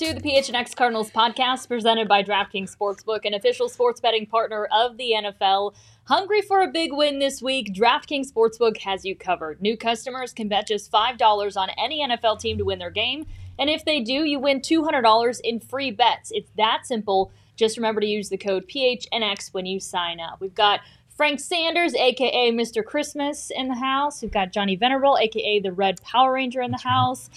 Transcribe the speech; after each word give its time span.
to 0.00 0.14
the 0.14 0.20
PHNX 0.22 0.74
Cardinals 0.74 1.10
podcast 1.10 1.68
presented 1.68 2.08
by 2.08 2.22
DraftKings 2.22 2.74
Sportsbook, 2.74 3.26
an 3.26 3.34
official 3.34 3.68
sports 3.68 4.00
betting 4.00 4.24
partner 4.24 4.66
of 4.72 4.96
the 4.96 5.12
NFL. 5.14 5.74
Hungry 6.04 6.40
for 6.40 6.62
a 6.62 6.68
big 6.68 6.90
win 6.90 7.18
this 7.18 7.42
week? 7.42 7.74
DraftKings 7.74 8.32
Sportsbook 8.32 8.78
has 8.78 9.04
you 9.04 9.14
covered. 9.14 9.60
New 9.60 9.76
customers 9.76 10.32
can 10.32 10.48
bet 10.48 10.66
just 10.66 10.90
$5 10.90 11.54
on 11.54 11.68
any 11.76 12.02
NFL 12.02 12.40
team 12.40 12.56
to 12.56 12.64
win 12.64 12.78
their 12.78 12.90
game. 12.90 13.26
And 13.58 13.68
if 13.68 13.84
they 13.84 14.00
do, 14.00 14.24
you 14.24 14.38
win 14.38 14.62
$200 14.62 15.40
in 15.44 15.60
free 15.60 15.90
bets. 15.90 16.30
It's 16.30 16.50
that 16.56 16.86
simple. 16.86 17.30
Just 17.56 17.76
remember 17.76 18.00
to 18.00 18.06
use 18.06 18.30
the 18.30 18.38
code 18.38 18.66
PHNX 18.68 19.52
when 19.52 19.66
you 19.66 19.80
sign 19.80 20.18
up. 20.18 20.40
We've 20.40 20.54
got 20.54 20.80
Frank 21.14 21.40
Sanders, 21.40 21.94
aka 21.94 22.50
Mr. 22.52 22.82
Christmas, 22.82 23.52
in 23.54 23.68
the 23.68 23.74
house. 23.74 24.22
We've 24.22 24.32
got 24.32 24.50
Johnny 24.54 24.76
Venerable, 24.76 25.18
aka 25.18 25.60
the 25.60 25.72
Red 25.72 26.00
Power 26.00 26.32
Ranger, 26.32 26.62
in 26.62 26.70
the 26.70 26.78
house. 26.78 27.28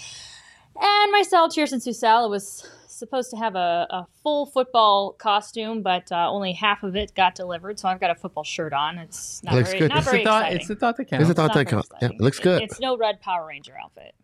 And 0.80 1.12
myself, 1.12 1.54
Kirsten 1.54 1.80
Susel, 1.80 2.26
It 2.26 2.30
was 2.30 2.68
supposed 2.88 3.30
to 3.30 3.36
have 3.36 3.54
a, 3.56 3.86
a 3.90 4.06
full 4.22 4.46
football 4.46 5.12
costume, 5.12 5.82
but 5.82 6.10
uh, 6.12 6.30
only 6.30 6.52
half 6.52 6.82
of 6.82 6.94
it 6.96 7.14
got 7.14 7.34
delivered. 7.34 7.78
So 7.78 7.88
I've 7.88 8.00
got 8.00 8.10
a 8.10 8.14
football 8.14 8.44
shirt 8.44 8.72
on. 8.72 8.98
It's 8.98 9.42
not 9.42 9.54
Looks 9.54 9.70
very, 9.70 9.80
good. 9.80 9.88
not 9.90 9.98
It's 9.98 10.06
very 10.06 10.18
the 10.18 10.24
thought, 10.30 10.52
it's 10.52 10.68
the 10.68 10.76
thought 10.76 10.96
that 10.96 11.04
counts. 11.06 11.22
It's 11.22 11.30
a 11.30 11.34
thought 11.34 11.48
not 11.48 11.54
that 11.54 11.70
very 11.70 11.82
counts. 11.82 11.88
Yeah, 12.02 12.08
it 12.08 12.20
looks 12.20 12.38
good. 12.38 12.62
It's 12.62 12.80
no 12.80 12.96
Red 12.96 13.20
Power 13.20 13.46
Ranger 13.46 13.74
outfit. 13.82 14.14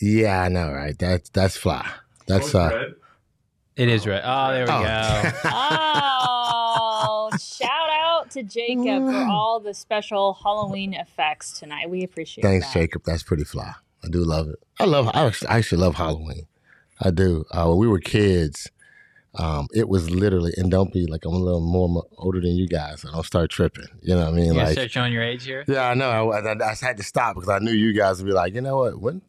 Yeah, 0.00 0.42
I 0.42 0.48
know, 0.48 0.72
right? 0.72 0.98
That's 0.98 1.28
that's 1.30 1.56
fly. 1.56 1.88
That's 2.26 2.54
uh. 2.54 2.90
It 3.76 3.88
is 3.88 4.06
red. 4.06 4.22
Oh, 4.24 4.52
there 4.52 4.64
we 4.66 4.70
Oh. 4.72 5.32
go. 5.42 5.50
Oh, 7.06 7.30
shout 7.40 7.90
out 7.90 8.30
to 8.32 8.42
Jacob 8.42 9.04
for 9.10 9.16
all 9.30 9.60
the 9.60 9.74
special 9.74 10.34
Halloween 10.34 10.94
effects 10.94 11.58
tonight. 11.58 11.90
We 11.90 12.04
appreciate 12.04 12.42
Thanks, 12.42 12.66
that. 12.72 12.80
Jacob. 12.80 13.02
That's 13.04 13.22
pretty 13.22 13.44
fly. 13.44 13.72
I 14.04 14.08
do 14.08 14.24
love 14.24 14.48
it. 14.48 14.56
I 14.78 14.84
love. 14.84 15.08
I 15.14 15.24
actually, 15.24 15.48
I 15.48 15.58
actually 15.58 15.78
love 15.78 15.94
Halloween. 15.94 16.46
I 17.00 17.10
do. 17.10 17.44
Uh, 17.50 17.66
when 17.68 17.78
we 17.78 17.88
were 17.88 18.00
kids, 18.00 18.70
um, 19.36 19.68
it 19.72 19.88
was 19.88 20.10
literally. 20.10 20.52
And 20.56 20.70
don't 20.70 20.92
be 20.92 21.06
like 21.06 21.24
I'm 21.24 21.34
a 21.34 21.38
little 21.38 21.60
more 21.60 21.88
mo- 21.88 22.08
older 22.18 22.40
than 22.40 22.52
you 22.52 22.68
guys. 22.68 23.00
So 23.00 23.10
don't 23.10 23.24
start 23.24 23.50
tripping. 23.50 23.86
You 24.02 24.14
know 24.14 24.24
what 24.24 24.28
I 24.28 24.32
mean? 24.32 24.46
You 24.46 24.52
gonna 24.52 24.64
like, 24.64 24.72
start 24.72 24.90
showing 24.90 25.12
your 25.12 25.22
age 25.22 25.44
here? 25.44 25.64
yeah, 25.66 25.88
I 25.88 25.94
know. 25.94 26.32
I, 26.32 26.40
I, 26.40 26.70
I 26.70 26.74
had 26.80 26.96
to 26.98 27.02
stop 27.02 27.34
because 27.34 27.48
I 27.48 27.58
knew 27.58 27.72
you 27.72 27.92
guys 27.92 28.18
would 28.18 28.26
be 28.26 28.34
like, 28.34 28.54
you 28.54 28.60
know 28.60 28.76
what? 28.76 29.00
When? 29.00 29.22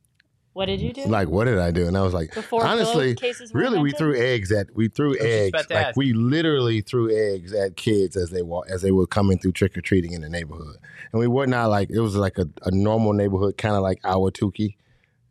What 0.56 0.68
did 0.68 0.80
you 0.80 0.94
do? 0.94 1.04
Like, 1.04 1.28
what 1.28 1.46
did 1.46 1.60
I 1.60 1.72
do? 1.72 1.86
And 1.86 1.98
I 1.98 2.02
was 2.02 2.14
like, 2.14 2.34
Before 2.34 2.66
honestly, 2.66 3.18
really, 3.54 3.78
we 3.80 3.92
threw 3.92 4.16
eggs 4.16 4.54
at 4.54 4.74
we 4.74 4.88
threw 4.88 5.18
eggs 5.20 5.52
like 5.52 5.70
ask. 5.70 5.98
we 5.98 6.14
literally 6.14 6.80
threw 6.80 7.14
eggs 7.14 7.52
at 7.52 7.76
kids 7.76 8.16
as 8.16 8.30
they 8.30 8.42
walk 8.42 8.70
as 8.70 8.82
they 8.82 8.92
were 8.92 9.06
coming 9.06 9.38
through 9.38 9.52
trick 9.52 9.78
or 9.78 9.82
treating 9.82 10.14
in 10.14 10.22
the 10.22 10.30
neighborhood, 10.30 10.78
and 11.16 11.22
we 11.22 11.28
were 11.28 11.48
not 11.48 11.68
like 11.70 11.90
it 11.90 12.02
was 12.02 12.18
like 12.18 12.38
a, 12.38 12.46
a 12.64 12.72
normal 12.72 13.14
neighborhood, 13.14 13.58
kind 13.58 13.74
of 13.74 13.82
like 13.82 14.02
Ahwatukee, 14.02 14.76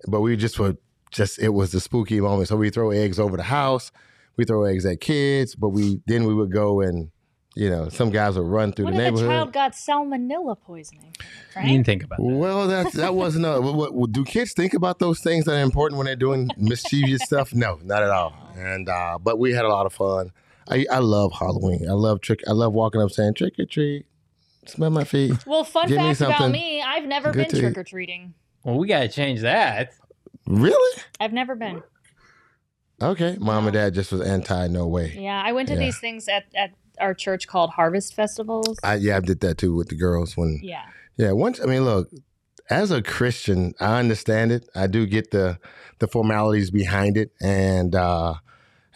but 0.08 0.22
we 0.22 0.34
just 0.34 0.58
were 0.58 0.76
just 1.10 1.38
it 1.38 1.50
was 1.50 1.72
the 1.72 1.80
spooky 1.80 2.20
moment. 2.22 2.48
So 2.48 2.56
we 2.56 2.70
throw 2.70 2.90
eggs 2.90 3.18
over 3.20 3.36
the 3.36 3.42
house, 3.42 3.92
we 4.38 4.46
throw 4.46 4.64
eggs 4.64 4.86
at 4.86 5.00
kids, 5.02 5.54
but 5.54 5.68
we 5.68 6.00
then 6.06 6.24
we 6.24 6.32
would 6.34 6.50
go 6.50 6.80
and 6.80 7.10
you 7.54 7.68
know 7.68 7.90
some 7.90 8.08
guys 8.10 8.36
would 8.38 8.46
run 8.46 8.72
through 8.72 8.86
What 8.86 8.94
the 8.94 9.00
if 9.02 9.08
a 9.08 9.10
neighborhood. 9.12 9.30
child 9.30 9.52
got 9.52 9.72
salmonella 9.72 10.58
poisoning? 10.58 11.12
You 11.20 11.26
Right? 11.54 11.66
didn't 11.66 11.84
think 11.84 12.02
about 12.02 12.18
that. 12.18 12.24
Well, 12.24 12.66
that 12.66 12.92
that 12.94 13.14
wasn't 13.14 13.44
a. 13.44 13.60
What, 13.60 13.92
what, 13.94 14.10
do 14.10 14.24
kids 14.24 14.54
think 14.54 14.72
about 14.72 15.00
those 15.00 15.20
things 15.20 15.44
that 15.44 15.52
are 15.52 15.62
important 15.62 15.98
when 15.98 16.06
they're 16.06 16.16
doing 16.16 16.48
mischievous 16.56 17.20
stuff? 17.24 17.54
No, 17.54 17.78
not 17.84 18.02
at 18.02 18.08
all. 18.10 18.32
And 18.56 18.88
uh, 18.88 19.18
but 19.22 19.38
we 19.38 19.52
had 19.52 19.66
a 19.66 19.68
lot 19.68 19.84
of 19.84 19.92
fun. 19.92 20.32
I, 20.66 20.86
I 20.90 21.00
love 21.00 21.32
Halloween. 21.38 21.86
I 21.90 21.92
love 21.92 22.22
trick. 22.22 22.40
I 22.48 22.52
love 22.52 22.72
walking 22.72 23.02
up 23.02 23.10
saying 23.10 23.34
trick 23.34 23.58
or 23.58 23.66
treat. 23.66 24.06
Smell 24.68 24.90
my 24.90 25.04
feet. 25.04 25.46
Well, 25.46 25.64
fun 25.64 25.88
Give 25.88 25.98
me 25.98 26.14
fact 26.14 26.20
about 26.20 26.50
me: 26.50 26.82
I've 26.82 27.04
never 27.06 27.32
been 27.32 27.48
to 27.48 27.56
eat. 27.56 27.60
trick 27.60 27.78
or 27.78 27.84
treating. 27.84 28.34
Well, 28.64 28.76
we 28.78 28.86
gotta 28.88 29.08
change 29.08 29.40
that. 29.42 29.92
Really? 30.46 31.02
I've 31.20 31.32
never 31.32 31.54
been. 31.54 31.82
Okay. 33.02 33.36
Mom 33.40 33.66
and 33.66 33.74
dad 33.74 33.94
just 33.94 34.12
was 34.12 34.20
anti. 34.20 34.68
No 34.68 34.86
way. 34.86 35.16
Yeah, 35.18 35.42
I 35.44 35.52
went 35.52 35.68
to 35.68 35.74
Yeah. 35.74 35.80
these 35.80 35.98
things 35.98 36.28
at, 36.28 36.44
at 36.54 36.70
our 37.00 37.12
church 37.14 37.46
called 37.48 37.70
Harvest 37.70 38.14
Festivals. 38.14 38.78
I 38.82 38.96
yeah, 38.96 39.16
I 39.16 39.20
did 39.20 39.40
that 39.40 39.58
too 39.58 39.74
with 39.74 39.88
the 39.88 39.96
girls 39.96 40.36
when 40.36 40.60
yeah. 40.62 40.84
Yeah, 41.16 41.32
once 41.32 41.60
I 41.60 41.66
mean, 41.66 41.84
look, 41.84 42.08
as 42.70 42.90
a 42.90 43.02
Christian, 43.02 43.74
I 43.80 43.98
understand 43.98 44.52
it. 44.52 44.68
I 44.74 44.86
do 44.86 45.06
get 45.06 45.30
the 45.30 45.58
the 45.98 46.06
formalities 46.08 46.70
behind 46.70 47.16
it, 47.16 47.30
and 47.40 47.94
uh, 47.94 48.34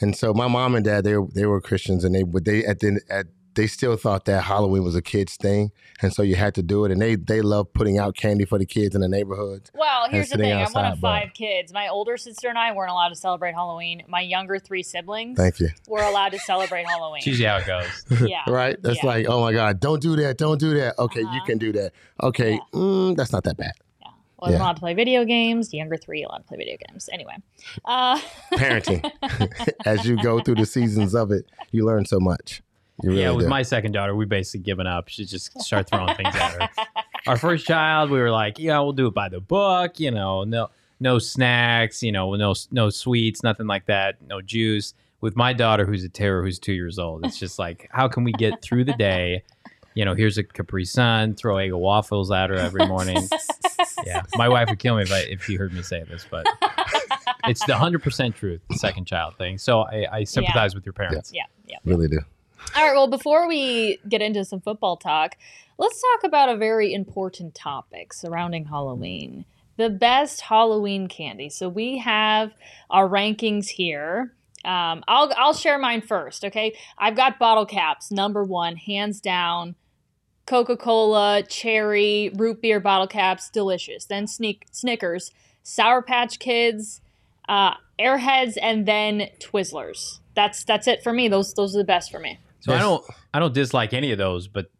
and 0.00 0.16
so 0.16 0.32
my 0.34 0.48
mom 0.48 0.74
and 0.74 0.84
dad 0.84 1.04
they 1.04 1.16
were, 1.16 1.28
they 1.34 1.46
were 1.46 1.60
Christians, 1.60 2.04
and 2.04 2.14
they 2.14 2.22
but 2.22 2.44
they 2.44 2.64
at 2.64 2.80
the 2.80 3.00
at 3.10 3.26
they 3.58 3.66
still 3.66 3.96
thought 3.96 4.24
that 4.26 4.44
Halloween 4.44 4.84
was 4.84 4.94
a 4.94 5.02
kids 5.02 5.36
thing, 5.36 5.72
and 6.00 6.12
so 6.14 6.22
you 6.22 6.36
had 6.36 6.54
to 6.54 6.62
do 6.62 6.84
it, 6.84 6.90
and 6.92 7.00
they 7.02 7.16
they 7.16 7.40
love 7.42 7.72
putting 7.72 7.98
out 7.98 8.16
candy 8.16 8.44
for 8.46 8.56
the 8.58 8.64
kids 8.64 8.94
in 8.94 9.00
the 9.02 9.08
neighborhoods. 9.08 9.70
Well, 9.74 10.08
here's 10.08 10.26
the 10.28 10.36
sitting 10.36 10.44
thing: 10.46 10.52
I'm 10.52 10.72
one 10.72 10.84
outside, 10.84 10.92
of 10.92 11.00
but- 11.00 11.08
five 11.08 11.34
kids. 11.34 11.72
My 11.72 11.88
older 11.88 12.16
sister 12.16 12.48
and 12.48 12.56
I 12.56 12.72
weren't 12.72 12.90
allowed 12.90 13.10
to 13.10 13.16
celebrate 13.16 13.52
Halloween. 13.54 14.02
My 14.08 14.20
younger 14.20 14.58
three 14.58 14.82
siblings 14.82 15.36
Thank 15.36 15.60
you. 15.60 15.68
were 15.88 16.02
allowed 16.02 16.30
to 16.30 16.38
celebrate 16.38 16.86
Halloween. 16.86 17.18
It's 17.18 17.26
usually 17.26 17.48
how 17.48 17.58
it 17.58 17.66
goes. 17.66 18.04
Yeah. 18.28 18.48
right? 18.48 18.80
That's 18.82 19.02
Yeah. 19.02 19.06
like, 19.10 19.26
oh 19.28 19.40
my 19.40 19.52
God, 19.52 19.80
don't 19.80 20.00
do 20.00 20.16
that, 20.16 20.38
don't 20.38 20.58
do 20.60 20.74
that. 20.74 20.98
Okay, 20.98 21.20
you 21.20 21.26
Uh-huh. 21.26 21.44
can 21.44 21.58
do 21.58 21.72
that. 21.72 21.92
Okay, 22.22 22.52
Yeah. 22.52 22.58
mm, 22.72 23.16
that's 23.16 23.32
not 23.32 23.44
that 23.44 23.56
bad. 23.56 23.72
Wasn't 24.40 24.56
Yeah. 24.60 24.62
allowed 24.66 24.74
to 24.74 24.80
play 24.80 24.94
video 24.94 25.24
games. 25.24 25.70
The 25.70 25.78
younger 25.78 25.96
three 25.96 26.22
allowed 26.22 26.38
to 26.38 26.44
play 26.44 26.58
video 26.58 26.76
games. 26.88 27.08
Anyway, 27.12 27.34
uh, 27.84 28.20
Parenting, 28.52 29.02
as 29.84 30.06
you 30.06 30.16
go 30.22 30.38
through 30.40 30.54
the 30.54 30.66
seasons 30.66 31.12
of 31.12 31.32
it, 31.32 31.44
you 31.72 31.84
learn 31.84 32.04
so 32.04 32.20
much. 32.20 32.62
You 33.02 33.10
really 33.10 33.22
yeah, 33.22 33.30
with 33.30 33.46
do. 33.46 33.50
my 33.50 33.62
second 33.62 33.92
daughter, 33.92 34.14
we 34.16 34.24
basically 34.24 34.64
given 34.64 34.86
up. 34.86 35.08
She 35.08 35.24
just 35.24 35.60
start 35.60 35.88
throwing 35.88 36.14
things 36.16 36.34
at 36.34 36.52
her. 36.52 36.84
Our 37.26 37.36
first 37.36 37.66
child, 37.66 38.10
we 38.10 38.18
were 38.18 38.30
like, 38.30 38.58
yeah, 38.58 38.78
we'll 38.80 38.92
do 38.92 39.06
it 39.06 39.14
by 39.14 39.28
the 39.28 39.40
book. 39.40 40.00
You 40.00 40.10
know, 40.10 40.44
no 40.44 40.70
no 40.98 41.18
snacks. 41.18 42.02
You 42.02 42.12
know, 42.12 42.34
no 42.34 42.54
no 42.70 42.90
sweets, 42.90 43.42
nothing 43.42 43.66
like 43.66 43.86
that. 43.86 44.20
No 44.22 44.40
juice. 44.40 44.94
With 45.20 45.36
my 45.36 45.52
daughter, 45.52 45.84
who's 45.84 46.04
a 46.04 46.08
terror, 46.08 46.42
who's 46.42 46.58
two 46.58 46.72
years 46.72 46.98
old, 46.98 47.26
it's 47.26 47.38
just 47.38 47.58
like, 47.58 47.88
how 47.90 48.06
can 48.06 48.22
we 48.22 48.32
get 48.32 48.62
through 48.62 48.84
the 48.84 48.92
day? 48.92 49.42
You 49.94 50.04
know, 50.04 50.14
here's 50.14 50.38
a 50.38 50.44
Capri 50.44 50.84
Sun. 50.84 51.34
Throw 51.34 51.56
egg 51.56 51.72
waffles 51.72 52.30
at 52.30 52.50
her 52.50 52.56
every 52.56 52.86
morning. 52.86 53.28
Yeah, 54.06 54.22
my 54.36 54.48
wife 54.48 54.68
would 54.70 54.78
kill 54.78 54.96
me 54.96 55.02
if, 55.02 55.12
I, 55.12 55.20
if 55.20 55.44
she 55.44 55.56
heard 55.56 55.72
me 55.72 55.82
say 55.82 56.04
this, 56.04 56.24
but 56.30 56.46
it's 57.46 57.64
the 57.66 57.76
hundred 57.76 58.02
percent 58.02 58.36
truth. 58.36 58.60
The 58.70 58.76
second 58.76 59.06
child 59.06 59.36
thing. 59.36 59.58
So 59.58 59.80
I, 59.80 60.06
I 60.10 60.24
sympathize 60.24 60.74
with 60.74 60.86
your 60.86 60.92
parents. 60.92 61.32
yeah, 61.34 61.42
yeah. 61.66 61.78
really 61.84 62.06
do. 62.06 62.20
All 62.76 62.86
right. 62.86 62.94
Well, 62.94 63.08
before 63.08 63.48
we 63.48 63.98
get 64.08 64.22
into 64.22 64.44
some 64.44 64.60
football 64.60 64.96
talk, 64.96 65.36
let's 65.78 66.00
talk 66.00 66.24
about 66.24 66.48
a 66.48 66.56
very 66.56 66.92
important 66.92 67.54
topic 67.54 68.12
surrounding 68.12 68.66
Halloween 68.66 69.44
the 69.78 69.88
best 69.88 70.42
Halloween 70.42 71.06
candy. 71.08 71.48
So 71.48 71.68
we 71.68 71.98
have 71.98 72.52
our 72.90 73.08
rankings 73.08 73.68
here. 73.68 74.34
Um, 74.64 75.04
I'll, 75.08 75.32
I'll 75.36 75.54
share 75.54 75.78
mine 75.78 76.02
first, 76.02 76.44
okay? 76.44 76.76
I've 76.98 77.16
got 77.16 77.38
bottle 77.38 77.64
caps, 77.64 78.10
number 78.10 78.44
one, 78.44 78.76
hands 78.76 79.20
down. 79.20 79.76
Coca 80.46 80.76
Cola, 80.76 81.42
cherry, 81.48 82.30
root 82.34 82.60
beer 82.60 82.80
bottle 82.80 83.06
caps, 83.06 83.48
delicious. 83.50 84.04
Then 84.04 84.26
sneak, 84.26 84.66
Snickers, 84.72 85.30
Sour 85.62 86.02
Patch 86.02 86.38
Kids, 86.38 87.00
uh, 87.48 87.74
Airheads, 88.00 88.56
and 88.60 88.84
then 88.86 89.28
Twizzlers. 89.40 90.18
That's 90.34 90.64
that's 90.64 90.86
it 90.86 91.02
for 91.02 91.12
me. 91.12 91.28
Those 91.28 91.52
those 91.52 91.74
are 91.74 91.78
the 91.78 91.84
best 91.84 92.10
for 92.10 92.18
me. 92.18 92.38
So 92.60 92.74
I 92.74 92.78
don't 92.78 93.04
I 93.32 93.38
don't 93.38 93.54
dislike 93.54 93.92
any 93.92 94.12
of 94.12 94.18
those, 94.18 94.48
but 94.48 94.70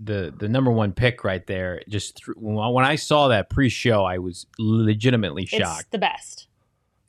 the 0.00 0.32
the 0.36 0.48
number 0.48 0.70
one 0.70 0.92
pick 0.92 1.24
right 1.24 1.46
there, 1.46 1.82
just 1.88 2.18
th- 2.18 2.36
when 2.38 2.84
I 2.84 2.96
saw 2.96 3.28
that 3.28 3.48
pre-show, 3.50 4.04
I 4.04 4.18
was 4.18 4.46
legitimately 4.58 5.46
shocked. 5.46 5.80
It's 5.80 5.88
the 5.90 5.98
best. 5.98 6.48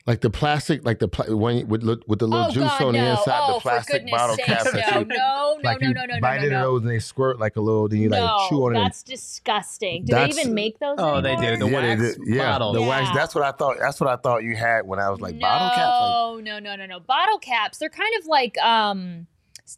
Like 0.06 0.22
the 0.22 0.30
plastic, 0.30 0.86
like 0.86 1.00
the 1.00 1.08
pla- 1.08 1.36
when 1.36 1.68
with 1.68 1.82
with 1.82 2.18
the 2.18 2.26
little 2.26 2.46
oh 2.46 2.50
juice 2.50 2.64
God, 2.64 2.82
on 2.82 2.92
the 2.94 3.10
inside, 3.10 3.40
oh, 3.42 3.54
the 3.56 3.60
plastic 3.60 3.92
for 3.92 3.98
goodness 3.98 4.10
bottle 4.10 4.36
sakes, 4.36 4.46
cap 4.46 4.64
no, 4.64 4.70
that 4.72 4.94
you 4.94 5.04
no, 5.04 5.16
no, 5.16 5.58
like 5.62 5.80
no, 5.82 5.88
you 5.88 5.92
no, 5.94 6.04
no, 6.06 6.14
no, 6.14 6.20
bite 6.22 6.38
no, 6.38 6.44
into 6.46 6.56
no. 6.56 6.62
those 6.62 6.80
and 6.80 6.90
they 6.90 6.98
squirt 6.98 7.38
like 7.38 7.56
a 7.56 7.60
little, 7.60 7.88
then 7.88 8.00
you 8.00 8.08
no, 8.08 8.24
like 8.24 8.48
chew 8.48 8.64
on 8.64 8.74
it. 8.74 8.80
that's 8.80 9.02
disgusting. 9.02 10.06
Do 10.06 10.14
That's- 10.14 10.34
they 10.34 10.40
even 10.40 10.54
make 10.54 10.78
those? 10.78 10.96
Oh, 10.98 11.20
they 11.20 11.32
anymore? 11.32 11.56
do. 11.58 11.66
The 11.66 11.70
yeah, 11.70 11.80
they 11.82 11.88
wax 11.88 12.16
did- 12.16 12.26
yeah, 12.26 12.52
bottle. 12.52 12.72
the 12.72 12.80
wax. 12.80 13.08
Yeah. 13.08 13.14
That's 13.16 13.34
what 13.34 13.44
I 13.44 13.52
thought. 13.52 13.76
That's 13.78 14.00
what 14.00 14.08
I 14.08 14.16
thought 14.16 14.42
you 14.44 14.56
had 14.56 14.86
when 14.86 14.98
I 14.98 15.10
was 15.10 15.20
like 15.20 15.34
no, 15.34 15.40
bottle 15.42 15.68
caps. 15.76 16.00
Like, 16.00 16.44
no, 16.46 16.58
no, 16.58 16.76
no, 16.76 16.86
no. 16.86 17.00
Bottle 17.00 17.38
caps. 17.38 17.76
They're 17.76 17.90
kind 17.90 18.14
of 18.18 18.24
like 18.24 18.56
um, 18.56 19.26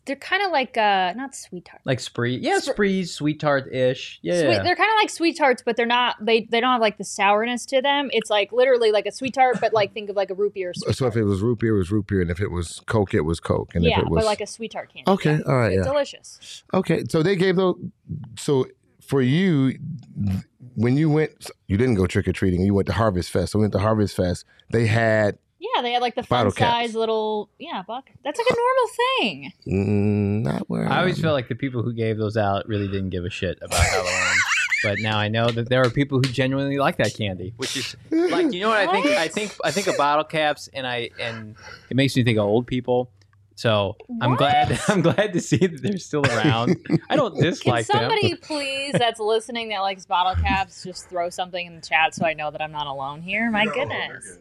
they're 0.04 0.16
kind 0.16 0.42
of 0.42 0.50
like 0.52 0.76
uh, 0.76 1.12
not 1.16 1.34
sweet 1.34 1.64
tart. 1.64 1.80
like 1.84 2.00
spree, 2.00 2.36
yeah, 2.36 2.58
Spr- 2.58 2.72
spree, 2.72 3.04
sweet 3.04 3.40
tart 3.40 3.72
ish, 3.74 4.18
yeah. 4.22 4.34
Sweet, 4.40 4.62
they're 4.62 4.76
kind 4.76 4.90
of 4.90 4.96
like 5.00 5.10
sweet 5.10 5.36
tarts, 5.36 5.62
but 5.64 5.76
they're 5.76 5.86
not. 5.86 6.16
They 6.24 6.42
they 6.50 6.60
don't 6.60 6.70
have 6.72 6.80
like 6.80 6.98
the 6.98 7.04
sourness 7.04 7.66
to 7.66 7.82
them. 7.82 8.08
It's 8.12 8.30
like 8.30 8.52
literally 8.52 8.92
like 8.92 9.06
a 9.06 9.12
sweet 9.12 9.34
tart, 9.34 9.58
but 9.60 9.72
like 9.72 9.92
think 9.92 10.10
of 10.10 10.16
like 10.16 10.30
a 10.30 10.34
root 10.34 10.54
beer. 10.54 10.72
Sweet 10.74 10.94
so 10.96 11.06
if 11.06 11.16
it 11.16 11.24
was 11.24 11.40
root 11.42 11.58
beer, 11.60 11.74
it 11.74 11.78
was 11.78 11.90
root 11.90 12.06
beer, 12.06 12.20
and 12.20 12.30
if 12.30 12.40
it 12.40 12.50
was 12.50 12.80
Coke, 12.86 13.14
it 13.14 13.22
was 13.22 13.40
Coke, 13.40 13.74
and 13.74 13.84
yeah, 13.84 13.98
if 13.98 14.04
it 14.06 14.10
was 14.10 14.22
but 14.22 14.26
like 14.26 14.40
a 14.40 14.46
sweet 14.46 14.72
tart 14.72 14.92
candy. 14.92 15.10
okay, 15.10 15.36
Yeah. 15.36 15.42
all 15.46 15.56
right, 15.56 15.72
It's 15.72 15.84
yeah, 15.86 15.92
delicious. 15.92 16.62
okay. 16.74 17.04
So 17.08 17.22
they 17.22 17.36
gave 17.36 17.56
those. 17.56 17.76
So 18.38 18.66
for 19.00 19.22
you, 19.22 19.76
when 20.76 20.96
you 20.96 21.10
went, 21.10 21.50
you 21.66 21.76
didn't 21.76 21.94
go 21.94 22.06
trick 22.06 22.28
or 22.28 22.32
treating. 22.32 22.60
You 22.62 22.74
went 22.74 22.86
to 22.86 22.92
Harvest 22.92 23.30
Fest. 23.30 23.52
So 23.52 23.58
we 23.58 23.64
went 23.64 23.72
to 23.72 23.78
Harvest 23.80 24.16
Fest. 24.16 24.44
They 24.70 24.86
had 24.86 25.38
Yeah, 25.60 25.82
they 25.82 25.92
had 25.92 26.00
like 26.00 26.14
the 26.14 26.22
fun 26.22 26.38
Bottle 26.38 26.52
caps. 26.52 26.70
size 26.72 26.94
little 26.94 27.50
yeah 27.58 27.82
buck. 27.86 28.08
That's 28.24 28.38
like 28.38 28.46
a 28.50 28.56
normal 28.56 28.88
thing. 28.96 29.52
mm, 29.66 30.42
not 30.42 30.70
where 30.70 30.88
I 30.90 31.00
always 31.00 31.20
felt 31.20 31.34
like 31.34 31.48
the 31.48 31.54
people 31.54 31.82
who 31.82 31.92
gave 31.92 32.16
those 32.16 32.36
out 32.38 32.66
really 32.66 32.88
didn't 32.88 33.10
give 33.10 33.24
a 33.26 33.30
shit 33.30 33.58
about 33.60 33.78
Halloween. 33.78 34.36
but 34.82 34.98
now 35.00 35.18
I 35.18 35.28
know 35.28 35.50
that 35.50 35.68
there 35.68 35.82
are 35.82 35.90
people 35.90 36.18
who 36.18 36.24
genuinely 36.24 36.78
like 36.78 36.96
that 36.96 37.14
candy, 37.14 37.52
which 37.58 37.76
is 37.76 37.94
like 38.10 38.52
you 38.54 38.60
know 38.60 38.70
what 38.70 38.88
I 38.88 38.90
think. 38.90 39.06
I 39.06 39.28
think 39.28 39.54
I 39.62 39.70
think 39.70 39.86
of 39.86 39.98
bottle 39.98 40.24
caps, 40.24 40.68
and 40.72 40.86
I 40.86 41.10
and 41.20 41.56
it 41.90 41.96
makes 41.96 42.16
me 42.16 42.24
think 42.24 42.38
of 42.38 42.44
old 42.46 42.66
people. 42.66 43.10
So 43.54 43.98
I'm 44.22 44.36
glad 44.36 44.80
I'm 44.88 45.02
glad 45.02 45.34
to 45.34 45.40
see 45.42 45.58
that 45.58 45.82
they're 45.82 45.98
still 45.98 46.24
around. 46.24 46.78
I 47.10 47.16
don't 47.16 47.38
dislike 47.38 47.86
Can 47.86 48.00
somebody 48.00 48.30
them. 48.30 48.38
please 48.40 48.94
that's 48.94 49.20
listening 49.20 49.68
that 49.68 49.80
likes 49.80 50.06
bottle 50.06 50.42
caps 50.42 50.82
just 50.82 51.10
throw 51.10 51.28
something 51.28 51.66
in 51.66 51.76
the 51.76 51.82
chat 51.82 52.14
so 52.14 52.24
I 52.24 52.32
know 52.32 52.50
that 52.50 52.62
I'm 52.62 52.72
not 52.72 52.86
alone 52.86 53.20
here? 53.20 53.50
My 53.50 53.66
goodness. 53.66 54.38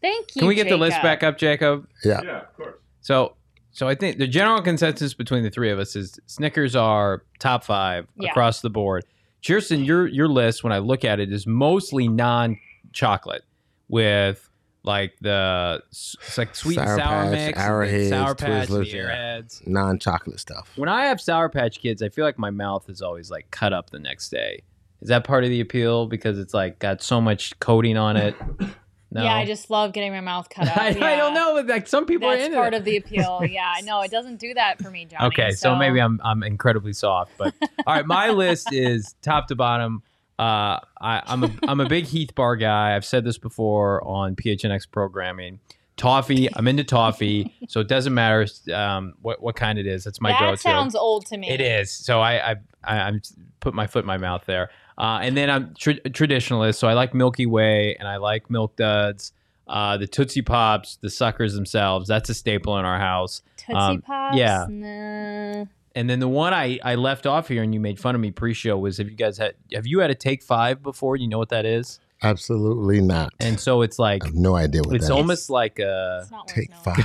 Thank 0.00 0.36
you. 0.36 0.40
Can 0.40 0.48
we 0.48 0.54
get 0.54 0.68
the 0.68 0.76
list 0.76 0.96
Jacob. 0.96 1.02
back 1.02 1.22
up, 1.22 1.38
Jacob? 1.38 1.88
Yeah. 2.04 2.20
Yeah, 2.22 2.38
of 2.40 2.56
course. 2.56 2.74
So 3.00 3.34
so 3.72 3.86
I 3.88 3.94
think 3.94 4.18
the 4.18 4.26
general 4.26 4.60
consensus 4.62 5.14
between 5.14 5.42
the 5.42 5.50
three 5.50 5.70
of 5.70 5.78
us 5.78 5.94
is 5.96 6.18
Snickers 6.26 6.74
are 6.76 7.22
top 7.38 7.64
five 7.64 8.06
Yeah. 8.16 8.30
across 8.30 8.60
the 8.60 8.70
board. 8.70 9.04
Kirsten, 9.46 9.84
your 9.84 10.06
your 10.06 10.28
list 10.28 10.64
when 10.64 10.72
I 10.72 10.78
look 10.78 11.04
at 11.04 11.20
it 11.20 11.32
is 11.32 11.46
mostly 11.46 12.08
non 12.08 12.58
chocolate 12.92 13.44
with 13.88 14.48
like 14.84 15.14
the 15.20 15.82
it's 15.90 16.38
like 16.38 16.54
sweet 16.54 16.76
Sour 16.76 16.86
and 16.88 17.00
sour 17.00 17.22
Patch, 17.24 17.30
mix, 17.32 17.46
and 17.46 17.54
the 17.56 17.60
Airheads, 17.60 18.08
sour 18.08 18.34
patch, 18.34 18.68
Twizzlers, 18.68 18.92
yeah. 18.92 19.00
airheads. 19.00 19.66
Non-chocolate 19.66 20.40
stuff. 20.40 20.72
When 20.76 20.88
I 20.88 21.04
have 21.06 21.20
Sour 21.20 21.48
Patch 21.48 21.80
Kids, 21.80 22.02
I 22.02 22.08
feel 22.08 22.24
like 22.24 22.38
my 22.38 22.50
mouth 22.50 22.88
is 22.88 23.02
always 23.02 23.30
like 23.30 23.50
cut 23.50 23.72
up 23.72 23.90
the 23.90 23.98
next 23.98 24.30
day. 24.30 24.62
Is 25.00 25.08
that 25.08 25.24
part 25.24 25.44
of 25.44 25.50
the 25.50 25.60
appeal 25.60 26.06
because 26.06 26.38
it's 26.38 26.54
like 26.54 26.78
got 26.78 27.02
so 27.02 27.20
much 27.20 27.58
coating 27.60 27.96
on 27.96 28.16
it? 28.16 28.34
No. 29.10 29.22
Yeah, 29.22 29.34
I 29.34 29.46
just 29.46 29.70
love 29.70 29.92
getting 29.92 30.12
my 30.12 30.20
mouth 30.20 30.48
cut 30.50 30.68
up. 30.68 30.76
I, 30.76 30.88
I 30.88 31.16
don't 31.16 31.32
know, 31.34 31.54
but 31.54 31.66
like 31.66 31.86
some 31.86 32.04
people 32.04 32.28
are 32.28 32.36
That's 32.36 32.46
into 32.46 32.58
part 32.58 32.74
it. 32.74 32.78
of 32.78 32.84
the 32.84 32.96
appeal. 32.96 33.42
Yeah, 33.48 33.74
no, 33.84 34.02
it 34.02 34.10
doesn't 34.10 34.36
do 34.38 34.52
that 34.54 34.82
for 34.82 34.90
me, 34.90 35.06
Johnny. 35.06 35.26
Okay, 35.28 35.50
so, 35.52 35.74
maybe 35.74 36.00
I'm 36.00 36.20
I'm 36.22 36.42
incredibly 36.42 36.92
soft, 36.92 37.32
but 37.38 37.54
all 37.86 37.94
right, 37.94 38.06
my 38.06 38.30
list 38.30 38.68
is 38.72 39.14
top 39.22 39.48
to 39.48 39.56
bottom. 39.56 40.02
Uh, 40.38 40.78
I, 41.00 41.22
I'm 41.26 41.44
a 41.44 41.50
I'm 41.66 41.80
a 41.80 41.88
big 41.88 42.04
Heath 42.04 42.34
Bar 42.34 42.56
guy. 42.56 42.94
I've 42.94 43.04
said 43.04 43.24
this 43.24 43.38
before 43.38 44.06
on 44.06 44.36
PHNX 44.36 44.90
programming. 44.90 45.60
Toffee, 45.96 46.48
I'm 46.54 46.68
into 46.68 46.84
toffee, 46.84 47.52
so 47.68 47.80
it 47.80 47.88
doesn't 47.88 48.14
matter 48.14 48.46
um, 48.72 49.14
what 49.22 49.42
what 49.42 49.56
kind 49.56 49.78
it 49.78 49.86
is. 49.86 50.04
That's 50.04 50.20
my 50.20 50.30
that 50.30 50.40
go-to. 50.40 50.58
sounds 50.58 50.94
old 50.94 51.26
to 51.26 51.36
me. 51.38 51.48
It 51.48 51.60
is. 51.60 51.90
So 51.90 52.20
I 52.20 52.52
I, 52.52 52.56
I 52.84 53.00
I'm 53.00 53.20
put 53.60 53.74
my 53.74 53.86
foot 53.86 54.00
in 54.00 54.06
my 54.06 54.18
mouth 54.18 54.44
there. 54.46 54.70
Uh, 54.98 55.20
and 55.22 55.36
then 55.36 55.48
I'm 55.48 55.74
tra- 55.78 56.00
traditionalist, 56.00 56.74
so 56.76 56.88
I 56.88 56.94
like 56.94 57.14
Milky 57.14 57.46
Way 57.46 57.96
and 57.98 58.08
I 58.08 58.16
like 58.16 58.50
Milk 58.50 58.74
Duds, 58.76 59.32
uh, 59.68 59.96
the 59.96 60.06
Tootsie 60.08 60.42
Pops, 60.42 60.96
the 60.96 61.08
suckers 61.10 61.54
themselves. 61.54 62.08
That's 62.08 62.28
a 62.30 62.34
staple 62.34 62.76
in 62.78 62.84
our 62.84 62.98
house. 62.98 63.42
Tootsie 63.58 63.74
Um, 63.74 64.02
Pops. 64.02 64.36
yeah. 64.36 64.66
Nah. 64.68 65.64
And 65.94 66.08
then 66.10 66.18
the 66.20 66.28
one 66.28 66.52
I, 66.54 66.78
I 66.84 66.94
left 66.96 67.26
off 67.26 67.48
here 67.48 67.62
and 67.62 67.72
you 67.74 67.80
made 67.80 67.98
fun 67.98 68.14
of 68.14 68.20
me 68.20 68.30
pre-show 68.30 68.76
was 68.78 68.98
have 68.98 69.08
you 69.08 69.16
guys 69.16 69.38
had 69.38 69.54
have 69.72 69.86
you 69.86 70.00
had 70.00 70.10
a 70.10 70.14
take 70.14 70.42
five 70.42 70.82
before? 70.82 71.16
You 71.16 71.28
know 71.28 71.38
what 71.38 71.48
that 71.48 71.64
is? 71.66 71.98
Absolutely 72.22 73.00
not. 73.00 73.32
And 73.40 73.58
so 73.60 73.82
it's 73.82 73.98
like 73.98 74.24
I 74.24 74.28
have 74.28 74.34
no 74.34 74.56
idea 74.56 74.82
what 74.82 74.94
it's 74.96 75.06
that 75.06 75.12
is. 75.14 75.18
almost 75.18 75.50
like 75.50 75.78
a 75.78 76.20
It's 76.22 76.30
not 76.30 76.46
worth 76.46 76.54
Take 76.54 76.74
five. 76.74 77.04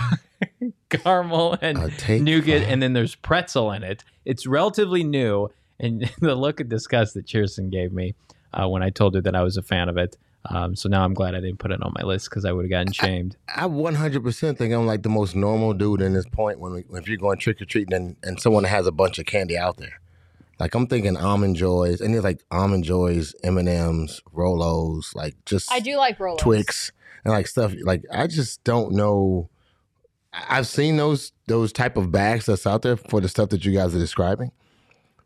caramel 0.90 1.58
and 1.62 1.78
nougat, 2.24 2.62
five. 2.62 2.70
and 2.72 2.82
then 2.82 2.94
there's 2.94 3.16
pretzel 3.16 3.72
in 3.72 3.84
it. 3.84 4.04
It's 4.26 4.46
relatively 4.48 5.04
new, 5.04 5.50
and 5.80 6.10
the 6.20 6.36
look 6.36 6.60
of 6.60 6.70
disgust 6.70 7.14
that 7.16 7.32
Kirsten 7.32 7.70
gave 7.70 7.92
me 7.94 8.16
uh, 8.54 8.68
when 8.68 8.84
I 8.84 8.90
told 8.90 9.16
her 9.16 9.22
that 9.22 9.36
I 9.36 9.44
was 9.44 9.58
a 9.58 9.64
fan 9.64 9.90
of 9.90 9.98
it. 9.98 10.18
Um, 10.50 10.76
so 10.76 10.90
now 10.90 11.06
I'm 11.06 11.14
glad 11.14 11.36
I 11.36 11.40
didn't 11.40 11.60
put 11.60 11.72
it 11.72 11.82
on 11.82 11.94
my 11.96 12.04
list 12.04 12.30
because 12.30 12.44
I 12.44 12.52
would 12.52 12.66
have 12.66 12.70
gotten 12.70 12.92
shamed. 12.92 13.38
I 13.48 13.62
100% 13.64 14.58
think 14.58 14.74
I'm 14.74 14.86
like 14.86 15.04
the 15.04 15.10
most 15.10 15.36
normal 15.38 15.74
dude 15.74 16.02
in 16.02 16.12
this 16.14 16.26
point 16.26 16.60
when 16.60 16.74
we, 16.74 16.84
if 16.98 17.08
you're 17.08 17.18
going 17.18 17.38
trick 17.38 17.62
or 17.62 17.66
treating 17.66 17.94
and, 17.94 18.18
and 18.24 18.42
someone 18.42 18.66
has 18.66 18.86
a 18.86 18.92
bunch 18.92 19.20
of 19.20 19.26
candy 19.26 19.58
out 19.58 19.78
there. 19.78 20.02
Like 20.60 20.76
I'm 20.76 20.86
thinking 20.88 21.18
almond 21.18 21.56
joys, 21.56 22.00
and 22.00 22.14
there's 22.14 22.24
like 22.24 22.44
almond 22.52 22.84
joys, 22.84 23.34
M 23.44 23.58
and 23.58 23.68
M's, 23.68 24.22
Rolos, 24.36 25.16
like 25.16 25.36
just 25.46 25.72
I 25.72 25.80
do 25.80 25.98
like 25.98 26.20
Rolos. 26.20 26.38
Twix 26.38 26.92
and 27.26 27.34
like 27.34 27.48
stuff. 27.48 27.74
Like 27.82 28.04
I 28.12 28.28
just 28.28 28.64
don't 28.64 28.92
know. 28.94 29.50
I- 30.32 30.58
I've 30.60 30.68
seen 30.68 30.98
those 30.98 31.32
those 31.48 31.74
type 31.74 31.98
of 31.98 32.12
bags 32.12 32.46
that's 32.46 32.68
out 32.68 32.84
there 32.84 32.98
for 32.98 33.20
the 33.20 33.28
stuff 33.30 33.50
that 33.50 33.66
you 33.66 33.72
guys 33.72 33.96
are 33.96 34.00
describing. 34.00 34.52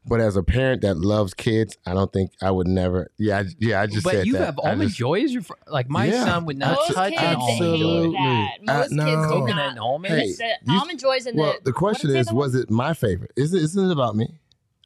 But 0.08 0.22
as 0.22 0.36
a 0.38 0.44
parent 0.44 0.82
that 0.84 0.98
loves 0.98 1.34
kids, 1.34 1.78
I 1.86 1.94
don't 1.94 2.12
think 2.14 2.32
I 2.42 2.50
would 2.52 2.68
never. 2.68 3.10
Yeah, 3.18 3.40
I, 3.40 3.44
yeah. 3.60 3.82
I 3.82 3.88
just 3.88 4.04
but 4.04 4.14
said 4.14 4.26
you 4.28 4.34
that. 4.34 4.46
have 4.46 4.60
I 4.64 4.70
almond 4.72 4.90
just- 4.90 5.00
joy 5.00 5.22
as 5.24 5.34
your 5.34 5.42
fr- 5.44 5.54
like 5.68 5.90
my 5.90 6.06
Yeah. 6.06 6.24
son 6.26 6.46
would 6.46 6.58
not 6.58 6.76
Most 6.76 6.94
touch 6.94 7.10
kids 7.12 7.22
an 7.22 7.36
almond 7.36 7.58
joy. 7.60 7.64
Absolutely. 7.66 8.18
that. 8.18 8.50
Uh, 8.70 8.88
no. 8.92 9.06
kids 9.06 9.22
do 9.22 9.28
Coconut 9.34 9.56
not. 9.56 9.70
and 9.72 9.80
almond. 9.80 10.14
Hey, 10.14 10.22
It's 10.28 10.38
the 10.38 10.54
you- 10.66 10.80
almond 10.80 11.00
joys 11.00 11.26
and 11.26 11.38
Well, 11.38 11.54
the. 11.64 11.72
the 11.72 11.74
question 11.74 12.16
is, 12.16 12.32
was 12.32 12.56
it 12.56 12.70
my 12.72 12.94
favorite? 12.94 13.32
Is 13.36 13.54
it? 13.54 13.62
Isn't 13.64 13.90
it 13.90 13.92
about 13.92 14.16
me? 14.16 14.40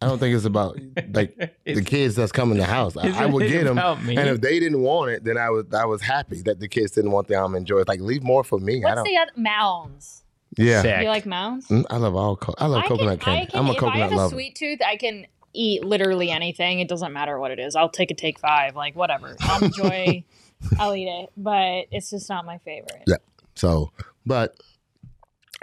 I 0.04 0.08
don't 0.08 0.18
think 0.18 0.36
it's 0.36 0.46
about 0.46 0.80
like 1.14 1.36
the 1.66 1.84
kids 1.84 2.16
that's 2.16 2.32
coming 2.32 2.56
to 2.56 2.62
the 2.62 2.68
house. 2.68 2.98
I, 2.98 3.24
I 3.24 3.26
would 3.28 3.48
get 3.48 3.66
them, 3.72 3.76
me? 4.04 4.18
and 4.18 4.28
if 4.30 4.42
they 4.42 4.60
didn't 4.60 4.82
want 4.82 5.12
it, 5.12 5.24
then 5.24 5.38
I 5.38 5.52
was 5.52 5.66
I 5.72 5.86
was 5.86 6.02
happy 6.02 6.42
that 6.42 6.60
the 6.60 6.68
kids 6.68 6.94
didn't 6.94 7.12
want 7.12 7.28
the 7.28 7.36
almond 7.36 7.68
joy. 7.68 7.84
Like 7.88 8.00
leave 8.00 8.24
more 8.24 8.44
for 8.44 8.58
me. 8.58 8.84
I 8.84 8.86
What's 8.88 8.96
don't. 8.96 9.04
the 9.06 9.18
other 9.18 9.32
mounds? 9.36 10.24
Yeah, 10.58 10.82
Sick. 10.82 11.02
You 11.02 11.08
like 11.08 11.26
mounds? 11.26 11.68
Mm, 11.68 11.86
I 11.90 11.98
love 11.98 12.16
all. 12.16 12.36
Co- 12.36 12.56
I 12.58 12.68
love 12.68 12.84
I 12.84 12.88
coconut 12.88 13.20
can, 13.20 13.26
candy. 13.34 13.42
I 13.42 13.46
can, 13.52 13.60
I'm 13.60 13.68
a 13.68 13.72
if 13.72 13.78
I 13.78 13.80
coconut 13.80 14.00
have 14.00 14.12
a 14.12 14.16
lover. 14.16 14.36
sweet 14.36 14.56
tooth, 14.56 14.80
I 14.86 14.98
can 14.98 15.26
eat 15.54 15.84
literally 15.84 16.32
anything. 16.32 16.80
It 16.80 16.88
doesn't 16.88 17.14
matter 17.14 17.40
what 17.40 17.52
it 17.52 17.60
is. 17.60 17.76
I'll 17.76 17.90
take 17.90 18.12
a 18.12 18.16
take 18.16 18.40
five, 18.40 18.76
like 18.76 18.96
whatever. 18.96 19.36
I'll 19.42 19.64
enjoy. 19.64 20.24
I'll 20.80 20.96
eat 20.96 21.08
it, 21.08 21.32
but 21.36 21.86
it's 21.92 22.10
just 22.12 22.30
not 22.30 22.46
my 22.46 22.58
favorite. 22.60 23.04
Yeah. 23.08 23.16
So, 23.56 23.92
but 24.26 24.56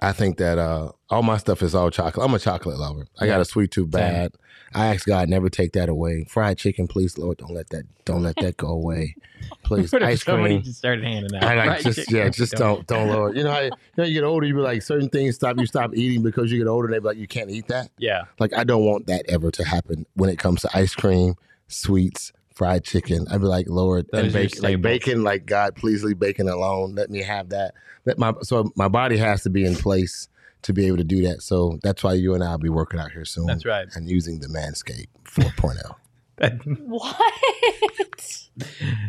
I 0.00 0.12
think 0.12 0.38
that 0.38 0.58
uh 0.58 0.92
all 1.10 1.22
my 1.22 1.36
stuff 1.36 1.62
is 1.62 1.74
all 1.74 1.90
chocolate. 1.90 2.24
I'm 2.24 2.34
a 2.34 2.38
chocolate 2.38 2.78
lover. 2.78 3.06
I 3.18 3.26
got 3.26 3.40
a 3.40 3.44
sweet 3.44 3.70
tooth 3.70 3.92
Same. 3.92 4.00
bad. 4.00 4.32
I 4.74 4.94
ask 4.94 5.06
God 5.06 5.28
never 5.28 5.48
take 5.48 5.72
that 5.72 5.88
away. 5.88 6.24
Fried 6.24 6.58
chicken, 6.58 6.86
please, 6.86 7.16
Lord, 7.18 7.38
don't 7.38 7.54
let 7.54 7.70
that 7.70 7.84
don't 8.04 8.22
let 8.22 8.36
that 8.36 8.56
go 8.56 8.68
away. 8.68 9.16
Please, 9.62 9.92
What 9.92 10.02
ice 10.02 10.22
cream. 10.22 10.62
just 10.62 10.78
started 10.78 11.04
handing 11.04 11.34
out? 11.36 11.44
I 11.44 11.54
like 11.66 11.80
just 11.82 12.00
chicken? 12.00 12.16
yeah, 12.16 12.28
just 12.28 12.54
don't 12.54 12.86
don't 12.86 13.08
Lord. 13.08 13.36
You 13.36 13.44
know 13.44 13.50
how 13.50 13.60
you, 13.60 13.70
know, 13.96 14.04
you 14.04 14.14
get 14.14 14.24
older, 14.24 14.46
you 14.46 14.54
be 14.54 14.60
like 14.60 14.82
certain 14.82 15.08
things 15.08 15.36
stop 15.36 15.56
you 15.58 15.66
stop 15.66 15.94
eating 15.94 16.22
because 16.22 16.52
you 16.52 16.58
get 16.58 16.68
older. 16.68 16.88
They 16.88 16.98
be 16.98 17.04
like 17.04 17.16
you 17.16 17.28
can't 17.28 17.50
eat 17.50 17.68
that. 17.68 17.90
Yeah, 17.98 18.24
Like 18.38 18.52
I 18.54 18.64
don't 18.64 18.84
want 18.84 19.06
that 19.06 19.24
ever 19.28 19.50
to 19.52 19.64
happen 19.64 20.06
when 20.14 20.30
it 20.30 20.38
comes 20.38 20.62
to 20.62 20.70
ice 20.74 20.94
cream, 20.94 21.34
sweets, 21.68 22.32
fried 22.54 22.84
chicken. 22.84 23.26
I'd 23.30 23.40
be 23.40 23.46
like 23.46 23.68
Lord 23.68 24.06
Those 24.12 24.24
and 24.24 24.32
bacon, 24.32 24.62
like 24.62 24.82
bacon. 24.82 25.24
Like 25.24 25.46
God, 25.46 25.76
please 25.76 26.04
leave 26.04 26.18
bacon 26.18 26.48
alone. 26.48 26.94
Let 26.94 27.10
me 27.10 27.22
have 27.22 27.50
that. 27.50 27.74
Let 28.04 28.18
my 28.18 28.34
so 28.42 28.70
my 28.76 28.88
body 28.88 29.16
has 29.16 29.42
to 29.44 29.50
be 29.50 29.64
in 29.64 29.76
place 29.76 30.28
to 30.62 30.72
be 30.72 30.86
able 30.86 30.96
to 30.98 31.04
do 31.04 31.22
that. 31.22 31.42
So 31.42 31.78
that's 31.82 32.02
why 32.02 32.14
you 32.14 32.34
and 32.34 32.42
I'll 32.42 32.58
be 32.58 32.68
working 32.68 33.00
out 33.00 33.12
here 33.12 33.24
soon. 33.24 33.46
That's 33.46 33.64
right. 33.64 33.86
And 33.94 34.08
using 34.08 34.40
the 34.40 34.48
Manscaped 34.48 35.06
oh. 35.38 35.42
4.0. 35.42 35.94
That- 36.38 36.60
What? 36.86 38.48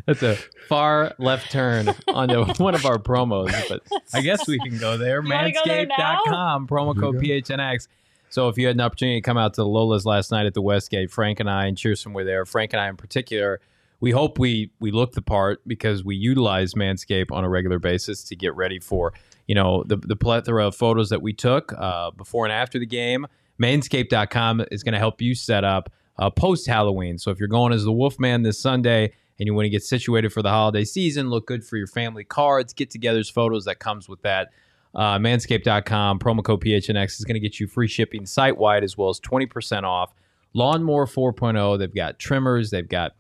that's 0.08 0.24
a 0.24 0.36
far 0.68 1.14
left 1.20 1.52
turn 1.52 1.94
onto 2.08 2.46
one 2.64 2.74
of 2.74 2.86
our 2.86 2.98
promos, 2.98 3.52
but 3.70 3.84
I 4.14 4.22
guess 4.22 4.48
we 4.48 4.58
can 4.60 4.78
go 4.80 4.98
there. 4.98 5.24
You 5.24 5.30
wanna 5.32 5.52
go 5.52 5.60
there 5.66 5.86
now? 5.86 5.96
Manscaped.com, 6.26 6.68
promo 6.68 7.00
code 7.00 7.18
PHNX. 7.18 7.88
So 8.30 8.48
if 8.48 8.58
you 8.58 8.68
had 8.68 8.76
an 8.76 8.82
opportunity 8.82 9.22
to 9.22 9.26
come 9.26 9.38
out 9.38 9.54
to 9.56 9.62
the 9.62 9.68
Lola's 9.68 10.06
last 10.06 10.32
night 10.32 10.46
at 10.46 10.54
the 10.54 10.62
Westgate, 10.62 11.10
Frank 11.12 11.40
and 11.40 11.50
I 11.50 11.66
and 11.66 11.82
Kirsten 11.82 12.14
were 12.14 12.24
there. 12.24 12.46
Frank 12.46 12.74
and 12.74 12.80
I 12.80 12.88
in 12.88 12.96
particular, 12.98 13.60
we 14.00 14.12
hope 14.12 14.38
we 14.40 14.72
we 14.80 14.92
look 14.92 15.14
the 15.14 15.22
part 15.22 15.62
because 15.68 16.04
we 16.04 16.16
utilize 16.16 16.74
Manscaped 16.74 17.32
on 17.32 17.44
a 17.44 17.50
regular 17.50 17.80
basis 17.80 18.24
to 18.26 18.36
get 18.36 18.56
ready 18.56 18.80
for 18.80 19.14
you 19.50 19.56
know 19.56 19.84
the 19.88 19.98
the 19.98 20.16
plethora 20.16 20.68
of 20.68 20.76
photos 20.76 21.10
that 21.10 21.24
we 21.24 21.34
took 21.34 21.74
uh, 21.74 22.12
before 22.12 22.46
and 22.46 22.54
after 22.54 22.78
the 22.78 22.86
game. 22.86 23.26
Manscaped.com 23.60 24.64
is 24.72 24.84
going 24.84 24.94
to 24.94 25.00
help 25.00 25.22
you 25.22 25.34
set 25.34 25.64
up 25.64 25.92
uh, 26.20 26.30
post 26.30 26.68
Halloween. 26.68 27.18
So 27.18 27.32
if 27.32 27.40
you're 27.40 27.48
going 27.50 27.74
as 27.74 27.84
the 27.84 27.92
Wolfman 27.92 28.44
this 28.44 28.60
Sunday 28.60 29.12
and 29.40 29.48
you 29.48 29.54
want 29.56 29.66
to 29.66 29.70
get 29.70 29.84
situated 29.84 30.32
for 30.32 30.42
the 30.44 30.50
holiday 30.50 30.84
season, 30.86 31.30
look 31.30 31.48
good 31.48 31.66
for 31.66 31.78
your 31.78 31.88
family 31.88 32.24
cards, 32.24 32.74
get 32.74 32.92
togethers, 32.92 33.32
photos 33.32 33.66
that 33.66 33.80
comes 33.80 34.08
with 34.08 34.22
that. 34.22 34.50
Uh, 34.94 35.18
manscaped.com, 35.18 36.20
promo 36.20 36.44
code 36.44 36.62
PHNX 36.62 37.20
is 37.20 37.26
going 37.26 37.34
to 37.34 37.40
get 37.40 37.60
you 37.60 37.68
free 37.68 37.88
shipping 37.88 38.26
site 38.26 38.58
wide 38.58 38.84
as 38.84 38.98
well 38.98 39.10
as 39.10 39.20
20% 39.20 39.84
off. 39.84 40.14
Lawnmower 40.54 41.06
4.0, 41.06 41.80
they've 41.80 41.94
got 41.94 42.18
trimmers, 42.20 42.70
they've 42.70 42.88
got, 42.88 43.14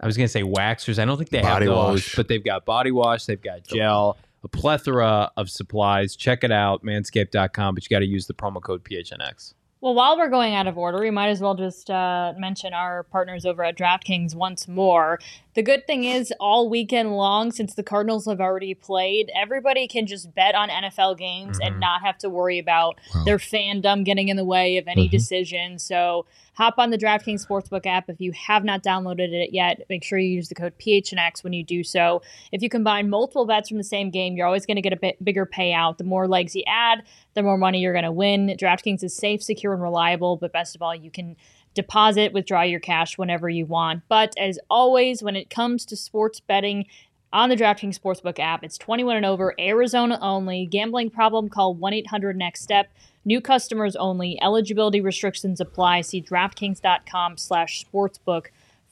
I 0.00 0.06
was 0.06 0.16
going 0.16 0.26
to 0.26 0.32
say 0.32 0.42
waxers. 0.42 0.98
I 0.98 1.04
don't 1.04 1.16
think 1.16 1.30
they 1.30 1.40
Body 1.40 1.66
have 1.66 1.74
those, 1.74 1.92
wash. 2.00 2.16
but 2.16 2.28
they've 2.28 2.44
got 2.44 2.64
body 2.64 2.90
wash, 2.90 3.26
they've 3.26 3.40
got 3.42 3.64
gel, 3.64 4.18
a 4.44 4.48
plethora 4.48 5.30
of 5.36 5.50
supplies. 5.50 6.14
Check 6.14 6.44
it 6.44 6.52
out, 6.52 6.84
manscaped.com, 6.84 7.74
but 7.74 7.84
you 7.84 7.88
got 7.94 8.00
to 8.00 8.06
use 8.06 8.26
the 8.26 8.34
promo 8.34 8.62
code 8.62 8.84
PHNX. 8.84 9.54
Well, 9.80 9.94
while 9.94 10.16
we're 10.16 10.30
going 10.30 10.54
out 10.54 10.66
of 10.66 10.78
order, 10.78 11.00
we 11.00 11.10
might 11.10 11.28
as 11.28 11.40
well 11.40 11.54
just 11.54 11.90
uh, 11.90 12.32
mention 12.38 12.72
our 12.72 13.02
partners 13.02 13.44
over 13.44 13.62
at 13.62 13.76
DraftKings 13.76 14.34
once 14.34 14.66
more. 14.66 15.18
The 15.54 15.62
good 15.62 15.86
thing 15.86 16.02
is, 16.02 16.32
all 16.40 16.68
weekend 16.68 17.16
long, 17.16 17.52
since 17.52 17.74
the 17.74 17.84
Cardinals 17.84 18.26
have 18.26 18.40
already 18.40 18.74
played, 18.74 19.30
everybody 19.36 19.86
can 19.86 20.06
just 20.06 20.34
bet 20.34 20.56
on 20.56 20.68
NFL 20.68 21.14
games 21.16 21.60
and 21.62 21.76
Mhm. 21.76 21.78
not 21.80 22.00
have 22.02 22.18
to 22.18 22.28
worry 22.28 22.58
about 22.58 22.98
Wow. 23.14 23.22
their 23.24 23.38
fandom 23.38 24.04
getting 24.04 24.28
in 24.28 24.36
the 24.36 24.44
way 24.44 24.78
of 24.78 24.88
any 24.88 25.06
Mhm. 25.06 25.12
decision. 25.12 25.78
So 25.78 26.26
hop 26.54 26.74
on 26.78 26.90
the 26.90 26.98
DraftKings 26.98 27.46
Sportsbook 27.46 27.86
app. 27.86 28.10
If 28.10 28.20
you 28.20 28.32
have 28.32 28.64
not 28.64 28.82
downloaded 28.82 29.32
it 29.32 29.52
yet, 29.52 29.82
make 29.88 30.02
sure 30.02 30.18
you 30.18 30.28
use 30.28 30.48
the 30.48 30.54
code 30.56 30.76
PHNX 30.78 31.44
when 31.44 31.52
you 31.52 31.62
do 31.62 31.84
so. 31.84 32.20
If 32.50 32.60
you 32.60 32.68
combine 32.68 33.08
multiple 33.08 33.46
bets 33.46 33.68
from 33.68 33.78
the 33.78 33.84
same 33.84 34.10
game, 34.10 34.36
you're 34.36 34.46
always 34.46 34.66
going 34.66 34.76
to 34.76 34.82
get 34.82 34.92
a 34.92 34.96
bit 34.96 35.24
bigger 35.24 35.46
payout. 35.46 35.98
The 35.98 36.04
more 36.04 36.26
legs 36.26 36.56
you 36.56 36.64
add, 36.66 37.02
the 37.34 37.42
more 37.44 37.56
money 37.58 37.78
you're 37.80 37.92
going 37.92 38.04
to 38.04 38.12
win. 38.12 38.56
DraftKings 38.58 39.04
is 39.04 39.16
safe, 39.16 39.40
secure, 39.42 39.72
and 39.72 39.82
reliable, 39.82 40.36
but 40.36 40.52
best 40.52 40.74
of 40.74 40.82
all, 40.82 40.94
you 40.94 41.10
can 41.12 41.36
deposit, 41.74 42.32
withdraw 42.32 42.62
your 42.62 42.80
cash 42.80 43.18
whenever 43.18 43.48
you 43.48 43.66
want. 43.66 44.02
But 44.08 44.34
as 44.38 44.58
always, 44.70 45.22
when 45.22 45.36
it 45.36 45.50
comes 45.50 45.84
to 45.86 45.96
sports 45.96 46.40
betting, 46.40 46.86
on 47.34 47.48
the 47.48 47.56
DraftKings 47.56 47.98
Sportsbook 47.98 48.38
app. 48.38 48.62
It's 48.62 48.78
21 48.78 49.16
and 49.16 49.26
over, 49.26 49.54
Arizona 49.58 50.18
only. 50.22 50.66
Gambling 50.66 51.10
problem, 51.10 51.48
call 51.48 51.74
1 51.74 51.92
800 51.92 52.36
NEXT 52.36 52.62
STEP. 52.62 52.92
New 53.24 53.40
customers 53.40 53.96
only. 53.96 54.40
Eligibility 54.40 55.00
restrictions 55.00 55.60
apply. 55.60 56.02
See 56.02 56.22
DraftKings.com 56.22 57.36
slash 57.36 57.84
sportsbook 57.84 58.46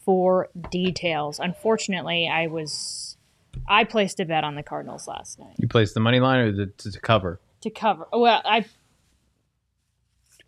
for 0.05 0.49
details. 0.73 1.39
Unfortunately, 1.39 2.29
I 2.29 2.49
was 2.49 3.17
I 3.69 3.85
placed 3.85 4.19
a 4.19 4.25
bet 4.25 4.43
on 4.43 4.57
the 4.57 4.63
Cardinals 4.65 5.07
last 5.07 5.39
night 5.39 5.55
You 5.59 5.69
placed 5.69 5.95
the 5.95 6.01
money 6.01 6.19
line 6.19 6.41
or 6.41 6.53
the, 6.53 6.67
to, 6.67 6.91
to 6.91 7.01
cover? 7.01 7.41
to 7.61 7.71
cover. 7.71 8.09
Well, 8.13 8.43
I 8.45 8.65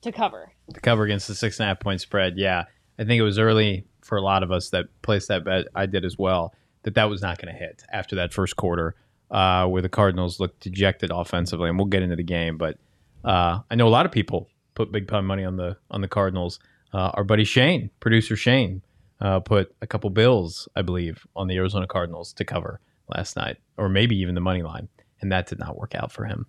to 0.02 0.10
cover. 0.10 0.50
To 0.72 0.80
cover 0.80 1.04
against 1.04 1.28
the 1.28 1.34
six 1.34 1.60
and 1.60 1.64
a 1.64 1.68
half 1.68 1.80
point 1.80 2.00
spread. 2.00 2.34
Yeah. 2.36 2.64
I 2.98 3.04
think 3.04 3.18
it 3.18 3.24
was 3.24 3.38
early 3.38 3.84
for 4.02 4.16
a 4.16 4.22
lot 4.22 4.42
of 4.42 4.52
us 4.52 4.70
that 4.70 4.86
placed 5.02 5.28
that 5.28 5.44
bet. 5.44 5.66
I 5.74 5.86
did 5.86 6.04
as 6.04 6.16
well. 6.18 6.54
That 6.84 6.94
that 6.94 7.10
was 7.10 7.22
not 7.22 7.38
going 7.38 7.52
to 7.52 7.58
hit 7.58 7.82
after 7.90 8.16
that 8.16 8.32
first 8.32 8.56
quarter, 8.56 8.94
uh, 9.30 9.66
where 9.66 9.82
the 9.82 9.88
Cardinals 9.88 10.38
looked 10.38 10.60
dejected 10.60 11.10
offensively, 11.10 11.68
and 11.68 11.78
we'll 11.78 11.86
get 11.86 12.02
into 12.02 12.16
the 12.16 12.22
game. 12.22 12.58
But 12.58 12.78
uh, 13.24 13.60
I 13.70 13.74
know 13.74 13.88
a 13.88 13.90
lot 13.90 14.06
of 14.06 14.12
people 14.12 14.48
put 14.74 14.92
big 14.92 15.08
pun 15.08 15.24
money 15.24 15.44
on 15.44 15.56
the 15.56 15.76
on 15.90 16.02
the 16.02 16.08
Cardinals. 16.08 16.60
Uh, 16.92 17.10
our 17.14 17.24
buddy 17.24 17.44
Shane, 17.44 17.90
producer 18.00 18.36
Shane, 18.36 18.82
uh, 19.20 19.40
put 19.40 19.74
a 19.82 19.86
couple 19.86 20.10
bills, 20.10 20.68
I 20.76 20.82
believe, 20.82 21.26
on 21.34 21.48
the 21.48 21.56
Arizona 21.56 21.86
Cardinals 21.86 22.32
to 22.34 22.44
cover 22.44 22.80
last 23.08 23.34
night, 23.36 23.56
or 23.76 23.88
maybe 23.88 24.16
even 24.16 24.34
the 24.34 24.40
money 24.40 24.62
line, 24.62 24.88
and 25.20 25.32
that 25.32 25.46
did 25.46 25.58
not 25.58 25.76
work 25.76 25.94
out 25.94 26.12
for 26.12 26.26
him. 26.26 26.46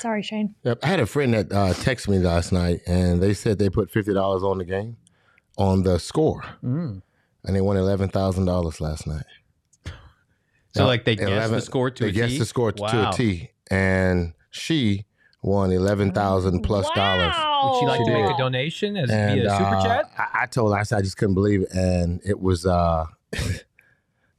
Sorry, 0.00 0.22
Shane. 0.22 0.54
Yep. 0.64 0.78
I 0.82 0.86
had 0.86 1.00
a 1.00 1.06
friend 1.06 1.34
that 1.34 1.52
uh, 1.52 1.72
texted 1.74 2.08
me 2.08 2.18
last 2.18 2.52
night, 2.52 2.80
and 2.86 3.22
they 3.22 3.34
said 3.34 3.58
they 3.58 3.68
put 3.70 3.90
fifty 3.90 4.12
dollars 4.14 4.42
on 4.42 4.58
the 4.58 4.64
game, 4.64 4.96
on 5.56 5.82
the 5.82 5.98
score, 5.98 6.42
Mm. 6.64 7.02
and 7.44 7.56
they 7.56 7.60
won 7.60 7.76
eleven 7.76 8.08
thousand 8.08 8.44
dollars 8.46 8.80
last 8.80 9.06
night. 9.06 9.24
So, 10.74 10.82
Yeah, 10.82 10.84
like, 10.84 11.04
they 11.06 11.16
guessed 11.16 11.30
11 11.32 11.54
the 11.56 11.60
score 11.62 11.90
to 11.90 12.04
a 12.04 12.08
T. 12.08 12.12
they 12.12 12.18
a 12.18 12.22
guessed 12.22 12.32
T? 12.34 12.38
the 12.40 12.44
score 12.46 12.72
to 12.72 12.82
Wow. 12.82 13.10
a 13.10 13.12
T, 13.14 13.50
and 13.70 14.34
she 14.50 15.06
won 15.42 15.72
eleven 15.72 16.12
thousand 16.12 16.60
plus 16.62 16.88
dollars. 16.94 17.32
Wow. 17.36 17.70
Would 17.72 17.80
she 17.80 17.86
like 17.86 18.04
to 18.04 18.12
make 18.12 18.34
a 18.34 18.38
donation 18.38 18.96
as 18.96 19.10
And 19.10 19.40
via 19.40 19.50
super 19.50 19.74
uh, 19.76 19.82
chat? 19.82 20.10
I, 20.16 20.42
I 20.42 20.46
told 20.46 20.72
her, 20.72 20.78
I 20.78 20.82
said, 20.84 20.98
I 20.98 21.02
just 21.02 21.16
couldn't 21.16 21.34
believe 21.34 21.62
it. 21.62 21.68
And 21.72 22.20
it 22.24 22.38
was, 22.40 22.64
uh, 22.66 23.06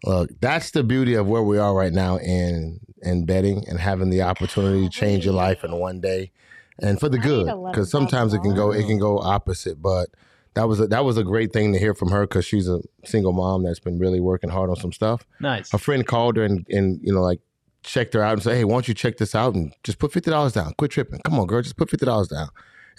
look, 0.04 0.30
that's 0.40 0.72
the 0.72 0.84
beauty 0.84 1.16
of 1.16 1.28
where 1.28 1.44
we 1.44 1.58
are 1.58 1.74
right 1.74 1.92
now 1.94 2.18
in 2.18 2.80
in 3.02 3.26
betting 3.26 3.66
and 3.68 3.80
having 3.80 4.10
the 4.10 4.22
opportunity 4.22 4.84
to 4.84 4.90
change 4.90 5.26
your 5.26 5.34
life 5.34 5.64
in 5.64 5.76
one 5.76 6.00
day, 6.00 6.32
and 6.80 7.00
for 7.00 7.10
the 7.10 7.18
good. 7.18 7.46
Because 7.72 7.90
sometimes 7.90 8.34
it 8.34 8.42
can 8.42 8.56
go 8.56 8.72
it 8.72 8.86
can 8.86 9.00
go 9.00 9.20
opposite, 9.20 9.82
but. 9.82 10.10
That 10.56 10.68
was 10.68 10.80
a, 10.80 10.88
that 10.88 11.06
was 11.06 11.16
a 11.16 11.24
great 11.24 11.54
thing 11.54 11.72
to 11.74 11.80
hear 11.80 11.94
from 11.94 12.10
her 12.10 12.22
because 12.22 12.44
she's 12.44 12.68
a 12.68 12.82
single 13.06 13.32
mom 13.32 13.64
that's 13.64 13.80
been 13.80 14.00
really 14.00 14.20
working 14.20 14.50
hard 14.50 14.72
on 14.72 14.76
some 14.76 14.92
stuff. 14.92 15.26
Nice. 15.40 15.72
A 15.74 15.78
friend 15.78 16.06
called 16.06 16.38
her 16.38 16.44
and, 16.44 16.66
and 16.70 17.00
you 17.04 17.14
know 17.14 17.22
like 17.22 17.40
checked 17.84 18.16
her 18.16 18.24
out 18.24 18.34
and 18.34 18.44
said, 18.44 18.56
"Hey, 18.58 18.64
why 18.64 18.74
don't 18.74 18.88
you 18.88 18.96
check 18.96 19.18
this 19.18 19.36
out 19.36 19.54
and 19.54 19.74
just 19.84 20.00
put 20.00 20.12
fifty 20.12 20.32
dollars 20.32 20.54
down? 20.54 20.74
Quit 20.78 20.92
tripping. 20.92 21.20
Come 21.20 21.40
on, 21.40 21.46
girl, 21.46 21.62
just 21.62 21.78
put 21.78 21.90
fifty 21.90 22.06
dollars 22.06 22.30
down." 22.30 22.50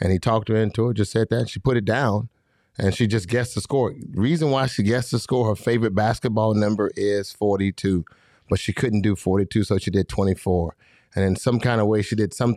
And 0.01 0.13
he 0.13 0.19
talked 0.19 0.49
her 0.49 0.57
into 0.57 0.89
it. 0.89 0.95
Just 0.95 1.11
said 1.13 1.29
that 1.31 1.39
and 1.39 1.51
she 1.51 1.59
put 1.59 1.77
it 1.77 1.85
down, 1.85 2.29
and 2.79 2.95
she 2.95 3.09
just 3.09 3.29
guessed 3.29 3.57
the 3.57 3.61
score. 3.61 3.95
Reason 4.15 4.51
why 4.51 4.67
she 4.67 4.83
guessed 4.85 5.11
the 5.11 5.19
score, 5.19 5.49
her 5.49 5.57
favorite 5.57 5.95
basketball 5.95 6.55
number 6.55 6.91
is 6.97 7.33
forty-two, 7.33 8.05
but 8.51 8.59
she 8.59 8.75
couldn't 8.75 9.01
do 9.01 9.17
forty-two, 9.17 9.65
so 9.65 9.79
she 9.79 9.91
did 9.91 10.09
twenty-four. 10.09 10.77
And 11.15 11.25
in 11.25 11.37
some 11.37 11.59
kind 11.59 11.81
of 11.81 11.87
way, 11.87 12.03
she 12.03 12.15
did 12.15 12.35
some 12.35 12.57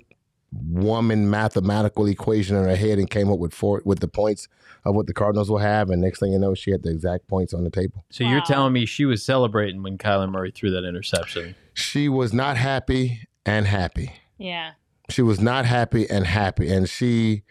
woman 0.51 1.29
mathematical 1.29 2.05
equation 2.05 2.55
in 2.55 2.65
her 2.65 2.75
head 2.75 2.99
and 2.99 3.09
came 3.09 3.31
up 3.31 3.39
with 3.39 3.53
four 3.53 3.81
with 3.85 3.99
the 3.99 4.07
points 4.07 4.47
of 4.85 4.93
what 4.93 5.07
the 5.07 5.13
Cardinals 5.13 5.49
will 5.49 5.57
have. 5.57 5.89
And 5.89 6.01
next 6.01 6.19
thing 6.19 6.33
you 6.33 6.37
know, 6.37 6.53
she 6.53 6.69
had 6.69 6.83
the 6.83 6.91
exact 6.91 7.27
points 7.27 7.53
on 7.53 7.63
the 7.63 7.71
table. 7.71 8.05
So 8.11 8.23
you're 8.23 8.41
telling 8.41 8.73
me 8.73 8.85
she 8.85 9.05
was 9.05 9.23
celebrating 9.23 9.81
when 9.81 9.97
Kyler 9.97 10.29
Murray 10.29 10.51
threw 10.51 10.69
that 10.71 10.83
interception? 10.83 11.55
She 11.73 12.09
was 12.09 12.33
not 12.33 12.57
happy 12.57 13.27
and 13.45 13.65
happy. 13.65 14.11
Yeah. 14.37 14.73
She 15.09 15.21
was 15.23 15.39
not 15.39 15.65
happy 15.65 16.07
and 16.09 16.27
happy. 16.27 16.69
And 16.71 16.87
she 16.87 17.43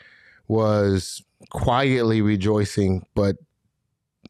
was 0.47 1.25
quietly 1.51 2.23
rejoicing, 2.23 3.05
but 3.15 3.37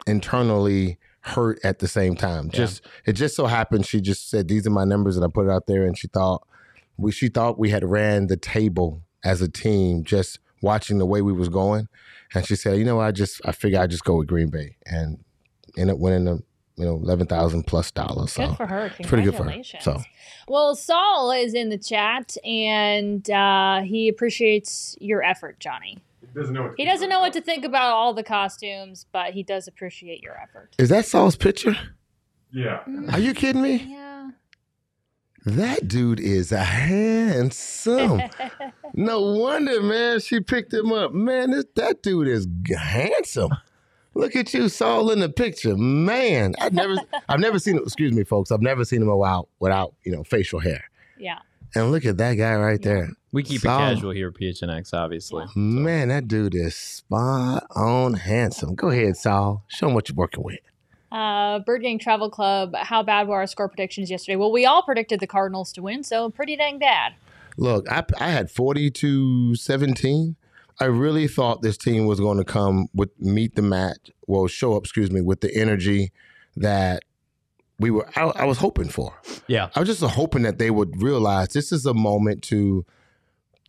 internally 0.07 0.99
hurt 1.23 1.59
at 1.64 1.79
the 1.79 1.88
same 1.88 2.14
time. 2.17 2.47
Yeah. 2.47 2.59
Just 2.59 2.83
it 3.07 3.12
just 3.14 3.35
so 3.37 3.47
happened 3.47 3.87
she 3.87 4.00
just 4.00 4.29
said, 4.29 4.49
These 4.49 4.67
are 4.67 4.71
my 4.71 4.85
numbers, 4.85 5.17
and 5.17 5.25
I 5.25 5.29
put 5.29 5.47
it 5.47 5.50
out 5.50 5.67
there 5.67 5.85
and 5.87 5.97
she 5.97 6.09
thought 6.09 6.47
we 6.97 7.12
she 7.12 7.29
thought 7.29 7.59
we 7.59 7.71
had 7.71 7.85
ran 7.85 8.26
the 8.26 8.37
table 8.37 9.02
as 9.25 9.41
a 9.41 9.49
team, 9.49 10.05
just 10.05 10.38
watching 10.62 10.99
the 10.99 11.07
way 11.07 11.23
we 11.23 11.33
was 11.33 11.49
going. 11.49 11.88
And 12.35 12.47
she 12.47 12.57
said, 12.57 12.79
you 12.79 12.85
know, 12.85 13.00
I 13.00 13.12
just 13.12 13.41
I 13.45 13.52
figure 13.52 13.81
I 13.81 13.87
just 13.87 14.05
go 14.05 14.17
with 14.17 14.29
Green 14.29 14.49
Bay 14.49 14.76
and 14.87 15.19
end 15.76 15.91
up 15.91 15.99
winning 15.99 16.25
the 16.25 16.43
you 16.76 16.85
know 16.87 16.95
eleven 16.95 17.26
thousand 17.26 17.64
plus 17.64 17.91
dollars. 17.91 18.33
So 18.33 18.49
Good 18.49 18.57
for 18.57 18.67
her. 18.67 18.93
it's 18.99 19.09
pretty 19.09 19.25
good 19.25 19.33
for 19.35 19.45
her. 19.45 19.50
Congratulations. 19.50 19.85
So 19.85 20.02
Well, 20.49 20.75
Saul 20.75 21.31
is 21.33 21.55
in 21.55 21.69
the 21.69 21.79
chat 21.79 22.37
and 22.45 23.29
uh, 23.31 23.83
he 23.83 24.09
appreciates 24.09 24.97
your 25.00 25.23
effort, 25.23 25.61
Johnny. 25.61 25.99
He 26.33 26.41
doesn't 26.41 26.55
know 26.55 26.62
what 26.62 26.73
He 26.77 26.85
doesn't 26.85 27.09
know 27.09 27.21
what 27.21 27.33
to 27.35 27.41
think 27.41 27.65
about 27.65 27.93
all 27.93 28.15
the 28.15 28.23
costumes, 28.23 29.07
but 29.12 29.33
he 29.35 29.43
does 29.43 29.69
appreciate 29.69 30.23
your 30.23 30.37
effort. 30.41 30.75
is 30.79 30.89
that 30.89 31.07
Saul's 31.07 31.37
picture? 31.37 31.77
Yeah. 32.51 32.81
Are 33.11 33.19
you 33.19 33.35
kidding 33.35 33.62
me? 33.62 33.87
Yeah. 33.89 34.31
That 35.45 35.89
dude 35.89 36.21
is 36.21 36.53
a 36.53 36.62
handsome. 36.62 38.23
no 38.95 39.21
wonder, 39.21 39.83
man. 39.83 40.21
She 40.21 40.41
picked 40.41 40.73
him 40.73 40.93
up. 40.93 41.12
Man, 41.12 41.51
this, 41.51 41.65
that 41.75 42.03
dude 42.03 42.29
is 42.29 42.47
handsome. 42.77 43.51
Look 44.15 44.37
at 44.37 44.53
you, 44.55 44.69
Saul, 44.69 45.11
in 45.11 45.19
the 45.21 45.29
picture. 45.31 45.77
Man, 45.77 46.55
I've 46.61 46.75
never, 46.75 46.97
I've 47.29 47.41
never 47.41 47.59
seen. 47.59 47.79
Excuse 47.79 48.12
me, 48.12 48.25
folks. 48.25 48.53
I've 48.53 48.61
never 48.62 48.85
seen 48.85 49.03
him 49.03 49.09
without, 49.09 49.49
without, 49.59 49.95
you 50.05 50.12
know, 50.12 50.23
facial 50.23 50.61
hair. 50.61 50.85
yeah. 51.19 51.39
And 51.75 51.91
look 51.91 52.05
at 52.05 52.19
that 52.19 52.35
guy 52.35 52.55
right 52.57 52.81
there. 52.83 53.09
We 53.33 53.43
keep 53.43 53.62
Saul. 53.62 53.79
it 53.79 53.95
casual 53.95 54.11
here 54.11 54.29
at 54.29 54.35
PHNX, 54.35 54.93
obviously. 54.93 55.47
Man, 55.57 56.09
that 56.09 56.29
dude 56.29 56.55
is 56.55 56.77
spot 56.77 57.67
on 57.75 58.15
handsome. 58.15 58.75
Go 58.75 58.91
ahead, 58.91 59.17
Saul. 59.17 59.65
Show 59.69 59.89
him 59.89 59.95
what 59.95 60.09
you're 60.09 60.17
working 60.17 60.45
with. 60.45 60.61
Uh, 61.11 61.59
Bird 61.61 61.83
Gang 61.83 61.99
Travel 61.99 62.31
Club, 62.31 62.75
how 62.75 63.03
bad 63.03 63.29
were 63.29 63.37
our 63.37 63.47
score 63.47 63.69
predictions 63.69 64.11
yesterday? 64.11 64.37
Well, 64.37 64.53
we 64.53 64.67
all 64.67 64.83
predicted 64.83 65.21
the 65.21 65.27
Cardinals 65.27 65.73
to 65.73 65.83
win, 65.83 66.05
so 66.05 66.31
pretty 66.31 66.57
dang 66.57 66.79
bad. 66.79 67.15
Look, 67.57 67.91
I, 67.91 68.05
I 68.19 68.31
had 68.31 68.51
40 68.51 68.91
to 68.91 69.55
17. 69.55 70.37
I 70.81 70.85
really 70.87 71.29
thought 71.29 71.62
this 71.62 71.77
team 71.77 72.07
was 72.07 72.19
going 72.19 72.39
to 72.39 72.45
come 72.45 72.89
with 72.95 73.11
meet 73.19 73.57
the 73.57 73.62
match, 73.62 74.11
well, 74.27 74.47
show 74.47 74.75
up, 74.75 74.85
excuse 74.85 75.11
me, 75.11 75.21
with 75.21 75.41
the 75.41 75.55
energy 75.55 76.12
that 76.57 77.03
we 77.79 77.91
were, 77.91 78.09
I, 78.17 78.23
I 78.23 78.45
was 78.45 78.59
hoping 78.59 78.89
for. 78.89 79.15
Yeah. 79.49 79.69
I 79.75 79.81
was 79.81 79.89
just 79.89 80.03
hoping 80.03 80.43
that 80.43 80.59
they 80.59 80.71
would 80.71 81.03
realize 81.03 81.49
this 81.49 81.73
is 81.73 81.85
a 81.85 81.95
moment 81.95 82.43
to 82.45 82.87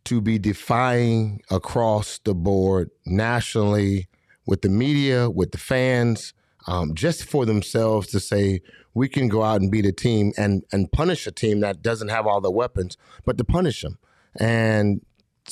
to 0.04 0.20
be 0.20 0.38
defying 0.38 1.40
across 1.50 2.18
the 2.18 2.34
board 2.34 2.90
nationally 3.06 4.08
with 4.46 4.62
the 4.62 4.68
media, 4.68 5.30
with 5.30 5.52
the 5.52 5.58
fans, 5.58 6.34
um, 6.66 6.94
just 6.94 7.24
for 7.24 7.46
themselves 7.46 8.08
to 8.08 8.20
say 8.20 8.60
we 8.94 9.08
can 9.08 9.28
go 9.28 9.42
out 9.42 9.60
and 9.60 9.70
beat 9.70 9.86
a 9.86 9.92
team 9.92 10.32
and 10.36 10.64
and 10.72 10.90
punish 10.92 11.26
a 11.26 11.32
team 11.32 11.60
that 11.60 11.82
doesn't 11.82 12.08
have 12.08 12.26
all 12.26 12.40
the 12.40 12.50
weapons, 12.50 12.96
but 13.24 13.38
to 13.38 13.44
punish 13.44 13.82
them. 13.82 13.98
And 14.38 15.00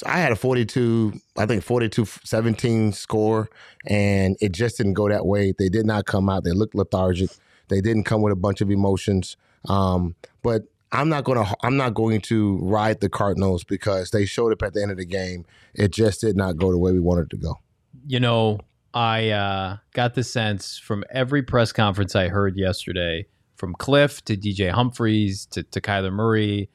I 0.07 0.19
had 0.19 0.33
a 0.33 0.37
42, 0.37 1.13
I 1.37 1.47
think 1.47 1.63
42 1.63 2.07
17 2.25 2.93
score, 2.93 3.51
and 3.87 4.37
it 4.41 4.53
just 4.53 4.79
didn't 4.79 4.95
go 4.95 5.09
that 5.09 5.27
way. 5.27 5.53
They 5.57 5.69
did 5.69 5.87
not 5.87 6.07
come 6.07 6.29
out. 6.29 6.45
They 6.45 6.53
looked 6.53 6.75
lethargic. 6.75 7.31
They 7.69 7.81
didn't 7.81 8.05
come 8.05 8.23
with 8.23 8.33
a 8.33 8.37
bunch 8.37 8.61
of 8.61 8.71
emotions. 8.71 9.37
Um, 9.69 10.15
but 10.43 10.63
I'm 10.93 11.09
not 11.09 11.25
gonna 11.25 11.53
I'm 11.63 11.77
not 11.77 11.95
going 11.95 12.21
to 12.23 12.59
ride 12.59 13.01
the 13.01 13.09
Cardinals 13.09 13.65
because 13.65 14.11
they 14.11 14.27
showed 14.27 14.53
up 14.53 14.63
at 14.63 14.75
the 14.75 14.83
end 14.83 14.91
of 14.91 14.99
the 14.99 15.07
game. 15.07 15.47
It 15.75 15.91
just 15.91 16.21
did 16.21 16.37
not 16.37 16.57
go 16.57 16.71
the 16.71 16.79
way 16.79 16.93
we 16.93 17.01
wanted 17.01 17.25
it 17.25 17.31
to 17.31 17.37
go. 17.39 17.59
You 18.07 18.21
know, 18.21 18.61
I 18.95 19.31
uh, 19.31 19.77
got 19.95 20.15
the 20.15 20.23
sense 20.23 20.79
from 20.79 21.05
every 21.11 21.43
press 21.43 21.73
conference 21.73 22.15
I 22.15 22.29
heard 22.29 22.57
yesterday, 22.57 23.27
from 23.57 23.75
Kliff 23.75 24.23
to 24.23 24.37
DJ 24.37 24.71
Humphries 24.71 25.47
to, 25.47 25.63
to 25.63 25.81
Kyler 25.81 26.13
Murray, 26.13 26.69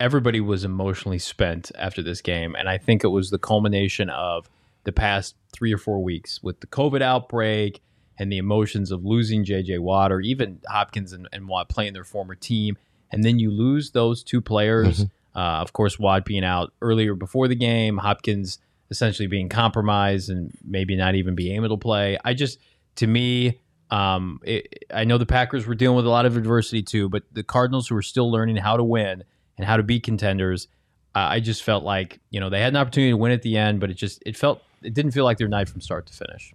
everybody 0.00 0.40
was 0.40 0.64
emotionally 0.64 1.18
spent 1.18 1.70
after 1.76 2.02
this 2.02 2.20
game. 2.20 2.54
And 2.54 2.68
I 2.68 2.78
think 2.78 3.04
it 3.04 3.08
was 3.08 3.30
the 3.30 3.38
culmination 3.38 4.08
of 4.08 4.48
the 4.84 4.92
past 4.92 5.36
three 5.52 5.72
or 5.72 5.78
four 5.78 6.02
weeks 6.02 6.42
with 6.42 6.60
the 6.60 6.66
COVID 6.66 7.02
outbreak 7.02 7.82
and 8.18 8.32
the 8.32 8.38
emotions 8.38 8.90
of 8.90 9.04
losing 9.04 9.44
JJ 9.44 9.80
Watt 9.80 10.10
or 10.10 10.20
even 10.20 10.60
Hopkins 10.68 11.12
and, 11.12 11.28
and 11.32 11.48
Watt 11.48 11.68
playing 11.68 11.92
their 11.92 12.04
former 12.04 12.34
team. 12.34 12.76
And 13.12 13.22
then 13.22 13.38
you 13.38 13.50
lose 13.50 13.90
those 13.90 14.22
two 14.22 14.40
players. 14.40 15.04
Uh, 15.34 15.38
of 15.38 15.72
course, 15.72 15.98
Watt 15.98 16.24
being 16.24 16.44
out 16.44 16.72
earlier 16.82 17.14
before 17.14 17.48
the 17.48 17.54
game, 17.54 17.98
Hopkins 17.98 18.58
essentially 18.90 19.26
being 19.26 19.48
compromised 19.48 20.28
and 20.28 20.52
maybe 20.64 20.96
not 20.96 21.14
even 21.14 21.34
be 21.34 21.54
able 21.54 21.70
to 21.70 21.76
play. 21.76 22.18
I 22.24 22.34
just, 22.34 22.58
to 22.96 23.06
me, 23.06 23.60
um, 23.90 24.40
it, 24.42 24.84
I 24.92 25.04
know 25.04 25.18
the 25.18 25.26
Packers 25.26 25.66
were 25.66 25.74
dealing 25.74 25.96
with 25.96 26.06
a 26.06 26.10
lot 26.10 26.26
of 26.26 26.36
adversity 26.36 26.82
too, 26.82 27.08
but 27.08 27.22
the 27.32 27.42
Cardinals 27.42 27.88
who 27.88 27.96
are 27.96 28.02
still 28.02 28.30
learning 28.30 28.56
how 28.56 28.76
to 28.76 28.84
win 28.84 29.24
and 29.56 29.66
how 29.66 29.76
to 29.76 29.82
be 29.82 30.00
contenders, 30.00 30.68
uh, 31.14 31.28
I 31.30 31.40
just 31.40 31.62
felt 31.62 31.84
like 31.84 32.20
you 32.30 32.40
know 32.40 32.48
they 32.48 32.60
had 32.60 32.72
an 32.72 32.76
opportunity 32.76 33.12
to 33.12 33.16
win 33.16 33.32
at 33.32 33.42
the 33.42 33.56
end, 33.56 33.80
but 33.80 33.90
it 33.90 33.94
just 33.94 34.22
it 34.24 34.36
felt 34.36 34.62
it 34.82 34.94
didn't 34.94 35.12
feel 35.12 35.24
like 35.24 35.38
their 35.38 35.48
night 35.48 35.68
from 35.68 35.80
start 35.80 36.06
to 36.06 36.12
finish. 36.12 36.54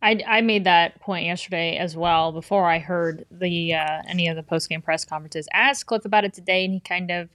I, 0.00 0.20
I 0.26 0.40
made 0.42 0.64
that 0.64 1.00
point 1.00 1.26
yesterday 1.26 1.76
as 1.76 1.96
well 1.96 2.30
before 2.32 2.70
I 2.70 2.78
heard 2.78 3.26
the 3.30 3.74
uh, 3.74 4.02
any 4.06 4.28
of 4.28 4.36
the 4.36 4.42
post 4.42 4.68
game 4.68 4.80
press 4.80 5.04
conferences. 5.04 5.48
I 5.52 5.58
asked 5.70 5.86
Kliff 5.86 6.04
about 6.04 6.24
it 6.24 6.32
today, 6.32 6.64
and 6.64 6.72
he 6.72 6.80
kind 6.80 7.10
of, 7.10 7.28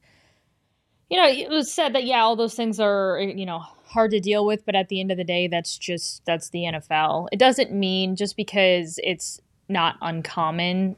you 1.09 1.17
know, 1.17 1.27
it 1.27 1.49
was 1.49 1.71
said 1.71 1.93
that 1.93 2.05
yeah, 2.05 2.21
all 2.21 2.35
those 2.35 2.55
things 2.55 2.79
are 2.79 3.19
you 3.19 3.45
know 3.45 3.59
hard 3.85 4.11
to 4.11 4.19
deal 4.19 4.45
with, 4.45 4.65
but 4.65 4.75
at 4.75 4.87
the 4.89 4.99
end 4.99 5.11
of 5.11 5.17
the 5.17 5.23
day, 5.23 5.47
that's 5.47 5.77
just 5.77 6.23
that's 6.25 6.49
the 6.49 6.59
NFL. 6.63 7.27
It 7.31 7.39
doesn't 7.39 7.71
mean 7.73 8.15
just 8.15 8.37
because 8.37 8.97
it's 9.03 9.41
not 9.67 9.97
uncommon, 10.01 10.95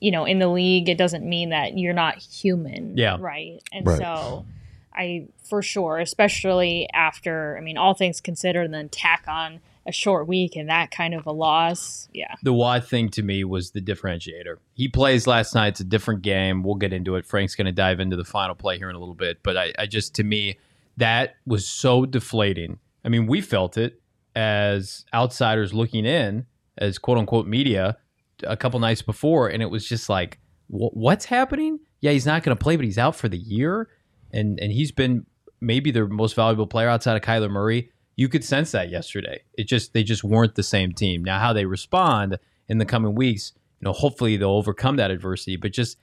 you 0.00 0.10
know, 0.10 0.24
in 0.24 0.38
the 0.40 0.48
league, 0.48 0.88
it 0.88 0.98
doesn't 0.98 1.24
mean 1.24 1.50
that 1.50 1.78
you're 1.78 1.92
not 1.94 2.18
human. 2.18 2.96
Yeah. 2.96 3.16
Right. 3.20 3.62
And 3.72 3.86
Right. 3.86 3.98
so 3.98 4.44
I 4.92 5.28
for 5.48 5.62
sure, 5.62 5.98
especially 5.98 6.88
after 6.92 7.56
I 7.56 7.60
mean, 7.60 7.78
all 7.78 7.94
things 7.94 8.20
considered, 8.20 8.64
and 8.64 8.74
then 8.74 8.88
tack 8.88 9.24
on 9.28 9.60
a 9.86 9.92
short 9.92 10.26
week 10.26 10.56
and 10.56 10.68
that 10.68 10.90
kind 10.90 11.14
of 11.14 11.26
a 11.26 11.32
loss. 11.32 12.08
Yeah. 12.12 12.34
The 12.42 12.52
Watt 12.52 12.86
thing 12.86 13.08
to 13.10 13.22
me 13.22 13.44
was 13.44 13.70
the 13.70 13.80
differentiator. 13.80 14.56
He 14.74 14.88
plays 14.88 15.26
last 15.26 15.54
night. 15.54 15.68
It's 15.68 15.80
a 15.80 15.84
different 15.84 16.22
game. 16.22 16.62
We'll 16.62 16.74
get 16.74 16.92
into 16.92 17.14
it. 17.16 17.24
Frank's 17.24 17.54
going 17.54 17.66
to 17.66 17.72
dive 17.72 18.00
into 18.00 18.16
the 18.16 18.24
final 18.24 18.54
play 18.54 18.78
here 18.78 18.90
in 18.90 18.96
a 18.96 18.98
little 18.98 19.14
bit. 19.14 19.42
But 19.42 19.56
I, 19.56 19.72
I 19.78 19.86
just, 19.86 20.14
to 20.16 20.24
me, 20.24 20.58
that 20.96 21.36
was 21.46 21.68
so 21.68 22.04
deflating. 22.04 22.78
I 23.04 23.08
mean, 23.08 23.26
we 23.26 23.40
felt 23.40 23.78
it 23.78 24.00
as 24.34 25.04
outsiders 25.14 25.72
looking 25.72 26.04
in, 26.04 26.46
as 26.78 26.98
quote 26.98 27.18
unquote 27.18 27.46
media, 27.46 27.96
a 28.42 28.56
couple 28.56 28.80
nights 28.80 29.02
before. 29.02 29.48
And 29.48 29.62
it 29.62 29.70
was 29.70 29.88
just 29.88 30.08
like, 30.08 30.40
what's 30.68 31.26
happening? 31.26 31.78
Yeah, 32.00 32.10
he's 32.10 32.26
not 32.26 32.42
going 32.42 32.56
to 32.56 32.62
play, 32.62 32.76
but 32.76 32.84
he's 32.84 32.98
out 32.98 33.14
for 33.14 33.28
the 33.28 33.38
year. 33.38 33.88
And, 34.32 34.58
and 34.60 34.72
he's 34.72 34.90
been 34.90 35.26
maybe 35.60 35.90
their 35.90 36.06
most 36.06 36.34
valuable 36.34 36.66
player 36.66 36.88
outside 36.88 37.16
of 37.16 37.22
Kyler 37.22 37.48
Murray 37.48 37.90
you 38.16 38.28
could 38.28 38.44
sense 38.44 38.72
that 38.72 38.90
yesterday. 38.90 39.42
It 39.58 39.64
just 39.68 39.92
they 39.92 40.02
just 40.02 40.24
weren't 40.24 40.54
the 40.54 40.62
same 40.62 40.92
team. 40.92 41.22
Now 41.22 41.38
how 41.38 41.52
they 41.52 41.66
respond 41.66 42.38
in 42.68 42.78
the 42.78 42.84
coming 42.86 43.14
weeks, 43.14 43.52
you 43.80 43.84
know, 43.86 43.92
hopefully 43.92 44.36
they'll 44.36 44.50
overcome 44.50 44.96
that 44.96 45.10
adversity. 45.10 45.56
But 45.56 45.72
just 45.72 45.98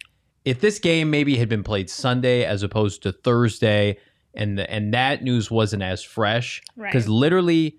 if 0.45 0.59
this 0.61 0.77
game 0.79 1.09
maybe 1.09 1.37
had 1.37 1.49
been 1.49 1.63
played 1.63 1.89
Sunday 1.89 2.43
as 2.45 2.63
opposed 2.63 3.01
to 3.03 3.11
Thursday, 3.11 3.97
and 4.35 4.57
the, 4.57 4.69
and 4.69 4.93
that 4.93 5.23
news 5.23 5.49
wasn't 5.51 5.83
as 5.83 6.01
fresh 6.03 6.61
because 6.75 7.05
Right. 7.07 7.13
literally 7.13 7.77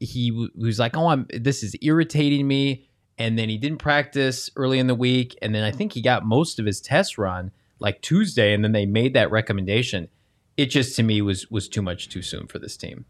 he 0.00 0.30
w- 0.30 0.48
was 0.56 0.78
like, 0.78 0.96
"Oh, 0.96 1.08
I'm 1.08 1.26
this 1.32 1.62
is 1.62 1.74
irritating 1.82 2.46
me," 2.46 2.86
and 3.18 3.38
then 3.38 3.48
he 3.48 3.58
didn't 3.58 3.78
practice 3.78 4.48
early 4.56 4.78
in 4.78 4.86
the 4.86 4.94
week, 4.94 5.36
and 5.42 5.54
then 5.54 5.64
I 5.64 5.70
think 5.72 5.92
he 5.92 6.02
got 6.02 6.24
most 6.24 6.58
of 6.58 6.66
his 6.66 6.80
test 6.80 7.18
run 7.18 7.50
like 7.80 8.00
Tuesday, 8.02 8.54
and 8.54 8.62
then 8.64 8.72
they 8.72 8.86
made 8.86 9.12
that 9.14 9.30
recommendation. 9.30 10.08
It 10.56 10.66
just 10.66 10.96
to 10.96 11.02
me 11.02 11.20
was 11.22 11.48
was 11.50 11.68
too 11.68 11.82
much 11.82 12.08
too 12.08 12.22
soon 12.22 12.46
for 12.48 12.58
this 12.58 12.76
team. 12.76 13.04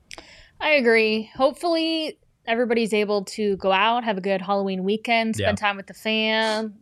I 0.60 0.70
agree. 0.70 1.30
Hopefully, 1.36 2.18
everybody's 2.46 2.92
able 2.92 3.24
to 3.24 3.56
go 3.58 3.70
out, 3.72 4.04
have 4.04 4.18
a 4.18 4.20
good 4.20 4.40
Halloween 4.42 4.84
weekend, 4.84 5.36
spend 5.36 5.58
Yeah. 5.58 5.66
time 5.66 5.76
with 5.76 5.86
the 5.86 5.94
fam, 5.94 6.74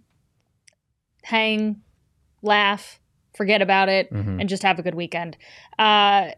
hang, 1.23 1.83
laugh, 2.42 3.00
forget 3.35 3.61
about 3.62 3.88
it, 3.88 4.11
Mhm. 4.12 4.40
and 4.40 4.49
just 4.49 4.62
have 4.62 4.78
a 4.78 4.83
good 4.83 4.95
weekend. 4.95 5.37
Uh, 5.78 6.30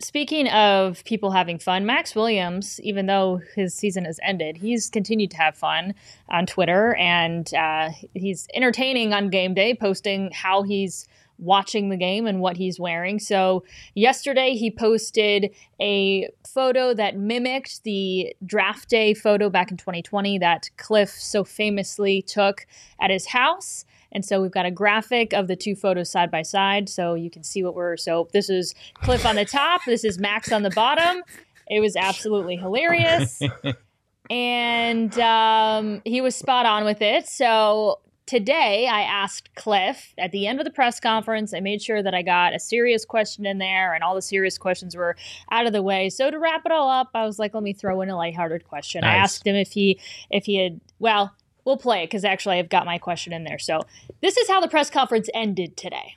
speaking 0.00 0.48
of 0.48 1.04
people 1.04 1.30
having 1.30 1.58
fun, 1.58 1.86
Maxx 1.86 2.14
Williams, 2.14 2.80
even 2.82 3.06
though 3.06 3.40
his 3.54 3.74
season 3.74 4.04
has 4.04 4.18
ended, 4.22 4.56
he's 4.58 4.88
continued 4.90 5.30
to 5.30 5.36
have 5.36 5.56
fun 5.56 5.94
on 6.28 6.46
Twitter 6.46 6.94
and 6.96 7.52
uh, 7.54 7.90
he's 8.14 8.48
entertaining 8.54 9.12
on 9.12 9.28
game 9.30 9.54
day, 9.54 9.74
posting 9.74 10.30
how 10.32 10.62
he's 10.62 11.06
watching 11.40 11.88
the 11.88 11.96
game 11.96 12.26
and 12.26 12.40
what 12.40 12.56
he's 12.56 12.78
wearing. 12.78 13.18
So, 13.18 13.64
yesterday 13.94 14.54
he 14.54 14.70
posted 14.70 15.54
a 15.80 16.28
photo 16.46 16.94
that 16.94 17.16
mimicked 17.16 17.82
the 17.84 18.34
draft 18.44 18.88
day 18.88 19.14
photo 19.14 19.48
back 19.50 19.70
in 19.70 19.76
2020 19.76 20.38
that 20.38 20.70
Kliff 20.76 21.10
so 21.10 21.44
famously 21.44 22.22
took 22.22 22.66
at 23.00 23.10
his 23.10 23.26
house. 23.26 23.84
And 24.12 24.24
so 24.24 24.42
we've 24.42 24.50
got 24.50 24.66
a 24.66 24.70
graphic 24.70 25.32
of 25.32 25.46
the 25.46 25.56
two 25.56 25.76
photos 25.76 26.10
side 26.10 26.30
by 26.30 26.42
side 26.42 26.88
so 26.88 27.14
you 27.14 27.30
can 27.30 27.44
see 27.44 27.62
what 27.62 27.74
we're. 27.74 27.96
So 27.96 28.28
this 28.32 28.50
is 28.50 28.74
Kliff 29.02 29.24
on 29.24 29.36
the 29.36 29.44
top, 29.44 29.82
this 29.86 30.04
is 30.04 30.18
Maxx 30.18 30.52
on 30.52 30.62
the 30.62 30.70
bottom. 30.70 31.22
It 31.68 31.80
was 31.80 31.94
absolutely 31.94 32.56
hilarious. 32.56 33.40
and 34.30 35.16
um, 35.20 36.02
he 36.04 36.20
was 36.20 36.34
spot 36.34 36.66
on 36.66 36.84
with 36.84 37.00
it. 37.00 37.28
So 37.28 38.00
today 38.30 38.86
I 38.86 39.00
asked 39.00 39.50
Kliff 39.56 40.14
at 40.16 40.30
the 40.30 40.46
end 40.46 40.60
of 40.60 40.64
the 40.64 40.70
press 40.70 41.00
conference, 41.00 41.52
I 41.52 41.58
made 41.58 41.82
sure 41.82 42.00
that 42.00 42.14
I 42.14 42.22
got 42.22 42.54
a 42.54 42.60
serious 42.60 43.04
question 43.04 43.44
in 43.44 43.58
there 43.58 43.92
and 43.92 44.04
all 44.04 44.14
the 44.14 44.22
serious 44.22 44.56
questions 44.56 44.94
were 44.94 45.16
out 45.50 45.66
of 45.66 45.72
the 45.72 45.82
way. 45.82 46.08
So 46.10 46.30
to 46.30 46.38
wrap 46.38 46.64
it 46.64 46.70
all 46.70 46.88
up, 46.88 47.10
I 47.12 47.24
was 47.24 47.40
like, 47.40 47.54
let 47.54 47.64
me 47.64 47.72
throw 47.72 48.00
in 48.02 48.08
a 48.08 48.16
lighthearted 48.16 48.68
question. 48.68 49.02
I 49.02 49.16
asked 49.16 49.44
him 49.44 49.56
if 49.56 49.72
he 49.72 49.98
if 50.30 50.44
he 50.44 50.62
had 50.62 50.80
well, 51.00 51.34
we'll 51.64 51.76
play 51.76 52.04
it 52.04 52.06
because 52.06 52.24
actually 52.24 52.60
I've 52.60 52.68
got 52.68 52.86
my 52.86 52.98
question 52.98 53.32
in 53.32 53.42
there. 53.42 53.58
So 53.58 53.80
this 54.22 54.36
is 54.36 54.48
how 54.48 54.60
the 54.60 54.68
press 54.68 54.90
conference 54.90 55.28
ended 55.34 55.76
today. 55.76 56.14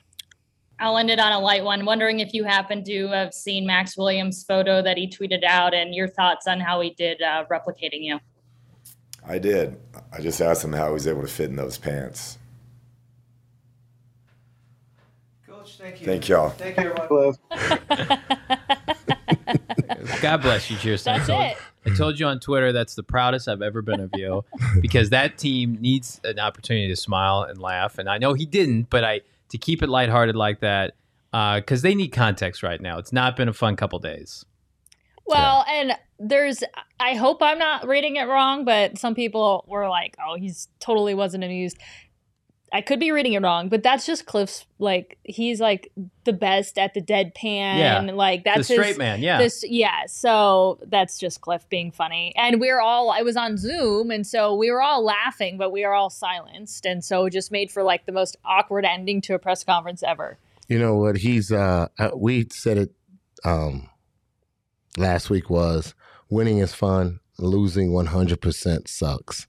I'll 0.78 0.98
end 0.98 1.10
it 1.10 1.18
on 1.18 1.32
a 1.32 1.40
light 1.40 1.64
one. 1.64 1.84
Wondering 1.84 2.20
if 2.20 2.32
you 2.32 2.44
happen 2.44 2.84
to 2.84 3.08
have 3.08 3.34
seen 3.34 3.66
Maxx 3.66 3.96
Williams' 3.96 4.44
photo 4.44 4.82
that 4.82 4.96
he 4.96 5.08
tweeted 5.08 5.42
out 5.42 5.74
and 5.74 5.92
your 5.92 6.06
thoughts 6.06 6.46
on 6.46 6.60
how 6.60 6.80
he 6.80 6.90
did 6.90 7.20
uh, 7.22 7.44
replicating 7.50 8.02
you. 8.02 8.20
I 9.26 9.38
did. 9.38 9.78
I 10.12 10.20
just 10.20 10.40
asked 10.40 10.64
him 10.64 10.72
how 10.72 10.88
he 10.88 10.92
was 10.92 11.06
able 11.06 11.22
to 11.22 11.28
fit 11.28 11.50
in 11.50 11.56
those 11.56 11.78
pants. 11.78 12.38
Coach, 15.46 15.78
thank 15.78 16.00
you. 16.00 16.06
Thank 16.06 16.28
y'all. 16.28 16.50
Thank 16.50 16.78
you, 16.78 16.92
everyone. 16.92 17.34
God 20.20 20.42
bless 20.42 20.70
you, 20.70 20.76
Cheers. 20.76 21.04
That's 21.04 21.24
I 21.24 21.26
told, 21.26 21.42
it. 21.42 21.56
I 21.86 21.96
told 21.96 22.20
you 22.20 22.26
on 22.26 22.40
Twitter 22.40 22.72
that's 22.72 22.94
the 22.94 23.02
proudest 23.02 23.48
I've 23.48 23.62
ever 23.62 23.82
been 23.82 24.00
of 24.00 24.10
you 24.14 24.44
because 24.80 25.10
that 25.10 25.38
team 25.38 25.78
needs 25.80 26.20
an 26.24 26.38
opportunity 26.38 26.88
to 26.88 26.96
smile 26.96 27.42
and 27.42 27.58
laugh. 27.58 27.98
And 27.98 28.08
I 28.08 28.18
know 28.18 28.34
he 28.34 28.46
didn't, 28.46 28.90
but 28.90 29.04
I 29.04 29.22
to 29.50 29.58
keep 29.58 29.82
it 29.82 29.88
lighthearted 29.88 30.36
like 30.36 30.60
that 30.60 30.94
uh, 31.32 31.56
because 31.56 31.82
they 31.82 31.94
need 31.94 32.08
context 32.08 32.62
right 32.62 32.80
now. 32.80 32.98
It's 32.98 33.12
not 33.12 33.36
been 33.36 33.48
a 33.48 33.52
fun 33.52 33.76
couple 33.76 33.98
days. 33.98 34.44
Well, 35.26 35.64
and 35.68 35.92
there's, 36.18 36.62
I 37.00 37.14
hope 37.14 37.42
I'm 37.42 37.58
not 37.58 37.86
reading 37.86 38.16
it 38.16 38.24
wrong, 38.24 38.64
but 38.64 38.98
some 38.98 39.14
people 39.14 39.64
were 39.66 39.88
like, 39.88 40.16
oh, 40.24 40.36
he's 40.36 40.68
totally 40.80 41.14
wasn't 41.14 41.44
amused. 41.44 41.78
I 42.72 42.80
could 42.80 42.98
be 42.98 43.12
reading 43.12 43.34
it 43.34 43.42
wrong, 43.42 43.68
but 43.68 43.82
that's 43.82 44.04
just 44.04 44.26
Kliff's, 44.26 44.66
like, 44.80 45.16
he's 45.22 45.60
like 45.60 45.92
the 46.24 46.32
best 46.32 46.76
at 46.76 46.92
the 46.92 47.00
deadpan. 47.00 47.78
Yeah. 47.78 48.00
Like, 48.12 48.44
that's 48.44 48.68
the 48.68 48.74
straight 48.74 48.88
his, 48.88 48.98
man, 48.98 49.22
yeah. 49.22 49.38
This, 49.38 49.64
yeah, 49.66 50.06
so 50.06 50.80
that's 50.88 51.18
just 51.18 51.40
Kliff 51.40 51.68
being 51.68 51.92
funny. 51.92 52.34
And 52.36 52.60
we 52.60 52.70
are 52.70 52.80
all, 52.80 53.10
I 53.10 53.22
was 53.22 53.36
on 53.36 53.56
Zoom, 53.56 54.10
and 54.10 54.26
so 54.26 54.54
we 54.56 54.72
were 54.72 54.82
all 54.82 55.04
laughing, 55.04 55.56
but 55.56 55.70
we 55.70 55.84
are 55.84 55.94
all 55.94 56.10
silenced. 56.10 56.84
And 56.84 57.04
so 57.04 57.26
it 57.26 57.30
just 57.30 57.52
made 57.52 57.70
for 57.70 57.84
like 57.84 58.06
the 58.06 58.12
most 58.12 58.36
awkward 58.44 58.84
ending 58.84 59.20
to 59.22 59.34
a 59.34 59.38
press 59.38 59.62
conference 59.62 60.02
ever. 60.02 60.36
You 60.68 60.78
know 60.78 60.96
what? 60.96 61.18
He's 61.18 61.52
uh, 61.52 61.88
uh 61.98 62.10
we 62.16 62.48
said 62.50 62.78
it 62.78 62.90
um 63.44 63.88
last 64.96 65.30
week 65.30 65.50
was 65.50 65.94
winning 66.30 66.58
is 66.58 66.74
fun, 66.74 67.20
losing 67.38 67.90
100% 67.90 68.88
sucks. 68.88 69.46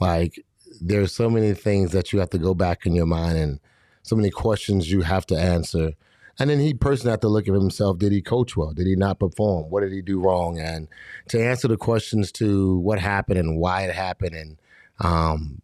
Like 0.00 0.44
there's 0.80 1.14
so 1.14 1.28
many 1.28 1.54
things 1.54 1.92
that 1.92 2.12
you 2.12 2.20
have 2.20 2.30
to 2.30 2.38
go 2.38 2.54
back 2.54 2.86
in 2.86 2.94
your 2.94 3.06
mind 3.06 3.38
and 3.38 3.60
so 4.02 4.16
many 4.16 4.30
questions 4.30 4.90
you 4.90 5.02
have 5.02 5.26
to 5.26 5.36
answer. 5.36 5.92
And 6.38 6.50
then 6.50 6.60
he 6.60 6.72
personally 6.72 7.10
have 7.10 7.20
to 7.20 7.28
look 7.28 7.48
at 7.48 7.54
himself. 7.54 7.98
Did 7.98 8.12
he 8.12 8.22
coach 8.22 8.56
well? 8.56 8.72
Did 8.72 8.86
he 8.86 8.94
not 8.94 9.18
perform? 9.18 9.70
What 9.70 9.80
did 9.80 9.92
he 9.92 10.02
do 10.02 10.20
wrong? 10.20 10.58
And 10.58 10.86
to 11.28 11.42
answer 11.42 11.66
the 11.66 11.76
questions 11.76 12.30
to 12.32 12.78
what 12.78 13.00
happened 13.00 13.38
and 13.38 13.58
why 13.58 13.82
it 13.82 13.94
happened 13.94 14.34
and 14.34 14.58
um, 15.00 15.60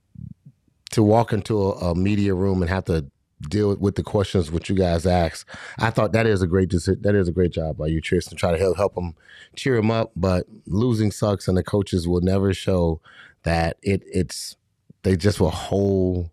to 0.90 1.02
walk 1.02 1.32
into 1.32 1.60
a, 1.60 1.90
a 1.90 1.94
media 1.94 2.34
room 2.34 2.60
and 2.60 2.70
have 2.70 2.84
to 2.86 3.06
deal 3.48 3.76
with 3.76 3.96
the 3.96 4.02
questions 4.02 4.50
which 4.50 4.68
you 4.68 4.76
guys 4.76 5.06
asked. 5.06 5.48
I 5.78 5.90
thought 5.90 6.12
that 6.12 6.26
is 6.26 6.42
a 6.42 6.46
great 6.46 6.70
that 6.70 7.14
is 7.14 7.28
a 7.28 7.32
great 7.32 7.52
job 7.52 7.76
by 7.78 7.86
you, 7.88 8.00
Tristan, 8.00 8.36
try 8.36 8.52
to 8.52 8.58
help 8.58 8.76
help 8.76 8.94
them 8.94 9.14
cheer 9.56 9.76
them 9.76 9.90
up. 9.90 10.12
But 10.16 10.46
losing 10.66 11.10
sucks, 11.10 11.48
and 11.48 11.56
the 11.56 11.64
coaches 11.64 12.08
will 12.08 12.20
never 12.20 12.54
show 12.54 13.00
that 13.44 13.76
it 13.82 14.02
it's 14.06 14.56
they 15.02 15.16
just 15.16 15.40
will 15.40 15.50
hold 15.50 16.30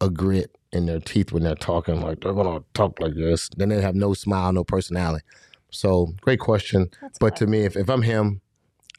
a 0.00 0.10
grit 0.10 0.56
in 0.72 0.86
their 0.86 1.00
teeth 1.00 1.32
when 1.32 1.42
they're 1.42 1.54
talking 1.54 2.00
like 2.00 2.20
they're 2.20 2.34
gonna 2.34 2.62
talk 2.74 3.00
like 3.00 3.14
this. 3.14 3.48
Then 3.56 3.70
they 3.70 3.80
have 3.80 3.94
no 3.94 4.14
smile, 4.14 4.52
no 4.52 4.64
personality. 4.64 5.24
So 5.70 6.14
great 6.20 6.40
question. 6.40 6.90
That's 7.00 7.18
But 7.18 7.36
to 7.36 7.46
me, 7.46 7.64
if, 7.64 7.76
if 7.76 7.88
I'm 7.88 8.02
him, 8.02 8.40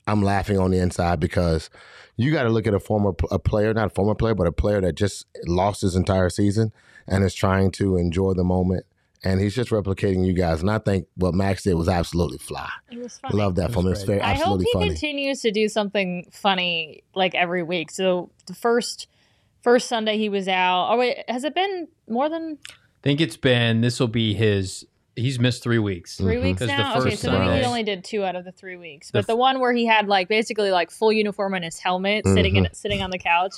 I'm 0.05 0.21
laughing 0.21 0.59
on 0.59 0.71
the 0.71 0.79
inside 0.79 1.19
because 1.19 1.69
you 2.17 2.31
got 2.31 2.43
to 2.43 2.49
look 2.49 2.67
at 2.67 2.73
a 2.73 2.79
former 2.79 3.13
a 3.31 3.39
player, 3.39 3.73
not 3.73 3.87
a 3.87 3.89
former 3.89 4.15
player, 4.15 4.35
but 4.35 4.47
a 4.47 4.51
player 4.51 4.81
that 4.81 4.95
just 4.95 5.25
lost 5.45 5.81
his 5.81 5.95
entire 5.95 6.29
season 6.29 6.73
and 7.07 7.23
is 7.23 7.33
trying 7.33 7.71
to 7.71 7.95
enjoy 7.97 8.33
the 8.33 8.43
moment. 8.43 8.85
And 9.23 9.39
he's 9.41 9.55
just 9.55 9.71
replicating 9.71 10.25
you 10.25 10.33
guys. 10.33 10.61
And 10.61 10.69
I 10.69 10.77
think 10.77 11.07
what 11.15 11.33
Maxx 11.33 11.63
did 11.63 11.73
was 11.73 11.87
absolutely 11.89 12.37
fly. 12.37 12.69
It 12.91 12.99
was 12.99 13.19
I 13.23 13.29
funny. 13.29 13.39
love 13.43 13.55
that 13.55 13.69
It 13.69 13.73
from 13.73 13.85
him. 13.85 13.89
was 13.91 13.99
It's 13.99 14.05
great. 14.07 14.19
very 14.21 14.31
I 14.31 14.35
hope 14.35 14.61
he 14.61 14.69
funny. 14.73 14.89
continues 14.89 15.41
to 15.41 15.51
do 15.51 15.67
something 15.67 16.27
funny 16.31 17.03
like 17.15 17.33
every 17.33 17.63
week. 17.63 17.89
So 17.91 18.29
the 18.45 18.53
first 18.53 19.07
first 19.63 19.87
Sunday 19.89 20.17
he 20.17 20.29
was 20.29 20.47
out. 20.47 20.89
Oh 20.91 20.97
wait, 20.97 21.23
has 21.27 21.43
it 21.43 21.55
been 21.55 21.87
more 22.07 22.29
than 22.29 22.57
I 22.69 22.73
think 23.01 23.19
it's 23.21 23.37
been 23.37 23.81
this 23.81 23.99
will 23.99 24.07
be 24.07 24.33
his 24.33 24.85
He's 25.17 25.39
missed 25.39 25.63
three 25.63 25.79
weeks. 25.79 26.15
3 26.17 26.35
Mhm. 26.35 26.43
weeks 26.43 26.59
'Cause 26.59 26.67
the 26.69 26.77
now. 26.77 26.97
Okay, 26.99 27.09
first 27.09 27.21
so 27.23 27.31
maybe 27.31 27.43
he 27.43 27.49
Sunday- 27.49 27.65
only 27.65 27.83
did 27.83 28.03
two 28.03 28.23
out 28.23 28.35
of 28.35 28.45
the 28.45 28.51
three 28.51 28.77
weeks. 28.77 29.07
The 29.07 29.13
But 29.13 29.19
f- 29.21 29.27
the 29.27 29.35
one 29.35 29.59
where 29.59 29.73
he 29.73 29.85
had 29.85 30.07
like 30.07 30.27
basically 30.29 30.71
like 30.71 30.91
full 30.91 31.11
uniform 31.11 31.53
and 31.55 31.65
his 31.65 31.79
helmet 31.79 32.25
sitting 32.27 32.55
in 32.55 32.67
sitting 32.73 33.01
on 33.01 33.09
the 33.09 33.17
couch, 33.17 33.55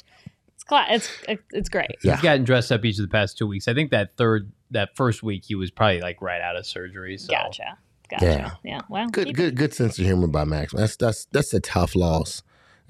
it's 0.56 0.64
cla- 0.64 0.88
it's 0.90 1.10
it's 1.52 1.70
great. 1.70 1.92
Yeah. 2.04 2.14
He's 2.14 2.22
gotten 2.24 2.44
dressed 2.46 2.72
up 2.72 2.84
each 2.86 2.98
of 2.98 3.04
the 3.04 3.12
past 3.12 3.38
two 3.38 3.46
weeks. 3.48 3.68
I 3.68 3.74
think 3.74 3.92
that 3.92 4.16
third, 4.18 4.52
that 4.72 4.96
first 4.96 5.22
week, 5.22 5.44
he 5.46 5.56
was 5.56 5.70
probably 5.70 6.00
like 6.02 6.22
right 6.22 6.42
out 6.42 6.56
of 6.56 6.66
surgery. 6.66 7.18
So. 7.18 7.28
Gotcha. 7.32 7.78
Gotcha. 8.10 8.26
Yeah. 8.26 8.52
Yeah. 8.64 8.82
Well, 8.90 9.08
good 9.10 9.28
keep- 9.28 9.36
good 9.36 9.56
good 9.56 9.74
sense 9.74 10.00
of 10.00 10.06
humor 10.06 10.28
by 10.28 10.46
Maxx. 10.46 10.74
That's 10.74 10.96
that's 10.96 11.26
that's 11.32 11.54
a 11.54 11.60
tough 11.60 11.94
loss. 11.96 12.42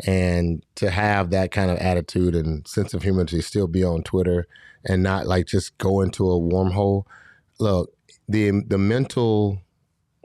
And 0.08 0.64
to 0.76 0.90
have 0.92 1.30
that 1.32 1.52
kind 1.52 1.70
of 1.70 1.78
attitude 1.80 2.34
and 2.36 2.66
sense 2.68 2.94
of 2.94 3.04
humor 3.04 3.26
to 3.26 3.42
still 3.42 3.68
be 3.68 3.84
on 3.84 4.04
Twitter 4.04 4.48
and 4.86 5.04
not 5.04 5.28
like 5.28 5.46
just 5.48 5.78
go 5.78 6.00
into 6.02 6.30
a 6.32 6.40
wormhole. 6.40 7.04
Look, 7.60 7.92
the 8.30 8.52
the 8.68 8.78
mental 8.78 9.62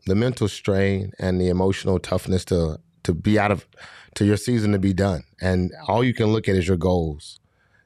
the 0.07 0.15
mental 0.15 0.49
strain 0.49 1.13
and 1.19 1.41
the 1.41 1.49
emotional 1.49 1.99
toughness 1.99 2.45
to 2.45 2.79
to 3.03 3.15
be 3.15 3.39
out 3.39 3.51
of 3.51 3.67
to 4.15 4.25
your 4.25 4.37
season 4.37 4.73
to 4.73 4.79
be 4.79 4.93
done. 4.93 5.25
And 5.41 5.73
all 5.89 6.05
you 6.05 6.15
can 6.15 6.27
look 6.27 6.49
at 6.49 6.55
is 6.55 6.69
your 6.69 6.77
goals. 6.77 7.41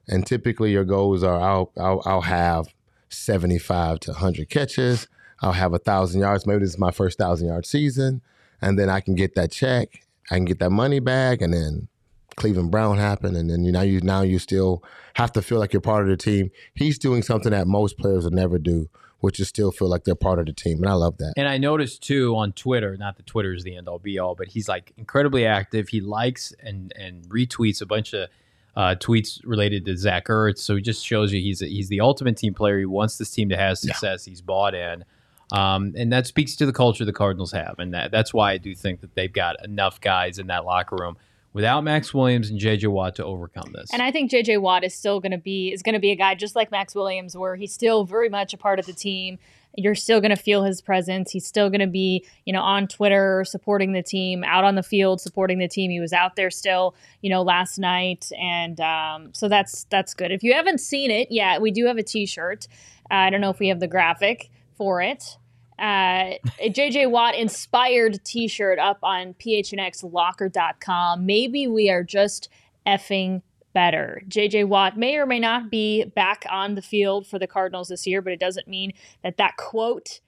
And 0.09 0.26
typically 0.26 0.72
your 0.72 0.85
goals 0.85 1.22
are 1.22 1.40
I'll 1.40 1.72
I'll, 1.78 2.02
I'll 2.04 2.20
have 2.22 2.66
75 3.09 4.00
to 4.00 4.11
100 4.12 4.50
catches. 4.50 5.07
I'll 5.40 5.52
have 5.52 5.72
a 5.72 5.78
thousand 5.78 6.20
yards. 6.20 6.46
Maybe 6.46 6.61
this 6.61 6.70
is 6.70 6.78
my 6.78 6.90
first 6.90 7.16
thousand 7.16 7.48
yard 7.48 7.64
season, 7.64 8.22
and 8.61 8.78
then 8.78 8.90
I 8.90 9.00
can 9.00 9.14
get 9.14 9.37
that 9.37 9.52
check. 9.52 10.02
I 10.31 10.35
can 10.35 10.44
get 10.44 10.59
that 10.59 10.70
money 10.70 10.98
back, 10.98 11.40
and 11.40 11.54
then 11.54 11.88
Cleveland 12.35 12.72
Brown 12.72 12.98
happened, 12.98 13.37
and 13.37 13.48
then 13.48 13.62
you 13.62 13.70
now 13.70 13.83
you 13.83 14.00
now 14.00 14.22
you 14.22 14.40
still 14.40 14.83
have 15.14 15.33
to 15.33 15.42
feel 15.42 15.61
like 15.61 15.72
you're 15.72 15.81
part 15.81 16.02
of 16.02 16.09
the 16.09 16.16
team. 16.16 16.50
He's 16.74 16.98
doing 16.98 17.22
something 17.22 17.52
that 17.52 17.68
most 17.68 17.98
players 17.98 18.24
would 18.24 18.33
never 18.33 18.59
do, 18.59 18.88
which 19.20 19.40
is 19.40 19.48
still 19.48 19.72
feel 19.72 19.88
like 19.88 20.04
they're 20.04 20.14
part 20.14 20.38
of 20.38 20.46
the 20.46 20.52
team, 20.52 20.78
and 20.78 20.88
I 20.88 20.94
love 20.94 21.18
that. 21.18 21.35
And 21.37 21.48
I 21.48 21.59
noticed 21.59 22.02
too 22.02 22.37
on 22.37 22.52
Twitter, 22.52 22.96
not 22.96 23.16
that 23.16 23.26
Twitter 23.26 23.52
is 23.52 23.64
the 23.64 23.76
end 23.76 23.88
all 23.88 23.98
be 23.98 24.18
all, 24.18 24.35
but 24.35 24.48
he's 24.48 24.68
like 24.68 24.92
incredibly 24.96 25.46
active. 25.46 25.88
He 25.88 26.00
likes 26.00 26.52
and 26.62 26.92
and 26.96 27.24
retweets 27.28 27.83
a 27.83 27.87
bunch 27.87 28.14
of 28.14 28.28
uh, 28.76 28.94
tweets 28.94 29.40
related 29.44 29.85
to 29.87 29.96
Zach 29.96 30.26
Ertz. 30.26 30.59
So 30.59 30.76
he 30.76 30.83
just 30.83 31.04
shows 31.04 31.33
you 31.33 31.40
he's 31.40 31.61
he's 31.61 31.88
the 31.88 32.00
ultimate 32.00 32.37
team 32.37 32.54
player. 32.54 32.78
He 32.78 32.87
wants 32.87 33.18
this 33.18 33.31
team 33.31 33.48
to 33.48 33.57
have 33.57 33.78
success. 33.78 34.24
He's 34.24 34.40
bought 34.40 34.74
in. 34.74 35.04
Um, 35.50 35.94
and 35.96 36.12
that 36.12 36.26
speaks 36.26 36.57
to 36.57 36.66
the 36.66 36.74
culture 36.74 37.07
the 37.07 37.12
Cardinals 37.12 37.52
have, 37.52 37.76
and 37.78 37.94
that, 37.94 38.11
that's 38.11 38.35
why 38.35 38.52
I 38.52 38.59
do 38.59 38.74
think 38.74 39.00
that 39.00 39.14
they've 39.14 39.33
got 39.33 39.57
enough 39.64 39.98
guys 39.98 40.38
in 40.38 40.48
that 40.48 40.66
locker 40.66 40.96
room 41.00 41.16
without 41.59 41.83
Maxx 41.83 42.14
Williams 42.14 42.51
and 42.51 42.59
J.J. 42.61 42.87
Watt 42.87 43.16
to 43.16 43.25
overcome 43.25 43.73
this. 43.73 43.92
And 43.92 44.01
I 44.01 44.12
think 44.12 44.31
JJ 44.31 44.61
Watt 44.61 44.85
is 44.85 44.94
still 44.94 45.18
going 45.18 45.33
to 45.33 45.38
be 45.38 45.73
is 45.73 45.83
going 45.83 45.94
to 45.94 45.99
be 45.99 46.12
a 46.12 46.14
guy 46.14 46.37
just 46.37 46.55
like 46.55 46.71
Maxx 46.71 46.94
Williams, 46.94 47.37
where 47.37 47.57
he's 47.57 47.73
still 47.73 48.05
very 48.05 48.29
much 48.29 48.55
a 48.55 48.57
part 48.57 48.79
of 48.79 48.87
the 48.87 48.92
team. 48.92 49.40
You're 49.77 49.97
still 49.97 50.21
going 50.21 50.31
to 50.31 50.40
feel 50.40 50.62
his 50.62 50.81
presence. 50.81 51.33
He's 51.33 51.49
still 51.49 51.68
going 51.68 51.81
to 51.81 51.88
be, 51.88 52.25
you 52.44 52.53
know, 52.53 52.62
on 52.62 52.87
Twitter 52.87 53.44
supporting 53.44 53.92
the 53.92 54.05
team, 54.05 54.44
out 54.44 54.62
on 54.62 54.77
the 54.77 54.85
field 54.85 55.21
supporting 55.21 55.59
the 55.59 55.66
team. 55.66 55.90
He 55.90 55.99
was 55.99 56.12
out 56.12 56.37
there 56.37 56.49
still, 56.53 56.94
you 57.23 57.31
know, 57.31 57.42
last 57.42 57.77
night, 57.77 58.31
and 58.40 58.81
um, 58.81 59.35
so 59.35 59.49
that's 59.49 59.83
that's 59.90 60.14
good. 60.14 60.31
If 60.31 60.44
you 60.44 60.55
haven't 60.55 60.79
seen 60.79 61.11
it 61.11 61.33
yet, 61.33 61.61
we 61.61 61.73
do 61.73 61.87
have 61.87 61.99
a 61.99 62.05
T-shirt. 62.05 62.68
Uh, 63.11 63.14
I 63.14 63.31
don't 63.31 63.40
know 63.40 63.51
if 63.51 63.59
we 63.59 63.66
have 63.66 63.81
the 63.81 63.88
graphic 63.88 64.49
for 64.77 65.03
it. 65.03 65.37
Uh, 65.79 66.35
a 66.59 66.71
JJ 66.71 67.11
Watt 67.11 67.35
inspired 67.37 68.25
T-shirt 68.25 68.79
up 68.79 68.99
on 69.03 69.35
phnxlocker.com. 69.35 71.25
Maybe 71.25 71.67
we 71.69 71.88
are 71.88 72.03
just 72.03 72.49
effing 72.87 73.43
better. 73.73 74.23
JJ 74.29 74.67
Watt 74.67 74.97
may 74.97 75.17
or 75.17 75.27
may 75.27 75.38
not 75.38 75.71
be 75.71 76.05
back 76.05 76.45
on 76.51 76.75
the 76.75 76.83
field 76.83 77.27
for 77.27 77.38
the 77.38 77.47
Cardinals 77.47 77.88
this 77.88 78.07
year, 78.07 78.21
but 78.21 78.33
it 78.33 78.41
doesn't 78.41 78.67
mean 78.67 78.93
that 79.23 79.37
that 79.37 79.57
quote 79.57 80.21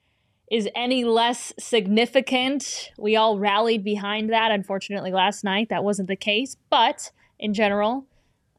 is 0.49 0.69
any 0.75 1.03
less 1.05 1.53
significant. 1.57 2.91
We 2.97 3.15
all 3.15 3.39
rallied 3.39 3.83
behind 3.83 4.31
that. 4.31 4.51
Unfortunately, 4.51 5.11
last 5.11 5.43
night 5.43 5.69
that 5.69 5.83
wasn't 5.83 6.09
the 6.09 6.15
case, 6.15 6.57
but 6.69 7.11
in 7.39 7.53
general, 7.53 8.05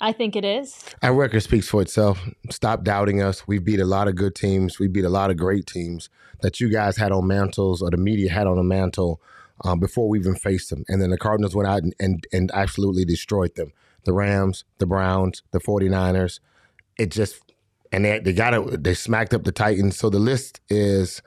I 0.03 0.11
think 0.11 0.35
it 0.35 0.45
is. 0.45 0.85
Our 1.01 1.15
record 1.15 1.45
speaks 1.45 1.69
for 1.69 1.81
itself. 1.81 2.21
Stop 2.51 2.83
doubting 2.83 3.23
us. 3.23 3.47
We 3.47 3.61
beat 3.61 3.79
a 3.79 3.87
lot 3.87 4.09
of 4.09 4.17
good 4.17 4.35
teams. 4.35 4.81
We 4.81 4.89
beat 4.89 5.05
a 5.05 5.09
lot 5.09 5.31
of 5.31 5.37
great 5.37 5.65
teams 5.65 6.11
that 6.41 6.59
you 6.59 6.69
guys 6.69 6.97
had 6.97 7.13
on 7.13 7.29
mantles 7.29 7.81
or 7.81 7.89
the 7.89 7.97
media 7.97 8.33
had 8.33 8.49
on 8.49 8.59
a 8.59 8.65
mantle 8.65 9.21
um, 9.65 9.79
before 9.79 10.09
we 10.09 10.19
even 10.19 10.35
faced 10.35 10.71
them. 10.71 10.85
And 10.89 11.01
then 11.01 11.11
the 11.11 11.19
Cardinals 11.19 11.55
went 11.55 11.69
out 11.69 11.85
and, 11.85 11.95
and, 12.01 12.27
and 12.33 12.51
absolutely 12.53 13.05
destroyed 13.05 13.55
them. 13.55 13.73
The 14.03 14.13
Rams, 14.13 14.65
the 14.79 14.87
Browns, 14.87 15.45
the 15.53 15.61
49ers. 15.61 16.41
It 16.99 17.13
just, 17.13 17.41
and 17.93 18.05
they, 18.05 18.19
they 18.19 18.33
got 18.33 18.55
it, 18.55 18.83
they 18.83 18.95
smacked 18.95 19.33
up 19.33 19.45
the 19.45 19.53
Titans. 19.53 19.97
So 19.97 20.11
the 20.11 20.19
list 20.19 20.61
is 20.69 21.23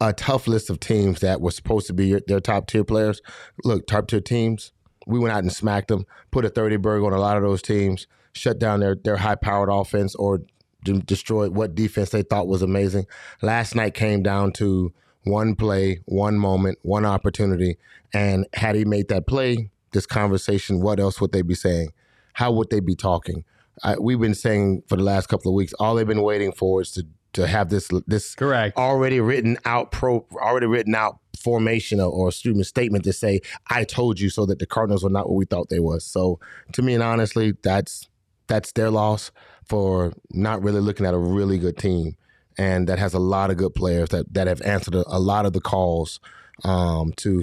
a 0.00 0.12
tough 0.12 0.46
list 0.46 0.70
of 0.70 0.78
teams 0.78 1.18
that 1.18 1.40
were 1.40 1.50
supposed 1.50 1.88
to 1.88 1.92
be 1.92 2.16
their 2.28 2.38
top 2.38 2.68
tier 2.68 2.84
players. 2.84 3.20
Look, 3.64 3.88
top 3.88 4.06
tier 4.06 4.20
teams, 4.20 4.70
we 5.04 5.18
went 5.18 5.34
out 5.34 5.42
and 5.42 5.52
smacked 5.52 5.88
them, 5.88 6.06
put 6.30 6.44
a 6.44 6.48
30 6.48 6.76
burger 6.76 7.06
on 7.06 7.12
a 7.12 7.18
lot 7.18 7.36
of 7.36 7.42
those 7.42 7.60
teams 7.60 8.06
shut 8.32 8.58
down 8.58 8.80
their 8.80 8.94
their 8.94 9.16
high 9.16 9.34
powered 9.34 9.68
offense 9.70 10.14
or 10.14 10.42
d- 10.84 11.02
destroyed 11.04 11.54
what 11.54 11.74
defense 11.74 12.10
they 12.10 12.22
thought 12.22 12.48
was 12.48 12.62
amazing. 12.62 13.06
Last 13.42 13.74
night 13.74 13.94
came 13.94 14.22
down 14.22 14.52
to 14.52 14.92
one 15.24 15.54
play, 15.54 16.00
one 16.06 16.38
moment, 16.38 16.78
one 16.82 17.04
opportunity, 17.04 17.76
and 18.14 18.46
had 18.54 18.74
he 18.74 18.84
made 18.84 19.08
that 19.08 19.26
play, 19.26 19.70
this 19.92 20.06
conversation, 20.06 20.80
what 20.80 20.98
else 21.00 21.20
would 21.20 21.32
they 21.32 21.42
be 21.42 21.54
saying? 21.54 21.92
How 22.34 22.52
would 22.52 22.70
they 22.70 22.80
be 22.80 22.94
talking? 22.94 23.44
I, 23.82 23.98
we've 23.98 24.20
been 24.20 24.34
saying 24.34 24.82
for 24.88 24.96
the 24.96 25.02
last 25.02 25.28
couple 25.28 25.50
of 25.50 25.54
weeks, 25.54 25.72
all 25.78 25.94
they've 25.94 26.06
been 26.06 26.22
waiting 26.22 26.52
for 26.52 26.80
is 26.80 26.92
to 26.92 27.06
to 27.32 27.46
have 27.46 27.68
this 27.68 27.88
this 28.06 28.34
Correct. 28.34 28.76
already 28.76 29.20
written 29.20 29.56
out 29.64 29.92
pro 29.92 30.26
already 30.34 30.66
written 30.66 30.94
out 30.94 31.18
formation 31.38 32.00
or, 32.00 32.10
or 32.10 32.32
student 32.32 32.66
statement 32.66 33.04
to 33.04 33.12
say 33.12 33.40
I 33.68 33.84
told 33.84 34.18
you 34.18 34.30
so 34.30 34.46
that 34.46 34.58
the 34.58 34.66
Cardinals 34.66 35.04
were 35.04 35.10
not 35.10 35.28
what 35.28 35.36
we 35.36 35.44
thought 35.44 35.68
they 35.68 35.78
was. 35.78 36.04
So 36.04 36.40
to 36.72 36.82
me 36.82 36.94
and 36.94 37.02
honestly, 37.02 37.54
that's 37.62 38.08
that's 38.50 38.72
their 38.72 38.90
loss 38.90 39.30
for 39.64 40.12
not 40.30 40.62
really 40.62 40.80
looking 40.80 41.06
at 41.06 41.14
a 41.14 41.18
really 41.18 41.56
good 41.56 41.78
team 41.78 42.16
and 42.58 42.88
that 42.88 42.98
has 42.98 43.14
a 43.14 43.18
lot 43.18 43.50
of 43.50 43.56
good 43.56 43.74
players 43.74 44.10
that 44.10 44.32
that 44.34 44.46
have 44.46 44.60
answered 44.62 44.94
a, 44.94 45.04
a 45.06 45.18
lot 45.18 45.46
of 45.46 45.54
the 45.54 45.60
calls 45.60 46.20
um, 46.64 47.12
to 47.16 47.42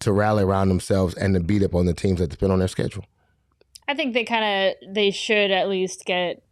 to 0.00 0.12
rally 0.12 0.42
around 0.42 0.68
themselves 0.68 1.14
and 1.14 1.34
to 1.34 1.40
beat 1.40 1.62
up 1.62 1.74
on 1.74 1.86
the 1.86 1.94
teams 1.94 2.18
that's 2.18 2.36
been 2.36 2.50
on 2.50 2.58
their 2.58 2.68
schedule. 2.68 3.04
I 3.88 3.94
think 3.94 4.14
they 4.14 4.24
kind 4.24 4.74
of 4.74 4.94
they 4.94 5.10
should 5.10 5.50
at 5.50 5.68
least 5.68 6.04
get 6.04 6.42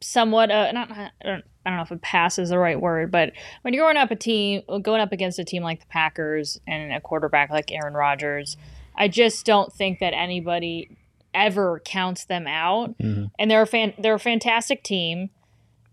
somewhat 0.00 0.50
uh, 0.50 0.72
not 0.72 0.90
I 0.90 1.10
don't, 1.22 1.44
I 1.66 1.70
don't 1.70 1.76
know 1.76 1.82
if 1.82 1.90
a 1.90 1.96
pass 1.96 2.38
is 2.38 2.50
the 2.50 2.58
right 2.58 2.80
word, 2.80 3.10
but 3.10 3.32
when 3.62 3.74
you're 3.74 3.84
going 3.84 3.96
up 3.96 4.10
a 4.10 4.16
team 4.16 4.62
going 4.82 5.00
up 5.00 5.12
against 5.12 5.38
a 5.38 5.44
team 5.44 5.62
like 5.62 5.80
the 5.80 5.86
Packers 5.86 6.58
and 6.66 6.92
a 6.92 7.00
quarterback 7.00 7.50
like 7.50 7.72
Aaron 7.72 7.94
Rodgers, 7.94 8.56
I 8.94 9.08
just 9.08 9.44
don't 9.44 9.72
think 9.72 9.98
that 9.98 10.14
anybody 10.14 10.96
ever 11.34 11.80
counts 11.84 12.24
them 12.24 12.46
out. 12.46 12.96
Mhm. 12.98 13.30
And 13.38 13.50
they're 13.50 13.62
a 13.62 13.66
fan 13.66 13.94
they're 13.98 14.14
a 14.14 14.20
fantastic 14.20 14.82
team 14.82 15.30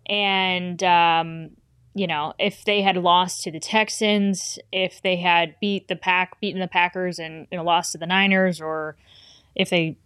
and 0.08 0.82
um 0.84 1.52
you 1.94 2.08
know, 2.08 2.34
if 2.40 2.64
they 2.64 2.82
had 2.82 2.96
lost 2.96 3.44
to 3.44 3.52
the 3.52 3.60
Texans, 3.60 4.58
if 4.72 5.02
they 5.02 5.18
had 5.18 5.56
beat 5.60 5.90
the 5.90 5.98
pack 5.98 6.40
beaten 6.40 6.62
the 6.62 6.68
Packers 6.68 7.20
and 7.20 7.48
you 7.52 7.58
know, 7.58 7.66
lost 7.66 7.92
to 7.92 7.98
the 7.98 8.06
Niners 8.06 8.62
or 8.62 8.96
if 9.56 9.70
they 9.70 9.98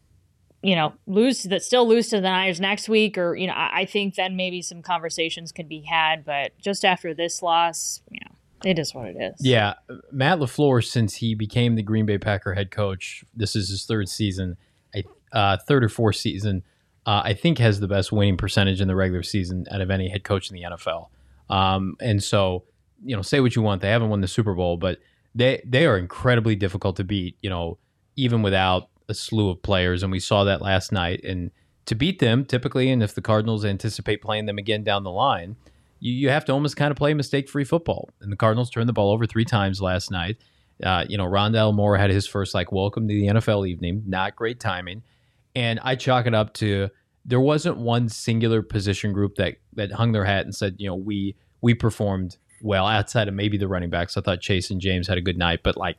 you 0.64 0.76
know 0.76 0.94
lose 1.06 1.44
that 1.44 1.62
still 1.62 1.88
lose 1.88 2.08
to 2.10 2.16
the 2.16 2.24
Niners 2.24 2.60
next 2.60 2.90
week, 2.90 3.20
or 3.20 3.36
you 3.36 3.46
know, 3.46 3.54
I, 3.54 3.82
I 3.82 3.86
think 3.86 4.16
then 4.16 4.36
maybe 4.36 4.64
some 4.64 4.82
conversations 4.82 5.52
can 5.52 5.68
be 5.68 5.82
had. 5.82 6.26
But 6.26 6.58
just 6.60 6.84
after 6.84 7.14
this 7.14 7.44
loss, 7.44 8.02
you 8.10 8.20
know, 8.26 8.36
it 8.70 8.80
is 8.80 8.96
what 8.96 9.06
it 9.08 9.16
is. 9.20 9.36
Yeah, 9.40 9.76
Matt 10.12 10.40
Lafleur, 10.40 10.84
since 10.84 11.16
he 11.16 11.36
became 11.36 11.76
the 11.76 11.84
Green 11.84 12.08
Bay 12.08 12.18
Packer 12.18 12.56
head 12.56 12.72
coach, 12.72 13.24
this 13.36 13.56
is 13.56 13.70
his 13.70 13.86
third 13.86 14.10
season, 14.10 14.58
uh, 15.32 15.58
third 15.68 15.84
or 15.84 15.90
fourth 15.90 16.16
season. 16.16 16.64
Uh, 17.06 17.22
I 17.24 17.34
think 17.34 17.60
has 17.60 17.80
the 17.80 17.88
best 17.88 18.12
winning 18.12 18.38
percentage 18.38 18.82
in 18.82 18.88
the 18.88 18.96
regular 18.96 19.22
season 19.22 19.66
out 19.70 19.82
of 19.82 19.92
any 19.92 20.10
head 20.10 20.24
coach 20.24 20.50
in 20.50 20.56
the 20.56 20.64
NFL. 20.64 21.10
Um, 21.50 21.96
and 22.02 22.24
so, 22.24 22.64
you 23.04 23.16
know, 23.16 23.22
say 23.22 23.40
what 23.40 23.56
you 23.56 23.62
want, 23.62 23.82
they 23.82 23.90
haven't 23.90 24.10
won 24.10 24.22
the 24.22 24.28
Super 24.28 24.56
Bowl, 24.56 24.78
but 24.78 25.00
they 25.36 25.62
they 25.66 25.86
are 25.86 25.98
incredibly 25.98 26.56
difficult 26.56 26.96
to 26.96 27.04
beat. 27.04 27.38
You 27.42 27.50
know, 27.50 27.78
even 28.16 28.42
without 28.42 28.90
a 29.08 29.14
slew 29.14 29.50
of 29.50 29.62
players, 29.62 30.02
and 30.02 30.12
we 30.12 30.20
saw 30.20 30.44
that 30.46 30.62
last 30.62 30.92
night. 30.92 31.24
And 31.24 31.52
to 31.86 31.96
beat 31.96 32.20
them, 32.20 32.46
typically, 32.46 32.90
and 32.90 33.04
if 33.04 33.14
the 33.14 33.22
Cardinals 33.22 33.64
anticipate 33.66 34.22
playing 34.22 34.46
them 34.48 34.58
again 34.58 34.84
down 34.84 35.04
the 35.04 35.12
line, 35.12 35.56
you, 36.00 36.14
you 36.14 36.30
have 36.30 36.46
to 36.46 36.54
almost 36.54 36.78
kind 36.78 36.92
of 36.92 36.98
play 36.98 37.14
mistake 37.14 37.50
free 37.50 37.64
football. 37.64 38.10
And 38.22 38.32
the 38.32 38.38
Cardinals 38.38 38.70
turned 38.70 38.90
the 38.90 38.94
ball 38.94 39.12
over 39.12 39.26
three 39.26 39.46
times 39.46 39.82
last 39.82 40.12
night. 40.12 40.38
Uh, 40.84 41.06
you 41.08 41.18
know, 41.18 41.26
Rondale 41.26 41.74
Moore 41.74 41.98
had 41.98 42.10
his 42.10 42.28
first 42.28 42.54
like 42.54 42.72
welcome 42.72 43.08
to 43.08 43.14
the 43.14 43.28
NFL 43.28 43.68
evening. 43.68 44.04
Not 44.06 44.36
great 44.36 44.60
timing. 44.60 45.04
And 45.56 45.80
I 45.84 45.96
chalk 45.96 46.26
it 46.26 46.34
up 46.34 46.54
to 46.56 46.90
there 47.26 47.40
wasn't 47.40 47.78
one 47.78 48.10
singular 48.10 48.62
position 48.62 49.14
group 49.14 49.36
that 49.36 49.56
that 49.74 49.92
hung 49.92 50.12
their 50.12 50.26
hat 50.26 50.46
and 50.46 50.54
said, 50.54 50.76
you 50.78 50.88
know, 50.88 50.96
we 50.96 51.36
we 51.62 51.74
performed 51.74 52.38
well 52.62 52.86
outside 52.86 53.28
of 53.28 53.34
maybe 53.34 53.58
the 53.58 53.68
running 53.68 53.90
backs. 53.90 54.18
I 54.18 54.22
thought 54.22 54.42
Chase 54.42 54.70
and 54.70 54.80
James 54.80 55.08
had 55.08 55.18
a 55.18 55.22
good 55.22 55.38
night, 55.38 55.62
but 55.64 55.78
like 55.78 55.98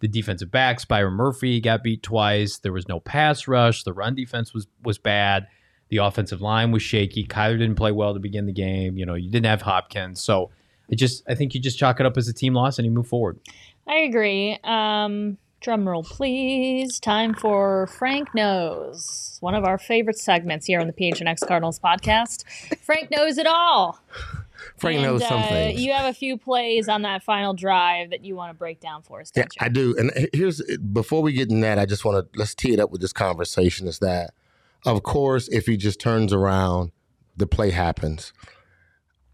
the 0.00 0.08
defensive 0.08 0.50
backs, 0.50 0.84
Byron 0.84 1.14
Murphy 1.14 1.60
got 1.60 1.82
beat 1.82 2.02
twice. 2.02 2.58
There 2.58 2.72
was 2.72 2.88
no 2.88 3.00
pass 3.00 3.46
rush. 3.46 3.84
The 3.84 3.92
run 3.92 4.14
defense 4.14 4.54
was 4.54 4.66
was 4.82 4.98
bad. 4.98 5.46
The 5.90 5.98
offensive 5.98 6.40
line 6.40 6.70
was 6.70 6.82
shaky. 6.82 7.26
Kyler 7.26 7.58
didn't 7.58 7.76
play 7.76 7.92
well 7.92 8.14
to 8.14 8.20
begin 8.20 8.46
the 8.46 8.52
game. 8.52 8.96
You 8.96 9.04
know, 9.04 9.14
you 9.14 9.30
didn't 9.30 9.46
have 9.46 9.62
Hopkins. 9.62 10.22
So 10.22 10.50
I 10.90 10.94
just 10.94 11.22
I 11.28 11.34
think 11.34 11.54
you 11.54 11.60
just 11.60 11.78
chalk 11.78 12.00
it 12.00 12.06
up 12.06 12.16
as 12.16 12.28
a 12.28 12.32
team 12.32 12.54
loss 12.54 12.78
and 12.78 12.86
you 12.86 12.92
move 12.92 13.06
forward. 13.06 13.38
I 13.86 13.96
agree. 13.96 14.58
Um, 14.64 15.38
drum 15.62 15.88
roll, 15.88 16.02
please. 16.02 17.00
Time 17.00 17.34
for 17.34 17.86
Frank 17.86 18.34
Knows, 18.34 19.38
one 19.40 19.54
of 19.54 19.64
our 19.64 19.78
favorite 19.78 20.18
segments 20.18 20.66
here 20.66 20.80
on 20.80 20.88
the 20.88 20.92
PHNX 20.92 21.46
Cardinals 21.46 21.78
podcast. 21.78 22.44
Frank 22.80 23.10
knows 23.10 23.38
it 23.38 23.46
all. 23.46 24.00
Frank 24.76 24.96
And, 24.96 25.06
knows 25.06 25.22
uh, 25.22 25.42
things. 25.48 25.80
You 25.80 25.92
have 25.92 26.06
a 26.06 26.14
few 26.14 26.36
plays 26.36 26.88
on 26.88 27.02
that 27.02 27.22
final 27.22 27.54
drive 27.54 28.10
that 28.10 28.24
you 28.24 28.34
want 28.34 28.50
to 28.50 28.54
break 28.54 28.80
down 28.80 29.02
for 29.02 29.20
us, 29.20 29.32
Yeah, 29.34 29.42
don't 29.42 29.54
you? 29.54 29.64
I 29.64 29.68
do. 29.68 29.96
And 29.98 30.28
here's 30.32 30.60
before 30.92 31.22
we 31.22 31.32
get 31.32 31.50
in 31.50 31.60
that, 31.60 31.78
I 31.78 31.86
just 31.86 32.04
want 32.04 32.32
to 32.32 32.38
let's 32.38 32.54
tee 32.54 32.72
it 32.72 32.80
up 32.80 32.90
with 32.90 33.00
this 33.00 33.12
conversation. 33.12 33.86
Is 33.86 34.00
that, 34.00 34.34
of 34.84 35.02
course, 35.02 35.48
if 35.48 35.66
he 35.66 35.76
just 35.76 36.00
turns 36.00 36.32
around, 36.32 36.92
the 37.36 37.46
play 37.46 37.70
happens. 37.70 38.32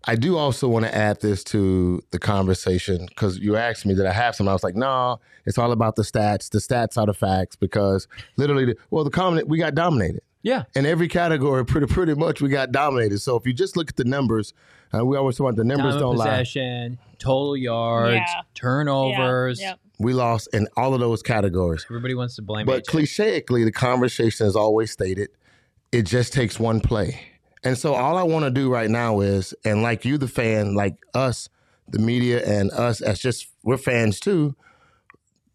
I 0.09 0.17
do 0.17 0.37
also 0.39 0.69
want 0.69 0.87
to 0.87 0.95
add 0.95 1.21
this 1.21 1.45
to 1.45 2.03
the 2.13 2.19
conversation 2.19 3.07
because 3.09 3.39
you 3.39 3.57
asked 3.57 3.85
me 3.87 3.93
that 3.95 4.07
I 4.07 4.13
have 4.13 4.35
some. 4.35 4.49
I 4.49 4.55
was 4.55 4.65
like, 4.65 4.75
no, 4.75 5.21
it's 5.45 5.59
all 5.59 5.71
about 5.71 5.97
the 5.97 6.03
stats. 6.03 6.49
The 6.51 6.59
stats 6.59 6.97
are 6.97 7.07
the 7.07 7.13
facts 7.15 7.57
because 7.57 8.09
literally, 8.37 8.65
the, 8.65 8.77
well, 8.91 9.05
the 9.05 9.11
comment 9.11 9.49
we 9.49 9.59
got 9.59 9.75
dominated 9.75 10.23
Yeah. 10.43 10.65
in 10.75 10.87
every 10.87 11.09
category. 11.09 11.65
Pretty 11.67 11.87
pretty 11.87 12.15
much, 12.15 12.41
we 12.41 12.49
got 12.49 12.73
dominated. 12.73 13.19
So 13.19 13.37
if 13.37 13.47
you 13.47 13.53
just 13.53 13.77
look 13.77 13.91
at 13.91 13.97
the 13.97 14.05
numbers, 14.05 14.55
uh, 14.95 15.05
we 15.05 15.17
always 15.19 15.37
talk 15.37 15.45
about 15.49 15.57
the 15.57 15.65
numbers 15.65 15.93
Time 15.95 16.01
don't 16.01 16.17
lie. 16.17 16.25
possession, 16.39 16.99
total 17.19 17.55
yards, 17.57 18.15
Yeah. 18.15 18.43
turnovers. 18.55 19.61
Yeah, 19.61 19.71
yep. 19.71 19.79
We 19.99 20.15
lost 20.15 20.49
in 20.55 20.69
all 20.77 20.95
of 20.95 21.01
those 21.01 21.23
categories. 21.23 21.85
Everybody 21.91 22.15
wants 22.15 22.37
to 22.37 22.43
blame 22.43 22.65
But 22.67 22.85
AJ. 22.85 22.91
clicheically, 22.93 23.65
the 23.65 23.73
conversation 23.73 24.47
is 24.47 24.57
always 24.57 24.91
stated, 24.91 25.29
it 25.93 26.03
just 26.05 26.33
takes 26.33 26.59
one 26.59 26.81
play. 26.81 27.28
And 27.65 27.77
so 27.77 27.95
all 27.95 28.17
I 28.17 28.23
want 28.23 28.45
to 28.45 28.51
do 28.51 28.71
right 28.71 28.91
now 28.91 29.21
is, 29.21 29.55
and 29.65 29.83
like 29.83 30.05
you, 30.05 30.19
the 30.19 30.29
fan, 30.29 30.75
like 30.75 30.97
us, 31.15 31.49
the 31.89 31.99
media, 31.99 32.45
and 32.45 32.71
us 32.71 33.01
as 33.01 33.19
just 33.19 33.49
we're 33.63 33.79
fans 33.79 34.21
too. 34.21 34.55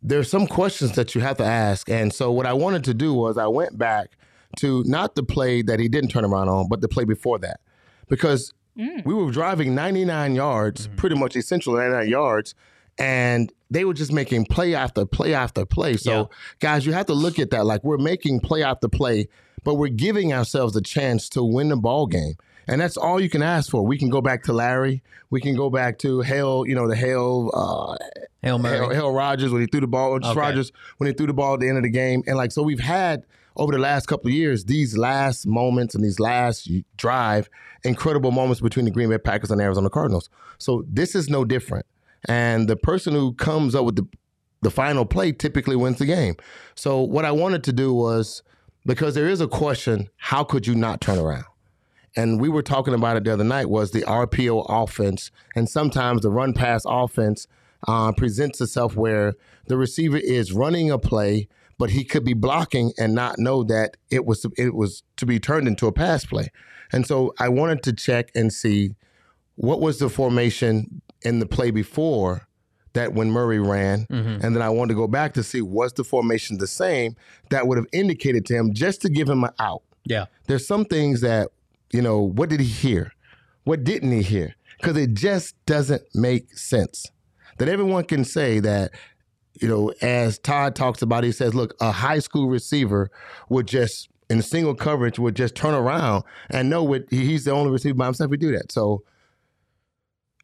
There's 0.02 0.30
some 0.30 0.48
questions 0.48 0.94
that 0.94 1.16
you 1.16 1.22
have 1.22 1.38
to 1.38 1.46
ask. 1.46 1.90
And 1.90 2.14
so 2.14 2.32
what 2.32 2.46
I 2.46 2.54
wanted 2.54 2.84
to 2.86 2.94
do 2.94 3.14
was 3.14 3.38
I 3.38 3.48
went 3.48 3.78
back 3.78 4.18
to 4.58 4.84
not 4.86 5.16
the 5.16 5.24
play 5.24 5.62
that 5.62 5.80
he 5.80 5.88
didn't 5.88 6.10
turn 6.10 6.26
around 6.26 6.50
on, 6.50 6.68
but 6.68 6.82
the 6.82 6.88
play 6.88 7.06
before 7.06 7.40
that. 7.40 7.62
Because 8.10 8.54
mm. 8.78 9.04
we 9.06 9.14
were 9.14 9.32
driving 9.32 9.74
99 9.74 10.36
yards, 10.36 10.88
mm-hmm. 10.88 10.96
pretty 10.98 11.16
much 11.18 11.36
essential 11.36 11.74
99 11.74 12.10
yards, 12.10 12.54
and 12.98 13.52
they 13.72 13.86
were 13.86 13.94
just 13.94 14.12
making 14.12 14.46
play 14.46 14.76
after 14.76 15.06
play 15.06 15.34
after 15.34 15.66
play. 15.66 15.98
So, 15.98 16.12
Yeah. 16.12 16.26
guys, 16.60 16.86
you 16.86 16.94
have 16.94 17.08
to 17.08 17.14
look 17.14 17.40
at 17.40 17.50
that 17.52 17.66
like 17.66 17.84
we're 17.84 17.98
making 17.98 18.42
play 18.42 18.62
after 18.62 18.88
play, 18.88 19.28
but 19.64 19.76
we're 19.76 19.88
giving 19.90 20.34
ourselves 20.34 20.76
a 20.76 20.82
chance 20.82 21.30
to 21.30 21.44
win 21.44 21.70
the 21.70 21.78
ball 21.78 22.08
game. 22.08 22.36
And 22.68 22.80
that's 22.80 22.96
all 22.96 23.20
you 23.20 23.30
can 23.30 23.42
ask 23.42 23.70
for. 23.70 23.86
We 23.86 23.98
can 23.98 24.10
go 24.10 24.22
back 24.22 24.44
to 24.44 24.54
Larry. 24.54 25.04
We 25.30 25.42
can 25.42 25.56
go 25.56 25.70
back 25.70 26.00
to 26.00 26.22
Hail, 26.22 26.66
you 26.66 26.76
know, 26.76 26.88
the 26.88 26.96
Hail, 26.96 27.52
uh, 27.54 27.98
Hail 28.42 28.58
Murray. 28.58 28.78
Hail, 28.78 28.90
Hail 28.90 29.12
Rodgers 29.12 29.52
when 29.52 29.62
he 29.62 29.68
threw 29.68 29.82
the 29.82 29.88
ball, 29.88 30.14
Okay. 30.14 30.34
Rodgers 30.34 30.72
when 30.98 31.08
he 31.08 31.14
threw 31.14 31.28
the 31.28 31.34
ball 31.34 31.56
at 31.56 31.60
the 31.60 31.68
end 31.68 31.78
of 31.78 31.84
the 31.84 31.90
game. 31.90 32.24
And 32.26 32.38
like, 32.38 32.52
so 32.54 32.62
we've 32.64 32.80
had 32.80 33.26
over 33.58 33.72
the 33.72 33.80
last 33.80 34.08
couple 34.08 34.30
of 34.30 34.34
years, 34.34 34.66
these 34.66 34.98
last 34.98 35.46
moments 35.46 35.94
and 35.94 36.04
these 36.04 36.20
last 36.20 36.70
drive, 36.98 37.50
incredible 37.84 38.32
moments 38.32 38.62
between 38.62 38.86
the 38.86 38.92
Green 38.92 39.10
Bay 39.10 39.18
Packers 39.18 39.52
and 39.52 39.62
Arizona 39.62 39.90
Cardinals. 39.90 40.30
So 40.58 40.86
this 40.88 41.16
is 41.16 41.30
no 41.30 41.44
different. 41.46 41.86
And 42.26 42.70
the 42.70 42.78
person 42.78 43.14
who 43.14 43.34
comes 43.34 43.76
up 43.76 43.86
with 43.86 43.98
the 43.98 44.08
the 44.62 44.72
final 44.72 45.04
play 45.06 45.34
typically 45.34 45.76
wins 45.76 46.00
the 46.00 46.06
game. 46.06 46.36
So 46.74 47.02
what 47.02 47.26
I 47.26 47.32
wanted 47.32 47.66
to 47.66 47.74
do 47.74 47.94
was 47.94 48.44
because 48.86 49.16
there 49.16 49.28
is 49.28 49.42
a 49.42 49.48
question, 49.48 50.10
how 50.18 50.44
could 50.44 50.68
you 50.68 50.76
not 50.76 51.02
turn 51.02 51.20
around? 51.20 51.46
And 52.16 52.40
we 52.40 52.50
were 52.50 52.62
talking 52.62 52.94
about 52.94 53.18
it 53.18 53.24
the 53.24 53.34
other 53.34 53.44
night 53.44 53.70
was 53.70 53.92
the 53.92 54.02
RPO 54.02 54.66
offense, 54.70 55.32
and 55.56 55.68
sometimes 55.68 56.22
the 56.22 56.30
run 56.30 56.54
pass 56.54 56.84
offense 56.86 57.48
uh, 57.88 58.12
presents 58.12 58.62
itself 58.62 58.96
where 58.96 59.34
the 59.68 59.78
receiver 59.78 60.18
is 60.18 60.54
running 60.54 60.92
a 60.92 61.00
play, 61.00 61.48
but 61.78 61.90
he 61.90 62.04
could 62.04 62.24
be 62.24 62.34
blocking 62.34 62.94
and 62.98 63.16
not 63.16 63.40
know 63.40 63.64
that 63.64 63.98
it 64.12 64.26
was 64.26 64.46
it 64.58 64.76
was 64.76 65.04
to 65.18 65.26
be 65.26 65.40
turned 65.40 65.68
into 65.68 65.88
a 65.88 65.92
pass 65.92 66.26
play. 66.26 66.52
And 66.92 67.08
so 67.08 67.34
I 67.40 67.50
wanted 67.50 67.82
to 67.84 67.94
check 67.94 68.30
and 68.36 68.54
see 68.54 68.96
what 69.56 69.82
was 69.82 70.00
the 70.00 70.10
formation 70.10 71.02
in 71.24 71.40
the 71.40 71.46
play 71.46 71.72
before 71.72 72.48
that 72.94 73.14
when 73.14 73.32
Murray 73.32 73.60
ran, 73.60 74.06
mm-hmm. 74.06 74.46
and 74.46 74.56
then 74.56 74.62
I 74.62 74.70
wanted 74.70 74.94
to 74.94 74.96
go 74.96 75.08
back 75.08 75.34
to 75.34 75.44
see 75.44 75.62
was 75.62 75.94
the 75.94 76.04
formation 76.04 76.58
the 76.58 76.68
same 76.68 77.16
that 77.50 77.68
would 77.68 77.78
have 77.78 77.88
indicated 77.92 78.46
to 78.48 78.56
him 78.56 78.74
just 78.74 79.02
to 79.02 79.10
give 79.10 79.28
him 79.28 79.44
an 79.44 79.52
out? 79.60 79.84
Yeah. 80.06 80.26
there's 80.48 80.68
some 80.68 80.86
things 80.86 81.22
that 81.22 81.50
you 81.92 82.02
know 82.02 82.20
what 82.20 82.50
did 82.50 82.60
he 82.60 82.68
hear? 82.68 83.14
What 83.64 83.84
didn't 83.84 84.12
he 84.12 84.22
hear? 84.22 84.56
Because 84.78 84.98
it 84.98 85.14
just 85.14 85.56
doesn't 85.66 86.04
make 86.14 86.52
sense. 86.58 87.06
That 87.58 87.70
everyone 87.70 88.04
can 88.04 88.26
say 88.26 88.60
that 88.60 88.92
you 89.62 89.68
know 89.68 89.94
as 90.02 90.40
todd 90.40 90.76
talks 90.76 91.02
about 91.02 91.24
he 91.24 91.32
says 91.32 91.54
look 91.54 91.76
a 91.80 91.92
high 91.92 92.20
school 92.20 92.48
receiver 92.48 93.12
would 93.50 93.68
just 93.68 94.10
in 94.30 94.42
single 94.42 94.74
coverage 94.74 95.20
would 95.20 95.36
just 95.36 95.56
turn 95.56 95.74
around 95.74 96.24
and 96.50 96.70
know 96.70 96.84
what 96.84 97.06
he's 97.10 97.46
the 97.46 97.52
only 97.52 97.72
receiver 97.72 97.94
by 97.94 98.06
himself 98.06 98.30
we 98.30 98.38
do 98.38 98.52
that. 98.52 98.72
So 98.72 99.04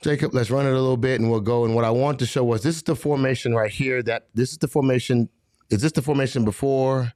jacob 0.02 0.34
let's 0.34 0.50
run 0.50 0.66
it 0.66 0.70
a 0.70 0.74
little 0.74 0.98
bit 0.98 1.20
and 1.20 1.30
we'll 1.30 1.40
go 1.40 1.66
and 1.66 1.76
what 1.76 1.86
i 1.86 1.90
want 1.90 2.20
to 2.20 2.26
show 2.26 2.44
was 2.44 2.64
this 2.64 2.76
is 2.76 2.84
the 2.84 2.96
formation 2.96 3.54
right 3.54 3.72
here 3.72 4.02
that 4.02 4.28
this 4.34 4.52
is 4.52 4.58
the 4.58 4.68
formation 4.68 5.30
is 5.70 5.82
this 5.82 5.92
the 5.92 6.02
formation 6.02 6.44
before 6.44 7.14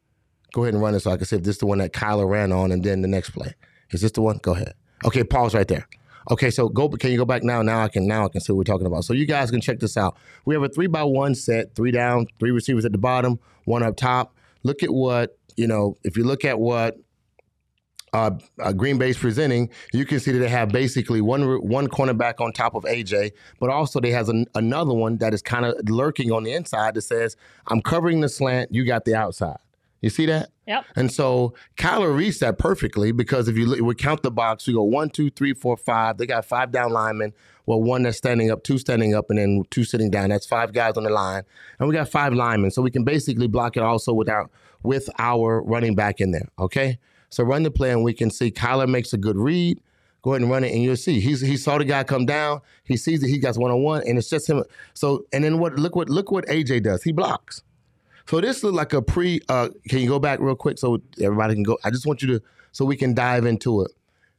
Go 0.54 0.64
ahead 0.64 0.76
and 0.76 0.84
run 0.84 0.94
it 0.94 1.00
so 1.00 1.12
I 1.12 1.18
can 1.18 1.26
see 1.26 1.36
if 1.36 1.44
this 1.44 1.56
is 1.56 1.60
the 1.60 1.66
one 1.66 1.80
that 1.80 1.94
Kyler 1.94 2.30
ran 2.30 2.52
on 2.52 2.72
and 2.72 2.84
then 2.84 3.02
the 3.02 3.08
next 3.08 3.32
play. 3.32 3.56
Is 3.90 4.02
this 4.02 4.12
the 4.12 4.22
one? 4.22 4.38
Go 4.38 4.54
ahead. 4.54 4.74
Okay, 5.04 5.24
pause 5.24 5.56
right 5.56 5.68
there. 5.68 5.88
Okay, 6.32 6.52
so 6.52 6.70
go 6.70 6.88
can 6.88 7.12
you 7.12 7.18
go 7.18 7.26
back 7.26 7.44
now? 7.44 7.62
Now 7.64 7.84
I 7.84 7.90
can 7.90 8.08
now 8.08 8.26
I 8.26 8.30
can 8.30 8.40
see 8.40 8.54
what 8.54 8.60
we're 8.60 8.72
talking 8.72 8.86
about. 8.86 9.04
So 9.04 9.14
you 9.14 9.26
guys 9.26 9.52
can 9.52 9.60
check 9.60 9.80
this 9.80 9.98
out. 9.98 10.16
We 10.46 10.54
have 10.54 10.64
a 10.64 10.70
three 10.70 10.88
by 10.88 11.04
one 11.04 11.34
set, 11.36 11.76
three 11.76 11.92
down, 11.92 12.28
three 12.40 12.52
receivers 12.52 12.86
at 12.86 12.92
the 12.92 12.98
bottom, 13.00 13.40
one 13.66 13.84
up 13.84 13.98
top. 13.98 14.36
Look 14.62 14.84
at 14.84 14.94
what, 14.94 15.38
you 15.58 15.68
know, 15.68 15.96
if 16.04 16.16
you 16.16 16.24
look 16.24 16.46
at 16.46 16.60
what 16.60 16.98
uh, 18.14 18.32
uh, 18.60 18.72
Green 18.72 18.98
Bay's 18.98 19.18
presenting, 19.18 19.70
you 19.92 20.06
can 20.06 20.20
see 20.20 20.32
that 20.32 20.40
they 20.40 20.50
have 20.50 20.70
basically 20.70 21.20
one 21.20 21.44
one 21.68 21.88
cornerback 21.88 22.40
on 22.40 22.54
top 22.54 22.76
of 22.76 22.84
AJ, 22.84 23.32
but 23.60 23.70
also 23.70 24.00
they 24.00 24.12
has 24.12 24.30
an, 24.30 24.46
another 24.56 24.94
one 24.94 25.18
that 25.18 25.34
is 25.34 25.42
kind 25.42 25.66
of 25.66 25.76
lurking 25.90 26.32
on 26.32 26.44
the 26.44 26.54
inside 26.54 26.94
that 26.94 27.02
says, 27.02 27.36
"I'm 27.68 27.82
covering 27.82 28.22
the 28.22 28.30
slant, 28.30 28.74
you 28.74 28.86
got 28.86 29.06
the 29.06 29.16
outside." 29.16 29.58
You 30.02 30.10
see 30.10 30.26
that? 30.26 30.50
Yep. 30.68 30.86
And 30.98 31.12
so 31.12 31.54
Kyler 31.78 32.16
reads 32.16 32.40
that 32.40 32.60
perfectly 32.60 33.14
because 33.14 33.48
if 33.48 33.58
you 33.58 33.66
look, 33.66 33.80
we 33.80 33.96
count 33.96 34.22
the 34.22 34.32
box, 34.32 34.68
we 34.68 34.74
go 34.74 34.84
one, 34.84 35.10
two, 35.10 35.30
three, 35.30 35.54
four, 35.54 35.78
five. 35.78 36.18
They 36.18 36.26
got 36.26 36.44
five 36.44 36.74
down 36.74 36.92
linemen. 36.92 37.32
Well, 37.66 37.82
one 37.82 38.04
that's 38.04 38.18
standing 38.18 38.52
up, 38.52 38.64
two 38.64 38.78
standing 38.78 39.16
up, 39.16 39.30
and 39.30 39.40
then 39.40 39.64
two 39.70 39.86
sitting 39.86 40.12
down. 40.12 40.30
That's 40.30 40.46
five 40.46 40.74
guys 40.74 40.98
on 40.98 41.04
the 41.04 41.10
line, 41.10 41.44
and 41.80 41.88
we 41.88 41.96
got 41.96 42.10
five 42.10 42.34
linemen. 42.34 42.72
So 42.72 42.82
we 42.82 42.92
can 42.92 43.06
basically 43.06 43.48
block 43.48 43.78
it 43.78 43.84
also 43.84 44.14
without 44.14 44.52
with 44.84 45.10
our 45.18 45.64
running 45.64 45.96
back 45.96 46.20
in 46.20 46.32
there. 46.32 46.50
Okay. 46.60 47.00
So 47.34 47.44
run 47.44 47.64
the 47.64 47.72
play, 47.72 47.92
and 47.92 48.04
we 48.04 48.14
can 48.14 48.30
see 48.30 48.52
Kyler 48.52 48.88
makes 48.88 49.12
a 49.14 49.18
good 49.18 49.38
read. 49.38 49.82
Go 50.22 50.32
ahead 50.32 50.42
and 50.42 50.52
run 50.52 50.64
it, 50.64 50.72
and 50.72 50.84
you'll 50.84 50.96
see 50.96 51.20
he's 51.20 51.42
he 51.42 51.58
saw 51.58 51.78
the 51.78 51.84
guy 51.84 52.04
come 52.04 52.26
down. 52.26 52.62
He 52.84 52.96
sees 52.96 53.22
that 53.22 53.28
he 53.28 53.40
got 53.40 53.58
one 53.58 53.72
on 53.72 53.82
one, 53.82 54.04
and 54.08 54.18
it's 54.18 54.30
just 54.30 54.48
him. 54.48 54.64
So 54.94 55.26
and 55.34 55.44
then 55.44 55.60
what? 55.60 55.76
Look 55.76 55.96
what 55.96 56.10
look 56.10 56.32
what 56.32 56.46
AJ 56.46 56.84
does. 56.84 57.04
He 57.04 57.12
blocks. 57.12 57.64
So 58.30 58.40
this 58.40 58.64
looked 58.64 58.76
like 58.76 58.94
a 58.94 59.02
pre. 59.02 59.42
Uh, 59.50 59.70
can 59.90 60.00
you 60.00 60.08
go 60.08 60.20
back 60.20 60.40
real 60.40 60.56
quick 60.56 60.78
so 60.78 61.02
everybody 61.22 61.56
can 61.56 61.64
go? 61.64 61.78
I 61.84 61.90
just 61.90 62.06
want 62.06 62.22
you 62.22 62.28
to 62.30 62.42
so 62.72 62.86
we 62.86 62.96
can 62.96 63.14
dive 63.14 63.46
into 63.46 63.82
it. 63.82 63.92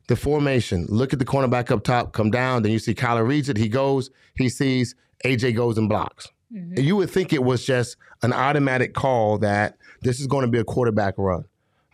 The 0.07 0.17
formation. 0.17 0.87
Look 0.89 1.13
at 1.13 1.19
the 1.19 1.25
cornerback 1.25 1.71
up 1.71 1.83
top. 1.83 2.13
Come 2.13 2.31
down. 2.31 2.63
Then 2.63 2.73
you 2.73 2.79
see 2.79 2.95
Kyler 2.95 3.27
reads 3.27 3.49
it. 3.49 3.57
He 3.57 3.69
goes. 3.69 4.11
He 4.37 4.49
sees 4.49 4.95
AJ 5.25 5.57
goes 5.57 5.79
and 5.79 5.89
blocks. 5.89 6.29
You 6.77 6.95
would 6.97 7.11
think 7.11 7.33
it 7.33 7.43
was 7.43 7.67
just 7.67 7.97
an 8.23 8.33
automatic 8.33 8.95
call 8.95 9.39
that 9.39 9.77
this 10.03 10.21
is 10.21 10.29
going 10.29 10.43
to 10.45 10.51
be 10.51 10.59
a 10.59 10.65
quarterback 10.65 11.15
run. 11.19 11.45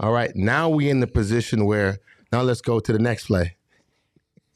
All 0.00 0.12
right. 0.12 0.34
Now 0.34 0.70
we 0.70 0.88
in 0.88 1.00
the 1.00 1.06
position 1.06 1.66
where 1.66 1.98
now 2.32 2.40
let's 2.40 2.62
go 2.62 2.80
to 2.80 2.92
the 2.92 2.98
next 2.98 3.26
play. 3.26 3.56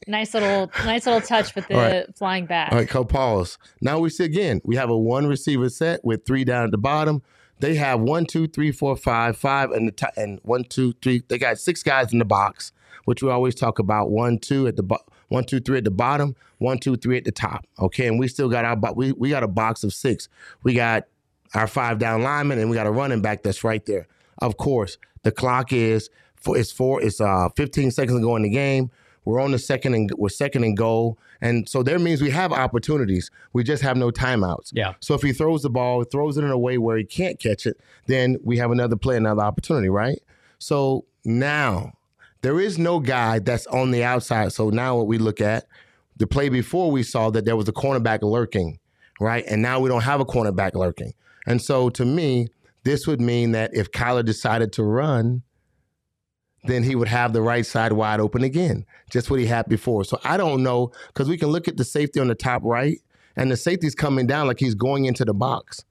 Nice 0.07 0.33
little, 0.33 0.71
nice 0.83 1.05
little 1.05 1.21
touch 1.21 1.53
with 1.53 1.67
the 1.67 1.75
right. 1.75 2.17
flying 2.17 2.47
back. 2.47 2.71
All 2.71 2.79
right, 2.79 2.89
co 2.89 3.05
pause. 3.05 3.57
Now 3.79 3.99
we 3.99 4.09
see 4.09 4.23
again. 4.23 4.59
We 4.63 4.75
have 4.75 4.89
a 4.89 4.97
one 4.97 5.27
receiver 5.27 5.69
set 5.69 6.03
with 6.03 6.25
three 6.25 6.43
down 6.43 6.65
at 6.65 6.71
the 6.71 6.77
bottom. 6.79 7.21
They 7.59 7.75
have 7.75 8.01
one, 8.01 8.25
two, 8.25 8.47
three, 8.47 8.71
four, 8.71 8.97
five, 8.97 9.37
five, 9.37 9.71
and 9.71 9.87
the 9.87 9.91
top, 9.91 10.11
and 10.17 10.39
one, 10.43 10.63
two, 10.63 10.93
three. 11.01 11.23
They 11.27 11.37
got 11.37 11.59
six 11.59 11.83
guys 11.83 12.11
in 12.11 12.19
the 12.19 12.25
box, 12.25 12.71
which 13.05 13.23
we 13.23 13.29
always 13.29 13.55
talk 13.55 13.79
about. 13.79 14.09
One, 14.09 14.39
two 14.39 14.67
at 14.67 14.75
the 14.75 14.83
bo- 14.83 15.05
one, 15.29 15.43
two, 15.43 15.59
three 15.59 15.77
at 15.77 15.83
the 15.83 15.91
bottom. 15.91 16.35
One, 16.57 16.79
two, 16.79 16.97
three 16.97 17.17
at 17.17 17.23
the 17.23 17.31
top. 17.31 17.65
Okay, 17.79 18.07
and 18.07 18.19
we 18.19 18.27
still 18.27 18.49
got 18.49 18.65
our 18.65 18.75
bo- 18.75 18.93
we 18.93 19.11
we 19.11 19.29
got 19.29 19.43
a 19.43 19.47
box 19.47 19.83
of 19.83 19.93
six. 19.93 20.27
We 20.63 20.73
got 20.73 21.05
our 21.53 21.67
five 21.67 21.99
down 21.99 22.23
linemen, 22.23 22.59
and 22.59 22.69
we 22.69 22.75
got 22.75 22.87
a 22.87 22.91
running 22.91 23.21
back 23.21 23.43
that's 23.43 23.63
right 23.63 23.85
there. 23.85 24.07
Of 24.39 24.57
course, 24.57 24.97
the 25.23 25.31
clock 25.31 25.73
is 25.73 26.09
for 26.35 26.57
it's 26.57 26.71
four. 26.71 27.01
It's 27.01 27.21
uh 27.21 27.49
15 27.55 27.91
seconds 27.91 28.17
to 28.17 28.21
go 28.21 28.35
in 28.35 28.43
the 28.43 28.49
game. 28.49 28.91
We're 29.23 29.39
on 29.41 29.51
the 29.51 29.59
second 29.59 29.95
and 29.95 30.11
we're 30.17 30.29
second 30.29 30.63
and 30.63 30.77
goal, 30.77 31.17
and 31.41 31.67
so 31.67 31.81
that 31.81 31.99
means 31.99 32.21
we 32.21 32.29
have 32.29 32.51
opportunities. 32.51 33.31
We 33.53 33.63
just 33.63 33.81
have 33.81 33.97
no 33.97 34.11
timeouts. 34.11 34.69
Yeah. 34.71 34.93
So 34.99 35.15
if 35.15 35.23
he 35.23 35.33
throws 35.33 35.63
the 35.63 35.69
ball, 35.69 36.03
throws 36.03 36.37
it 36.37 36.43
in 36.43 36.51
a 36.51 36.57
way 36.57 36.77
where 36.77 36.97
he 36.97 37.05
can't 37.05 37.39
catch 37.39 37.65
it, 37.65 37.79
then 38.05 38.37
we 38.43 38.57
have 38.57 38.69
another 38.69 38.95
play, 38.95 39.17
another 39.17 39.41
opportunity, 39.41 39.89
right? 39.89 40.21
So 40.59 41.05
now 41.23 41.93
there 42.41 42.59
is 42.59 42.77
no 42.77 42.99
guy 42.99 43.39
that's 43.39 43.65
on 43.67 43.89
the 43.89 44.03
outside. 44.03 44.53
So 44.53 44.69
now 44.69 44.97
what 44.97 45.07
we 45.07 45.17
look 45.17 45.41
at, 45.41 45.65
the 46.17 46.27
play 46.27 46.49
before 46.49 46.91
we 46.91 47.03
saw 47.03 47.29
that 47.31 47.45
there 47.45 47.55
was 47.55 47.67
a 47.67 47.73
cornerback 47.73 48.21
lurking, 48.21 48.79
right? 49.19 49.43
And 49.47 49.61
now 49.61 49.79
we 49.79 49.89
don't 49.89 50.03
have 50.03 50.19
a 50.19 50.25
cornerback 50.25 50.75
lurking. 50.75 51.13
And 51.47 51.61
so 51.61 51.89
to 51.89 52.05
me, 52.05 52.47
this 52.85 53.05
would 53.07 53.19
mean 53.19 53.51
that 53.51 53.71
if 53.73 53.91
Kyler 53.91 54.23
decided 54.23 54.71
to 54.73 54.83
run, 54.83 55.41
then 56.65 56.83
he 56.83 56.95
would 56.95 57.07
have 57.07 57.33
the 57.33 57.41
right 57.41 57.65
side 57.65 57.91
wide 57.93 58.19
open 58.19 58.43
again, 58.43 58.85
just 59.09 59.29
what 59.29 59.39
he 59.39 59.45
had 59.45 59.67
before. 59.67 60.03
So 60.03 60.19
I 60.23 60.37
don't 60.37 60.63
know, 60.63 60.91
because 61.07 61.27
we 61.27 61.37
can 61.37 61.49
look 61.49 61.67
at 61.67 61.77
the 61.77 61.83
safety 61.83 62.19
on 62.19 62.27
the 62.27 62.35
top 62.35 62.61
right, 62.63 62.99
and 63.35 63.51
the 63.51 63.57
safety's 63.57 63.93
coming 63.95 64.25
down 64.25 64.47
like 64.47 64.59
he's 64.59 64.75
going 64.75 65.05
into 65.05 65.25
the 65.25 65.33
box. 65.33 65.83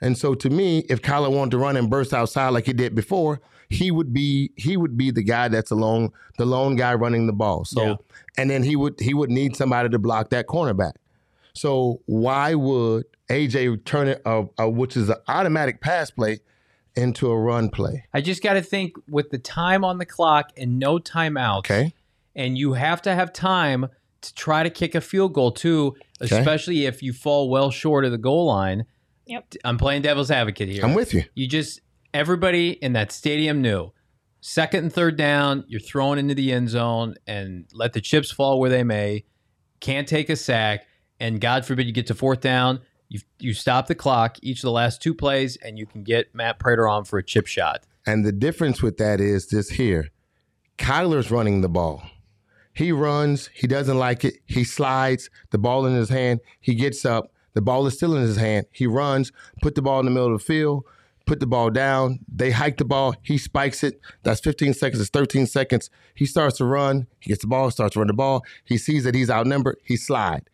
And 0.00 0.18
so 0.18 0.34
to 0.34 0.50
me, 0.50 0.80
if 0.90 1.00
Kyler 1.00 1.30
wanted 1.30 1.52
to 1.52 1.58
run 1.58 1.76
and 1.76 1.88
burst 1.88 2.12
outside 2.12 2.48
like 2.48 2.66
he 2.66 2.72
did 2.72 2.94
before, 2.94 3.40
he 3.68 3.90
would 3.90 4.12
be 4.12 4.50
he 4.56 4.76
would 4.76 4.96
be 4.98 5.10
the 5.10 5.22
guy 5.22 5.48
that's 5.48 5.70
alone 5.70 6.10
the 6.36 6.44
lone 6.44 6.76
guy 6.76 6.92
running 6.94 7.26
the 7.26 7.32
ball. 7.32 7.64
So 7.64 7.82
Yeah. 7.84 7.94
and 8.36 8.50
then 8.50 8.64
he 8.64 8.74
would 8.76 9.00
he 9.00 9.14
would 9.14 9.30
need 9.30 9.56
somebody 9.56 9.88
to 9.88 9.98
block 9.98 10.28
that 10.30 10.46
cornerback. 10.46 10.92
So 11.54 12.00
why 12.06 12.54
would 12.54 13.04
AJ 13.30 13.84
turn 13.84 14.08
it 14.08 14.22
uh, 14.24 14.44
uh, 14.58 14.68
which 14.68 14.96
is 14.96 15.08
an 15.08 15.16
automatic 15.28 15.80
pass 15.80 16.10
play 16.10 16.40
into 16.96 17.30
a 17.30 17.38
run 17.38 17.68
play? 17.70 18.04
I 18.12 18.20
just 18.20 18.42
got 18.42 18.54
to 18.54 18.62
think 18.62 18.94
with 19.08 19.30
the 19.30 19.38
time 19.38 19.84
on 19.84 19.98
the 19.98 20.06
clock 20.06 20.50
and 20.56 20.78
no 20.78 20.98
timeouts. 20.98 21.58
Okay. 21.60 21.94
And 22.34 22.56
you 22.56 22.72
have 22.74 23.02
to 23.02 23.14
have 23.14 23.32
time 23.32 23.86
to 24.22 24.34
try 24.34 24.62
to 24.62 24.70
kick 24.70 24.94
a 24.94 25.00
field 25.00 25.34
goal 25.34 25.50
too, 25.52 25.94
Okay. 26.22 26.38
especially 26.38 26.86
if 26.86 27.02
you 27.02 27.12
fall 27.12 27.50
well 27.50 27.70
short 27.70 28.04
of 28.04 28.12
the 28.12 28.18
goal 28.18 28.46
line. 28.46 28.86
Yep. 29.26 29.54
I'm 29.64 29.78
playing 29.78 30.02
devil's 30.02 30.30
advocate 30.30 30.68
here. 30.68 30.84
I'm 30.84 30.94
with 30.94 31.12
you. 31.14 31.24
You 31.34 31.46
just 31.48 31.80
everybody 32.14 32.70
in 32.70 32.92
that 32.94 33.12
stadium 33.12 33.60
knew. 33.62 33.92
Second 34.40 34.84
and 34.84 34.92
third 34.92 35.16
down, 35.16 35.64
you're 35.68 35.80
thrown 35.80 36.18
into 36.18 36.34
the 36.34 36.52
end 36.52 36.68
zone 36.68 37.14
and 37.26 37.66
let 37.72 37.92
the 37.92 38.00
chips 38.00 38.30
fall 38.32 38.58
where 38.58 38.70
they 38.70 38.82
may. 38.82 39.24
Can't 39.80 40.06
take 40.08 40.28
a 40.30 40.36
sack, 40.36 40.84
and 41.22 41.40
God 41.40 41.64
forbid 41.64 41.86
you 41.86 41.92
get 41.92 42.08
to 42.08 42.14
fourth 42.14 42.40
down. 42.40 42.80
You 43.08 43.20
you 43.38 43.54
stop 43.54 43.86
the 43.86 43.94
clock 43.94 44.38
each 44.42 44.58
of 44.58 44.62
the 44.62 44.72
last 44.72 45.00
two 45.00 45.14
plays, 45.14 45.56
and 45.56 45.78
you 45.78 45.86
can 45.86 46.02
get 46.02 46.34
Matt 46.34 46.58
Prater 46.58 46.88
on 46.88 47.04
for 47.04 47.18
a 47.18 47.22
chip 47.22 47.46
shot. 47.46 47.84
And 48.04 48.24
the 48.24 48.32
difference 48.32 48.82
with 48.82 48.96
that 48.96 49.20
is 49.20 49.46
this 49.46 49.70
here. 49.70 50.10
Kyler's 50.78 51.30
running 51.30 51.60
the 51.60 51.68
ball. 51.68 52.02
He 52.74 52.90
runs, 52.90 53.50
he 53.54 53.66
doesn't 53.66 53.98
like 53.98 54.24
it, 54.24 54.38
he 54.46 54.64
slides, 54.64 55.30
the 55.50 55.58
ball 55.58 55.86
in 55.86 55.94
his 55.94 56.08
hand, 56.08 56.40
he 56.58 56.74
gets 56.74 57.04
up, 57.04 57.30
the 57.52 57.60
ball 57.60 57.86
is 57.86 57.94
still 57.94 58.16
in 58.16 58.22
his 58.22 58.38
hand. 58.38 58.64
He 58.72 58.86
runs, 58.86 59.30
put 59.60 59.74
the 59.74 59.82
ball 59.82 60.00
in 60.00 60.06
the 60.06 60.10
middle 60.10 60.32
of 60.32 60.40
the 60.40 60.44
field, 60.44 60.84
put 61.26 61.38
the 61.38 61.46
ball 61.46 61.68
down, 61.68 62.20
they 62.26 62.50
hike 62.50 62.78
the 62.78 62.86
ball, 62.86 63.14
he 63.20 63.36
spikes 63.36 63.84
it. 63.84 64.00
That's 64.22 64.40
15 64.40 64.72
seconds, 64.72 65.02
it's 65.02 65.10
13 65.10 65.46
seconds. 65.46 65.90
He 66.14 66.24
starts 66.24 66.56
to 66.56 66.64
run, 66.64 67.08
he 67.20 67.28
gets 67.28 67.42
the 67.42 67.46
ball, 67.46 67.70
starts 67.70 67.92
to 67.92 68.00
run 68.00 68.06
the 68.06 68.14
ball. 68.14 68.42
He 68.64 68.78
sees 68.78 69.04
that 69.04 69.14
he's 69.14 69.30
outnumbered, 69.30 69.76
he 69.84 69.96
slide. 69.96 70.48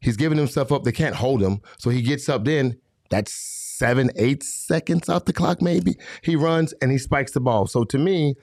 He's 0.00 0.16
giving 0.16 0.38
himself 0.38 0.72
up, 0.72 0.84
they 0.84 0.92
can't 0.92 1.14
hold 1.14 1.42
him. 1.42 1.60
So 1.78 1.90
he 1.90 2.02
gets 2.02 2.28
up 2.28 2.44
then, 2.44 2.78
that's 3.10 3.32
seven, 3.32 4.10
eight 4.16 4.42
seconds 4.42 5.08
off 5.08 5.24
the 5.24 5.32
clock, 5.32 5.60
maybe. 5.62 5.96
He 6.22 6.36
runs 6.36 6.72
and 6.74 6.90
he 6.90 6.98
spikes 6.98 7.32
the 7.32 7.40
ball. 7.40 7.66
So 7.66 7.84
to 7.84 7.98
me, 7.98 8.36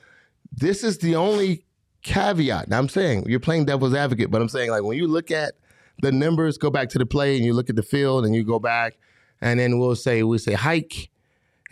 this 0.51 0.83
is 0.83 0.97
the 0.99 1.15
only 1.15 1.65
caveat. 2.03 2.67
Now 2.69 2.79
I'm 2.79 2.89
saying 2.89 3.25
you're 3.27 3.39
playing 3.39 3.65
devil's 3.65 3.93
advocate, 3.93 4.31
but 4.31 4.41
I'm 4.41 4.49
saying 4.49 4.71
like 4.71 4.83
when 4.83 4.97
you 4.97 5.07
look 5.07 5.31
at 5.31 5.55
the 6.01 6.11
numbers, 6.11 6.57
go 6.57 6.69
back 6.69 6.89
to 6.89 6.99
the 6.99 7.05
play 7.05 7.35
and 7.35 7.45
you 7.45 7.53
look 7.53 7.69
at 7.69 7.75
the 7.75 7.83
field 7.83 8.25
and 8.25 8.35
you 8.35 8.43
go 8.43 8.59
back, 8.59 8.97
and 9.41 9.59
then 9.59 9.79
we'll 9.79 9.95
say 9.95 10.23
we 10.23 10.37
say 10.37 10.53
hike, 10.53 11.09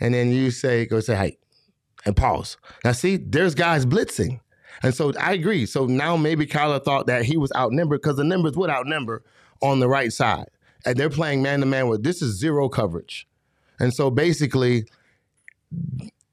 and 0.00 0.14
then 0.14 0.30
you 0.30 0.50
say 0.50 0.84
go 0.86 1.00
say 1.00 1.14
hike, 1.14 1.38
and 2.04 2.16
pause. 2.16 2.56
Now 2.84 2.92
see, 2.92 3.16
there's 3.16 3.54
guys 3.54 3.86
blitzing, 3.86 4.40
and 4.82 4.94
so 4.94 5.12
I 5.18 5.32
agree. 5.32 5.66
So 5.66 5.86
now 5.86 6.16
maybe 6.16 6.46
Kyler 6.46 6.82
thought 6.84 7.06
that 7.06 7.24
he 7.24 7.36
was 7.36 7.52
outnumbered 7.56 8.02
because 8.02 8.16
the 8.16 8.24
numbers 8.24 8.56
would 8.56 8.70
outnumber 8.70 9.22
on 9.62 9.80
the 9.80 9.88
right 9.88 10.12
side, 10.12 10.48
and 10.84 10.96
they're 10.96 11.10
playing 11.10 11.42
man 11.42 11.60
to 11.60 11.66
man 11.66 11.88
with 11.88 12.02
this 12.02 12.22
is 12.22 12.38
zero 12.38 12.68
coverage, 12.68 13.26
and 13.80 13.92
so 13.92 14.10
basically 14.10 14.86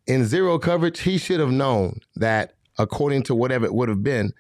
in 0.08 0.26
zero 0.26 0.60
coverage, 0.60 1.00
he 1.02 1.18
should 1.18 1.40
have 1.40 1.52
known 1.52 2.00
that 2.16 2.54
according 2.78 3.24
to 3.24 3.36
whatever 3.36 3.66
it 3.66 3.74
would 3.74 3.90
have 3.90 4.04
been, 4.04 4.34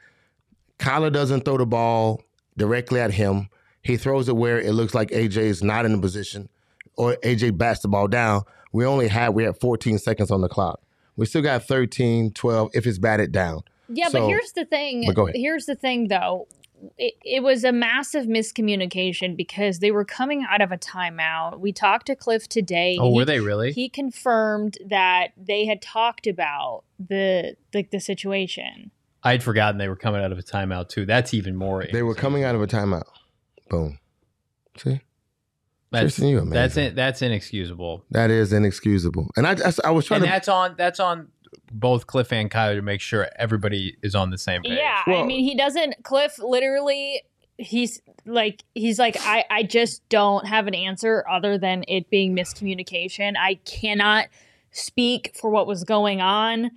Kyler 0.79 1.11
doesn't 1.11 1.45
throw 1.45 1.57
the 1.57 1.65
ball 1.65 2.21
directly 2.57 2.99
at 2.99 3.11
him. 3.11 3.49
He 3.81 3.97
throws 3.97 4.27
it 4.29 4.35
where 4.35 4.59
it 4.59 4.73
looks 4.73 4.93
like 4.93 5.09
AJ 5.11 5.37
is 5.37 5.63
not 5.63 5.85
in 5.85 5.91
the 5.93 5.99
position, 5.99 6.49
or 6.97 7.15
AJ 7.23 7.57
bats 7.57 7.81
the 7.81 7.87
ball 7.87 8.07
down. 8.07 8.41
We 8.71 8.85
only 8.85 9.07
had 9.07 9.29
we 9.29 9.43
had 9.43 9.59
14 9.59 9.97
seconds 9.99 10.31
on 10.31 10.41
the 10.41 10.49
clock. 10.49 10.81
We 11.15 11.25
still 11.27 11.41
got 11.43 11.63
13, 11.63 12.31
12 12.31 12.71
if 12.73 12.87
it's 12.87 12.97
batted 12.97 13.31
down. 13.31 13.61
Yeah, 13.87 14.07
So- 14.07 14.21
but 14.21 14.27
here's 14.27 14.51
the 14.53 14.65
thing. 14.65 15.03
But 15.05 15.15
go 15.15 15.27
ahead. 15.27 15.35
Here's 15.37 15.65
the 15.65 15.75
thing, 15.75 16.07
though. 16.07 16.47
It, 16.97 17.13
it 17.23 17.43
was 17.43 17.63
a 17.63 17.71
massive 17.71 18.25
miscommunication 18.25 19.35
because 19.37 19.79
they 19.79 19.91
were 19.91 20.05
coming 20.05 20.45
out 20.49 20.61
of 20.61 20.71
a 20.71 20.77
timeout. 20.77 21.59
We 21.59 21.71
talked 21.71 22.07
to 22.07 22.15
Kliff 22.15 22.47
today. 22.47 22.97
Oh, 22.99 23.09
He- 23.09 23.15
were 23.15 23.25
they 23.25 23.39
really? 23.39 23.71
He 23.71 23.89
confirmed 23.89 24.77
that 24.87 25.29
they 25.37 25.65
had 25.65 25.81
talked 25.81 26.27
about 26.27 26.83
the 26.99 27.55
the, 27.71 27.83
the 27.91 27.99
situation. 27.99 28.91
I'd 29.23 29.41
forgotten 29.43 29.77
they 29.77 29.87
were 29.87 29.95
coming 29.95 30.21
out 30.23 30.31
of 30.31 30.37
a 30.37 30.43
timeout 30.43 30.89
too. 30.89 31.05
That's 31.05 31.33
even 31.33 31.55
more. 31.55 31.85
They 31.91 32.03
were 32.03 32.15
coming 32.15 32.43
out 32.43 32.55
of 32.55 32.61
a 32.61 32.67
timeout. 32.67 33.03
Boom. 33.69 33.97
See, 34.77 34.99
That's 35.91 36.17
you 36.19 36.39
amazing. 36.39 36.49
that's 36.49 36.77
in, 36.77 36.95
that's 36.95 37.21
inexcusable. 37.21 38.03
that 38.11 38.31
is 38.31 38.51
inexcusable. 38.51 39.29
And 39.37 39.45
I, 39.47 39.51
I, 39.53 39.73
I 39.85 39.91
was 39.91 40.05
trying 40.05 40.17
And 40.21 40.25
to. 40.25 40.31
that's 40.31 40.47
on 40.49 40.75
that's 40.77 40.99
on 40.99 41.27
both 41.71 42.07
Kliff 42.07 42.31
and 42.31 42.49
Kyler 42.51 42.75
to 42.75 42.81
make 42.81 43.01
sure 43.01 43.29
everybody 43.37 43.95
is 44.01 44.15
on 44.15 44.29
the 44.29 44.37
same 44.37 44.61
page. 44.63 44.77
Yeah, 44.77 45.01
Well- 45.07 45.23
I 45.23 45.25
mean, 45.25 45.43
he 45.43 45.55
doesn't. 45.55 46.03
Kliff 46.03 46.37
literally, 46.39 47.23
he's 47.57 48.01
like, 48.25 48.63
he's 48.75 48.99
like, 48.99 49.17
I, 49.21 49.45
I 49.49 49.63
just 49.63 50.07
don't 50.09 50.45
have 50.47 50.67
an 50.67 50.73
answer 50.75 51.25
other 51.29 51.57
than 51.57 51.83
it 51.87 52.09
being 52.09 52.35
miscommunication. 52.35 53.33
I 53.37 53.55
cannot 53.65 54.27
speak 54.71 55.35
for 55.39 55.49
what 55.49 55.67
was 55.67 55.83
going 55.83 56.19
on 56.21 56.71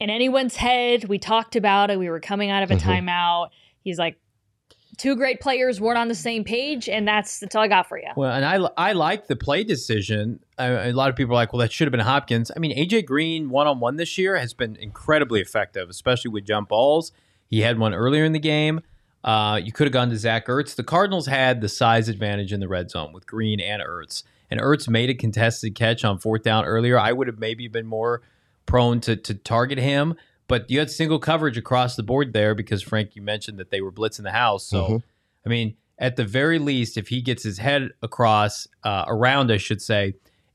in 0.00 0.10
anyone's 0.10 0.56
head. 0.56 1.04
We 1.04 1.18
talked 1.18 1.56
about 1.56 1.90
it. 1.90 1.98
We 1.98 2.10
were 2.10 2.20
coming 2.20 2.50
out 2.50 2.62
of 2.62 2.70
a 2.70 2.74
Mhm. 2.76 2.80
timeout. 3.06 3.48
He's 3.82 3.98
like, 3.98 4.16
two 4.98 5.16
great 5.16 5.40
players 5.40 5.80
weren't 5.80 5.98
on 5.98 6.08
the 6.08 6.14
same 6.14 6.44
page, 6.44 6.88
and 6.88 7.08
that's 7.08 7.40
that's 7.40 7.56
all 7.56 7.62
I 7.62 7.68
got 7.68 7.88
for 7.88 7.98
you. 7.98 8.08
Well, 8.16 8.30
and 8.32 8.44
I 8.44 8.56
I 8.76 8.92
like 8.92 9.26
the 9.26 9.36
play 9.36 9.64
decision. 9.64 10.40
I, 10.62 10.88
a 10.88 10.92
lot 10.92 11.10
of 11.10 11.16
people 11.16 11.32
are 11.32 11.36
like, 11.36 11.52
well, 11.52 11.60
that 11.60 11.72
should 11.72 11.86
have 11.86 11.92
been 11.92 12.00
Hopkins. 12.00 12.50
I 12.54 12.58
mean, 12.58 12.76
AJ 12.76 13.06
Green 13.06 13.50
one 13.50 13.66
on 13.66 13.80
one 13.80 13.96
this 13.96 14.16
year 14.18 14.36
has 14.36 14.54
been 14.54 14.76
incredibly 14.76 15.40
effective, 15.40 15.90
especially 15.90 16.30
with 16.30 16.44
jump 16.44 16.68
balls. 16.68 17.12
He 17.48 17.60
had 17.60 17.78
one 17.78 17.92
earlier 17.94 18.24
in 18.24 18.32
the 18.32 18.38
game. 18.38 18.80
Uh, 19.24 19.60
you 19.62 19.72
could 19.72 19.86
have 19.86 19.92
gone 19.92 20.10
to 20.10 20.16
Zach 20.16 20.46
Ertz. 20.46 20.74
The 20.74 20.82
Cardinals 20.82 21.26
had 21.26 21.60
the 21.60 21.68
size 21.68 22.08
advantage 22.08 22.52
in 22.52 22.60
the 22.60 22.68
red 22.68 22.90
zone 22.90 23.12
with 23.12 23.26
Green 23.26 23.60
and 23.60 23.80
Ertz, 23.82 24.24
and 24.50 24.60
Ertz 24.60 24.88
made 24.88 25.10
a 25.10 25.14
contested 25.14 25.74
catch 25.74 26.04
on 26.04 26.18
fourth 26.18 26.42
down 26.42 26.64
earlier. 26.64 26.98
I 26.98 27.12
would 27.12 27.28
have 27.28 27.38
maybe 27.38 27.68
been 27.68 27.86
more 27.86 28.22
prone 28.66 29.00
to 29.02 29.14
to 29.16 29.34
target 29.34 29.78
him, 29.78 30.14
but 30.48 30.70
you 30.70 30.78
had 30.80 30.90
single 30.90 31.18
coverage 31.18 31.56
across 31.56 31.94
the 31.94 32.02
board 32.02 32.32
there 32.32 32.54
because 32.54 32.82
Frank, 32.82 33.14
you 33.14 33.22
mentioned 33.22 33.58
that 33.58 33.70
they 33.70 33.80
were 33.80 33.92
blitzing 33.92 34.22
the 34.24 34.32
house. 34.32 34.66
So, 34.66 34.84
Mhm. 34.84 35.02
I 35.46 35.48
mean, 35.48 35.76
at 35.98 36.16
the 36.16 36.24
very 36.24 36.58
least, 36.58 36.96
if 36.96 37.08
he 37.08 37.20
gets 37.22 37.42
his 37.44 37.58
head 37.58 37.90
across 38.02 38.66
uh, 38.82 39.04
around, 39.06 39.52
I 39.52 39.56
should 39.56 39.80
say, 39.80 40.14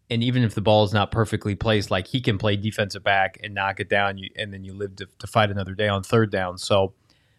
and 0.10 0.24
even 0.24 0.43
if 0.43 0.56
the 0.56 0.62
ball 0.62 0.84
is 0.84 0.93
not 0.93 1.12
perfectly 1.12 1.56
placed, 1.56 1.91
like 1.91 2.08
he 2.08 2.22
can 2.22 2.38
play 2.38 2.56
defensive 2.56 3.04
back 3.04 3.38
and 3.43 3.54
knock 3.54 3.80
it 3.80 3.89
down, 3.89 4.17
you, 4.17 4.30
and 4.36 4.54
then 4.54 4.63
you 4.63 4.74
live 4.74 4.96
to, 4.98 5.08
to 5.20 5.28
fight 5.28 5.52
another 5.52 5.74
day 5.74 5.88
on 5.88 6.04
third 6.04 6.32
down. 6.32 6.58
So, 6.58 6.93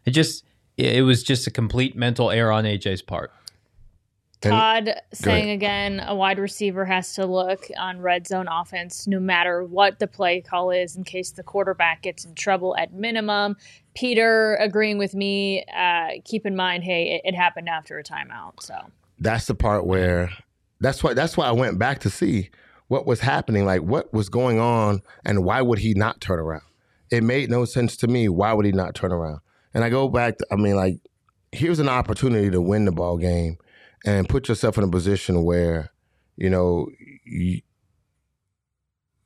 it 0.05 0.11
just 0.11 0.45
it, 0.77 0.97
it 0.97 1.03
was 1.03 1.23
just 1.23 1.47
a 1.47 1.51
complete 1.51 1.97
mental 1.97 2.31
error 2.31 2.53
on 2.53 2.65
AJ's 2.65 3.03
part. 3.03 3.33
And- 4.43 4.53
Todd 4.53 5.01
saying 5.13 5.51
again, 5.51 6.01
a 6.07 6.15
wide 6.15 6.39
receiver 6.39 6.85
has 6.85 7.15
to 7.15 7.27
look 7.27 7.67
on 7.77 8.01
red 8.01 8.27
zone 8.27 8.47
offense 8.49 9.07
no 9.09 9.19
matter 9.19 9.65
what 9.65 9.99
the 9.99 10.07
play 10.07 10.41
call 10.41 10.71
is 10.71 10.95
in 10.95 11.03
case 11.03 11.33
the 11.33 11.43
quarterback 11.43 12.03
gets 12.03 12.25
in 12.25 12.35
trouble 12.37 12.77
at 12.77 12.93
minimum. 12.93 13.57
Peter 13.95 14.55
agreeing 14.57 14.97
with 14.97 15.15
me. 15.15 15.65
Uh, 15.77 16.11
keep 16.25 16.47
in 16.47 16.55
mind, 16.55 16.85
hey, 16.85 17.21
it, 17.25 17.31
it 17.31 17.35
happened 17.35 17.69
after 17.69 17.99
a 17.99 18.05
timeout. 18.05 18.63
So 18.63 18.77
that's 19.19 19.47
the 19.47 19.57
part 19.57 19.85
where 19.87 20.31
that's 20.81 21.03
why 21.03 21.15
that's 21.15 21.37
why 21.37 21.47
I 21.47 21.53
went 21.53 21.79
back 21.79 22.01
to 22.01 22.11
see 22.11 22.51
what 22.89 23.07
was 23.07 23.21
happening, 23.21 23.67
like 23.67 23.83
what 23.83 24.13
was 24.13 24.29
going 24.29 24.59
on, 24.59 25.03
and 25.25 25.45
why 25.45 25.63
would 25.63 25.79
he 25.79 25.95
not 25.95 26.21
turn 26.21 26.39
around? 26.39 26.63
It 27.11 27.23
made 27.23 27.51
no 27.51 27.65
sense 27.65 27.97
to 27.99 28.09
me. 28.09 28.29
Why 28.29 28.53
would 28.53 28.67
he 28.67 28.73
not 28.73 28.95
turn 28.95 29.13
around? 29.13 29.41
And 29.75 29.85
I 29.85 29.91
go 29.91 30.09
back. 30.09 30.39
To, 30.39 30.47
I 30.51 30.57
mean, 30.57 30.77
like 30.77 30.99
here's 31.53 31.79
an 31.79 31.89
opportunity 31.89 32.51
to 32.51 32.61
win 32.61 32.85
the 32.85 32.93
ball 32.93 33.17
game 33.17 33.57
and 34.05 34.29
put 34.29 34.49
yourself 34.49 34.79
in 34.79 34.85
a 34.85 34.89
position 34.89 35.45
where 35.45 35.91
you 36.37 36.51
know 36.51 36.89
you, 37.25 37.61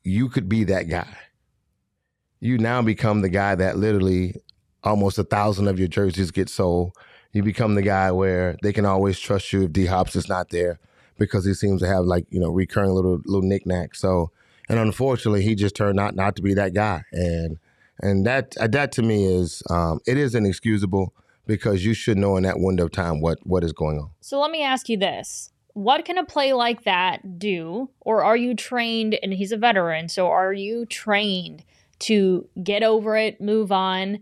you 0.05 0.29
could 0.29 0.49
be 0.49 0.65
that 0.65 0.89
guy. 0.89 1.17
You 2.41 2.59
now 2.59 2.83
become 2.83 3.23
the 3.23 3.29
guy 3.29 3.55
that 3.55 3.77
literally 3.77 4.35
almost 4.83 5.19
a 5.19 5.25
thousand 5.25 5.69
of 5.69 5.79
your 5.79 5.87
jerseys 5.87 6.33
get 6.33 6.49
sold 6.49 6.93
you 7.33 7.43
become 7.43 7.75
the 7.75 7.83
guy 7.83 8.13
where 8.13 8.57
they 8.63 8.73
can 8.73 8.85
always 8.85 9.19
trust 9.19 9.53
you 9.53 9.63
if 9.63 9.73
D 9.73 9.87
Hops 9.87 10.17
is 10.17 10.29
not 10.29 10.51
there 10.51 10.79
because 11.27 11.45
he 11.45 11.55
seems 11.55 11.81
to 11.81 11.87
have 11.87 12.05
like 12.05 12.27
you 12.31 12.41
know 12.41 12.51
recurring 12.51 12.91
little 12.91 13.21
little 13.25 13.49
knickknacks. 13.49 14.01
So 14.01 14.31
and 14.69 14.79
unfortunately, 14.79 15.43
he 15.43 15.55
just 15.55 15.75
turned 15.75 15.99
out 16.01 16.15
not 16.15 16.37
to 16.37 16.43
be 16.43 16.55
that 16.55 16.75
guy, 16.75 17.05
and 17.13 17.59
and 18.01 18.27
that 18.27 18.57
uh, 18.59 18.67
that 18.69 18.93
to 18.93 19.03
me 19.03 19.25
is 19.27 19.63
um, 19.71 20.01
it 20.07 20.17
is 20.19 20.35
inexcusable. 20.35 21.13
because 21.47 21.85
you 21.85 21.95
should 21.95 22.17
know 22.19 22.37
in 22.37 22.45
that 22.45 22.61
window 22.61 22.85
of 22.85 22.93
time 22.93 23.21
what 23.21 23.39
what 23.47 23.65
is 23.65 23.73
going 23.73 23.99
on. 23.99 24.11
So 24.21 24.41
let 24.41 24.51
me 24.51 24.63
ask 24.63 24.89
you 24.89 24.97
this. 24.97 25.51
What 25.75 26.05
can 26.05 26.19
a 26.19 26.25
play 26.25 26.53
like 26.53 26.85
that 26.85 27.39
do? 27.39 27.91
Or 28.01 28.23
are 28.23 28.37
you 28.37 28.55
trained, 28.55 29.19
and 29.23 29.33
he's 29.33 29.53
a 29.53 29.57
veteran, 29.57 30.09
so 30.09 30.29
are 30.29 30.53
you 30.53 30.87
trained 30.87 31.65
to 32.01 32.49
get 32.63 32.83
over 32.83 33.17
it, 33.17 33.41
move 33.41 33.73
on? 33.73 34.21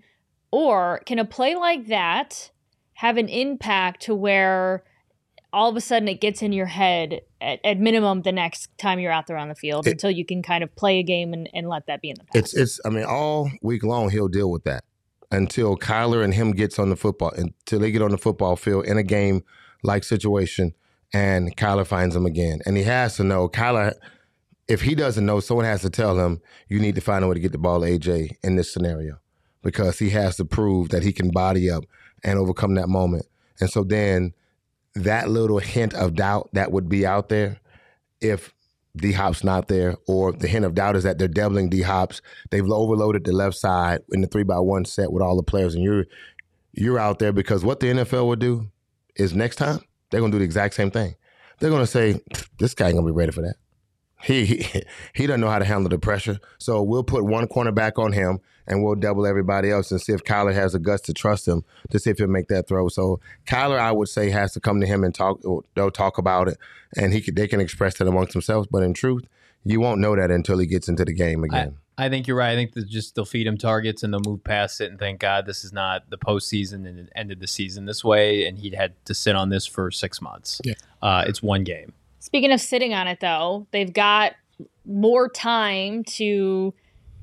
Or 0.51 1.01
can 1.07 1.19
a 1.19 1.25
play 1.25 1.55
like 1.57 1.87
that 1.89 2.51
have 2.95 3.17
an 3.17 3.29
impact 3.29 4.03
to 4.03 4.15
where 4.15 4.85
all 5.53 5.69
of 5.71 5.77
a 5.77 5.81
sudden 5.81 6.09
it 6.09 6.21
gets 6.21 6.43
in 6.43 6.53
your 6.53 6.67
head 6.67 7.21
at, 7.41 7.61
at 7.65 7.79
minimum 7.79 8.23
the 8.23 8.33
next 8.33 8.71
time 8.79 8.99
you're 8.99 9.13
out 9.13 9.27
there 9.27 9.37
on 9.37 9.49
the 9.49 9.55
field 9.55 9.87
It- 9.87 9.93
until 9.93 10.11
you 10.11 10.25
can 10.25 10.43
kind 10.43 10.63
of 10.63 10.75
play 10.77 10.99
a 10.99 11.03
game 11.03 11.33
and, 11.33 11.49
and 11.53 11.69
let 11.69 11.87
that 11.87 12.01
be 12.01 12.11
in 12.11 12.17
the 12.19 12.25
past? 12.25 12.37
It's 12.37 12.55
it's 12.55 12.81
I 12.85 12.91
mean 12.91 13.05
all 13.05 13.51
week 13.63 13.83
long 13.83 14.11
he'll 14.11 14.29
deal 14.29 14.51
with 14.51 14.65
that 14.65 14.85
until 15.31 15.77
Kyler 15.77 16.25
and 16.25 16.35
him 16.35 16.53
gets 16.53 16.79
on 16.79 16.91
the 16.91 16.97
football 16.97 17.33
until 17.37 17.79
they 17.79 17.91
get 17.93 18.03
on 18.03 18.11
the 18.11 18.19
football 18.19 18.57
field 18.57 18.87
in 18.87 18.99
a 18.99 19.03
game 19.03 19.45
like 19.83 20.05
situation 20.05 20.75
and 21.13 21.57
Kyler 21.57 21.87
finds 21.87 22.15
him 22.15 22.27
again. 22.27 22.61
And 22.67 22.77
he 22.77 22.85
has 22.85 23.17
to 23.17 23.25
know 23.25 23.49
Kyler 23.49 23.95
if 24.71 24.83
he 24.83 24.95
doesn't 24.95 25.27
know, 25.27 25.41
someone 25.41 25.67
has 25.67 25.83
to 25.83 25.91
tell 25.91 26.17
him 26.25 26.41
you 26.69 26.79
need 26.79 26.95
to 26.95 27.01
find 27.01 27.25
a 27.25 27.29
way 27.29 27.35
to 27.35 27.41
get 27.41 27.51
the 27.51 27.59
ball 27.59 27.81
to 27.81 27.87
AJ 27.87 28.37
in 28.45 28.55
this 28.55 28.73
scenario 28.73 29.19
because 29.63 29.99
he 29.99 30.11
has 30.11 30.37
to 30.37 30.45
prove 30.45 30.91
that 30.91 31.03
he 31.03 31.13
can 31.13 31.31
body 31.31 31.69
up 31.69 31.85
and 32.23 32.39
overcome 32.39 32.77
that 32.77 32.89
moment. 32.89 33.27
And 33.59 33.69
so 33.69 33.83
then 33.83 34.33
that 34.95 35.29
little 35.29 35.59
hint 35.59 35.95
of 35.95 36.15
doubt 36.15 36.51
that 36.53 36.73
would 36.73 36.89
be 36.89 37.07
out 37.07 37.29
there 37.29 37.61
if 38.21 38.53
D 38.97 39.13
Hop's 39.13 39.45
not 39.45 39.69
there, 39.69 39.97
or 40.09 40.33
the 40.33 40.49
hint 40.49 40.65
of 40.65 40.75
doubt 40.75 40.97
is 40.97 41.05
that 41.05 41.19
they're 41.19 41.29
doubling 41.29 41.69
D 41.69 41.83
Hops. 41.83 42.21
They've 42.51 42.69
overloaded 42.69 43.25
the 43.25 43.33
left 43.33 43.57
side 43.57 44.01
in 44.13 44.21
the 44.21 44.27
three 44.27 44.43
by 44.43 44.59
one 44.59 44.85
set 44.85 45.13
with 45.13 45.23
all 45.23 45.37
the 45.37 45.43
players, 45.43 45.75
and 45.75 45.85
you're 45.85 46.07
you're 46.73 46.99
out 46.99 47.19
there 47.19 47.33
because 47.33 47.65
what 47.65 47.81
the 47.81 47.89
NFL 47.89 48.27
will 48.27 48.37
do 48.37 48.69
is 49.17 49.33
next 49.35 49.57
time 49.57 49.81
they're 50.11 50.21
gonna 50.21 50.33
do 50.33 50.39
the 50.39 50.45
exact 50.45 50.75
same 50.75 50.91
thing. 50.91 51.15
They're 51.59 51.71
gonna 51.71 51.87
say 51.87 52.21
this 52.59 52.75
guy 52.75 52.87
ain't 52.89 52.97
gonna 52.97 53.07
be 53.07 53.13
ready 53.13 53.33
for 53.33 53.43
that. 53.43 53.57
He 54.23 54.47
he, 55.15 55.27
doesn't 55.27 55.41
know 55.41 55.49
how 55.49 55.59
to 55.59 55.65
handle 55.65 55.89
the 55.89 55.99
pressure. 55.99 56.39
So 56.59 56.83
we'll 56.83 57.05
put 57.05 57.25
one 57.25 57.47
cornerback 57.49 57.99
on 57.99 58.13
him 58.13 58.41
and 58.67 58.85
we'll 58.85 58.95
double 58.95 59.27
everybody 59.27 59.71
else 59.71 59.91
and 59.91 60.01
see 60.01 60.13
if 60.13 60.23
Kyler 60.25 60.55
has 60.55 60.73
the 60.73 60.79
guts 60.79 61.03
to 61.03 61.15
trust 61.15 61.49
him 61.49 61.65
to 61.91 61.99
see 61.99 62.11
if 62.11 62.19
he'll 62.19 62.29
make 62.29 62.49
that 62.49 62.69
throw. 62.69 62.89
So 62.89 63.21
Kyler, 63.47 63.79
I 63.79 63.93
would 63.93 64.09
say, 64.09 64.31
has 64.31 64.53
to 64.53 64.61
come 64.61 64.81
to 64.81 64.87
him 64.87 65.05
and 65.05 65.15
talk. 65.15 65.41
They'll 65.75 65.91
talk 65.91 66.19
about 66.19 66.49
it, 66.49 66.59
and 66.97 67.13
he 67.13 67.21
could, 67.21 67.37
they 67.37 67.49
can 67.49 67.61
express 67.61 67.99
that 67.99 68.07
amongst 68.07 68.33
themselves. 68.33 68.69
But 68.71 68.83
in 68.83 68.95
truth, 68.95 69.25
you 69.65 69.81
won't 69.81 70.01
know 70.01 70.15
that 70.17 70.31
until 70.31 70.59
he 70.59 70.67
gets 70.67 70.89
into 70.89 71.05
the 71.05 71.13
game 71.13 71.45
again. 71.45 71.77
I 71.99 72.09
think 72.09 72.27
you're 72.27 72.37
right. 72.37 72.53
I 72.53 72.55
think 72.55 72.75
just 72.89 73.15
they'll 73.15 73.27
feed 73.27 73.47
him 73.47 73.59
targets 73.59 74.03
and 74.03 74.13
they'll 74.13 74.23
move 74.25 74.43
past 74.43 74.81
it 74.81 74.91
and 74.91 74.99
thank 74.99 75.21
God 75.21 75.45
this 75.45 75.65
is 75.65 75.73
not 75.73 76.09
the 76.09 76.17
postseason 76.17 76.89
and 76.89 76.99
it 76.99 77.13
ended 77.15 77.41
the 77.41 77.47
season 77.47 77.85
this 77.85 78.03
way 78.03 78.47
and 78.47 78.59
he'd 78.59 78.73
had 78.73 78.95
to 79.05 79.13
sit 79.13 79.37
on 79.37 79.51
this 79.51 79.67
for 79.67 79.91
six 79.91 80.23
months. 80.23 80.63
Yeah. 80.65 80.75
Uh, 81.03 81.25
it's 81.27 81.43
one 81.43 81.63
game. 81.63 81.93
Speaking 82.21 82.53
of 82.53 82.61
sitting 82.61 82.95
on 82.95 83.09
it, 83.09 83.19
though, 83.21 83.67
they've 83.73 83.93
got 83.93 84.33
more 84.85 85.29
time 85.29 86.05
to 86.05 86.75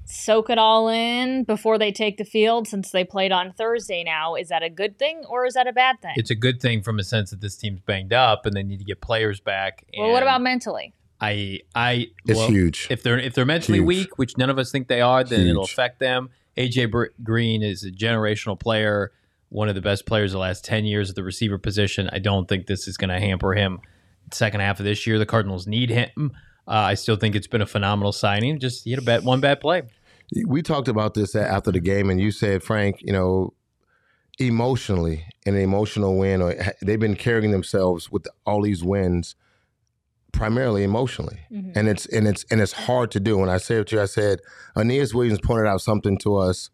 soak 0.05 0.49
it 0.49 0.57
all 0.57 0.87
in 0.87 1.43
before 1.43 1.77
they 1.77 1.91
take 1.91 2.17
the 2.17 2.23
field 2.23 2.67
since 2.67 2.91
they 2.91 3.03
played 3.03 3.31
on 3.31 3.53
Thursday 3.53 4.03
now. 4.03 4.35
Is 4.35 4.49
that 4.49 4.63
a 4.63 4.69
good 4.69 4.97
thing 4.97 5.23
or 5.27 5.45
is 5.45 5.53
that 5.53 5.67
a 5.67 5.73
bad 5.73 6.01
thing? 6.01 6.13
It's 6.15 6.31
a 6.31 6.35
good 6.35 6.61
thing 6.61 6.81
from 6.81 6.97
a 6.97 7.03
sense 7.03 7.29
that 7.29 7.41
this 7.41 7.55
team's 7.55 7.81
banged 7.81 8.13
up 8.13 8.45
and 8.45 8.55
they 8.55 8.63
need 8.63 8.79
to 8.79 8.85
get 8.85 9.01
players 9.01 9.39
back. 9.39 9.85
well, 9.97 10.11
what 10.11 10.23
about 10.23 10.41
mentally? 10.41 10.93
I 11.19 11.61
I 11.75 12.07
It's 12.25 12.37
well, 12.37 12.47
huge. 12.47 12.87
If 12.89 13.03
they're 13.03 13.19
if 13.19 13.33
they're 13.33 13.45
mentally 13.45 13.79
Huge. 13.79 13.87
weak, 13.87 14.17
which 14.17 14.37
none 14.37 14.49
of 14.49 14.57
us 14.59 14.71
think 14.71 14.87
they 14.87 15.01
are, 15.01 15.23
then 15.23 15.47
it'll 15.47 15.63
affect 15.63 15.99
them. 15.99 16.29
AJ 16.55 16.91
Br- 16.91 17.05
Green 17.23 17.63
is 17.63 17.83
a 17.83 17.91
generational 17.91 18.59
player, 18.59 19.11
one 19.49 19.67
of 19.67 19.75
the 19.75 19.81
best 19.81 20.05
players 20.05 20.31
the 20.31 20.37
last 20.37 20.63
ten 20.63 20.85
years 20.85 21.09
at 21.09 21.15
the 21.15 21.23
receiver 21.23 21.57
position. 21.57 22.09
I 22.13 22.19
don't 22.19 22.47
think 22.47 22.67
this 22.67 22.87
is 22.87 22.97
going 22.97 23.09
to 23.09 23.19
hamper 23.19 23.53
him. 23.53 23.79
Second 24.31 24.59
half 24.61 24.79
of 24.79 24.85
this 24.85 25.07
year, 25.07 25.17
the 25.19 25.25
Cardinals 25.25 25.67
need 25.67 25.89
him. 25.89 26.31
Uh, 26.67 26.71
I 26.71 26.93
still 26.95 27.15
think 27.15 27.35
it's 27.35 27.47
been 27.47 27.61
a 27.61 27.65
phenomenal 27.65 28.11
signing. 28.11 28.59
Just 28.59 28.83
he 28.83 28.91
had 28.91 28.99
a 28.99 29.03
bad 29.03 29.23
one 29.23 29.39
bad 29.39 29.61
play. 29.61 29.83
we 30.45 30.61
talked 30.61 30.89
about 30.89 31.13
this 31.13 31.33
after 31.35 31.71
the 31.71 31.79
game, 31.79 32.09
and 32.09 32.19
you 32.19 32.31
said, 32.31 32.61
Frank, 32.61 33.01
you 33.01 33.13
know, 33.13 33.53
emotionally, 34.39 35.25
an 35.45 35.55
emotional 35.55 36.17
win, 36.17 36.41
or 36.41 36.53
they've 36.81 36.99
been 36.99 37.15
carrying 37.15 37.51
themselves 37.51 38.11
with 38.11 38.27
all 38.45 38.61
these 38.61 38.83
wins, 38.83 39.35
primarily 40.33 40.83
emotionally, 40.83 41.39
Mhm. 41.51 41.71
and 41.75 41.87
it's 41.87 42.05
and 42.07 42.27
it's 42.27 42.45
and 42.51 42.61
it's 42.61 42.73
hard 42.73 43.09
to 43.11 43.19
do. 43.19 43.37
When 43.37 43.49
I 43.49 43.57
said 43.57 43.87
to 43.87 43.95
you, 43.95 44.01
I 44.01 44.05
said, 44.05 44.39
Aeneas 44.75 45.13
Williams 45.13 45.39
pointed 45.41 45.65
out 45.67 45.81
something 45.81 46.17
to 46.19 46.35
us, 46.35 46.69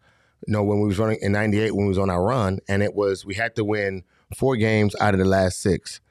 you 0.48 0.52
know, 0.52 0.64
when 0.64 0.82
we 0.82 0.88
was 0.88 0.98
running 1.00 1.20
in 1.22 1.32
'98 1.32 1.76
when 1.76 1.86
we 1.86 1.90
was 1.90 1.98
on 2.00 2.10
our 2.10 2.24
run, 2.24 2.60
and 2.68 2.84
it 2.84 2.96
was 2.96 3.26
we 3.26 3.36
had 3.36 3.56
to 3.56 3.64
win 3.64 4.04
four 4.36 4.56
games 4.58 4.96
out 5.00 5.14
of 5.14 5.20
the 5.20 5.26
last 5.26 5.62
six, 5.62 6.02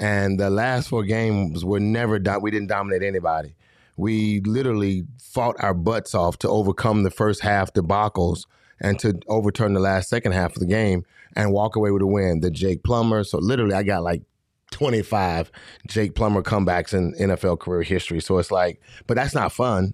and 0.00 0.40
the 0.40 0.50
last 0.50 0.88
four 0.88 1.04
games 1.04 1.64
were 1.64 1.78
never 1.78 2.18
done. 2.18 2.42
We 2.42 2.50
didn't 2.50 2.68
dominate 2.68 3.02
anybody 3.04 3.54
we 3.96 4.40
literally 4.46 5.04
fought 5.20 5.54
our 5.58 5.74
butts 5.74 6.14
off 6.14 6.38
to 6.38 6.48
overcome 6.48 7.02
the 7.02 7.10
first 7.10 7.42
half 7.42 7.70
debacles 7.74 8.46
and 8.80 8.98
to 8.98 9.20
overturn 9.28 9.74
the 9.74 9.80
last 9.80 10.08
second 10.08 10.32
half 10.32 10.52
of 10.54 10.60
the 10.60 10.64
game 10.66 11.04
and 11.36 11.52
walk 11.52 11.76
away 11.76 11.90
with 11.90 12.00
a 12.00 12.06
win. 12.06 12.40
The 12.40 12.50
Jake 12.50 12.82
Plummer. 12.82 13.24
So 13.24 13.36
literally, 13.36 13.74
I 13.74 13.82
got 13.82 14.02
like 14.02 14.22
25 14.70 15.50
Jake 15.86 16.14
Plummer 16.14 16.42
comebacks 16.42 16.94
in 16.94 17.12
NFL 17.14 17.58
career 17.60 17.82
history. 17.82 18.20
So 18.20 18.38
it's 18.38 18.50
like, 18.50 18.80
but 19.06 19.14
that's 19.16 19.34
not 19.34 19.52
fun. 19.52 19.92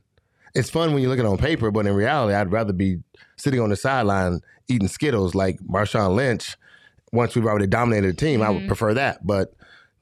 It's 0.54 0.70
fun 0.70 0.92
when 0.94 1.02
you 1.02 1.08
look 1.08 1.18
at 1.18 1.24
it 1.24 1.28
on 1.28 1.36
paper, 1.38 1.72
but 1.72 1.86
in 1.86 1.94
reality, 1.94 2.32
I'd 2.34 2.52
rather 2.52 2.72
be 2.72 2.98
sitting 3.36 3.60
on 3.60 3.70
the 3.70 3.76
sideline 3.76 4.40
eating 4.68 4.86
Skittles 4.88 5.34
like 5.34 5.58
Marshawn 5.60 6.14
Lynch. 6.14 6.56
Once 7.12 7.34
we've 7.34 7.44
already 7.46 7.66
dominated 7.66 8.10
a 8.10 8.14
team, 8.14 8.40
I 8.40 8.50
would 8.50 8.62
Mhm. 8.62 8.66
prefer 8.68 8.94
that. 8.94 9.26
But 9.26 9.52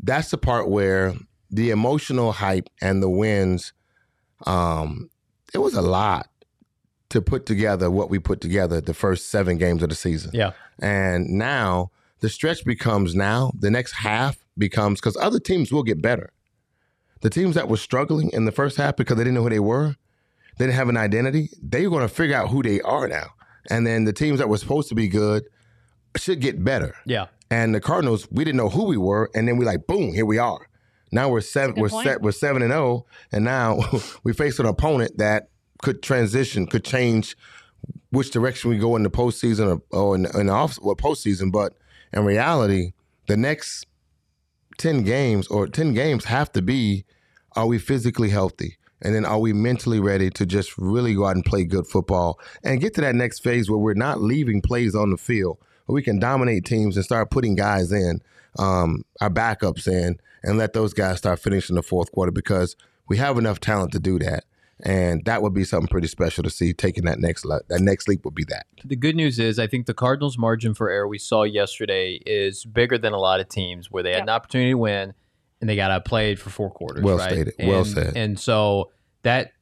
that's 0.05 0.31
the 0.31 0.39
part 0.39 0.69
where 0.69 1.15
the 1.51 1.71
emotional 1.71 2.33
hype 2.33 2.69
and 2.81 3.03
the 3.03 3.09
wins 3.09 3.73
um, 4.47 5.11
it 5.53 5.59
was 5.59 5.75
a 5.75 5.83
lot 5.83 6.29
to 7.11 7.23
put 7.23 7.47
together 7.47 7.91
what 7.91 8.11
we 8.11 8.19
put 8.19 8.41
together 8.41 8.81
the 8.81 8.95
first 8.95 9.29
seven 9.29 9.57
games 9.57 9.83
of 9.83 9.89
the 9.89 9.95
season. 9.95 10.33
Yeah. 10.35 10.51
And 10.81 11.29
now 11.29 11.93
the 12.21 12.29
stretch 12.29 12.65
becomes 12.65 13.15
now 13.15 13.53
the 13.57 13.71
next 13.71 13.93
half 13.93 14.37
becomes 14.59 15.01
because 15.01 15.17
other 15.17 15.39
teams 15.39 15.73
will 15.73 15.85
get 15.85 16.03
better. 16.03 16.31
The 17.21 17.31
teams 17.31 17.55
that 17.55 17.69
were 17.69 17.77
struggling 17.77 18.31
in 18.31 18.45
the 18.45 18.53
first 18.53 18.77
half 18.77 18.97
because 18.97 19.17
they 19.17 19.23
didn't 19.25 19.37
know 19.37 19.45
who 19.45 19.51
they 19.51 19.61
were, 19.61 19.95
they 20.59 20.67
didn't 20.67 20.77
have 20.77 20.89
an 20.89 20.97
identity. 20.97 21.51
they're 21.63 21.89
going 21.89 22.03
to 22.03 22.13
figure 22.13 22.37
out 22.37 22.49
who 22.49 22.63
they 22.63 22.81
are 22.81 23.09
now. 23.09 23.29
And 23.71 23.87
then 23.87 24.05
the 24.05 24.13
teams 24.13 24.41
that 24.41 24.49
were 24.49 24.59
supposed 24.59 24.89
to 24.89 24.95
be 24.95 25.09
good 25.09 25.45
should 26.17 26.41
get 26.41 26.63
better. 26.63 26.95
Yeah. 27.07 27.27
And 27.55 27.73
the 27.73 27.81
Cardinals, 27.81 28.27
we 28.33 28.43
didn't 28.45 28.57
know 28.57 28.69
who 28.69 28.85
we 28.85 28.97
were, 28.97 29.31
and 29.33 29.47
then 29.47 29.57
we 29.59 29.65
like, 29.65 29.87
boom, 29.87 30.13
here 30.13 30.27
we 30.27 30.39
are. 30.39 30.67
Now 31.13 31.29
we're 31.29 31.41
seven. 31.41 31.77
We're 31.81 31.89
point. 31.89 32.05
set. 32.07 32.21
We're 32.21 32.33
seven 32.33 32.63
and 32.63 32.73
zero, 32.73 33.07
and 33.31 33.45
now 33.45 33.79
we 34.25 34.33
face 34.33 34.59
an 34.59 34.67
opponent 34.67 35.19
that 35.19 35.51
could 35.81 36.03
transition, 36.03 36.67
could 36.67 36.85
change 36.85 37.37
which 38.11 38.33
direction 38.33 38.71
we 38.71 38.79
go 38.79 38.97
in 38.97 39.05
the 39.05 39.11
postseason 39.11 39.67
or, 39.93 39.97
or 39.97 40.15
in, 40.17 40.23
the- 40.23 40.41
in 40.41 40.47
the 40.49 40.53
off 40.53 40.79
or 40.83 40.97
postseason. 40.97 41.53
But 41.53 41.75
in 42.13 42.25
reality, 42.25 42.93
the 43.29 43.37
next 43.37 43.87
ten 44.77 45.05
games 45.05 45.47
or 45.47 45.69
ten 45.69 45.95
games 45.95 46.25
have 46.25 46.51
to 46.53 46.63
be: 46.63 47.05
Are 47.55 47.69
we 47.69 47.79
physically 47.79 48.31
healthy? 48.31 48.79
And 49.01 49.15
then 49.15 49.25
are 49.25 49.39
we 49.39 49.53
mentally 49.53 50.01
ready 50.01 50.31
to 50.31 50.45
just 50.47 50.77
really 50.79 51.15
go 51.15 51.27
out 51.27 51.37
and 51.37 51.45
play 51.45 51.63
good 51.65 51.87
football 51.87 52.41
and 52.65 52.81
get 52.81 52.95
to 52.95 53.03
that 53.03 53.15
next 53.15 53.41
phase 53.41 53.71
where 53.71 53.79
we're 53.79 53.95
not 53.95 54.21
leaving 54.21 54.61
plays 54.63 54.95
on 54.97 55.11
the 55.11 55.19
field, 55.19 55.59
we 55.87 56.03
can 56.03 56.19
dominate 56.19 56.65
teams 56.65 56.97
and 56.97 57.05
start 57.05 57.31
putting 57.31 57.55
guys 57.55 57.93
in, 57.93 58.21
um, 58.59 59.05
our 59.21 59.31
backups 59.31 59.87
in, 59.87 60.19
and 60.43 60.59
let 60.59 60.73
those 60.73 60.95
guys 60.95 61.19
start 61.19 61.39
finishing 61.41 61.77
the 61.77 61.83
fourth 61.83 62.11
quarter 62.13 62.33
because 62.33 62.77
we 63.09 63.17
have 63.19 63.37
enough 63.39 63.61
talent 63.61 63.93
to 63.93 63.99
do 63.99 64.19
that. 64.19 64.45
And 64.83 65.25
that 65.25 65.41
would 65.41 65.55
be 65.55 65.63
something 65.65 65.89
pretty 65.89 66.09
special 66.09 66.43
to 66.43 66.51
see. 66.51 66.73
Taking 66.73 67.05
that 67.05 67.19
next 67.21 67.45
le- 67.45 67.63
that 67.69 67.81
next 67.81 68.09
leap 68.09 68.25
would 68.25 68.35
be 68.35 68.45
that. 68.45 68.67
The 68.85 68.97
good 68.97 69.15
news 69.15 69.39
is, 69.39 69.59
I 69.59 69.67
think 69.69 69.87
the 69.87 69.95
Cardinals' 69.95 70.37
margin 70.37 70.75
for 70.75 70.91
error 70.91 71.07
we 71.07 71.17
saw 71.19 71.45
yesterday 71.45 72.21
is 72.27 72.65
bigger 72.65 72.99
than 72.99 73.13
a 73.13 73.19
lot 73.19 73.39
of 73.41 73.49
teams 73.49 73.91
where 73.91 74.03
they 74.03 74.11
had 74.11 74.17
Yep. 74.19 74.23
an 74.25 74.29
opportunity 74.31 74.71
to 74.71 74.79
win 74.79 75.15
and 75.61 75.71
they 75.71 75.77
got 75.77 75.91
outplayed 75.93 76.41
for 76.41 76.51
four 76.51 76.71
quarters. 76.71 77.05
Well 77.05 77.19
right? 77.19 77.31
stated. 77.33 77.55
Well 77.61 77.85
said. 77.85 78.17
And 78.17 78.39
so 78.39 78.91
that 79.23 79.53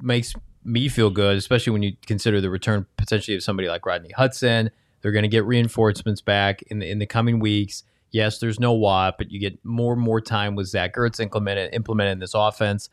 makes 0.00 0.34
me 0.64 0.88
feel 0.88 1.10
good, 1.10 1.36
especially 1.36 1.72
when 1.72 1.82
you 1.82 1.94
consider 2.06 2.40
the 2.40 2.48
return 2.48 2.86
potentially 2.96 3.34
of 3.36 3.42
somebody 3.42 3.68
like 3.68 3.84
Rodney 3.84 4.12
Hudson. 4.16 4.70
They're 5.02 5.12
going 5.12 5.22
to 5.22 5.28
get 5.28 5.44
reinforcements 5.44 6.20
back 6.20 6.62
in 6.62 6.78
the 6.78 6.90
in 6.90 6.98
the 6.98 7.06
coming 7.06 7.38
weeks. 7.38 7.84
Yes, 8.10 8.38
there's 8.38 8.58
no 8.58 8.72
Watt, 8.72 9.18
but 9.18 9.30
you 9.30 9.38
get 9.38 9.64
more 9.64 9.92
and 9.92 10.02
more 10.02 10.20
time 10.20 10.56
with 10.56 10.66
Zach 10.66 10.94
Ertz 10.96 11.20
implemented 11.20 12.12
in 12.12 12.18
this 12.18 12.34
offense. 12.34 12.90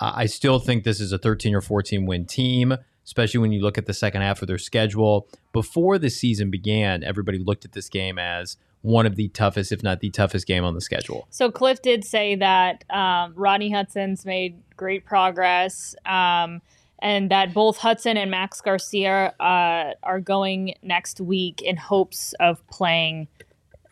Uh, 0.00 0.12
I 0.14 0.26
still 0.26 0.58
think 0.58 0.84
this 0.84 1.00
is 1.00 1.10
a 1.10 1.18
13 1.18 1.54
or 1.54 1.60
14 1.60 2.06
win 2.06 2.26
team, 2.26 2.76
especially 3.04 3.40
when 3.40 3.52
you 3.52 3.62
look 3.62 3.78
at 3.78 3.86
the 3.86 3.94
second 3.94 4.22
half 4.22 4.42
of 4.42 4.48
their 4.48 4.58
schedule. 4.58 5.26
Before 5.52 5.98
the 5.98 6.10
season 6.10 6.50
began, 6.50 7.02
everybody 7.02 7.38
looked 7.38 7.64
at 7.64 7.72
this 7.72 7.88
game 7.88 8.18
as 8.18 8.58
one 8.82 9.06
of 9.06 9.16
the 9.16 9.28
toughest, 9.28 9.72
if 9.72 9.82
not 9.82 10.00
the 10.00 10.10
toughest 10.10 10.46
game 10.46 10.64
on 10.64 10.74
the 10.74 10.80
schedule. 10.80 11.26
So 11.30 11.50
Kliff 11.50 11.82
did 11.82 12.04
say 12.04 12.36
that 12.36 12.84
um, 12.90 13.32
Rodney 13.34 13.70
Hudson's 13.70 14.24
made 14.24 14.62
great 14.76 15.04
progress. 15.04 15.94
Um, 16.06 16.62
and 17.00 17.30
that 17.30 17.54
both 17.54 17.78
Hudson 17.78 18.16
and 18.16 18.30
Max 18.30 18.60
Garcia 18.60 19.34
uh, 19.40 19.94
are 20.02 20.20
going 20.20 20.74
next 20.82 21.20
week 21.20 21.62
in 21.62 21.76
hopes 21.76 22.34
of 22.40 22.66
playing 22.68 23.28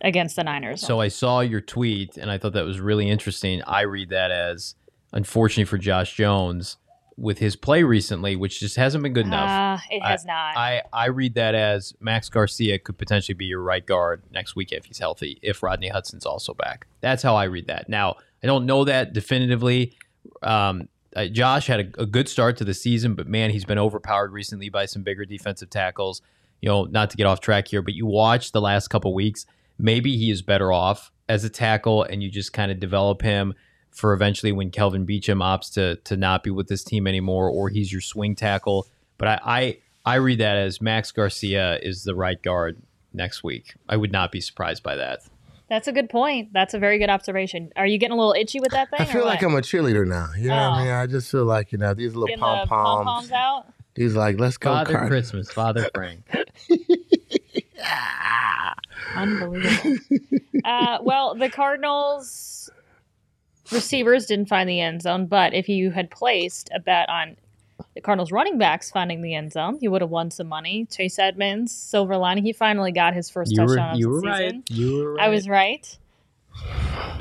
against 0.01 0.37
the 0.37 0.45
Niners. 0.45 0.83
So 0.83 1.01
I 1.01 1.09
saw 1.09 1.41
your 1.41 1.61
tweet 1.61 2.17
and 2.17 2.31
I 2.31 2.39
thought 2.39 2.53
that 2.53 2.65
was 2.65 2.81
really 2.81 3.09
interesting. 3.09 3.63
I 3.63 3.83
read 3.83 4.11
that 4.11 4.31
as 4.31 4.75
unfortunately 5.13 5.65
for 5.65 5.79
Josh 5.79 6.15
Jones 6.15 6.77
with 7.17 7.39
his 7.39 7.57
play 7.57 7.83
recently, 7.83 8.37
which 8.37 8.61
just 8.61 8.77
hasn't 8.77 9.03
been 9.03 9.15
good 9.15 9.27
enough. 9.27 9.81
Uh, 9.81 9.83
it 9.91 10.03
has 10.03 10.27
not. 10.27 10.57
I, 10.57 10.83
I 10.93 11.07
read 11.07 11.35
that 11.35 11.55
as 11.55 11.95
Max 11.99 12.29
Garcia 12.29 12.79
could 12.79 12.99
potentially 12.99 13.35
be 13.35 13.47
your 13.47 13.63
right 13.63 13.85
guard 13.85 14.23
next 14.31 14.55
week 14.55 14.71
if 14.73 14.85
he's 14.85 14.99
healthy, 14.99 15.39
if 15.43 15.63
Rodney 15.63 15.89
Hudson's 15.89 16.27
also 16.27 16.53
back. 16.53 16.87
That's 17.01 17.23
how 17.23 17.35
I 17.35 17.45
read 17.45 17.69
that. 17.69 17.89
Now, 17.89 18.17
I 18.43 18.47
don't 18.47 18.67
know 18.67 18.85
that 18.85 19.15
definitively. 19.15 19.97
Um, 20.43 20.89
uh, 21.17 21.27
Josh 21.27 21.67
had 21.67 21.81
a, 21.81 22.03
a 22.03 22.07
good 22.07 22.29
start 22.29 22.59
to 22.59 22.65
the 22.65 22.75
season, 22.75 23.15
but 23.15 23.27
man, 23.27 23.51
he's 23.51 23.65
been 23.65 23.79
overpowered 23.79 24.33
recently 24.33 24.69
by 24.69 24.85
some 24.85 25.03
bigger 25.03 25.25
defensive 25.25 25.71
tackles. 25.71 26.21
You 26.61 26.69
know, 26.69 26.85
not 26.85 27.11
to 27.11 27.17
get 27.17 27.27
off 27.27 27.41
track 27.41 27.69
here, 27.69 27.83
but 27.83 27.95
you 27.95 28.07
watch 28.07 28.53
the 28.53 28.61
last 28.61 28.89
couple 28.89 29.13
weeks, 29.15 29.47
maybe 29.79 30.17
he 30.17 30.31
is 30.31 30.43
better 30.43 30.73
off 30.73 31.11
as 31.29 31.43
a 31.43 31.51
tackle, 31.51 32.03
and 32.03 32.23
you 32.23 32.31
just 32.31 32.53
kind 32.53 32.71
of 32.71 32.79
develop 32.79 33.23
him 33.23 33.55
for 33.91 34.13
eventually 34.13 34.53
when 34.53 34.71
Kelvin 34.71 35.07
Beachum 35.07 35.43
opts 35.43 35.73
to 35.75 35.97
to 36.05 36.17
not 36.17 36.43
be 36.43 36.51
with 36.51 36.69
this 36.69 36.85
team 36.85 37.07
anymore, 37.07 37.49
or 37.49 37.71
he's 37.71 37.91
your 37.91 38.03
swing 38.03 38.37
tackle. 38.37 38.87
But 39.17 39.29
I, 39.29 39.41
I 39.45 39.79
I 40.05 40.15
read 40.17 40.41
that 40.41 40.57
as 40.57 40.81
Max 40.81 41.11
Garcia 41.13 41.79
is 41.83 42.05
the 42.05 42.15
right 42.15 42.41
guard 42.41 42.81
next 43.15 43.43
week. 43.43 43.75
I 43.89 43.97
would 43.97 44.13
not 44.13 44.31
be 44.31 44.41
surprised 44.41 44.83
by 44.83 44.97
that. 44.97 45.21
That's 45.69 45.89
a 45.89 45.93
good 45.93 46.09
point. 46.09 46.53
That's 46.53 46.75
a 46.75 46.79
very 46.79 46.99
good 46.99 47.11
observation. 47.11 47.73
Are 47.77 47.87
you 47.87 47.99
getting 47.99 48.13
a 48.15 48.17
little 48.17 48.35
itchy 48.39 48.61
with 48.61 48.71
that 48.73 48.89
thing? 48.91 49.01
I 49.01 49.05
feel 49.05 49.23
or 49.23 49.25
like 49.25 49.43
what? 49.43 49.51
I'm 49.51 49.57
a 49.57 49.61
cheerleader 49.63 50.07
now. 50.07 50.29
You 50.39 50.51
know 50.51 50.55
what 50.57 50.63
I 50.63 50.81
Oh. 50.81 50.85
mean? 50.85 50.93
I 50.93 51.07
just 51.07 51.31
feel 51.31 51.45
like, 51.45 51.73
you 51.73 51.79
know, 51.79 51.93
these 51.93 52.15
little 52.15 52.37
pom 52.39 52.69
poms 52.69 52.69
pom-poms 52.69 53.33
out. 53.33 53.67
He's 53.97 54.15
like, 54.15 54.39
let's 54.39 54.59
go, 54.59 54.71
Father 54.71 54.93
Cardinals. 54.93 55.11
Christmas, 55.31 55.51
Father 55.51 55.91
Frank. 55.95 56.25
Unbelievable. 59.17 59.97
uh, 60.65 60.99
well, 61.03 61.35
the 61.35 61.49
Cardinals 61.51 62.71
receivers 63.73 64.27
didn't 64.27 64.47
find 64.49 64.69
the 64.69 64.81
end 64.81 65.03
zone, 65.03 65.27
but 65.27 65.55
if 65.55 65.69
you 65.69 65.91
had 65.91 66.11
placed 66.11 66.71
a 66.75 66.79
bet 66.81 67.09
on 67.09 67.37
the 67.95 68.01
Cardinals 68.01 68.33
running 68.33 68.59
backs 68.59 68.91
finding 68.91 69.21
the 69.23 69.35
end 69.35 69.53
zone, 69.53 69.79
He 69.81 69.89
would 69.89 70.01
have 70.03 70.11
won 70.11 70.31
some 70.31 70.47
money. 70.49 70.87
Chase 70.91 71.19
Edmonds, 71.19 71.73
silver 71.73 72.17
lining, 72.17 72.45
he 72.45 72.53
finally 72.53 72.93
got 72.93 73.15
his 73.15 73.29
first 73.31 73.53
You 73.53 73.63
were 73.63 73.69
touchdown 73.77 73.93
of 73.95 73.99
you 73.99 74.05
the 74.07 74.11
were 74.11 74.21
season. 74.21 74.31
right. 74.57 74.71
You 74.71 74.97
were 74.97 75.13
right. 75.15 75.25
I 75.27 75.29
was 75.29 75.49
right. 75.49 75.99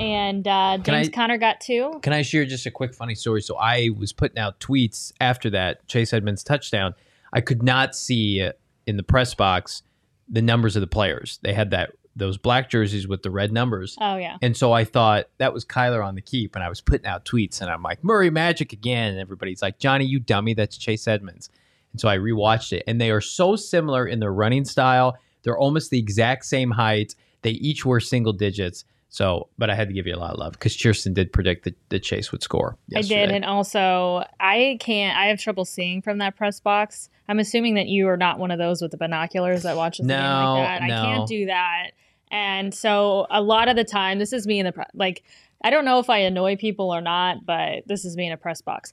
And 0.00 0.46
uh, 0.46 0.78
James 0.82 1.08
I- 1.08 1.10
Conner 1.10 1.38
got 1.38 1.60
two. 1.60 1.98
Can 2.02 2.12
I 2.12 2.22
share 2.22 2.44
just 2.44 2.66
a 2.66 2.70
quick 2.70 2.94
funny 2.94 3.14
story? 3.14 3.42
So 3.42 3.56
I 3.56 3.90
was 3.96 4.12
putting 4.12 4.38
out 4.38 4.60
tweets 4.60 5.12
after 5.20 5.50
that 5.50 5.86
Chase 5.88 6.12
Edmonds 6.12 6.42
touchdown. 6.42 6.94
I 7.32 7.40
could 7.40 7.62
not 7.62 7.94
see 7.94 8.48
in 8.86 8.96
the 8.96 9.02
press 9.02 9.34
box 9.34 9.82
the 10.28 10.42
numbers 10.42 10.76
of 10.76 10.80
the 10.80 10.86
players. 10.86 11.38
They 11.42 11.52
had 11.52 11.70
that 11.70 11.92
those 12.16 12.38
black 12.38 12.70
jerseys 12.70 13.06
with 13.06 13.22
the 13.22 13.30
red 13.30 13.52
numbers. 13.52 13.96
Oh 14.00 14.16
yeah. 14.16 14.38
And 14.42 14.56
so 14.56 14.72
I 14.72 14.84
thought 14.84 15.26
that 15.38 15.52
was 15.52 15.64
Kyler 15.64 16.04
on 16.04 16.14
the 16.14 16.22
keep, 16.22 16.56
and 16.56 16.64
I 16.64 16.68
was 16.68 16.80
putting 16.80 17.06
out 17.06 17.24
tweets, 17.24 17.60
and 17.60 17.70
I'm 17.70 17.82
like 17.82 18.02
Murray 18.02 18.30
Magic 18.30 18.72
again, 18.72 19.12
and 19.12 19.20
everybody's 19.20 19.62
like 19.62 19.78
Johnny, 19.78 20.06
you 20.06 20.18
dummy, 20.18 20.54
that's 20.54 20.76
Chase 20.76 21.06
Edmonds. 21.06 21.50
And 21.92 22.00
so 22.00 22.08
I 22.08 22.16
rewatched 22.16 22.72
it, 22.72 22.82
and 22.86 23.00
they 23.00 23.10
are 23.10 23.20
so 23.20 23.54
similar 23.54 24.06
in 24.06 24.18
their 24.18 24.32
running 24.32 24.64
style. 24.64 25.16
They're 25.42 25.58
almost 25.58 25.90
the 25.90 25.98
exact 25.98 26.46
same 26.46 26.72
height. 26.72 27.14
They 27.42 27.50
each 27.50 27.86
were 27.86 28.00
single 28.00 28.32
digits. 28.32 28.84
So, 29.08 29.48
but 29.56 29.70
I 29.70 29.74
had 29.74 29.88
to 29.88 29.94
give 29.94 30.06
you 30.06 30.14
a 30.14 30.18
lot 30.18 30.32
of 30.32 30.38
love 30.38 30.52
because 30.52 30.76
Kirsten 30.76 31.14
did 31.14 31.32
predict 31.32 31.64
that, 31.64 31.74
that 31.88 32.00
Chase 32.00 32.32
would 32.32 32.42
score. 32.42 32.76
I 32.94 33.02
did, 33.02 33.30
and 33.30 33.44
also 33.44 34.24
I 34.40 34.76
can't. 34.80 35.16
I 35.16 35.26
have 35.26 35.38
trouble 35.38 35.64
seeing 35.64 36.02
from 36.02 36.18
that 36.18 36.36
press 36.36 36.60
box. 36.60 37.08
I'm 37.28 37.38
assuming 37.38 37.74
that 37.74 37.86
you 37.86 38.08
are 38.08 38.16
not 38.16 38.38
one 38.38 38.50
of 38.50 38.58
those 38.58 38.82
with 38.82 38.90
the 38.90 38.96
binoculars 38.96 39.62
that 39.62 39.76
watches 39.76 40.06
the 40.06 40.12
game 40.12 40.22
No, 40.22 40.54
like 40.54 40.66
that. 40.66 40.82
I 40.82 40.88
can't 40.88 41.28
do 41.28 41.46
that, 41.46 41.92
and 42.30 42.74
so 42.74 43.26
a 43.30 43.40
lot 43.40 43.68
of 43.68 43.76
the 43.76 43.84
time, 43.84 44.18
this 44.18 44.32
is 44.32 44.46
me 44.46 44.58
in 44.58 44.66
the 44.66 44.72
pre- 44.72 44.84
like. 44.94 45.22
I 45.64 45.70
don't 45.70 45.86
know 45.86 45.98
if 45.98 46.10
I 46.10 46.18
annoy 46.18 46.56
people 46.56 46.94
or 46.94 47.00
not, 47.00 47.46
but 47.46 47.82
this 47.86 48.04
is 48.04 48.14
me 48.14 48.26
in 48.26 48.32
a 48.32 48.36
press 48.36 48.60
box. 48.60 48.92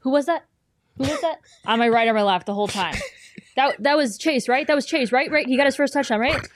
Who 0.00 0.10
was 0.10 0.26
that? 0.26 0.44
Who 0.98 1.04
was 1.04 1.20
that? 1.22 1.38
on 1.64 1.78
my 1.78 1.88
right 1.88 2.06
or 2.06 2.12
my 2.12 2.22
left 2.22 2.46
the 2.46 2.54
whole 2.54 2.68
time. 2.68 2.94
That 3.56 3.82
that 3.82 3.96
was 3.96 4.18
Chase, 4.18 4.48
right? 4.48 4.66
That 4.66 4.76
was 4.76 4.84
Chase, 4.84 5.12
right? 5.12 5.30
Right? 5.30 5.46
He 5.46 5.56
got 5.56 5.66
his 5.66 5.76
first 5.76 5.92
touchdown, 5.94 6.20
right? 6.20 6.46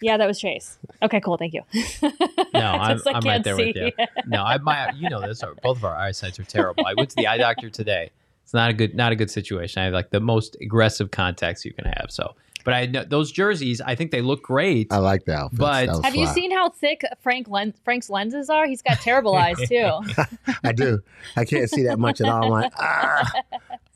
Yeah, 0.00 0.16
that 0.16 0.26
was 0.26 0.40
Chase. 0.40 0.78
Okay, 1.02 1.20
cool. 1.20 1.36
Thank 1.36 1.54
you. 1.54 1.62
No, 2.52 2.60
I'm, 2.60 3.00
I'm 3.06 3.22
right 3.22 3.44
there 3.44 3.56
with 3.56 3.76
you. 3.76 3.92
No, 4.26 4.42
I 4.42 4.58
my 4.58 4.90
you 4.96 5.08
know 5.08 5.20
this. 5.20 5.42
Our, 5.42 5.54
both 5.62 5.76
of 5.78 5.84
our 5.84 5.94
eyesights 5.94 6.38
are 6.40 6.44
terrible. 6.44 6.84
I 6.86 6.94
went 6.94 7.10
to 7.10 7.16
the 7.16 7.26
eye 7.28 7.38
doctor 7.38 7.70
today. 7.70 8.10
It's 8.42 8.52
not 8.52 8.70
a 8.70 8.72
good 8.72 8.94
not 8.94 9.12
a 9.12 9.16
good 9.16 9.30
situation. 9.30 9.80
I 9.80 9.84
have 9.84 9.94
like 9.94 10.10
the 10.10 10.20
most 10.20 10.56
aggressive 10.60 11.10
contacts 11.10 11.64
you 11.64 11.72
can 11.72 11.84
have. 11.84 12.06
So, 12.08 12.34
but 12.64 12.74
I 12.74 12.86
know 12.86 13.04
those 13.04 13.30
jerseys. 13.32 13.80
I 13.80 13.94
think 13.94 14.10
they 14.10 14.20
look 14.22 14.42
great. 14.42 14.92
I 14.92 14.98
like 14.98 15.24
the 15.24 15.34
outfit. 15.34 15.58
But- 15.58 15.86
That 15.86 15.92
was 15.96 16.04
Have 16.04 16.14
you 16.16 16.26
seen 16.28 16.50
how 16.50 16.70
thick 16.70 17.02
Frank 17.20 17.48
Len- 17.48 17.74
Frank's 17.84 18.10
lenses 18.10 18.50
are? 18.50 18.66
He's 18.66 18.82
got 18.82 18.98
terrible 19.00 19.34
eyes 19.34 19.56
too. 19.68 19.90
I 20.64 20.72
do. 20.72 21.00
I 21.36 21.44
can't 21.44 21.68
see 21.70 21.84
that 21.84 21.98
much 21.98 22.20
at 22.20 22.28
all. 22.28 22.44
I'm 22.44 22.50
like, 22.50 22.72
ah, 22.78 23.32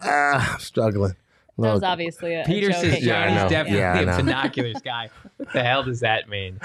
ah, 0.02 0.52
I'm 0.54 0.60
struggling. 0.60 1.14
That 1.56 1.72
was 1.72 1.82
obviously 1.84 2.34
a, 2.34 2.42
a 2.42 2.44
Peter 2.44 2.70
joke 2.70 2.80
says 2.80 2.94
at. 2.94 3.02
Yeah, 3.02 3.20
I 3.22 3.26
Johnny's 3.28 3.50
definitely 3.50 3.78
Yeah, 3.78 3.92
I 3.94 4.00
a 4.00 4.06
know. 4.06 4.16
binoculars 4.16 4.80
guy. 4.84 5.10
What 5.36 5.52
the 5.52 5.62
hell 5.62 5.82
does 5.84 6.00
that 6.00 6.28
mean? 6.28 6.58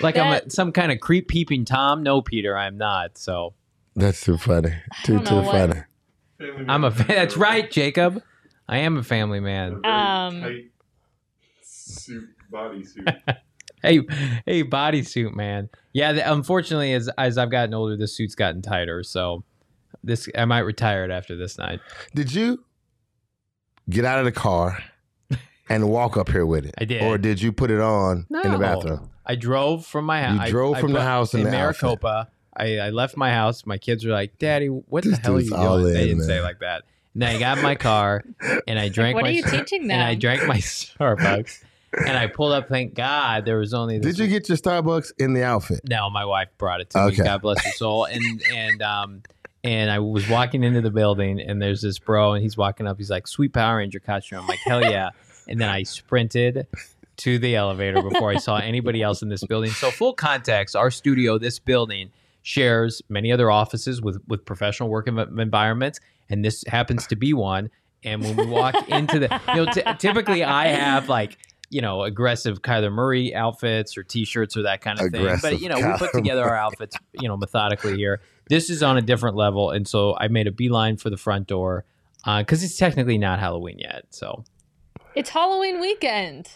like 0.00 0.16
I'm 0.16 0.32
a, 0.46 0.50
some 0.50 0.72
kind 0.72 0.92
of 0.92 1.00
creep 1.00 1.28
peeping 1.28 1.64
Tom? 1.64 2.02
No, 2.02 2.22
Peter, 2.22 2.56
I'm 2.56 2.76
not. 2.78 3.18
So 3.18 3.54
That's 3.96 4.20
too 4.20 4.38
funny. 4.38 4.74
Too 5.04 5.18
too 5.24 5.36
what- 5.42 5.50
funny. 5.50 5.80
I'm 6.68 6.84
a. 6.84 6.90
man. 6.90 7.04
That's 7.06 7.36
right, 7.36 7.70
Jacob. 7.70 8.22
I 8.70 8.78
am 8.78 8.96
a 8.96 9.02
family 9.02 9.40
man. 9.40 9.82
Very 9.82 9.94
Um, 9.94 10.40
tight 10.40 10.70
suit, 11.62 12.28
bodysuit. 12.52 13.20
Hey, 13.82 14.00
hey, 14.44 14.62
bodysuit 14.62 15.34
man. 15.34 15.70
Yeah, 15.94 16.12
the, 16.12 16.30
unfortunately, 16.32 16.92
as 16.92 17.08
as 17.16 17.38
I've 17.38 17.50
gotten 17.50 17.72
older, 17.72 17.96
the 17.96 18.06
suit's 18.06 18.34
gotten 18.34 18.60
tighter. 18.60 19.02
So 19.02 19.42
this, 20.04 20.28
I 20.36 20.44
might 20.44 20.60
retire 20.60 21.02
it 21.06 21.10
after 21.10 21.34
this 21.34 21.56
night. 21.56 21.80
Did 22.14 22.34
you 22.34 22.62
get 23.88 24.04
out 24.04 24.18
of 24.18 24.26
the 24.26 24.32
car 24.32 24.84
and 25.70 25.88
walk 25.88 26.18
up 26.18 26.28
here 26.30 26.44
with 26.44 26.66
it? 26.66 26.74
I 26.76 26.84
did. 26.84 27.02
Or 27.02 27.16
did 27.16 27.40
you 27.40 27.52
put 27.52 27.70
it 27.70 27.80
on 27.80 28.26
in 28.44 28.52
the 28.52 28.58
bathroom? 28.58 29.08
I 29.24 29.34
drove 29.34 29.86
from 29.86 30.04
my 30.04 30.20
house. 30.20 30.44
You 30.44 30.50
drove 30.50 30.78
from 30.78 30.92
the 30.92 31.00
house 31.02 31.32
in 31.32 31.40
in 31.40 31.46
the. 31.46 31.52
Maricopa. 31.52 32.28
I, 32.54 32.78
I 32.80 32.90
left 32.90 33.16
my 33.16 33.32
house. 33.32 33.64
My 33.64 33.78
kids 33.78 34.04
were 34.04 34.12
like, 34.12 34.38
"Daddy, 34.38 34.66
what 34.66 35.04
This 35.04 35.16
the 35.16 35.22
hell 35.22 35.36
are 35.36 35.40
you 35.40 35.54
all 35.54 35.78
doing?" 35.78 35.94
they 35.94 36.06
didn't 36.06 36.24
say 36.24 36.42
like 36.42 36.58
that. 36.58 36.82
And 37.14 37.24
I 37.24 37.38
got 37.38 37.58
in 37.58 37.62
my 37.62 37.74
car 37.74 38.22
and 38.66 38.78
I 38.78 38.88
drank 38.88 39.14
what 39.14 39.22
my 39.24 39.30
are 39.30 39.32
you 39.32 39.42
teaching 39.42 39.88
them? 39.88 39.98
and 39.98 40.02
I 40.02 40.14
drank 40.14 40.46
my 40.46 40.56
Starbucks 40.58 41.62
and 42.06 42.16
I 42.16 42.28
pulled 42.28 42.52
up. 42.52 42.68
Thank 42.68 42.94
God 42.94 43.44
there 43.44 43.58
was 43.58 43.74
only. 43.74 43.98
This 43.98 44.16
Did 44.16 44.24
you 44.24 44.28
get 44.28 44.48
your 44.48 44.56
Starbucks 44.58 45.12
in 45.18 45.32
the 45.34 45.42
outfit? 45.44 45.80
No, 45.88 46.08
my 46.10 46.24
wife 46.24 46.48
brought 46.58 46.80
it 46.80 46.90
to 46.90 46.98
Okay. 47.00 47.18
me. 47.18 47.24
God 47.24 47.42
bless 47.42 47.64
her 47.64 47.72
soul. 47.72 48.04
And 48.04 48.22
and 48.52 48.82
um 48.82 49.22
and 49.64 49.90
I 49.90 49.98
was 49.98 50.28
walking 50.28 50.62
into 50.64 50.80
the 50.80 50.90
building 50.90 51.40
and 51.40 51.60
there's 51.60 51.82
this 51.82 51.98
bro 51.98 52.32
and 52.34 52.42
he's 52.42 52.56
walking 52.56 52.86
up. 52.86 52.96
He's 52.98 53.10
like, 53.10 53.26
"Sweet 53.26 53.52
Power 53.52 53.78
Ranger 53.78 54.00
costume." 54.00 54.38
I'm 54.40 54.46
like, 54.46 54.58
"Hell 54.60 54.82
yeah!" 54.82 55.10
And 55.48 55.60
then 55.60 55.68
I 55.68 55.82
sprinted 55.82 56.66
to 57.18 57.38
the 57.38 57.56
elevator 57.56 58.00
before 58.02 58.30
I 58.30 58.36
saw 58.36 58.56
anybody 58.56 59.02
else 59.02 59.20
in 59.20 59.28
this 59.28 59.44
building. 59.44 59.70
So 59.72 59.90
full 59.90 60.14
context, 60.14 60.74
our 60.76 60.90
studio, 60.90 61.36
this 61.38 61.58
building 61.58 62.10
shares 62.42 63.02
many 63.10 63.30
other 63.32 63.50
offices 63.50 64.00
with 64.00 64.22
with 64.28 64.44
professional 64.46 64.88
work 64.88 65.06
environments, 65.08 66.00
and 66.30 66.44
this 66.44 66.64
happens 66.66 67.06
to 67.08 67.16
be 67.16 67.34
one. 67.34 67.70
And 68.02 68.22
when 68.22 68.36
we 68.36 68.46
walk 68.46 68.88
into 68.88 69.18
the, 69.18 69.40
you 69.48 69.64
know, 69.66 69.72
t- 69.72 69.82
typically 69.98 70.42
I 70.42 70.68
have 70.68 71.08
like 71.08 71.36
you 71.70 71.80
know, 71.80 72.02
aggressive 72.02 72.62
Kyler 72.62 72.92
Murray 72.92 73.32
outfits 73.32 73.96
or 73.96 74.02
T-shirts 74.02 74.56
or 74.56 74.62
that 74.62 74.80
kind 74.80 75.00
of 75.00 75.12
thing. 75.12 75.36
But 75.40 75.60
you 75.60 75.68
know, 75.68 75.76
we 75.76 75.98
put 75.98 76.10
Kyler 76.10 76.12
together 76.12 76.42
our 76.42 76.56
outfits, 76.56 76.96
you 77.20 77.28
know, 77.28 77.36
methodically 77.36 77.96
here. 77.96 78.20
This 78.48 78.70
is 78.70 78.82
on 78.82 78.98
a 78.98 79.02
different 79.02 79.36
level, 79.36 79.70
and 79.70 79.86
so 79.86 80.16
I 80.18 80.26
made 80.26 80.48
a 80.48 80.52
beeline 80.52 80.96
for 80.96 81.10
the 81.10 81.16
front 81.16 81.46
door 81.46 81.84
uh, 82.24 82.40
because 82.40 82.64
it's 82.64 82.76
technically 82.76 83.18
not 83.18 83.38
Halloween 83.38 83.78
yet. 83.78 84.06
So 84.10 84.44
it's 85.14 85.30
Halloween 85.30 85.80
weekend. 85.80 86.48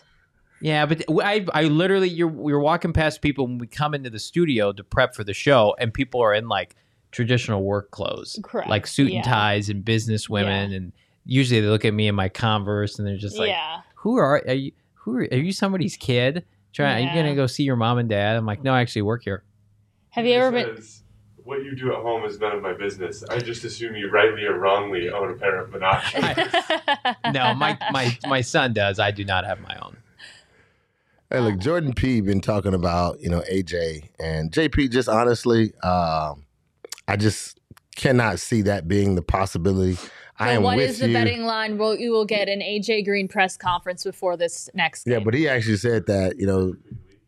yeah, 0.60 0.84
but 0.84 1.04
I, 1.22 1.46
I 1.54 1.64
literally, 1.64 2.08
you're 2.08 2.26
we're 2.26 2.58
walking 2.58 2.92
past 2.92 3.22
people 3.22 3.46
when 3.46 3.58
we 3.58 3.68
come 3.68 3.94
into 3.94 4.10
the 4.10 4.18
studio 4.18 4.72
to 4.72 4.82
prep 4.82 5.14
for 5.14 5.22
the 5.22 5.34
show, 5.34 5.76
and 5.78 5.94
people 5.94 6.20
are 6.22 6.34
in 6.34 6.48
like 6.48 6.74
traditional 7.14 7.62
work 7.62 7.90
clothes, 7.92 8.38
Correct. 8.42 8.68
like 8.68 8.86
suit 8.86 9.10
Yeah. 9.12 9.18
and 9.18 9.24
ties 9.24 9.68
and 9.68 9.84
business 9.84 10.28
women, 10.28 10.72
and 10.72 10.92
usually 11.24 11.60
they 11.60 11.68
look 11.68 11.84
at 11.84 11.94
me 11.94 12.08
in 12.08 12.14
my 12.14 12.28
Converse 12.28 12.98
and 12.98 13.06
they're 13.06 13.16
just 13.16 13.38
like, 13.38 13.48
yeah. 13.48 13.80
who 13.94 14.16
are, 14.16 14.42
are 14.46 14.52
you? 14.52 14.72
Who 14.94 15.16
are, 15.18 15.28
are 15.30 15.36
you? 15.36 15.52
Somebody's 15.52 15.96
kid? 15.96 16.44
Trying? 16.72 17.06
Are 17.06 17.10
you 17.10 17.14
gonna 17.22 17.36
go 17.36 17.46
see 17.46 17.62
your 17.62 17.76
mom 17.76 17.98
and 17.98 18.08
dad? 18.08 18.36
I'm 18.36 18.44
like, 18.46 18.64
no, 18.64 18.74
I 18.74 18.80
actually 18.80 19.02
work 19.02 19.22
here. 19.22 19.44
Have 20.10 20.26
you 20.26 20.34
ever 20.34 20.50
been? 20.50 20.82
What 21.44 21.62
you 21.62 21.76
do 21.76 21.92
at 21.92 22.00
home 22.00 22.24
is 22.24 22.40
none 22.40 22.56
of 22.56 22.62
my 22.62 22.72
business. 22.72 23.22
I 23.28 23.38
just 23.38 23.64
assume 23.64 23.94
you 23.96 24.10
rightly 24.10 24.44
or 24.44 24.58
wrongly 24.58 25.10
own 25.10 25.30
a 25.30 25.34
pair 25.34 25.60
of 25.60 25.70
binoculars. 25.70 26.54
No, 27.32 27.54
my 27.54 27.78
my 27.92 28.18
my 28.26 28.40
son 28.40 28.72
does. 28.72 28.98
I 28.98 29.10
do 29.10 29.24
not 29.24 29.44
have 29.44 29.60
my 29.60 29.76
own. 29.82 29.98
Hey, 31.30 31.40
look, 31.40 31.58
Jordan 31.58 31.92
P. 31.94 32.20
been 32.20 32.40
talking 32.40 32.74
about 32.74 33.20
you 33.20 33.28
know 33.28 33.42
AJ 33.50 34.08
and 34.18 34.50
JP. 34.50 34.90
Just 34.90 35.08
honestly, 35.08 35.74
um, 35.82 36.43
I 37.06 37.16
just 37.16 37.58
cannot 37.96 38.40
see 38.40 38.62
that 38.62 38.88
being 38.88 39.14
the 39.14 39.22
possibility. 39.22 39.98
I 40.38 40.52
am 40.52 40.62
what 40.62 40.76
with 40.76 40.90
is 40.90 40.98
the 40.98 41.08
you. 41.08 41.14
betting 41.14 41.44
line? 41.44 41.78
Well, 41.78 41.96
you 41.96 42.10
will 42.10 42.24
get 42.24 42.48
an 42.48 42.60
AJ 42.60 43.04
Green 43.04 43.28
press 43.28 43.56
conference 43.56 44.02
before 44.02 44.36
this 44.36 44.68
next 44.74 45.04
game. 45.04 45.14
Yeah, 45.14 45.20
but 45.20 45.34
he 45.34 45.48
actually 45.48 45.76
said 45.76 46.06
that 46.06 46.38
you 46.38 46.46
know 46.46 46.74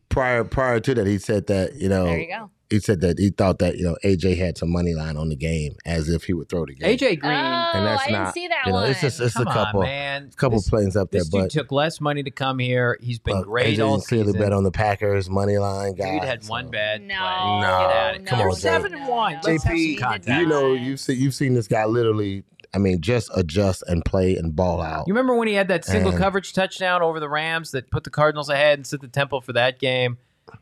prior 0.09 0.43
prior 0.43 0.79
to 0.81 0.93
that 0.95 1.07
he 1.07 1.17
said 1.17 1.47
that 1.47 1.75
you 1.75 1.89
know 1.89 2.05
there 2.05 2.19
you 2.19 2.27
go. 2.27 2.49
He 2.69 2.79
said 2.79 3.01
that 3.01 3.17
he 3.19 3.29
thought 3.29 3.59
that 3.59 3.77
you 3.77 3.83
know 3.83 3.95
AJ 4.03 4.37
had 4.37 4.57
some 4.57 4.71
money 4.71 4.93
line 4.93 5.15
on 5.17 5.29
the 5.29 5.35
game 5.35 5.75
as 5.85 6.09
if 6.09 6.23
he 6.25 6.33
would 6.33 6.49
throw 6.49 6.65
the 6.65 6.75
game. 6.75 6.97
AJ 6.97 7.19
Green. 7.19 7.31
Oh, 7.33 7.71
and 7.73 7.85
that's 7.85 8.03
I 8.03 8.05
didn't 8.07 8.23
not 8.23 8.33
see 8.33 8.47
that 8.49 8.65
you 8.65 8.71
know 8.73 8.79
one. 8.79 8.89
it's 8.91 9.01
just 9.01 9.19
it's 9.21 9.33
come 9.35 9.47
a 9.47 9.53
couple 9.53 9.79
on, 9.81 9.85
man. 9.85 10.31
couple 10.35 10.57
this, 10.59 10.69
plays 10.69 10.95
up 10.95 11.11
there, 11.11 11.21
This 11.21 11.29
dude 11.29 11.41
but 11.43 11.51
took 11.51 11.71
less 11.71 12.01
money 12.01 12.23
to 12.23 12.31
come 12.31 12.59
here. 12.59 12.97
He's 13.01 13.19
been 13.19 13.37
look, 13.37 13.45
great 13.45 13.77
AJ 13.77 13.87
all 13.87 14.01
clearly 14.01 14.33
bet 14.33 14.51
on 14.53 14.63
the 14.63 14.71
Packers 14.71 15.29
money 15.29 15.57
line 15.57 15.95
guy. 15.95 16.13
Dude 16.19 16.23
had 16.23 16.43
so- 16.43 16.51
one 16.51 16.69
bad 16.69 17.01
no. 17.01 17.15
No, 17.61 18.11
Get 18.13 18.21
no, 18.23 18.29
come 18.31 18.41
on, 18.41 18.55
seven 18.55 18.93
and 18.93 19.07
one. 19.07 19.33
no, 19.33 19.39
Let's 19.43 19.63
have 19.63 19.73
he 19.75 19.95
some 19.95 19.95
did 19.95 20.01
contact. 20.25 20.41
You 20.41 20.47
know, 20.47 20.73
you've 20.73 20.99
seen 20.99 21.19
you've 21.19 21.35
seen 21.35 21.53
this 21.53 21.67
guy 21.67 21.85
literally. 21.85 22.43
I 22.73 22.79
mean, 22.79 22.99
just 23.01 23.31
adjust 23.33 23.81
and 23.87 24.03
play 24.03 24.35
and 24.35 24.53
ball 24.53 24.81
out. 24.81 25.07
You 25.07 25.13
remember 25.13 25.35
when 25.35 25.47
he 25.47 25.53
had 25.53 25.69
that 25.69 25.85
single 25.85 26.11
And- 26.11 26.19
coverage 26.19 26.51
touchdown 26.53 27.01
over 27.01 27.19
the 27.19 27.29
Rams 27.29 27.71
that 27.71 27.89
put 27.91 28.03
the 28.03 28.09
Cardinals 28.09 28.49
ahead 28.49 28.77
and 28.77 28.85
set 28.85 28.99
the 28.99 29.07
tempo 29.07 29.39
for 29.39 29.53
that 29.53 29.79
game? 29.79 30.17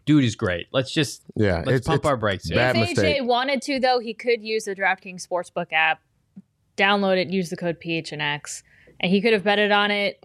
Dude 0.06 0.24
is 0.24 0.36
great. 0.36 0.68
Let's 0.72 0.92
just 0.92 1.24
yeah, 1.36 1.64
let's 1.66 1.80
it's, 1.80 1.88
pump 1.88 2.00
it's- 2.02 2.10
our 2.10 2.18
brakes 2.18 2.48
here. 2.48 2.58
Bad 2.58 2.76
if 2.76 2.90
mistake. 2.90 3.22
AJ 3.22 3.26
wanted 3.26 3.62
to, 3.64 3.80
though, 3.80 4.00
he 4.00 4.14
could 4.14 4.44
use 4.44 4.66
the 4.66 4.76
DraftKings 4.76 5.28
Sportsbook 5.28 5.68
app, 5.72 6.02
download 6.78 7.18
it, 7.18 7.30
use 7.30 7.50
the 7.50 7.58
code 7.58 7.78
PHNX, 7.80 8.64
and 9.00 9.12
he 9.12 9.22
could 9.22 9.34
have 9.34 9.44
betted 9.44 9.72
on 9.72 9.92
it. 9.92 10.24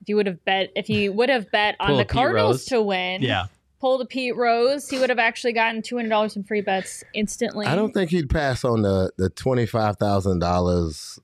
If 0.00 0.08
you 0.08 0.16
would 0.16 0.26
have 0.26 0.44
bet, 0.44 0.70
if 0.74 0.86
he 0.86 1.08
would 1.08 1.28
have 1.28 1.50
bet 1.50 1.76
on 1.78 1.96
the 1.96 2.04
Cardinals 2.04 2.64
to 2.66 2.82
win, 2.82 3.22
Yeah. 3.22 3.46
pulled 3.80 4.00
a 4.00 4.04
Pete 4.04 4.34
Rose, 4.36 4.88
he 4.88 4.98
would 4.98 5.10
have 5.10 5.18
actually 5.20 5.52
gotten 5.52 5.80
two 5.82 5.96
hundred 5.96 6.08
dollars 6.08 6.34
in 6.36 6.42
free 6.42 6.60
bets 6.60 7.04
instantly. 7.14 7.66
I 7.66 7.76
don't 7.76 7.92
think 7.92 8.10
he'd 8.10 8.28
pass 8.28 8.64
on 8.64 8.82
the 8.82 9.12
the 9.16 9.30
twenty 9.30 9.64
five 9.66 9.96
thousand 9.98 10.40
dollars 10.40 11.20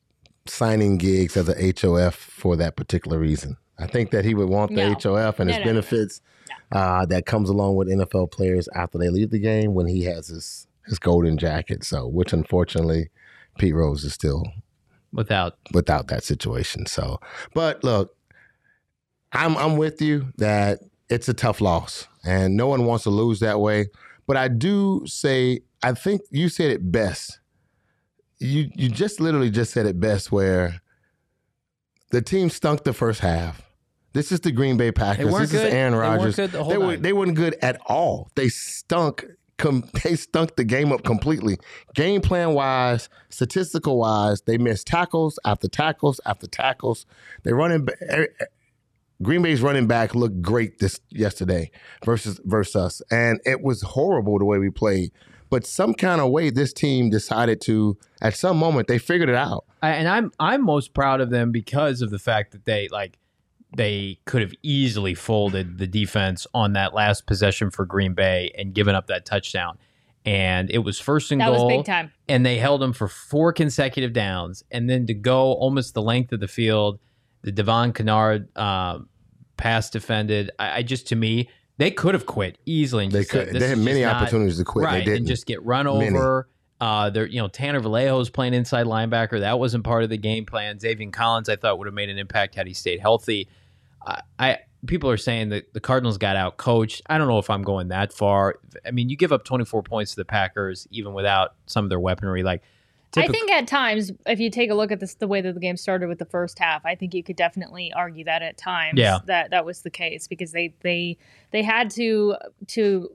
signing 0.47 0.97
gigs 0.97 1.37
as 1.37 1.49
a 1.49 1.73
HOF 1.81 2.15
for 2.15 2.57
that 2.57 2.77
particular 2.77 3.19
reason. 3.19 3.57
I 3.79 3.87
think 3.87 4.11
that 4.13 4.25
he 4.25 4.35
would 4.35 4.49
want 4.49 4.71
the 4.71 4.77
No. 4.89 4.95
HOF 4.95 5.41
and 5.41 5.49
No, 5.49 5.55
his 5.57 5.65
no, 5.65 5.73
no, 5.73 5.81
no. 5.81 5.81
Uh, 6.73 7.07
that 7.07 7.27
comes 7.27 7.49
along 7.49 7.77
with 7.77 7.89
NFL 7.89 8.31
players 8.31 8.69
after 8.75 8.99
they 8.99 9.09
leave 9.09 9.31
the 9.31 9.39
game 9.39 9.75
when 9.75 9.87
he 9.87 10.05
has 10.05 10.29
his 10.29 10.67
his 10.87 10.99
golden 10.99 11.37
jacket. 11.39 11.85
So, 11.85 12.07
which 12.07 12.33
unfortunately, 12.33 13.11
Pete 13.59 13.75
Rose 13.75 14.05
is 14.05 14.15
still 14.15 14.45
Without 15.11 15.57
without 15.73 16.09
that 16.09 16.23
situation. 16.23 16.85
So, 16.85 17.19
but 17.55 17.83
look, 17.83 18.15
I'm 19.33 19.57
I'm 19.57 19.79
with 19.79 20.03
you 20.03 20.35
that 20.37 20.81
it's 21.09 21.31
a 21.31 21.35
tough 21.35 21.63
loss, 21.63 22.07
and 22.27 22.59
no 22.59 22.67
one 22.67 22.85
wants 22.85 23.05
to 23.05 23.11
lose 23.11 23.41
that 23.41 23.59
way. 23.59 23.87
But 24.27 24.37
I 24.37 24.49
do 24.49 25.03
say, 25.07 25.61
I 25.83 25.93
think 25.93 26.21
you 26.31 26.51
said 26.51 26.71
it 26.71 26.93
best. 26.93 27.41
You 28.39 28.71
you 28.75 28.91
just 28.91 29.19
literally 29.19 29.51
just 29.51 29.73
said 29.73 29.87
it 29.87 29.99
best, 29.99 30.31
where 30.31 30.83
the 32.11 32.21
team 32.21 32.51
stunk 32.51 32.85
the 32.85 32.93
first 32.93 33.21
half. 33.21 33.63
This 34.19 34.33
is 34.33 34.41
the 34.41 34.51
Green 34.51 34.77
Bay 34.77 34.91
Packers. 34.91 35.27
weren't 35.27 35.49
This 35.49 35.55
is 35.55 35.61
good. 35.63 35.73
Aaron 35.73 35.93
They 35.93 35.99
weren't 35.99 36.19
Rodgers. 36.19 36.35
good 36.37 36.51
the 36.51 36.65
whole 36.65 36.73
they, 36.73 36.79
were, 36.79 36.97
they 36.97 37.13
weren't 37.13 37.37
good 37.37 37.57
at 37.63 37.81
all. 37.87 38.33
They 38.35 38.49
stunk. 38.49 39.25
Com- 39.59 39.89
they 40.03 40.17
stunk 40.17 40.57
the 40.57 40.65
game 40.65 40.91
up 40.91 41.05
completely. 41.05 41.57
Game 41.95 42.21
plan 42.21 42.53
wise, 42.53 43.09
statistical 43.29 43.97
wise, 43.97 44.41
they 44.43 44.59
missed 44.59 44.89
tackles 44.89 45.39
after 45.45 45.69
tackles 45.69 46.21
after 46.27 46.49
tackles. 46.49 47.07
They 47.45 47.53
running. 47.53 47.85
ba- 47.85 47.95
er- 48.11 48.35
Green 49.23 49.41
Bay's 49.43 49.63
running 49.63 49.87
back 49.87 50.17
looked 50.17 50.43
great 50.43 50.81
this 50.81 50.99
yesterday 51.11 51.71
versus 52.05 52.41
versus 52.45 52.75
us, 52.75 53.03
and 53.13 53.41
it 53.47 53.63
was 53.63 53.83
horrible 53.83 54.41
the 54.41 54.45
way 54.45 54.59
we 54.59 54.71
played. 54.71 55.13
But 55.49 55.65
some 55.65 55.95
kind 55.95 56.21
of 56.21 56.31
way, 56.33 56.51
this 56.51 56.73
team 56.73 57.09
decided 57.09 57.61
to. 57.63 57.97
At 58.21 58.35
some 58.35 58.57
moment, 58.57 58.89
they 58.89 58.99
figured 58.99 59.29
it 59.29 59.37
out. 59.37 59.65
And 59.81 60.09
I'm 60.09 60.33
I'm 60.41 60.65
most 60.65 60.93
proud 60.93 61.21
of 61.21 61.31
them 61.31 61.53
because 61.53 62.03
of 62.03 62.11
the 62.11 62.19
fact 62.19 62.51
that 62.51 62.65
they 62.65 62.89
like 62.89 63.17
they 63.77 64.19
could 64.25 64.41
have 64.43 64.53
easily 64.63 65.15
folded 65.15 65.79
the 65.79 65.87
defense 65.87 66.47
on 66.55 66.73
that 66.73 66.95
last 66.95 67.27
possession 67.27 67.71
for 67.71 67.85
Green 67.85 68.15
Bay 68.15 68.51
and 68.57 68.73
given 68.75 68.95
up 68.95 69.07
that 69.09 69.25
touchdown. 69.27 69.79
And 70.25 70.71
it 70.71 70.79
was 70.79 70.99
first 70.99 71.31
and 71.33 71.41
that 71.41 71.49
goal. 71.53 71.67
was 71.67 71.77
big 71.79 71.87
time. 71.87 72.13
and 72.29 72.45
they 72.45 72.59
held 72.59 72.83
him 72.83 72.93
for 72.93 73.09
four 73.09 73.53
consecutive 73.53 74.13
downs, 74.13 74.63
and 74.71 74.89
then 74.91 75.07
to 75.07 75.15
go 75.15 75.53
almost 75.55 75.95
the 75.95 76.03
length 76.03 76.33
of 76.33 76.41
the 76.41 76.49
field, 76.49 76.99
the 77.43 77.53
Devon 77.53 77.93
Kennard 77.93 78.49
uh, 78.57 78.99
pass 79.57 79.89
defended. 79.91 80.51
I, 80.59 80.79
I 80.79 80.83
just 80.83 81.07
to 81.09 81.17
me 81.17 81.49
they 81.79 81.91
could 81.93 82.15
have 82.15 82.27
quit 82.27 82.59
easily. 82.67 83.05
And 83.05 83.13
They 83.13 83.21
just 83.21 83.31
said, 83.31 83.47
could. 83.47 83.55
"This 83.55 83.63
They 83.63 83.69
had 83.69 83.79
many 83.79 84.01
just 84.01 84.13
not- 84.13 84.23
opportunities 84.23 84.59
to 84.59 84.65
quit. 84.65 84.85
right, 84.85 84.99
They 84.99 85.05
didn't. 85.05 85.17
and 85.19 85.27
just 85.29 85.47
get 85.47 85.63
run 85.65 85.87
Many. 85.87 86.09
over. 86.17 86.49
Uh, 86.81 87.11
there, 87.11 87.27
you 87.27 87.41
know, 87.41 87.49
Tanner 87.49 87.81
Vallejo's 87.81 88.31
playing 88.31 88.55
inside 88.55 88.87
linebacker. 88.87 89.41
That 89.41 89.59
wasn't 89.59 89.83
part 89.85 90.05
of 90.05 90.11
the 90.11 90.17
game 90.17 90.47
plan. 90.47 90.79
Zaven 90.79 91.13
Collins, 91.13 91.49
I 91.49 91.57
thought, 91.57 91.79
would 91.79 91.87
have 91.87 91.95
made 91.95 92.09
an 92.09 92.19
impact 92.19 92.55
had 92.55 92.67
he 92.69 92.75
stayed 92.75 93.01
healthy. 93.01 93.49
I, 94.07 94.21
I 94.39 94.59
people 94.87 95.11
are 95.11 95.17
saying 95.17 95.49
that 95.49 95.73
the 95.75 95.81
Cardinals 95.81 96.19
got 96.19 96.37
out 96.37 96.57
coached. 96.57 97.03
I 97.09 97.19
don't 97.19 97.27
know 97.27 97.39
if 97.39 97.51
I'm 97.51 97.63
going 97.63 97.89
that 97.89 98.13
far. 98.13 98.61
I 98.87 98.93
mean, 98.93 99.09
you 99.09 99.17
give 99.17 99.33
up 99.33 99.45
24 99.45 99.83
points 99.83 100.13
to 100.13 100.17
the 100.17 100.25
Packers 100.25 100.87
even 100.93 101.15
without 101.15 101.55
some 101.67 101.85
of 101.85 101.89
their 101.89 101.99
weaponry. 101.99 102.45
Like, 102.45 102.63
I 103.17 103.27
think 103.27 103.51
at 103.51 103.67
times, 103.67 104.13
if 104.27 104.39
you 104.39 104.51
take 104.51 104.71
a 104.71 104.75
look 104.75 104.93
at 104.93 105.01
this, 105.01 105.15
the 105.15 105.27
way 105.27 105.41
that 105.41 105.55
the 105.55 105.61
game 105.61 105.77
started 105.79 106.09
with 106.09 106.19
the 106.19 106.27
first 106.27 106.59
half, 106.59 106.85
I 106.85 106.95
think 106.95 107.15
you 107.15 107.23
could 107.25 107.37
definitely 107.37 107.93
argue 107.93 108.25
that 108.25 108.43
at 108.43 108.57
times 108.59 108.99
Yeah. 108.99 109.19
that 109.25 109.51
that 109.51 109.65
was 109.65 109.81
the 109.81 109.91
case 109.91 110.29
because 110.29 110.53
they 110.53 110.75
they 110.83 111.17
they 111.51 111.63
had 111.63 111.91
to 111.93 112.37
to 112.69 113.11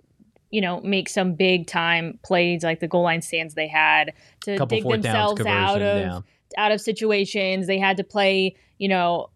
you 0.53 0.61
know 0.61 0.79
make 0.81 1.09
some 1.09 1.33
big 1.33 1.65
time 1.65 2.19
plays 2.23 2.63
like 2.63 2.79
the 2.79 2.87
goal 2.87 3.01
line 3.01 3.23
stands 3.23 3.55
they 3.55 3.67
had 3.67 4.13
to 4.41 4.55
couple 4.55 4.77
dig 4.77 4.87
themselves 4.87 5.43
out 5.47 5.81
of 5.81 5.99
yeah. 5.99 6.19
out 6.57 6.71
of 6.71 6.79
situations. 6.79 7.65
They 7.65 7.79
had 7.79 7.97
to 7.97 8.03
play, 8.03 8.55
you 8.77 8.87
know, 8.87 9.31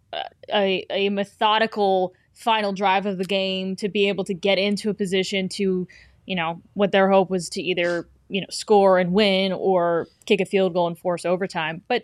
a, 0.54 0.86
a 0.92 1.10
methodical 1.10 2.14
final 2.36 2.72
drive 2.72 3.08
of 3.08 3.18
the 3.18 3.26
game 3.26 3.76
to 3.78 3.90
be 3.90 4.08
able 4.08 4.24
to 4.26 4.34
get 4.36 4.60
into 4.60 4.92
a 4.92 4.94
position 4.94 5.50
to, 5.50 5.88
you 6.28 6.36
know, 6.36 6.62
what 6.76 6.92
their 6.92 7.10
hope 7.10 7.32
was 7.32 7.50
to 7.50 7.64
either, 7.64 8.08
you 8.30 8.42
know, 8.42 8.48
score 8.52 9.00
and 9.00 9.12
win 9.12 9.52
or 9.52 10.08
kick 10.28 10.40
a 10.40 10.46
field 10.46 10.74
goal 10.74 10.86
and 10.86 11.00
force 11.00 11.26
overtime. 11.26 11.82
But 11.88 12.04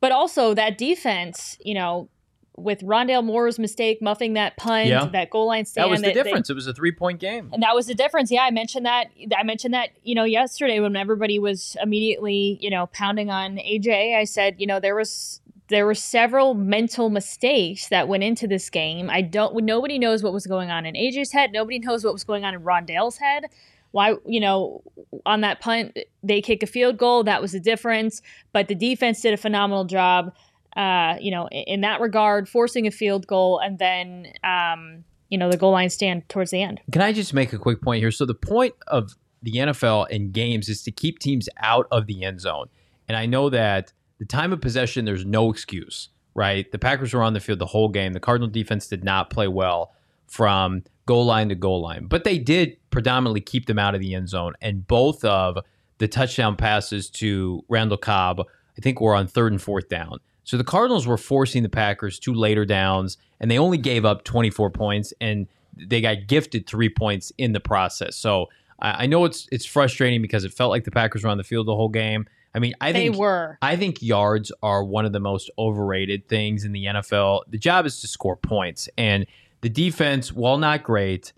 but 0.00 0.10
also 0.10 0.52
that 0.54 0.78
defense, 0.78 1.56
you 1.64 1.74
know, 1.74 2.08
with 2.56 2.82
Rondale 2.82 3.24
Moore's 3.24 3.58
mistake 3.58 4.02
muffing 4.02 4.34
that 4.34 4.56
punt, 4.56 4.88
Yeah. 4.88 5.06
that 5.12 5.30
goal 5.30 5.46
line 5.46 5.64
stand. 5.64 5.84
That 5.86 5.90
was 5.90 6.00
the 6.00 6.08
they- 6.08 6.12
difference. 6.12 6.50
it 6.50 6.54
was 6.54 6.66
a 6.66 6.74
three 6.74 6.92
point 6.92 7.18
game. 7.18 7.48
and 7.52 7.62
that 7.62 7.74
was 7.74 7.86
the 7.86 7.94
difference. 7.94 8.30
Yeah, 8.30 8.42
I 8.42 8.50
mentioned 8.50 8.84
that. 8.86 9.06
I 9.36 9.42
mentioned 9.42 9.72
that, 9.74 9.90
you 10.02 10.14
know, 10.14 10.24
yesterday 10.24 10.78
when 10.80 10.94
everybody 10.96 11.38
was 11.38 11.76
immediately, 11.82 12.58
you 12.60 12.68
know, 12.70 12.86
pounding 12.92 13.30
on 13.30 13.56
AJ. 13.58 14.14
I 14.16 14.24
said, 14.24 14.56
you 14.58 14.66
know, 14.66 14.80
there 14.80 14.94
was 14.94 15.40
there 15.68 15.86
were 15.86 15.94
several 15.94 16.52
mental 16.52 17.08
mistakes 17.08 17.88
that 17.88 18.06
went 18.06 18.22
into 18.22 18.46
this 18.46 18.68
game. 18.68 19.08
I 19.08 19.22
don't. 19.22 19.64
Nobody 19.64 19.98
knows 19.98 20.22
what 20.22 20.34
was 20.34 20.46
going 20.46 20.70
on 20.70 20.84
in 20.84 20.94
AJ's 20.94 21.32
head. 21.32 21.50
Nobody 21.52 21.78
knows 21.78 22.04
what 22.04 22.12
was 22.12 22.24
going 22.24 22.44
on 22.44 22.52
in 22.52 22.60
Rondale's 22.60 23.16
head. 23.16 23.46
Why, 23.92 24.14
you 24.26 24.40
know, 24.40 24.82
on 25.24 25.40
that 25.42 25.60
punt 25.60 25.98
they 26.22 26.42
kick 26.42 26.62
a 26.62 26.66
field 26.66 26.98
goal. 26.98 27.24
That 27.24 27.40
was 27.40 27.52
the 27.52 27.60
difference. 27.60 28.20
But 28.52 28.68
the 28.68 28.74
defense 28.74 29.22
did 29.22 29.32
a 29.32 29.38
phenomenal 29.38 29.84
job. 29.84 30.34
Uh, 30.76 31.16
you 31.20 31.30
know, 31.30 31.48
in, 31.48 31.64
in 31.66 31.80
that 31.82 32.00
regard, 32.00 32.48
forcing 32.48 32.86
a 32.86 32.90
field 32.90 33.26
goal 33.26 33.58
and 33.58 33.78
then. 33.78 34.26
Um, 34.44 35.04
you 35.28 35.38
know 35.38 35.50
the 35.50 35.56
goal 35.56 35.72
line 35.72 35.88
stand 35.88 36.28
towards 36.28 36.50
the 36.50 36.62
end. 36.62 36.78
Can 36.92 37.00
I 37.00 37.10
just 37.14 37.32
make 37.32 37.54
a 37.54 37.58
quick 37.58 37.80
point 37.80 38.02
here? 38.02 38.10
So 38.10 38.26
the 38.26 38.34
point 38.34 38.74
of 38.88 39.16
the 39.42 39.52
NFL 39.52 40.06
and 40.10 40.30
games 40.30 40.68
is 40.68 40.82
to 40.82 40.90
keep 40.90 41.18
teams 41.18 41.48
out 41.58 41.86
of 41.90 42.06
the 42.06 42.22
end 42.22 42.40
zone. 42.40 42.66
And 43.08 43.16
I 43.16 43.26
know 43.26 43.50
that 43.50 43.92
the 44.18 44.24
time 44.24 44.52
of 44.52 44.60
possession, 44.60 45.04
there's 45.04 45.26
no 45.26 45.50
excuse, 45.50 46.10
right? 46.34 46.70
The 46.70 46.78
Packers 46.78 47.12
were 47.12 47.22
on 47.22 47.32
the 47.32 47.40
field 47.40 47.58
the 47.58 47.66
whole 47.66 47.88
game. 47.88 48.12
The 48.12 48.20
Cardinal 48.20 48.48
defense 48.48 48.86
did 48.86 49.04
not 49.04 49.30
play 49.30 49.48
well 49.48 49.92
from 50.26 50.84
goal 51.06 51.24
line 51.24 51.48
to 51.48 51.54
goal 51.54 51.82
line, 51.82 52.06
but 52.06 52.24
they 52.24 52.38
did 52.38 52.76
predominantly 52.90 53.40
keep 53.40 53.66
them 53.66 53.78
out 53.78 53.94
of 53.94 54.00
the 54.00 54.14
end 54.14 54.28
zone. 54.28 54.52
And 54.60 54.86
both 54.86 55.24
of 55.24 55.58
the 55.98 56.08
touchdown 56.08 56.56
passes 56.56 57.10
to 57.10 57.64
Randall 57.68 57.98
Cobb, 57.98 58.40
I 58.40 58.80
think, 58.80 59.00
were 59.00 59.14
on 59.14 59.26
third 59.26 59.52
and 59.52 59.60
fourth 59.60 59.88
down. 59.88 60.18
So 60.44 60.56
the 60.56 60.64
Cardinals 60.64 61.06
were 61.06 61.18
forcing 61.18 61.62
the 61.62 61.68
Packers 61.68 62.18
to 62.20 62.34
later 62.34 62.64
downs, 62.64 63.16
and 63.40 63.50
they 63.50 63.58
only 63.58 63.78
gave 63.78 64.04
up 64.04 64.24
24 64.24 64.70
points, 64.70 65.14
and 65.20 65.46
they 65.76 66.00
got 66.00 66.26
gifted 66.26 66.66
three 66.66 66.88
points 66.88 67.32
in 67.38 67.52
the 67.52 67.60
process. 67.60 68.16
So 68.16 68.48
I, 68.80 69.04
I 69.04 69.06
know 69.06 69.24
it's 69.24 69.48
it's 69.52 69.64
frustrating 69.64 70.20
because 70.20 70.44
it 70.44 70.52
felt 70.52 70.70
like 70.70 70.84
the 70.84 70.90
Packers 70.90 71.24
were 71.24 71.30
on 71.30 71.38
the 71.38 71.44
field 71.44 71.66
the 71.66 71.76
whole 71.76 71.88
game. 71.88 72.26
I 72.54 72.58
mean, 72.58 72.74
I 72.80 72.92
they 72.92 73.08
think 73.08 73.16
were. 73.16 73.58
I 73.62 73.76
think 73.76 74.02
yards 74.02 74.52
are 74.62 74.84
one 74.84 75.06
of 75.06 75.12
the 75.12 75.20
most 75.20 75.50
overrated 75.58 76.28
things 76.28 76.64
in 76.64 76.72
the 76.72 76.84
NFL. 76.84 77.42
The 77.48 77.58
job 77.58 77.86
is 77.86 78.00
to 78.00 78.06
score 78.08 78.36
points, 78.36 78.88
and 78.98 79.26
the 79.62 79.70
defense, 79.70 80.32
while 80.32 80.58
not 80.58 80.82
great, 80.82 81.32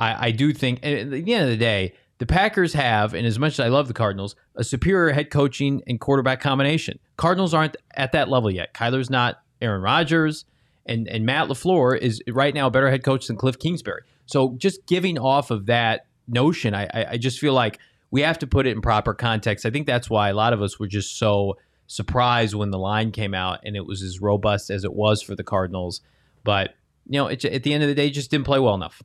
I, 0.00 0.28
I 0.28 0.30
do 0.30 0.52
think 0.52 0.78
at 0.84 1.10
the 1.10 1.34
end 1.34 1.44
of 1.44 1.50
the 1.50 1.56
day, 1.56 1.94
the 2.18 2.26
Packers 2.26 2.72
have, 2.74 3.14
and 3.14 3.26
as 3.26 3.38
much 3.38 3.54
as 3.54 3.60
I 3.60 3.68
love 3.68 3.88
the 3.88 3.94
Cardinals, 3.94 4.36
a 4.54 4.64
superior 4.64 5.12
head 5.12 5.30
coaching 5.30 5.82
and 5.86 6.00
quarterback 6.00 6.40
combination. 6.40 6.98
Cardinals 7.16 7.52
aren't 7.52 7.76
at 7.94 8.12
that 8.12 8.28
level 8.28 8.50
yet. 8.50 8.72
Kyler's 8.74 9.10
not 9.10 9.42
Aaron 9.60 9.82
Rodgers, 9.82 10.44
and 10.86 11.08
and 11.08 11.26
Matt 11.26 11.48
LaFleur 11.48 11.98
is 11.98 12.22
right 12.28 12.54
now 12.54 12.68
a 12.68 12.70
better 12.70 12.90
head 12.90 13.02
coach 13.04 13.26
than 13.26 13.36
Kliff 13.36 13.58
Kingsbury. 13.58 14.02
So 14.26 14.54
just 14.58 14.86
giving 14.86 15.18
off 15.18 15.50
of 15.50 15.66
that 15.66 16.06
notion, 16.28 16.74
I 16.74 16.84
I, 16.84 17.06
I 17.12 17.16
just 17.16 17.38
feel 17.38 17.52
like 17.52 17.78
we 18.10 18.22
have 18.22 18.38
to 18.38 18.46
put 18.46 18.66
it 18.66 18.70
in 18.70 18.80
proper 18.80 19.12
context. 19.12 19.66
I 19.66 19.70
think 19.70 19.86
that's 19.86 20.08
why 20.08 20.28
a 20.28 20.34
lot 20.34 20.52
of 20.52 20.62
us 20.62 20.78
were 20.78 20.86
just 20.86 21.18
so 21.18 21.56
surprised 21.86 22.54
when 22.54 22.70
the 22.70 22.78
line 22.78 23.10
came 23.10 23.34
out 23.34 23.60
and 23.64 23.76
it 23.76 23.86
was 23.86 24.02
as 24.02 24.20
robust 24.20 24.70
as 24.70 24.84
it 24.84 24.92
was 24.92 25.20
for 25.20 25.34
the 25.34 25.44
Cardinals. 25.44 26.00
But 26.44 26.74
you 27.06 27.18
know, 27.18 27.26
it, 27.26 27.44
at 27.44 27.64
the 27.64 27.74
end 27.74 27.82
of 27.82 27.88
the 27.88 27.94
day, 27.94 28.10
just 28.10 28.30
didn't 28.30 28.46
play 28.46 28.60
well 28.60 28.74
enough. 28.74 29.02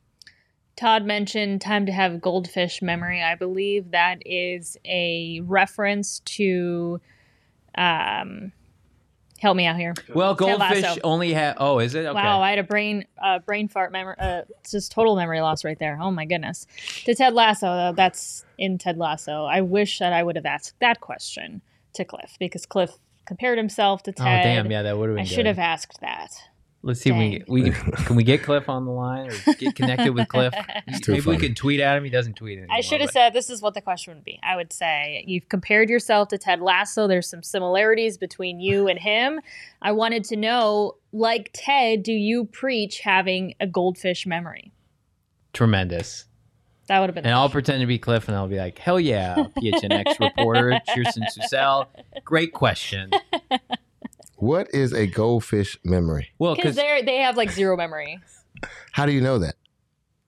Todd 0.80 1.04
mentioned 1.04 1.60
time 1.60 1.84
to 1.84 1.92
have 1.92 2.22
goldfish 2.22 2.80
memory. 2.80 3.22
I 3.22 3.34
believe 3.34 3.90
that 3.90 4.22
is 4.24 4.78
a 4.86 5.42
reference 5.44 6.20
to 6.20 7.02
um 7.74 8.52
help 9.40 9.58
me 9.58 9.66
out 9.66 9.76
here. 9.76 9.92
Well, 10.14 10.34
goldfish 10.34 10.98
only 11.04 11.34
have. 11.34 11.56
Oh, 11.58 11.80
is 11.80 11.94
it? 11.94 12.06
Okay. 12.06 12.14
Wow, 12.14 12.40
I 12.40 12.48
had 12.48 12.58
a 12.58 12.62
brain 12.62 13.04
uh, 13.22 13.40
brain 13.40 13.68
fart 13.68 13.92
memory. 13.92 14.16
Uh, 14.18 14.42
it's 14.60 14.70
just 14.70 14.90
total 14.90 15.16
memory 15.16 15.42
loss 15.42 15.64
right 15.64 15.78
there. 15.78 15.98
Oh 16.00 16.10
my 16.10 16.24
goodness. 16.24 16.66
To 17.04 17.14
Ted 17.14 17.34
Lasso, 17.34 17.66
though, 17.66 17.92
that's 17.94 18.46
in 18.56 18.78
Ted 18.78 18.96
Lasso. 18.96 19.44
I 19.44 19.60
wish 19.60 19.98
that 19.98 20.14
I 20.14 20.22
would 20.22 20.36
have 20.36 20.46
asked 20.46 20.80
that 20.80 21.00
question 21.00 21.60
to 21.92 22.06
Kliff 22.06 22.38
because 22.38 22.64
Kliff 22.64 22.96
compared 23.26 23.58
himself 23.58 24.02
to 24.04 24.12
Ted. 24.12 24.40
oh, 24.40 24.42
damn. 24.42 24.70
Yeah, 24.70 24.80
that 24.80 24.96
would 24.96 25.10
have 25.10 25.16
been 25.16 25.26
I 25.26 25.28
good. 25.28 25.34
should 25.34 25.46
have 25.46 25.58
asked 25.58 26.00
that. 26.00 26.40
Let's 26.82 27.00
see 27.02 27.10
if 27.10 27.16
we, 27.16 27.44
we 27.62 27.70
can 28.06 28.16
we 28.16 28.24
get 28.24 28.42
Kliff 28.42 28.66
on 28.68 28.86
the 28.86 28.90
line 28.90 29.30
or 29.30 29.52
get 29.54 29.74
connected 29.74 30.14
with 30.14 30.28
Kliff. 30.28 30.52
too 31.02 31.12
Maybe 31.12 31.20
we 31.26 31.34
funny. 31.34 31.38
can 31.48 31.54
tweet 31.54 31.78
at 31.78 31.98
him. 31.98 32.04
He 32.04 32.10
doesn't 32.10 32.34
tweet 32.36 32.56
anymore. 32.56 32.74
I 32.74 32.80
should 32.80 33.02
have 33.02 33.08
but- 33.08 33.12
said 33.12 33.32
this 33.34 33.50
is 33.50 33.60
what 33.60 33.74
the 33.74 33.82
question 33.82 34.14
would 34.14 34.24
be. 34.24 34.40
I 34.42 34.56
would 34.56 34.72
say 34.72 35.22
you've 35.26 35.48
compared 35.50 35.90
yourself 35.90 36.28
to 36.28 36.38
Ted 36.38 36.62
Lasso. 36.62 37.06
There's 37.06 37.28
some 37.28 37.42
similarities 37.42 38.16
between 38.16 38.60
you 38.60 38.88
and 38.88 38.98
him. 38.98 39.40
I 39.82 39.92
wanted 39.92 40.24
to 40.24 40.36
know, 40.36 40.94
like 41.12 41.50
Ted, 41.52 42.02
do 42.02 42.12
you 42.14 42.46
preach 42.46 43.00
having 43.00 43.54
a 43.60 43.66
goldfish 43.66 44.26
memory? 44.26 44.72
tremendous. 45.52 46.26
That 46.86 47.00
would 47.00 47.08
have 47.08 47.14
been. 47.14 47.24
And 47.26 47.34
I'll 47.34 47.48
pretend 47.50 47.80
to 47.82 47.86
be 47.86 47.98
Kliff, 47.98 48.26
and 48.26 48.36
I'll 48.36 48.48
be 48.48 48.56
like, 48.58 48.78
"Hell 48.78 48.98
yeah, 48.98 49.34
PHNX 49.62 50.18
reporter, 50.18 50.80
Kirsten 50.94 51.24
Susel. 51.24 51.86
Great 52.24 52.52
question." 52.52 53.10
What 54.40 54.68
is 54.74 54.92
a 54.92 55.06
goldfish 55.06 55.78
memory? 55.84 56.30
Well, 56.38 56.54
because 56.56 56.74
because 56.74 56.76
they 56.76 57.02
they 57.04 57.18
have 57.18 57.36
like 57.36 57.50
zero 57.50 57.76
memory. 57.76 58.18
How 58.92 59.06
do 59.06 59.12
you 59.12 59.20
know 59.20 59.38
that? 59.38 59.54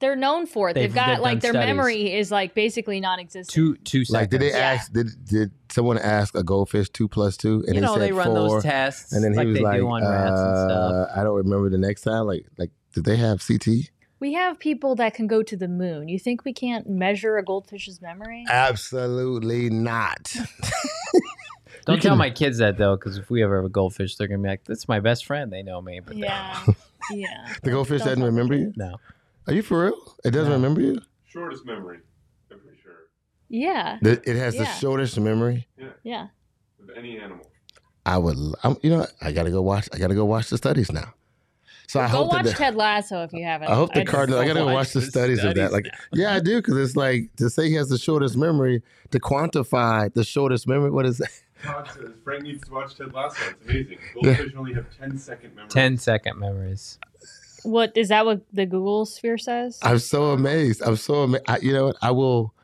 They're 0.00 0.16
known 0.16 0.46
for 0.46 0.68
it. 0.70 0.74
They've, 0.74 0.88
They've- 0.90 0.94
got 0.96 1.08
they've 1.14 1.20
like 1.20 1.40
their 1.40 1.52
done 1.52 1.62
studies. 1.62 1.76
memory 1.76 2.12
is 2.12 2.30
like 2.32 2.54
basically 2.54 2.98
non-existent. 2.98 3.48
two 3.54 3.76
two 3.84 4.04
seconds. 4.04 4.20
Like, 4.22 4.30
did 4.30 4.40
they 4.40 4.50
Yeah. 4.50 4.72
ask? 4.72 4.92
Did 4.92 5.06
did 5.24 5.50
someone 5.70 5.96
ask 5.98 6.34
a 6.34 6.42
goldfish 6.42 6.88
two 6.90 7.06
plus 7.08 7.36
two? 7.36 7.62
And 7.66 7.68
you 7.68 7.74
he 7.74 7.80
know 7.80 7.94
said 7.94 8.02
they 8.02 8.12
run 8.12 8.26
four, 8.26 8.34
those 8.34 8.62
tests, 8.64 9.12
And 9.12 9.22
then 9.22 9.32
he 9.32 9.38
like 9.38 9.46
was 9.46 9.56
they 9.58 9.62
like, 9.62 9.76
do 9.78 9.88
on 9.88 10.02
rats 10.02 10.40
and 10.40 10.70
stuff. 10.70 10.92
uh, 11.10 11.20
I 11.20 11.22
don't 11.22 11.36
remember 11.36 11.70
the 11.70 11.78
next 11.78 12.02
time. 12.02 12.26
Like, 12.26 12.46
like 12.58 12.70
did 12.94 13.04
they 13.04 13.16
have 13.16 13.46
CT? 13.46 13.90
we 14.18 14.34
have 14.34 14.58
people 14.60 14.94
that 14.94 15.14
can 15.14 15.26
go 15.26 15.42
to 15.42 15.56
the 15.56 15.66
moon. 15.66 16.08
You 16.08 16.16
think 16.18 16.44
we 16.44 16.52
can't 16.52 16.88
measure 16.88 17.38
a 17.38 17.44
goldfish's 17.44 18.00
memory? 18.00 18.44
Absolutely 18.48 19.68
not. 19.70 20.34
Don't 21.85 21.97
you 21.97 22.03
tell 22.03 22.16
my 22.16 22.30
kids 22.30 22.59
that 22.59 22.76
though, 22.78 22.97
because 22.97 23.18
if 23.18 23.30
we 23.30 23.43
ever 23.43 23.57
have 23.57 23.64
a 23.64 23.68
goldfish, 23.68 24.16
they're 24.16 24.28
gonna 24.28 24.43
be 24.43 24.49
like, 24.49 24.64
"That's 24.64 24.87
my 24.89 25.01
best 25.01 25.26
friend." 25.26 25.53
They 25.53 25.62
know 25.62 25.80
me, 25.83 26.01
but 26.01 26.14
they- 26.14 26.20
Yeah, 26.22 26.64
yeah. 27.11 27.53
the 27.62 27.70
goldfish 27.70 28.01
Don't 28.01 28.09
doesn't 28.09 28.24
remember 28.24 28.55
you. 28.55 28.66
kids. 28.66 28.76
no. 28.76 28.97
Are 29.49 29.53
you 29.55 29.62
for 29.62 29.85
real? 29.87 30.16
It 30.24 30.30
doesn't 30.30 30.51
No. 30.51 30.55
remember 30.57 30.80
you. 30.80 31.01
Shortest 31.26 31.66
memory, 31.66 31.99
I'm 32.51 32.61
pretty 32.61 32.78
sure, 32.83 32.93
Yeah, 33.49 33.99
The- 34.01 34.22
It 34.28 34.37
has 34.37 34.55
the 34.55 34.62
Yeah. 34.64 34.74
shortest 34.74 35.18
memory. 35.18 35.66
yeah. 36.05 36.28
of 36.80 36.91
any 36.97 37.18
animal. 37.18 37.47
I 38.07 38.18
would. 38.18 38.37
I'm, 38.64 38.76
you 38.83 38.91
know. 38.91 39.07
I 39.20 39.33
gotta 39.33 39.51
go 39.51 39.62
watch. 39.62 39.89
I 39.93 39.99
gotta 39.99 40.14
go 40.14 40.24
watch 40.24 40.51
the 40.51 40.59
studies 40.59 40.91
now. 40.93 41.14
So 41.89 42.01
I 42.01 42.07
Go 42.11 42.18
hope 42.18 42.28
watch 42.33 42.45
that. 42.45 42.51
The, 42.53 42.57
Ted 42.57 42.74
Lasso 42.74 43.22
if 43.22 43.33
you 43.33 43.45
haven't. 43.45 43.68
I 43.68 43.74
hope 43.74 43.93
the 43.93 44.01
just- 44.01 44.11
Cardinals. 44.12 44.41
I 44.43 44.47
gotta 44.47 44.61
go 44.61 44.66
watch 44.66 44.74
watch 44.74 44.93
the 44.95 45.01
the 45.01 45.07
studies, 45.07 45.45
of 45.45 45.55
that. 45.57 45.72
Like, 45.72 45.87
yeah, 46.12 46.35
I 46.35 46.41
do 46.41 46.57
because 46.57 46.76
it's 46.76 46.97
like 46.97 47.30
to 47.37 47.51
say 47.51 47.68
he 47.68 47.74
has 47.74 47.89
the 47.89 47.99
shortest 47.99 48.37
memory 48.37 48.83
to 49.11 49.20
quantify 49.20 50.12
the 50.14 50.24
shortest 50.24 50.66
memory. 50.66 50.91
What 50.91 51.07
is 51.07 51.18
that? 51.18 51.30
Todd 51.62 51.88
says 51.94 52.10
Frank 52.24 52.42
needs 52.44 52.64
to 52.66 52.72
watch 52.72 52.96
Ted 52.96 53.12
Lasso. 53.12 53.36
It's 53.50 53.64
amazing. 53.64 53.98
Goldfish 54.14 54.52
only 54.56 54.74
have 54.74 54.86
10 54.98 55.18
second 55.18 55.54
memories. 55.54 55.72
10 55.72 55.96
second 55.98 56.38
memories. 56.38 56.98
What 57.62 57.96
is 57.96 58.08
that? 58.08 58.26
What 58.26 58.42
the 58.52 58.66
Google 58.66 59.06
sphere 59.06 59.38
says? 59.38 59.78
I'm 59.82 59.98
so 60.00 60.30
amazed. 60.30 60.82
I'm 60.82 60.96
so 60.96 61.22
amazed. 61.22 61.44
I, 61.48 61.58
you 61.58 61.72
know 61.72 61.86
what? 61.86 61.96
I 62.02 62.10
will. 62.10 62.54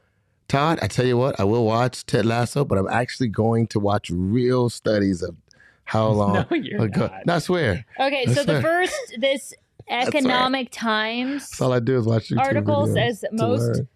Todd, 0.48 0.78
I 0.80 0.86
tell 0.86 1.04
you 1.04 1.18
what, 1.18 1.38
I 1.38 1.44
will 1.44 1.66
watch 1.66 2.06
Ted 2.06 2.24
Lasso, 2.24 2.64
but 2.64 2.78
I'm 2.78 2.88
actually 2.88 3.28
going 3.28 3.66
to 3.66 3.78
watch 3.78 4.08
real 4.10 4.70
studies 4.70 5.22
of 5.22 5.36
how 5.84 6.08
long. 6.08 6.46
No, 6.50 6.56
you're 6.56 6.84
ago- 6.84 7.08
not. 7.08 7.26
No, 7.26 7.34
I 7.34 7.38
swear. 7.38 7.84
Okay, 8.00 8.24
I 8.26 8.32
so 8.32 8.44
the 8.44 8.62
first 8.62 8.94
this 9.18 9.52
right. 9.90 10.08
economic 10.08 10.68
times 10.70 11.50
That's 11.50 11.60
all 11.60 11.72
I 11.74 11.80
do 11.80 11.98
is 11.98 12.06
watch 12.06 12.30
YouTube 12.30 12.38
article 12.40 12.86
videos 12.86 12.94
says 12.94 13.24
most 13.30 13.60
learn. 13.60 13.88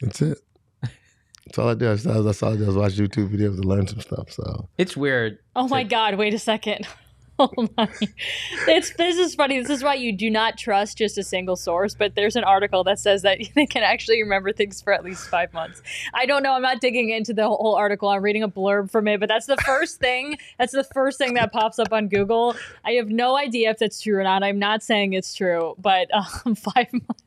That's 0.00 0.22
it. 0.22 0.38
That's 1.46 1.58
all 1.58 1.68
I 1.68 1.74
do. 1.74 1.86
That's, 1.94 2.02
that's 2.04 2.42
all 2.42 2.52
I 2.54 2.56
do 2.56 2.68
is 2.68 2.74
watch 2.74 2.94
YouTube 2.94 3.28
videos 3.28 3.60
to 3.60 3.66
learn 3.68 3.86
some 3.86 4.00
stuff. 4.00 4.30
So 4.32 4.68
It's 4.78 4.96
weird. 4.96 5.38
Oh 5.54 5.68
my 5.68 5.82
to- 5.82 5.88
God! 5.88 6.14
Wait 6.16 6.34
a 6.34 6.38
second. 6.38 6.86
Hold 7.36 7.68
on. 7.76 7.88
It's 8.68 8.94
this 8.94 9.16
is 9.18 9.34
funny. 9.34 9.58
This 9.58 9.68
is 9.68 9.82
why 9.82 9.94
you 9.94 10.16
do 10.16 10.30
not 10.30 10.56
trust 10.56 10.96
just 10.98 11.18
a 11.18 11.24
single 11.24 11.56
source. 11.56 11.92
But 11.96 12.14
there's 12.14 12.36
an 12.36 12.44
article 12.44 12.84
that 12.84 13.00
says 13.00 13.22
that 13.22 13.38
they 13.56 13.66
can 13.66 13.82
actually 13.82 14.22
remember 14.22 14.52
things 14.52 14.80
for 14.80 14.92
at 14.92 15.02
least 15.02 15.28
five 15.28 15.52
months. 15.52 15.82
I 16.14 16.26
don't 16.26 16.44
know. 16.44 16.52
I'm 16.52 16.62
not 16.62 16.80
digging 16.80 17.10
into 17.10 17.34
the 17.34 17.48
whole 17.48 17.74
article. 17.74 18.08
I'm 18.08 18.22
reading 18.22 18.44
a 18.44 18.48
blurb 18.48 18.88
from 18.88 19.08
it. 19.08 19.18
But 19.18 19.28
that's 19.28 19.46
the 19.46 19.56
first 19.66 19.98
thing. 19.98 20.38
That's 20.60 20.72
the 20.72 20.84
first 20.84 21.18
thing 21.18 21.34
that 21.34 21.52
pops 21.52 21.80
up 21.80 21.92
on 21.92 22.06
Google. 22.06 22.54
I 22.84 22.92
have 22.92 23.08
no 23.08 23.36
idea 23.36 23.70
if 23.70 23.78
that's 23.78 24.00
true 24.00 24.16
or 24.16 24.22
not. 24.22 24.44
I'm 24.44 24.60
not 24.60 24.84
saying 24.84 25.14
it's 25.14 25.34
true. 25.34 25.74
But 25.76 26.06
um, 26.14 26.54
five 26.54 26.92
months. 26.92 27.23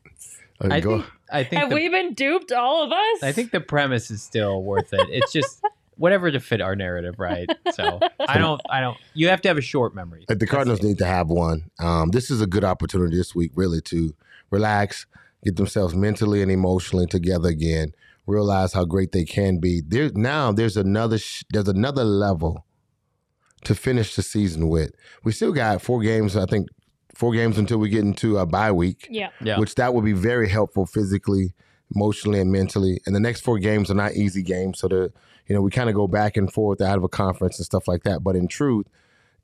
Okay, 0.62 0.74
I 0.74 0.80
go. 0.80 0.98
think, 0.98 1.12
I 1.30 1.44
think 1.44 1.60
Have 1.60 1.70
the, 1.70 1.74
we 1.74 1.88
been 1.88 2.14
duped, 2.14 2.52
all 2.52 2.84
of 2.84 2.92
us? 2.92 3.22
I 3.22 3.32
think 3.32 3.50
the 3.50 3.60
premise 3.60 4.10
is 4.10 4.22
still 4.22 4.62
worth 4.62 4.92
it. 4.92 5.06
It's 5.10 5.32
just 5.32 5.62
whatever 5.96 6.30
to 6.30 6.40
fit 6.40 6.60
our 6.60 6.74
narrative, 6.76 7.18
right? 7.18 7.48
So 7.74 8.00
I 8.20 8.38
don't, 8.38 8.60
I 8.70 8.80
don't. 8.80 8.96
You 9.14 9.28
have 9.28 9.40
to 9.42 9.48
have 9.48 9.58
a 9.58 9.62
short 9.62 9.94
memory. 9.94 10.24
Uh, 10.28 10.34
the 10.34 10.46
Cardinals 10.46 10.82
need 10.82 10.98
to 10.98 11.06
have 11.06 11.28
one. 11.28 11.70
Um, 11.78 12.10
this 12.10 12.30
is 12.30 12.40
a 12.40 12.46
good 12.46 12.64
opportunity 12.64 13.16
this 13.16 13.34
week, 13.34 13.52
really, 13.54 13.80
to 13.82 14.14
relax, 14.50 15.06
get 15.44 15.56
themselves 15.56 15.94
mentally 15.94 16.42
and 16.42 16.50
emotionally 16.50 17.06
together 17.06 17.48
again. 17.48 17.92
Realize 18.26 18.72
how 18.74 18.84
great 18.84 19.12
they 19.12 19.24
can 19.24 19.58
be. 19.58 19.80
There 19.86 20.10
now, 20.14 20.52
there's 20.52 20.76
another 20.76 21.18
sh- 21.18 21.44
there's 21.50 21.68
another 21.68 22.04
level 22.04 22.66
to 23.64 23.74
finish 23.74 24.14
the 24.14 24.22
season 24.22 24.68
with. 24.68 24.92
We 25.24 25.32
still 25.32 25.52
got 25.52 25.82
four 25.82 26.00
games. 26.02 26.36
I 26.36 26.44
think 26.44 26.68
four 27.18 27.32
games 27.32 27.58
until 27.58 27.78
we 27.78 27.88
get 27.88 28.04
into 28.04 28.38
a 28.38 28.46
bye 28.46 28.70
week, 28.72 29.08
Yeah. 29.10 29.30
Yeah. 29.42 29.58
which 29.58 29.74
that 29.74 29.92
would 29.94 30.04
be 30.04 30.12
very 30.12 30.48
helpful 30.48 30.86
physically, 30.86 31.52
emotionally, 31.94 32.40
and 32.40 32.52
mentally. 32.52 33.00
And 33.04 33.14
the 33.16 33.20
next 33.20 33.40
four 33.40 33.58
games 33.58 33.90
are 33.90 33.94
not 33.94 34.12
easy 34.14 34.42
games, 34.42 34.78
so 34.78 34.88
the 34.88 35.12
you 35.46 35.54
know 35.54 35.62
we 35.62 35.70
kind 35.70 35.88
of 35.88 35.94
go 35.94 36.06
back 36.06 36.36
and 36.36 36.52
forth 36.52 36.80
out 36.80 36.96
of 36.96 37.04
a 37.04 37.08
conference 37.08 37.58
and 37.58 37.66
stuff 37.66 37.88
like 37.88 38.02
that. 38.04 38.22
But 38.22 38.36
in 38.36 38.48
truth 38.48 38.86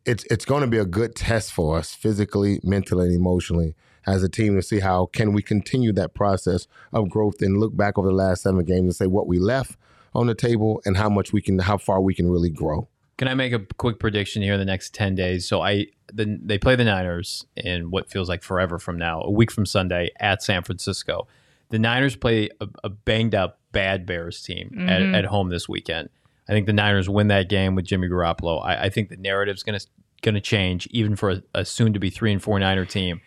it's 0.07 0.25
it's 0.25 0.45
going 0.45 0.61
to 0.61 0.67
be 0.67 0.79
a 0.79 0.85
good 0.85 1.15
test 1.15 1.53
for 1.53 1.79
us 1.79 1.95
physically, 1.95 2.61
mentally, 2.63 3.07
and 3.07 3.17
emotionally 3.17 3.75
as 4.07 4.23
a 4.23 4.29
team 4.29 4.55
to 4.55 4.63
see 4.63 4.81
how 4.81 5.07
can 5.07 5.33
we 5.33 5.43
continue 5.43 5.93
that 5.95 6.13
process 6.15 6.67
of 6.93 7.09
growth 7.09 7.41
and 7.41 7.59
look 7.59 7.75
back 7.75 7.97
over 7.99 8.09
the 8.09 8.15
last 8.15 8.43
seven 8.43 8.63
games 8.65 8.81
and 8.85 8.95
say 8.97 9.07
what 9.07 9.27
we 9.27 9.39
left 9.39 9.79
on 10.15 10.27
the 10.27 10.35
table 10.35 10.81
and 10.85 10.99
how 10.99 11.09
much 11.09 11.33
we 11.33 11.41
can, 11.41 11.59
how 11.59 11.79
far 11.79 12.03
we 12.03 12.15
can 12.15 12.31
really 12.31 12.51
grow. 12.51 12.87
Can 13.17 13.29
I 13.29 13.35
make 13.35 13.53
a 13.53 13.61
quick 13.79 13.99
prediction 14.01 14.43
here 14.43 14.55
in 14.55 14.59
the 14.59 14.65
next 14.65 14.93
ten 14.95 15.15
days? 15.15 15.47
So 15.47 15.63
I, 15.63 15.87
the, 16.13 16.39
they 16.43 16.59
play 16.59 16.75
the 16.77 16.85
Niners 16.85 17.47
in 17.57 17.91
what 17.91 18.11
feels 18.11 18.29
like 18.29 18.43
forever 18.43 18.79
from 18.79 18.99
now, 18.99 19.21
a 19.23 19.31
week 19.31 19.51
from 19.53 19.67
Sunday 19.67 20.11
at 20.19 20.43
San 20.43 20.63
Francisco. 20.63 21.27
The 21.71 21.79
Niners 21.79 22.17
play 22.17 22.51
a, 22.61 22.69
a 22.83 22.89
banged 22.89 23.35
up 23.35 23.61
bad 23.73 24.05
Bears 24.07 24.43
team 24.43 24.87
at, 24.89 25.01
Mhm. 25.01 25.15
at 25.17 25.25
home 25.27 25.49
this 25.49 25.69
weekend. 25.69 26.09
I 26.49 26.53
think 26.53 26.67
the 26.67 26.73
Niners 26.73 27.09
win 27.09 27.29
that 27.29 27.49
game 27.49 27.75
with 27.75 27.85
Jimmy 27.87 28.09
Garoppolo. 28.09 28.65
I, 28.65 28.85
I 28.85 28.89
think 28.91 29.09
the 29.09 29.17
narrative's 29.17 29.63
going 29.63 29.79
to 29.79 29.87
going 30.23 30.35
to 30.35 30.41
change, 30.41 30.87
even 30.91 31.17
for 31.17 31.31
a, 31.31 31.43
a 31.55 31.65
soon 31.65 31.93
to 31.93 31.99
be 32.01 32.09
three 32.11 32.33
and 32.33 32.43
four 32.43 32.59
Niner 32.59 32.85
team. 32.85 33.21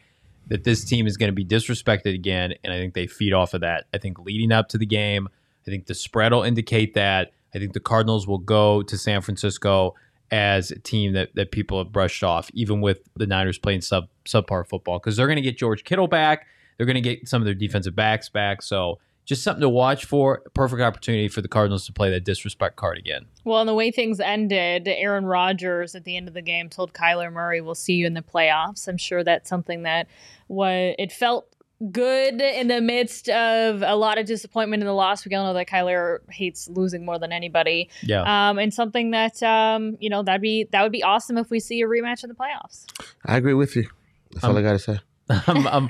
That 0.47 0.63
this 0.63 0.83
team 0.85 1.07
is 1.07 1.17
going 1.17 1.27
to 1.27 1.33
be 1.35 1.43
disrespected 1.45 2.13
again, 2.15 2.53
and 2.63 2.71
I 2.73 2.77
think 2.77 2.93
they 2.93 3.05
feed 3.05 3.33
off 3.33 3.53
of 3.53 3.61
that. 3.61 3.85
I 3.93 3.97
think 3.97 4.17
leading 4.19 4.51
up 4.53 4.69
to 4.69 4.77
the 4.77 4.85
game, 4.85 5.27
I 5.67 5.69
think 5.69 5.87
the 5.87 5.93
spread 5.93 6.31
will 6.31 6.43
indicate 6.43 6.93
that. 6.93 7.33
I 7.53 7.59
think 7.59 7.73
the 7.73 7.79
Cardinals 7.79 8.27
will 8.27 8.37
go 8.37 8.81
to 8.83 8.97
San 8.97 9.21
Francisco 9.21 9.95
as 10.31 10.71
a 10.71 10.79
team 10.79 11.13
that, 11.13 11.33
that 11.35 11.51
people 11.51 11.77
have 11.77 11.91
brushed 11.91 12.23
off, 12.23 12.49
even 12.53 12.81
with 12.81 13.07
the 13.15 13.25
Niners 13.25 13.57
playing 13.57 13.81
sub 13.81 14.09
subpar 14.25 14.67
football, 14.67 14.99
because 14.99 15.15
they're 15.15 15.27
going 15.27 15.37
to 15.37 15.41
get 15.41 15.57
George 15.57 15.83
Kittle 15.83 16.07
back. 16.07 16.47
They're 16.77 16.85
going 16.85 16.95
to 16.95 17.01
get 17.01 17.27
some 17.27 17.41
of 17.41 17.45
their 17.45 17.55
defensive 17.55 17.95
backs 17.95 18.29
back. 18.29 18.61
So 18.61 18.99
just 19.25 19.43
something 19.43 19.61
to 19.61 19.69
watch 19.69 20.05
for. 20.05 20.41
Perfect 20.53 20.81
opportunity 20.81 21.27
for 21.27 21.41
the 21.41 21.47
Cardinals 21.47 21.85
to 21.85 21.93
play 21.93 22.09
that 22.11 22.23
disrespect 22.23 22.77
card 22.77 22.97
again. 22.97 23.25
Well, 23.43 23.59
and 23.59 23.67
the 23.67 23.73
way 23.73 23.91
things 23.91 24.19
ended, 24.19 24.87
Aaron 24.87 25.25
Rodgers 25.25 25.95
at 25.95 26.05
the 26.05 26.15
end 26.15 26.27
of 26.27 26.33
the 26.33 26.41
game 26.41 26.69
told 26.69 26.93
Kyler 26.93 27.31
Murray, 27.31 27.59
"We'll 27.59 27.75
see 27.75 27.93
you 27.93 28.07
in 28.07 28.13
the 28.13 28.21
playoffs." 28.21 28.87
I'm 28.87 28.97
sure 28.97 29.23
that's 29.23 29.49
something 29.49 29.83
that 29.83 30.07
was 30.47 30.95
it 30.97 31.11
felt 31.11 31.53
good 31.91 32.41
in 32.41 32.67
the 32.67 32.81
midst 32.81 33.29
of 33.29 33.81
a 33.83 33.95
lot 33.95 34.17
of 34.17 34.25
disappointment 34.25 34.81
in 34.81 34.87
the 34.87 34.93
loss. 34.93 35.25
We 35.25 35.35
all 35.35 35.45
know 35.45 35.53
that 35.53 35.67
Kyler 35.67 36.19
hates 36.29 36.67
losing 36.69 37.05
more 37.05 37.19
than 37.19 37.31
anybody, 37.31 37.89
Yeah. 38.03 38.49
um, 38.49 38.57
and 38.59 38.73
something 38.73 39.11
that 39.11 39.41
um, 39.43 39.95
you 39.99 40.09
know 40.09 40.23
that'd 40.23 40.41
be 40.41 40.65
that 40.71 40.81
would 40.83 40.91
be 40.91 41.03
awesome 41.03 41.37
if 41.37 41.49
we 41.49 41.59
see 41.59 41.81
a 41.81 41.85
rematch 41.87 42.23
in 42.23 42.29
the 42.29 42.35
playoffs. 42.35 42.85
I 43.25 43.37
agree 43.37 43.53
with 43.53 43.75
you. 43.75 43.87
That's 44.31 44.43
all 44.43 44.51
Um, 44.51 44.57
I 44.57 44.61
got 44.61 44.71
to 44.73 44.79
say. 44.79 44.99
I'm, 45.29 45.67
I'm, 45.67 45.89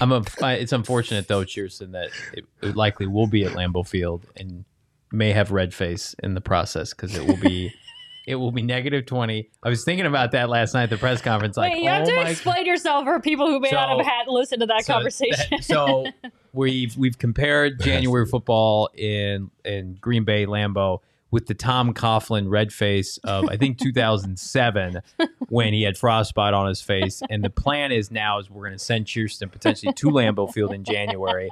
I'm 0.00 0.12
a, 0.12 0.22
it's 0.58 0.72
unfortunate 0.72 1.28
though, 1.28 1.44
Kirsten, 1.44 1.92
that 1.92 2.08
it, 2.32 2.46
it 2.62 2.76
likely 2.76 3.06
will 3.06 3.26
be 3.26 3.44
at 3.44 3.52
Lambeau 3.52 3.86
Field 3.86 4.26
and 4.36 4.64
may 5.12 5.32
have 5.32 5.50
red 5.50 5.74
face 5.74 6.14
in 6.22 6.32
the 6.34 6.40
process 6.40 6.94
because 6.94 7.14
it 7.14 7.26
will 7.26 7.36
be 7.36 7.74
it 8.26 8.34
will 8.36 8.52
be 8.52 8.62
negative 8.62 9.06
twenty. 9.06 9.50
I 9.62 9.68
was 9.68 9.84
thinking 9.84 10.06
about 10.06 10.32
that 10.32 10.48
last 10.48 10.74
night 10.74 10.84
at 10.84 10.90
the 10.90 10.98
press 10.98 11.20
conference. 11.22 11.56
Like, 11.56 11.72
Wait, 11.72 11.82
you 11.82 11.88
have 11.88 12.02
oh 12.02 12.10
to 12.10 12.16
my 12.16 12.28
explain 12.30 12.66
yourself 12.66 13.04
for 13.04 13.20
people 13.20 13.46
who 13.46 13.60
may 13.60 13.70
not 13.70 13.96
have 13.96 14.06
had 14.06 14.28
listened 14.28 14.60
to 14.60 14.66
that 14.66 14.84
so 14.84 14.92
conversation. 14.94 15.46
that- 15.50 15.64
so 15.64 16.06
we've 16.52 16.96
we've 16.96 17.18
compared 17.18 17.80
January 17.80 18.26
football 18.26 18.88
in 18.94 19.50
in 19.64 19.96
Green 20.00 20.24
Bay 20.24 20.46
Lambeau 20.46 21.00
with 21.30 21.46
the 21.46 21.54
Tom 21.54 21.94
Coughlin 21.94 22.48
red 22.50 22.72
face 22.72 23.16
of 23.18 23.48
I 23.48 23.56
think 23.56 23.78
2007 23.78 25.00
when 25.48 25.72
he 25.72 25.82
had 25.82 25.96
frostbite 25.96 26.54
on 26.54 26.66
his 26.68 26.82
face. 26.82 27.22
And 27.30 27.44
the 27.44 27.50
plan 27.50 27.92
is 27.92 28.10
now 28.10 28.38
is 28.40 28.50
we're 28.50 28.66
going 28.66 28.78
to 28.78 28.84
send 28.84 29.08
Kirsten 29.12 29.48
potentially 29.48 29.92
to 29.92 30.06
Lambeau 30.08 30.52
Field 30.52 30.72
in 30.72 30.82
January 30.84 31.50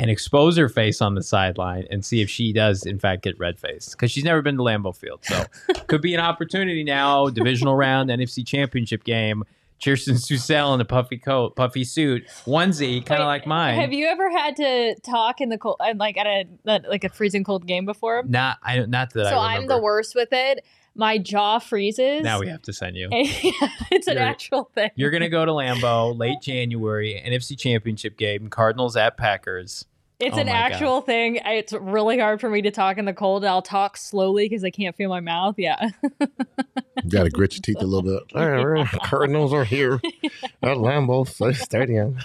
and 0.00 0.10
expose 0.10 0.56
her 0.56 0.70
face 0.70 1.02
on 1.02 1.14
the 1.14 1.22
sideline 1.22 1.86
and 1.90 2.02
see 2.04 2.22
if 2.22 2.30
she 2.30 2.54
does 2.54 2.86
in 2.86 2.98
fact 2.98 3.22
get 3.22 3.38
red 3.38 3.58
face 3.60 3.90
because 3.90 4.10
she's 4.10 4.24
never 4.24 4.40
been 4.40 4.56
to 4.56 4.62
Lambeau 4.62 4.96
Field. 4.96 5.20
So 5.22 5.44
could 5.88 6.00
be 6.00 6.14
an 6.14 6.20
opportunity 6.20 6.82
now, 6.82 7.28
divisional 7.28 7.76
round, 7.76 8.08
NFC 8.08 8.44
Championship 8.44 9.04
game. 9.04 9.44
Kirsten 9.82 10.14
Susel 10.14 10.74
in 10.74 10.80
a 10.80 10.84
puffy 10.86 11.18
coat, 11.18 11.54
puffy 11.54 11.84
suit, 11.84 12.26
onesie, 12.46 13.04
kind 13.04 13.20
of 13.20 13.26
like 13.26 13.46
mine. 13.46 13.78
Have 13.78 13.92
you 13.92 14.06
ever 14.06 14.30
had 14.30 14.56
to 14.56 14.94
talk 15.00 15.40
in 15.40 15.50
the 15.50 15.58
cold, 15.58 15.76
uh, 15.80 15.92
like 15.96 16.16
at 16.16 16.26
a 16.26 16.44
like 16.64 17.04
a 17.04 17.08
freezing 17.10 17.44
cold 17.44 17.66
game 17.66 17.84
before? 17.84 18.22
Not, 18.26 18.58
I 18.62 18.78
not 18.80 19.12
that 19.14 19.26
so 19.26 19.36
I 19.36 19.56
I'm 19.56 19.66
the 19.66 19.80
worst 19.80 20.14
with 20.14 20.30
it. 20.32 20.64
My 20.94 21.18
jaw 21.18 21.60
freezes. 21.60 22.22
Now 22.22 22.40
we 22.40 22.48
have 22.48 22.62
to 22.62 22.72
send 22.72 22.96
you. 22.96 23.08
it's 23.12 24.06
an 24.06 24.14
You're- 24.14 24.26
actual 24.26 24.64
thing. 24.74 24.90
You're 24.96 25.10
gonna 25.10 25.28
go 25.28 25.44
to 25.44 25.52
Lambeau 25.52 26.18
late 26.18 26.40
January, 26.42 27.22
NFC 27.24 27.58
Championship 27.58 28.18
game, 28.18 28.48
Cardinals 28.48 28.96
at 28.96 29.16
Packers. 29.16 29.84
It's 30.20 30.36
Oh 30.36 30.40
an 30.40 30.46
my 30.46 30.52
God. 30.52 30.72
actual 30.72 31.00
thing. 31.00 31.36
It's 31.44 31.72
really 31.72 32.18
hard 32.18 32.40
for 32.40 32.50
me 32.50 32.62
to 32.62 32.70
talk 32.70 32.98
in 32.98 33.04
the 33.06 33.12
cold. 33.14 33.44
I'll 33.44 33.62
talk 33.62 33.96
slowly 33.96 34.48
because 34.48 34.64
I 34.64 34.70
can't 34.70 34.94
feel 34.96 35.08
my 35.08 35.20
mouth. 35.20 35.54
Yeah. 35.58 35.88
You 36.20 37.08
got 37.08 37.24
to 37.24 37.30
grit 37.30 37.54
your 37.54 37.62
teeth 37.62 37.82
a 37.82 37.86
little 37.86 38.02
bit. 38.02 38.22
All 38.36 38.48
right, 38.48 38.62
we're- 38.62 38.84
Cardinals 39.04 39.52
are 39.52 39.64
here 39.64 39.94
at 40.62 40.76
Lambeau 40.76 41.26
Stadium. 41.54 42.18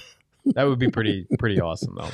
That 0.46 0.66
would 0.66 0.78
be 0.80 0.90
pretty 0.90 1.26
pretty 1.40 1.60
awesome 1.62 1.96
though. 1.96 2.10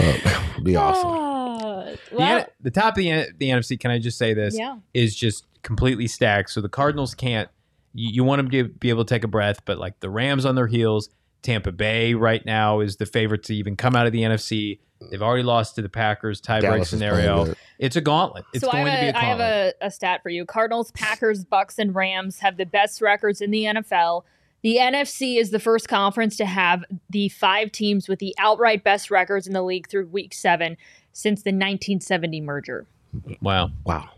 Uh, 0.00 0.42
be 0.62 0.74
awesome. 0.76 1.10
The, 1.10 1.98
well, 2.16 2.38
N- 2.40 2.46
the 2.60 2.70
top 2.70 2.94
of 2.96 2.96
the, 2.96 3.26
the 3.38 3.48
NFC, 3.50 3.78
can 3.78 3.90
I 3.90 3.98
just 3.98 4.18
say 4.18 4.34
this, 4.34 4.56
yeah. 4.58 4.78
is 4.94 5.14
just 5.14 5.44
completely 5.62 6.06
stacked. 6.06 6.50
So 6.50 6.60
the 6.60 6.68
Cardinals 6.68 7.14
can't. 7.14 7.48
You, 7.94 8.10
you 8.14 8.24
want 8.24 8.38
them 8.40 8.50
to 8.50 8.64
be 8.74 8.90
able 8.90 9.04
to 9.04 9.14
take 9.14 9.24
a 9.24 9.28
breath, 9.28 9.64
but 9.64 9.78
like 9.78 10.00
the 10.00 10.10
Rams 10.10 10.44
on 10.44 10.54
their 10.56 10.66
heels, 10.66 11.08
Tampa 11.42 11.72
Bay 11.72 12.14
right 12.14 12.44
now 12.44 12.80
is 12.80 12.96
the 12.96 13.06
favorite 13.06 13.42
to 13.44 13.54
even 13.54 13.76
come 13.76 13.94
out 13.96 14.06
of 14.06 14.12
the 14.12 14.22
NFC. 14.22 14.78
They've 15.10 15.22
already 15.22 15.44
lost 15.44 15.76
to 15.76 15.82
the 15.82 15.88
Packers 15.88 16.40
tiebreak 16.40 16.62
Dallas 16.62 16.92
is 16.92 16.98
playing 16.98 17.12
scenario. 17.14 17.54
It's 17.78 17.94
a 17.96 18.00
gauntlet. 18.00 18.44
It's 18.52 18.64
so 18.64 18.70
I 18.70 18.72
going 18.72 18.86
have, 18.86 18.98
to 18.98 19.04
be 19.04 19.08
a 19.08 19.12
a, 19.12 19.16
I 19.16 19.24
have 19.24 19.38
gauntlet. 19.38 19.76
a, 19.80 19.86
a 19.86 19.90
stat 19.92 20.22
for 20.22 20.30
you. 20.30 20.44
Cardinals, 20.44 20.90
Packers, 20.92 21.44
Bucs, 21.44 21.78
and 21.78 21.94
Rams 21.94 22.40
have 22.40 22.56
the 22.56 22.66
best 22.66 23.00
records 23.00 23.40
in 23.40 23.50
the 23.52 23.64
NFL. 23.64 24.24
The 24.62 24.78
NFC 24.78 25.38
is 25.38 25.50
the 25.50 25.60
first 25.60 25.88
conference 25.88 26.36
to 26.38 26.44
have 26.46 26.84
the 27.08 27.28
five 27.28 27.70
teams 27.70 28.08
with 28.08 28.18
the 28.18 28.34
outright 28.38 28.82
best 28.82 29.08
records 29.08 29.46
in 29.46 29.52
the 29.52 29.62
league 29.62 29.88
through 29.88 30.06
week 30.08 30.34
seven 30.34 30.76
since 31.12 31.42
the 31.42 31.50
1970 31.50 32.40
merger. 32.40 32.86
wow. 33.40 33.70
Wow. 33.84 34.08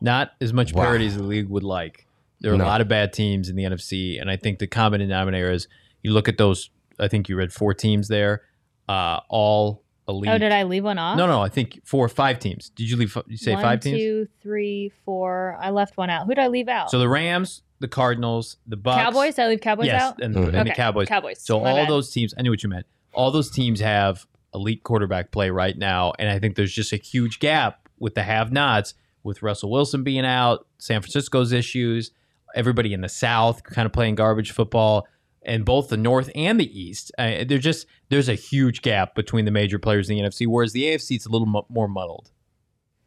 Not 0.00 0.32
as 0.40 0.52
much 0.52 0.72
Wow. 0.74 0.82
parity 0.82 1.06
as 1.06 1.16
the 1.16 1.22
league 1.22 1.48
would 1.48 1.62
like. 1.62 2.04
There 2.40 2.52
are 2.52 2.56
No. 2.58 2.64
a 2.64 2.66
lot 2.66 2.80
of 2.80 2.88
bad 2.88 3.12
teams 3.12 3.48
in 3.48 3.54
the 3.56 3.62
NFC, 3.62 4.20
and 4.20 4.28
I 4.28 4.36
think 4.36 4.58
the 4.58 4.66
common 4.66 4.98
denominator 5.00 5.50
is 5.52 5.68
you 6.06 6.12
look 6.12 6.28
at 6.28 6.38
those. 6.38 6.70
I 7.00 7.08
think 7.08 7.28
you 7.28 7.36
read 7.36 7.52
four 7.52 7.74
teams 7.74 8.06
there, 8.08 8.42
uh, 8.88 9.18
all 9.28 9.82
elite. 10.08 10.30
Oh, 10.30 10.38
did 10.38 10.52
I 10.52 10.62
leave 10.62 10.84
one 10.84 10.98
off? 10.98 11.18
No, 11.18 11.26
no, 11.26 11.42
I 11.42 11.48
think 11.48 11.80
four 11.84 12.04
or 12.04 12.08
five 12.08 12.38
teams. 12.38 12.70
Did 12.70 12.88
you 12.88 12.96
leave? 12.96 13.16
You 13.26 13.36
say 13.36 13.54
One, 13.54 13.62
five 13.62 13.80
teams? 13.80 13.98
two, 13.98 14.28
three, 14.40 14.92
four. 15.04 15.58
I 15.60 15.70
left 15.70 15.96
one 15.96 16.08
out. 16.08 16.26
Who 16.26 16.34
did 16.34 16.38
I 16.44 16.46
leave 16.46 16.68
out? 16.68 16.90
So 16.92 16.98
the 17.00 17.08
Rams, 17.08 17.62
the 17.80 17.88
Cardinals, 17.88 18.56
the 18.66 18.76
Bucs, 18.76 18.94
Cowboys? 18.94 19.38
I 19.38 19.48
leave 19.48 19.60
Cowboys 19.60 19.86
yes, 19.86 20.00
out? 20.00 20.22
and, 20.22 20.34
Mhm. 20.34 20.54
and 20.54 20.68
the 20.70 20.74
Cowboys. 20.74 21.08
Cowboys. 21.08 21.40
So 21.42 21.60
My 21.60 21.70
all 21.70 21.76
bad. 21.76 21.88
those 21.90 22.10
teams, 22.12 22.32
I 22.38 22.42
knew 22.42 22.50
what 22.50 22.62
you 22.62 22.68
meant. 22.68 22.86
All 23.12 23.30
those 23.32 23.50
teams 23.50 23.80
have 23.80 24.26
elite 24.54 24.84
quarterback 24.84 25.32
play 25.32 25.50
right 25.50 25.76
now, 25.76 26.12
and 26.18 26.30
I 26.30 26.38
think 26.38 26.54
there's 26.54 26.72
just 26.72 26.92
a 26.92 26.96
huge 26.96 27.40
gap 27.40 27.88
with 27.98 28.14
the 28.14 28.22
have-nots, 28.22 28.94
with 29.22 29.42
Russell 29.42 29.70
Wilson 29.70 30.04
being 30.04 30.24
out, 30.24 30.66
San 30.78 31.00
Francisco's 31.02 31.52
issues, 31.52 32.10
everybody 32.54 32.94
in 32.94 33.00
the 33.02 33.08
South 33.08 33.62
kind 33.64 33.84
of 33.84 33.92
playing 33.92 34.14
garbage 34.14 34.52
football, 34.52 35.06
and 35.46 35.64
both 35.64 35.88
the 35.88 35.96
North 35.96 36.30
and 36.34 36.60
the 36.60 36.78
East. 36.78 37.12
Uh, 37.16 37.44
they're 37.46 37.58
just 37.58 37.86
there's 38.10 38.28
a 38.28 38.34
huge 38.34 38.82
gap 38.82 39.14
between 39.14 39.44
the 39.44 39.50
major 39.50 39.78
players 39.78 40.10
in 40.10 40.16
the 40.16 40.22
NFC, 40.22 40.46
whereas 40.46 40.72
the 40.72 40.84
AFC 40.84 41.16
is 41.16 41.26
a 41.26 41.30
little 41.30 41.46
mo- 41.46 41.66
more 41.68 41.88
muddled. 41.88 42.30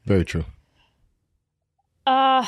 Very 0.05 0.25
true. 0.25 0.45
Uh, 2.07 2.45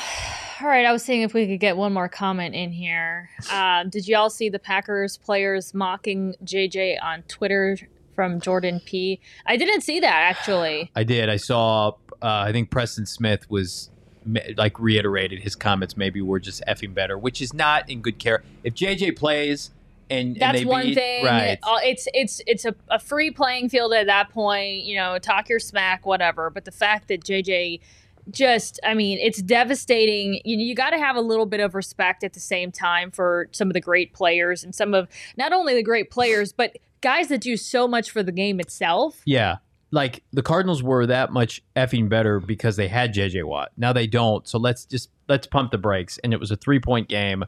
all 0.60 0.68
right. 0.68 0.84
I 0.84 0.92
was 0.92 1.04
seeing 1.04 1.22
if 1.22 1.34
we 1.34 1.46
could 1.46 1.60
get 1.60 1.76
one 1.76 1.92
more 1.92 2.08
comment 2.08 2.54
in 2.54 2.72
here. 2.72 3.30
Uh, 3.50 3.84
did 3.84 4.08
you 4.08 4.16
all 4.16 4.30
see 4.30 4.48
the 4.48 4.58
Packers 4.58 5.16
players 5.18 5.72
mocking 5.72 6.34
JJ 6.44 6.96
on 7.00 7.22
Twitter 7.24 7.78
from 8.14 8.40
Jordan 8.40 8.80
P? 8.84 9.20
I 9.46 9.56
didn't 9.56 9.82
see 9.82 10.00
that 10.00 10.12
actually. 10.12 10.90
I 10.96 11.04
did. 11.04 11.28
I 11.28 11.36
saw. 11.36 11.92
Uh, 12.20 12.44
I 12.46 12.52
think 12.52 12.70
Preston 12.70 13.06
Smith 13.06 13.48
was 13.50 13.90
like 14.56 14.78
reiterated 14.78 15.40
his 15.40 15.54
comments. 15.54 15.96
Maybe 15.96 16.20
we're 16.20 16.38
just 16.38 16.62
effing 16.66 16.94
better, 16.94 17.18
which 17.18 17.42
is 17.42 17.52
not 17.52 17.88
in 17.90 18.00
good 18.00 18.18
care. 18.18 18.42
If 18.64 18.74
JJ 18.74 19.16
plays 19.16 19.70
and, 20.10 20.28
and 20.28 20.36
That's 20.36 20.58
they 20.60 20.64
one 20.64 20.86
beat, 20.86 20.94
thing. 20.94 21.24
right? 21.24 21.58
Uh, 21.62 21.78
It's 21.82 22.06
it's 22.14 22.40
it's 22.46 22.64
a, 22.64 22.74
a 22.88 22.98
free 22.98 23.30
playing 23.30 23.68
field 23.68 23.92
at 23.92 24.06
that 24.06 24.30
point. 24.30 24.84
You 24.84 24.96
know, 24.96 25.18
talk 25.18 25.48
your 25.48 25.58
smack, 25.60 26.04
whatever. 26.06 26.50
But 26.50 26.64
the 26.64 26.70
fact 26.72 27.08
that 27.08 27.24
JJ 27.24 27.80
just 28.30 28.78
i 28.84 28.94
mean 28.94 29.18
it's 29.18 29.42
devastating 29.42 30.34
you, 30.44 30.56
you 30.56 30.76
got 30.76 30.90
to 30.90 30.96
have 30.96 31.16
a 31.16 31.20
little 31.20 31.44
bit 31.44 31.58
of 31.58 31.74
respect 31.74 32.22
at 32.22 32.34
the 32.34 32.38
same 32.38 32.70
time 32.70 33.10
for 33.10 33.48
some 33.50 33.66
of 33.68 33.74
the 33.74 33.80
great 33.80 34.12
players 34.12 34.62
and 34.62 34.76
some 34.76 34.94
of 34.94 35.08
not 35.36 35.52
only 35.52 35.74
the 35.74 35.82
great 35.82 36.08
players 36.08 36.52
but 36.52 36.76
guys 37.00 37.26
that 37.26 37.40
do 37.40 37.56
so 37.56 37.88
much 37.88 38.12
for 38.12 38.22
the 38.22 38.30
game 38.30 38.60
itself 38.60 39.22
Yeah. 39.24 39.56
Like 39.90 40.22
the 40.32 40.40
Cardinals 40.40 40.84
were 40.84 41.04
that 41.06 41.32
much 41.32 41.62
effing 41.74 42.08
better 42.08 42.38
because 42.38 42.76
they 42.76 42.86
had 42.88 43.12
JJ 43.12 43.42
Watt. 43.44 43.72
Now 43.76 43.92
they 43.92 44.06
don't. 44.06 44.46
So 44.48 44.56
let's 44.56 44.86
just 44.86 45.10
let's 45.28 45.46
pump 45.46 45.70
the 45.72 45.76
brakes. 45.76 46.16
And 46.24 46.32
it 46.32 46.40
was 46.40 46.50
a 46.50 46.56
three 46.56 46.78
point 46.80 47.08
game. 47.08 47.44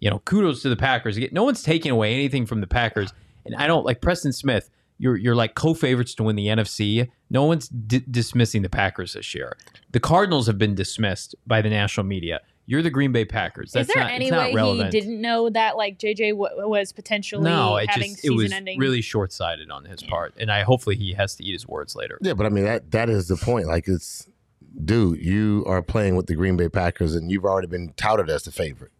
You 0.00 0.10
know, 0.10 0.20
kudos 0.20 0.62
to 0.62 0.68
the 0.68 0.76
Packers. 0.76 1.18
No 1.32 1.44
one's 1.44 1.62
taking 1.62 1.90
away 1.90 2.14
anything 2.14 2.46
from 2.46 2.60
the 2.60 2.66
Packers. 2.66 3.12
And 3.44 3.56
I 3.56 3.66
don't 3.66 3.84
like 3.84 4.00
Preston 4.00 4.32
Smith. 4.32 4.70
You're 4.98 5.16
you're 5.16 5.36
like 5.36 5.54
co-favorites 5.54 6.14
to 6.16 6.24
win 6.24 6.36
the 6.36 6.46
NFC. 6.46 7.08
No 7.30 7.44
one's 7.44 7.68
di- 7.68 8.04
dismissing 8.10 8.62
the 8.62 8.68
Packers 8.68 9.12
this 9.14 9.34
year. 9.34 9.56
The 9.92 10.00
Cardinals 10.00 10.46
have 10.48 10.58
been 10.58 10.74
dismissed 10.74 11.34
by 11.46 11.62
the 11.62 11.70
national 11.70 12.04
media. 12.04 12.40
You're 12.66 12.82
the 12.82 12.90
Green 12.90 13.12
Bay 13.12 13.24
Packers. 13.24 13.72
That's 13.72 13.88
is 13.88 13.94
there 13.94 14.04
not, 14.04 14.12
any 14.12 14.26
it's 14.26 14.30
not 14.30 14.52
way 14.52 14.76
he 14.76 14.90
didn't 14.90 15.22
know 15.22 15.48
that 15.48 15.78
like 15.78 15.98
jj 15.98 16.32
w- 16.32 16.68
was 16.68 16.92
potentially 16.92 17.44
no, 17.44 17.76
it 17.76 17.88
having 17.88 18.10
just 18.10 18.26
it 18.26 18.30
was 18.30 18.42
season-ending 18.42 18.78
really 18.78 19.00
short-sighted 19.00 19.70
on 19.70 19.86
his 19.86 20.02
part, 20.02 20.34
and 20.36 20.52
I 20.52 20.64
hopefully 20.64 20.94
he 20.96 21.14
has 21.14 21.34
to 21.36 21.44
eat 21.44 21.52
his 21.52 21.66
words 21.66 21.96
later. 21.96 22.18
Yeah, 22.20 22.34
but 22.34 22.44
I 22.44 22.50
mean 22.50 22.64
that 22.64 22.90
that 22.90 23.08
is 23.08 23.28
the 23.28 23.36
point. 23.36 23.68
Like 23.68 23.88
it's, 23.88 24.28
dude, 24.84 25.24
you 25.24 25.64
are 25.66 25.80
playing 25.80 26.16
with 26.16 26.26
the 26.26 26.34
Green 26.34 26.58
Bay 26.58 26.68
Packers, 26.68 27.14
and 27.14 27.30
you've 27.30 27.46
already 27.46 27.68
been 27.68 27.94
touted 27.96 28.28
as 28.28 28.42
the 28.42 28.52
favorite. 28.52 28.92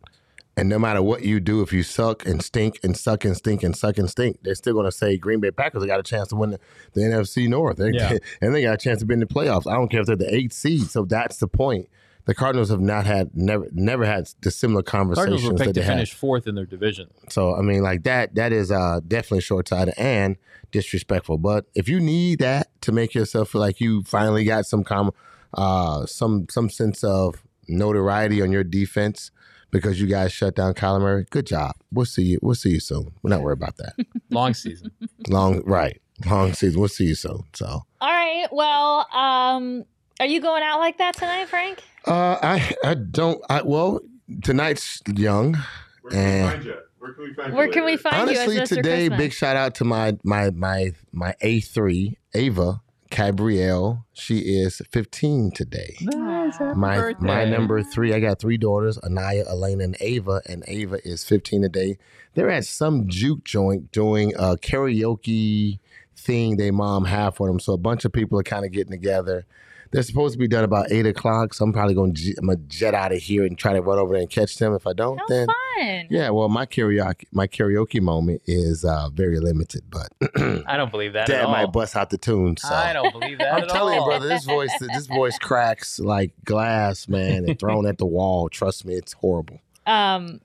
And 0.58 0.68
no 0.68 0.78
matter 0.78 1.00
what 1.02 1.22
you 1.22 1.38
do, 1.38 1.62
if 1.62 1.72
you 1.72 1.82
suck 1.84 2.26
and 2.26 2.42
stink 2.42 2.80
and 2.82 2.96
suck 2.96 3.24
and 3.24 3.36
stink 3.36 3.62
and 3.62 3.76
suck 3.76 3.96
and 3.96 4.10
stink, 4.10 4.38
they're 4.42 4.56
still 4.56 4.74
going 4.74 4.86
to 4.86 4.92
say 4.92 5.16
Green 5.16 5.38
Bay 5.40 5.52
Packers 5.52 5.84
got 5.86 6.00
a 6.00 6.02
chance 6.02 6.28
to 6.28 6.36
win 6.36 6.50
the, 6.50 6.60
the 6.94 7.00
NFC 7.02 7.48
North, 7.48 7.76
They- 7.76 7.92
Yeah. 7.92 8.18
and 8.40 8.54
they 8.54 8.62
got 8.62 8.74
a 8.74 8.76
chance 8.76 8.98
to 9.00 9.06
be 9.06 9.14
in 9.14 9.20
the 9.20 9.26
playoffs. 9.26 9.70
I 9.70 9.74
don't 9.76 9.88
care 9.88 10.00
if 10.00 10.06
they're 10.06 10.16
the 10.16 10.34
eighth 10.34 10.52
seed. 10.52 10.90
So 10.90 11.04
that's 11.04 11.36
the 11.36 11.46
point. 11.48 11.88
The 12.24 12.34
Cardinals 12.34 12.68
have 12.70 12.80
not 12.80 13.06
had 13.06 13.34
never 13.34 13.68
never 13.72 14.04
had 14.04 14.28
the 14.42 14.50
similar 14.50 14.82
Cardinals 14.82 15.16
conversations 15.18 15.50
were 15.50 15.56
that 15.58 15.64
picked 15.64 15.74
they 15.76 15.80
to 15.80 15.86
had. 15.86 15.94
finish 15.94 16.12
fourth 16.12 16.46
in 16.46 16.56
their 16.56 16.66
division. 16.66 17.08
So 17.30 17.54
I 17.56 17.62
mean, 17.62 17.82
like 17.82 18.02
that 18.02 18.34
that 18.34 18.52
is 18.52 18.70
uh 18.70 19.00
definitely 19.06 19.40
short 19.40 19.66
sighted 19.68 19.94
and 19.96 20.36
disrespectful. 20.70 21.38
But 21.38 21.64
if 21.74 21.88
you 21.88 22.00
need 22.00 22.40
that 22.40 22.68
to 22.82 22.92
make 22.92 23.14
yourself 23.14 23.50
feel 23.50 23.62
like 23.62 23.80
you 23.80 24.02
finally 24.02 24.44
got 24.44 24.66
some 24.66 24.84
com 24.84 25.12
uh 25.54 26.04
some 26.04 26.46
some 26.50 26.68
sense 26.68 27.02
of 27.02 27.42
notoriety 27.66 28.42
on 28.42 28.52
your 28.52 28.64
defense 28.64 29.30
because 29.70 30.00
you 30.00 30.06
guys 30.06 30.32
shut 30.32 30.54
down 30.56 30.74
Kyler 30.74 31.00
Murray, 31.00 31.26
good 31.30 31.46
job. 31.46 31.72
We'll 31.92 32.06
see 32.06 32.22
you. 32.22 32.38
We'll 32.42 32.54
see 32.54 32.70
you 32.70 32.80
soon. 32.80 33.12
We're 33.22 33.30
not 33.30 33.42
worried 33.42 33.58
about 33.58 33.76
that. 33.78 33.94
Long 34.30 34.54
season. 34.54 34.90
Long 35.28 35.62
right, 35.64 36.00
long 36.26 36.52
season. 36.54 36.80
We'll 36.80 36.88
see 36.88 37.04
you 37.06 37.14
soon. 37.14 37.44
So 37.54 37.66
all 37.66 38.08
right 38.08 38.46
well 38.52 39.06
um 39.12 39.84
are 40.20 40.26
you 40.26 40.40
going 40.40 40.62
out 40.62 40.78
like 40.78 40.98
that 40.98 41.14
tonight 41.16 41.46
frank 41.48 41.82
uh 42.06 42.38
I 42.42 42.74
I 42.84 42.94
don't 42.94 43.40
I 43.50 43.62
well 43.62 44.00
tonight's 44.42 45.00
young. 45.14 45.56
Where 46.02 46.12
can 46.12 46.18
we 46.20 46.28
And- 46.30 46.50
find 46.52 46.64
you? 46.64 46.74
Where 47.00 47.12
can 47.14 47.22
we 47.24 47.34
find 47.34 47.48
you? 47.50 47.56
where 47.56 47.68
can 47.68 47.84
we 47.84 47.96
find 47.96 48.16
Honestly, 48.16 48.58
as 48.60 48.68
today, 48.68 49.08
Christmas? 49.08 49.18
big 49.18 49.32
shout 49.32 49.56
out 49.56 49.74
to 49.76 49.84
my 49.84 50.16
my 50.24 50.50
my 50.50 50.92
my 51.12 51.34
A 51.40 51.60
three 51.60 52.18
Ava 52.34 52.80
Cabrielle. 53.10 54.04
She 54.12 54.38
is 54.60 54.82
15 54.90 55.52
today. 55.54 55.96
Aw. 56.14 56.27
My 56.74 56.74
my 56.74 56.96
birthday. 56.96 57.50
number 57.50 57.82
three, 57.82 58.14
I 58.14 58.20
got 58.20 58.38
three 58.38 58.56
daughters, 58.56 58.98
Anaya, 58.98 59.44
Elena, 59.48 59.84
and 59.84 59.96
Ava, 60.00 60.42
and 60.46 60.64
Ava 60.66 61.06
is 61.06 61.24
15 61.24 61.62
today. 61.62 61.98
They're 62.34 62.50
at 62.50 62.64
some 62.64 63.08
juke 63.08 63.44
joint 63.44 63.92
doing 63.92 64.34
a 64.36 64.56
karaoke 64.56 65.78
thing 66.16 66.56
they 66.56 66.70
mom 66.70 67.04
have 67.06 67.36
for 67.36 67.48
them. 67.48 67.60
So 67.60 67.72
a 67.72 67.78
bunch 67.78 68.04
of 68.04 68.12
people 68.12 68.38
are 68.38 68.44
kind 68.44 68.64
of 68.64 68.72
getting 68.72 68.92
together. 68.92 69.46
They're 69.90 70.02
supposed 70.02 70.34
to 70.34 70.38
be 70.38 70.48
done 70.48 70.64
about 70.64 70.92
eight 70.92 71.06
o'clock. 71.06 71.54
So 71.54 71.64
I'm 71.64 71.72
probably 71.72 71.94
going 71.94 72.14
to 72.14 72.34
I'm 72.38 72.46
gonna 72.46 72.58
jet 72.68 72.94
out 72.94 73.12
of 73.12 73.18
here 73.18 73.44
and 73.44 73.56
try 73.56 73.72
to 73.72 73.80
run 73.80 73.98
over 73.98 74.12
there 74.12 74.20
and 74.22 74.30
catch 74.30 74.56
them. 74.56 74.74
If 74.74 74.86
I 74.86 74.92
don't, 74.92 75.18
How 75.18 75.26
then 75.28 75.46
fun. 75.46 76.06
yeah. 76.10 76.30
Well, 76.30 76.48
my 76.48 76.66
karaoke 76.66 77.24
my 77.32 77.46
karaoke 77.46 78.00
moment 78.00 78.42
is 78.46 78.84
uh, 78.84 79.08
very 79.10 79.40
limited, 79.40 79.82
but 79.90 80.08
I 80.66 80.76
don't 80.76 80.90
believe 80.90 81.14
that 81.14 81.22
at 81.22 81.34
Dad 81.34 81.44
all. 81.46 81.52
might 81.52 81.72
bust 81.72 81.96
out 81.96 82.10
the 82.10 82.18
tune. 82.18 82.56
So 82.56 82.68
I 82.68 82.92
don't 82.92 83.12
believe 83.12 83.38
that 83.38 83.52
I'm 83.54 83.62
at 83.62 83.68
telling 83.68 83.98
you, 83.98 84.04
brother, 84.04 84.28
this 84.28 84.44
voice, 84.44 84.72
this 84.78 85.06
voice 85.06 85.38
cracks 85.40 85.98
like 85.98 86.32
glass, 86.44 87.08
man, 87.08 87.44
and 87.48 87.58
thrown 87.58 87.86
at 87.86 87.98
the 87.98 88.06
wall. 88.06 88.48
Trust 88.48 88.84
me, 88.84 88.94
it's 88.94 89.14
horrible. 89.14 89.60
Um, 89.86 90.40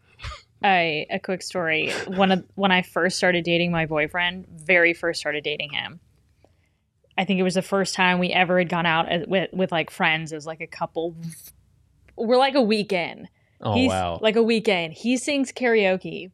a 0.63 1.05
a 1.09 1.19
quick 1.19 1.41
story. 1.41 1.91
One 2.07 2.31
of 2.31 2.45
when 2.55 2.71
I 2.71 2.81
first 2.81 3.17
started 3.17 3.43
dating 3.43 3.71
my 3.71 3.85
boyfriend, 3.85 4.47
very 4.47 4.93
first 4.93 5.19
started 5.19 5.43
dating 5.43 5.71
him. 5.71 5.99
I 7.17 7.25
think 7.25 7.39
it 7.39 7.43
was 7.43 7.53
the 7.55 7.61
first 7.61 7.93
time 7.93 8.19
we 8.19 8.29
ever 8.29 8.57
had 8.57 8.69
gone 8.69 8.85
out 8.85 9.09
as, 9.09 9.27
with 9.27 9.51
with 9.53 9.71
like 9.71 9.89
friends 9.89 10.33
as 10.33 10.45
like 10.45 10.61
a 10.61 10.67
couple. 10.67 11.15
We're 12.15 12.37
like 12.37 12.55
a 12.55 12.61
weekend. 12.61 13.29
oh 13.61 13.73
He's 13.73 13.89
wow. 13.89 14.19
like 14.21 14.35
a 14.35 14.43
weekend. 14.43 14.93
He 14.93 15.17
sings 15.17 15.51
karaoke. 15.51 16.31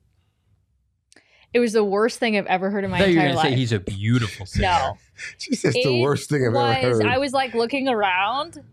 It 1.53 1.59
was 1.59 1.73
the 1.73 1.83
worst 1.83 2.19
thing 2.19 2.37
I've 2.37 2.45
ever 2.45 2.69
heard 2.69 2.83
in 2.83 2.91
my 2.91 2.97
I 2.97 2.99
thought 3.01 3.09
you 3.09 3.15
were 3.19 3.25
entire 3.25 3.41
say 3.41 3.49
life. 3.49 3.57
he's 3.57 3.71
a 3.71 3.79
beautiful 3.79 4.45
singer. 4.45 4.67
no, 4.67 4.97
She 5.37 5.55
says 5.55 5.73
the 5.73 5.99
worst 5.99 6.29
thing 6.29 6.45
I've 6.45 6.53
was, 6.53 6.77
ever 6.83 6.95
heard. 6.97 7.05
I 7.07 7.17
was 7.17 7.33
like 7.33 7.53
looking 7.53 7.87
around. 7.87 8.63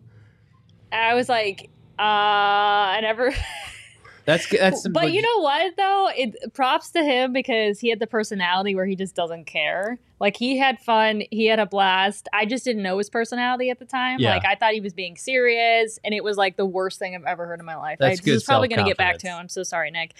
I 0.92 1.14
was 1.14 1.28
like, 1.28 1.70
uh, 1.98 2.02
I 2.02 2.98
never. 3.02 3.32
That's 4.26 4.48
that's. 4.50 4.88
but 4.88 5.12
you 5.12 5.22
know 5.22 5.38
what 5.40 5.76
though? 5.76 6.10
It 6.12 6.52
props 6.52 6.90
to 6.90 7.04
him 7.04 7.32
because 7.32 7.78
he 7.78 7.90
had 7.90 8.00
the 8.00 8.08
personality 8.08 8.74
where 8.74 8.84
he 8.84 8.96
just 8.96 9.14
doesn't 9.14 9.44
care. 9.46 10.00
Like 10.18 10.36
he 10.36 10.56
had 10.56 10.78
fun, 10.80 11.22
he 11.30 11.46
had 11.46 11.58
a 11.58 11.66
blast. 11.66 12.28
I 12.32 12.46
just 12.46 12.64
didn't 12.64 12.82
know 12.82 12.98
his 12.98 13.10
personality 13.10 13.70
at 13.70 13.78
the 13.78 13.84
time. 13.84 14.18
Yeah. 14.18 14.30
Like 14.30 14.44
I 14.46 14.54
thought 14.54 14.72
he 14.72 14.80
was 14.80 14.94
being 14.94 15.16
serious, 15.16 15.98
and 16.04 16.14
it 16.14 16.24
was 16.24 16.36
like 16.36 16.56
the 16.56 16.66
worst 16.66 16.98
thing 16.98 17.14
I've 17.14 17.24
ever 17.24 17.46
heard 17.46 17.60
in 17.60 17.66
my 17.66 17.76
life. 17.76 17.98
That's 18.00 18.20
I, 18.20 18.24
good 18.24 18.36
this 18.36 18.44
probably 18.44 18.68
going 18.68 18.78
to 18.78 18.88
get 18.88 18.96
back 18.96 19.18
to 19.18 19.26
him. 19.26 19.36
I'm 19.36 19.48
so 19.48 19.62
sorry, 19.62 19.90
Nick. 19.90 20.14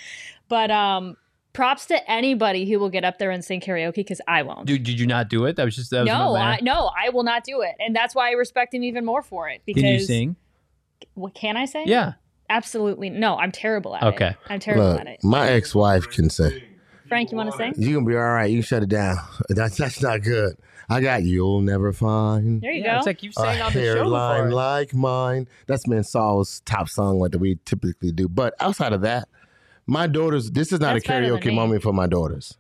But 0.49 0.71
um, 0.71 1.17
props 1.55 1.87
to 1.87 2.11
anybody 2.11 2.71
who 2.71 2.79
will 2.79 2.91
get 2.91 3.05
up 3.05 3.19
there 3.19 3.31
and 3.31 3.43
sing 3.43 3.61
karaoke 3.61 3.97
because 3.97 4.21
I 4.29 4.43
won't. 4.43 4.67
Dude, 4.67 4.83
did 4.83 5.01
you 5.01 5.07
not 5.07 5.31
do 5.31 5.47
it? 5.47 5.57
That 5.57 5.65
was 5.65 5.75
just 5.75 5.91
that 5.93 6.01
was 6.01 6.09
no, 6.09 6.37
I, 6.37 6.61
no, 6.61 6.91
I 6.95 7.09
will 7.09 7.25
not 7.25 7.45
do 7.45 7.63
it, 7.63 7.75
and 7.79 7.97
that's 7.97 8.15
why 8.15 8.29
I 8.29 8.33
respect 8.33 8.75
him 8.75 8.85
even 8.85 9.05
more 9.05 9.23
for 9.23 9.49
it. 9.49 9.63
Because 9.65 9.83
Can 9.83 9.93
you 9.93 10.01
sing? 10.01 10.37
What 11.15 11.35
can 11.35 11.57
I 11.57 11.65
say? 11.65 11.85
Yeah. 11.87 12.13
absolutely. 12.51 13.11
No, 13.11 13.37
I'm 13.37 13.53
terrible 13.53 13.97
at 13.97 14.03
it. 14.03 14.07
Okay. 14.07 14.37
I'm 14.49 14.61
terrible 14.61 14.93
Look, 14.93 15.01
at 15.01 15.07
it. 15.07 15.25
my 15.25 15.49
ex-wife 15.49 16.09
can 16.11 16.31
sing. 16.31 16.61
Frank, 17.09 17.31
you 17.31 17.37
want 17.37 17.51
to 17.51 17.57
sing? 17.57 17.75
You 17.77 17.95
gonna 17.95 18.07
be 18.07 18.17
all 18.17 18.23
right. 18.23 18.51
You 18.51 18.57
can 18.59 18.63
shut 18.65 18.83
it 18.83 18.89
down. 18.89 19.17
That's 19.49 19.77
that's 19.77 20.03
not 20.03 20.23
good. 20.23 20.57
I 20.89 21.01
got 21.01 21.25
you'll 21.25 21.63
never 21.63 21.93
find 21.93 22.61
There 22.61 22.71
you 22.71 22.83
yeah, 22.85 22.93
go. 22.93 22.99
It's 22.99 23.07
like 23.07 23.23
you've 23.25 23.35
sang 23.35 23.61
on 23.61 23.73
the 23.73 23.81
show 23.81 23.95
hairline 23.97 24.45
before. 24.45 24.55
like 24.55 24.95
mine. 24.95 25.49
That's 25.67 25.87
me 25.89 25.97
and 25.97 26.07
Saul's 26.07 26.61
top 26.65 26.89
song 26.89 27.19
what 27.19 27.35
we 27.37 27.59
typically 27.65 28.13
do. 28.13 28.29
But 28.29 28.55
outside 28.61 28.93
of 28.93 29.01
that, 29.01 29.29
my 29.87 30.07
daughters. 30.07 30.51
This 30.53 30.73
is 30.73 30.79
not 30.81 30.93
That's 30.95 31.05
a 31.05 31.09
better 31.09 31.29
than 31.31 31.39
karaoke 31.41 31.47
me. 31.47 31.55
moment 31.57 31.83
for 31.83 31.93
my 31.93 32.07
daughters. 32.07 32.57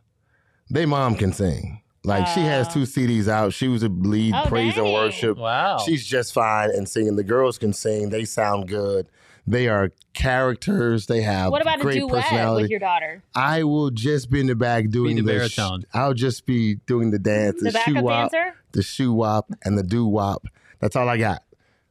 They 0.70 0.86
mom 0.86 1.14
can 1.14 1.32
sing. 1.32 1.82
Like 2.04 2.26
she 2.28 2.40
has 2.40 2.68
Oh. 2.68 2.72
two 2.72 2.82
CDs 2.86 3.26
out. 3.28 3.52
She 3.52 3.66
was 3.68 3.82
a 3.82 3.88
lead 3.88 4.32
Oh, 4.34 4.44
praise 4.46 4.76
and 4.76 4.92
worship. 4.92 5.38
Wow. 5.38 5.78
She's 5.78 6.04
just 6.06 6.32
fine 6.32 6.70
and 6.70 6.88
singing. 6.88 7.16
The 7.16 7.24
girls 7.24 7.58
can 7.58 7.72
sing. 7.72 8.10
They 8.10 8.24
sound 8.24 8.68
good. 8.68 9.06
They 9.46 9.68
are 9.68 9.92
characters. 10.12 11.06
They 11.06 11.22
have 11.22 11.50
what 11.52 11.62
about 11.62 11.78
a 11.78 11.82
great 11.82 11.98
duet 12.00 12.24
personality. 12.24 12.64
with 12.64 12.70
your 12.70 12.80
daughter? 12.80 13.22
I 13.34 13.62
will 13.64 13.90
just 13.90 14.30
be 14.30 14.40
in 14.40 14.46
the 14.48 14.54
back 14.56 14.90
doing 14.90 15.16
the 15.16 15.22
the, 15.22 15.48
sh- 15.48 15.58
I'll 15.94 16.14
just 16.14 16.46
be 16.46 16.76
doing 16.86 17.10
the 17.10 17.18
dance, 17.18 17.62
The 17.62 17.70
the, 17.70 17.78
shoe 17.80 18.02
wop, 18.02 18.32
dancer? 18.32 18.54
the 18.72 18.82
shoe 18.82 19.12
wop, 19.12 19.50
and 19.64 19.78
the 19.78 19.82
do 19.82 20.04
wop. 20.06 20.46
That's 20.80 20.96
all 20.96 21.08
I 21.08 21.16
got. 21.16 21.42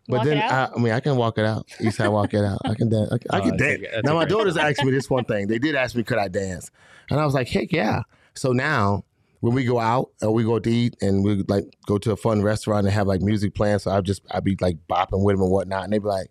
But 0.08 0.18
Walk 0.18 0.26
then 0.26 0.38
it 0.38 0.41
I, 0.43 0.49
out? 0.64 0.72
I 0.78 0.80
mean, 0.80 0.93
I 0.93 0.99
can 0.99 1.16
walk 1.16 1.38
it 1.39 1.45
out. 1.45 1.68
East 1.82 1.97
side, 1.97 2.10
walk 2.10 2.34
it 2.36 2.43
out. 2.43 2.60
I 2.66 2.76
can 2.76 2.89
dance. 2.89 3.10
I 3.12 3.18
can, 3.18 3.28
I 3.32 3.38
Oh, 3.38 3.41
can 3.41 3.58
that's 3.58 3.62
a 3.74 3.78
dance. 3.91 4.03
now 4.03 4.14
my 4.14 4.26
daughters 4.26 4.56
asked 4.58 4.84
me 4.84 4.91
this 4.91 5.10
one 5.10 5.26
thing. 5.26 5.47
They 5.47 5.58
did 5.58 5.74
ask 5.74 5.95
me, 5.95 6.03
could 6.03 6.20
I 6.20 6.28
dance? 6.28 6.70
And 7.10 7.20
I 7.20 7.26
was 7.26 7.34
like, 7.34 7.47
heck 7.47 7.72
yeah. 7.72 8.01
So 8.36 8.51
now 8.51 9.03
when 9.39 9.53
we 9.56 9.64
go 9.64 9.80
out 9.80 10.12
or 10.22 10.32
we 10.32 10.43
go 10.43 10.60
to 10.60 10.70
eat 10.70 10.95
and 11.01 11.24
we 11.24 11.43
like 11.47 11.66
go 11.88 11.97
to 11.97 12.12
a 12.12 12.16
fun 12.18 12.43
restaurant 12.43 12.86
and 12.86 12.93
have 12.93 13.08
like 13.08 13.22
music 13.22 13.56
playing, 13.56 13.80
so 13.80 13.89
I'll 13.91 14.03
just 14.03 14.22
I'd 14.30 14.43
be 14.43 14.56
like 14.62 14.78
bopping 14.88 15.24
with 15.24 15.36
them 15.38 15.41
and 15.43 15.51
whatnot, 15.51 15.86
and 15.86 15.93
they'd 15.93 15.99
be 16.03 16.08
like. 16.10 16.28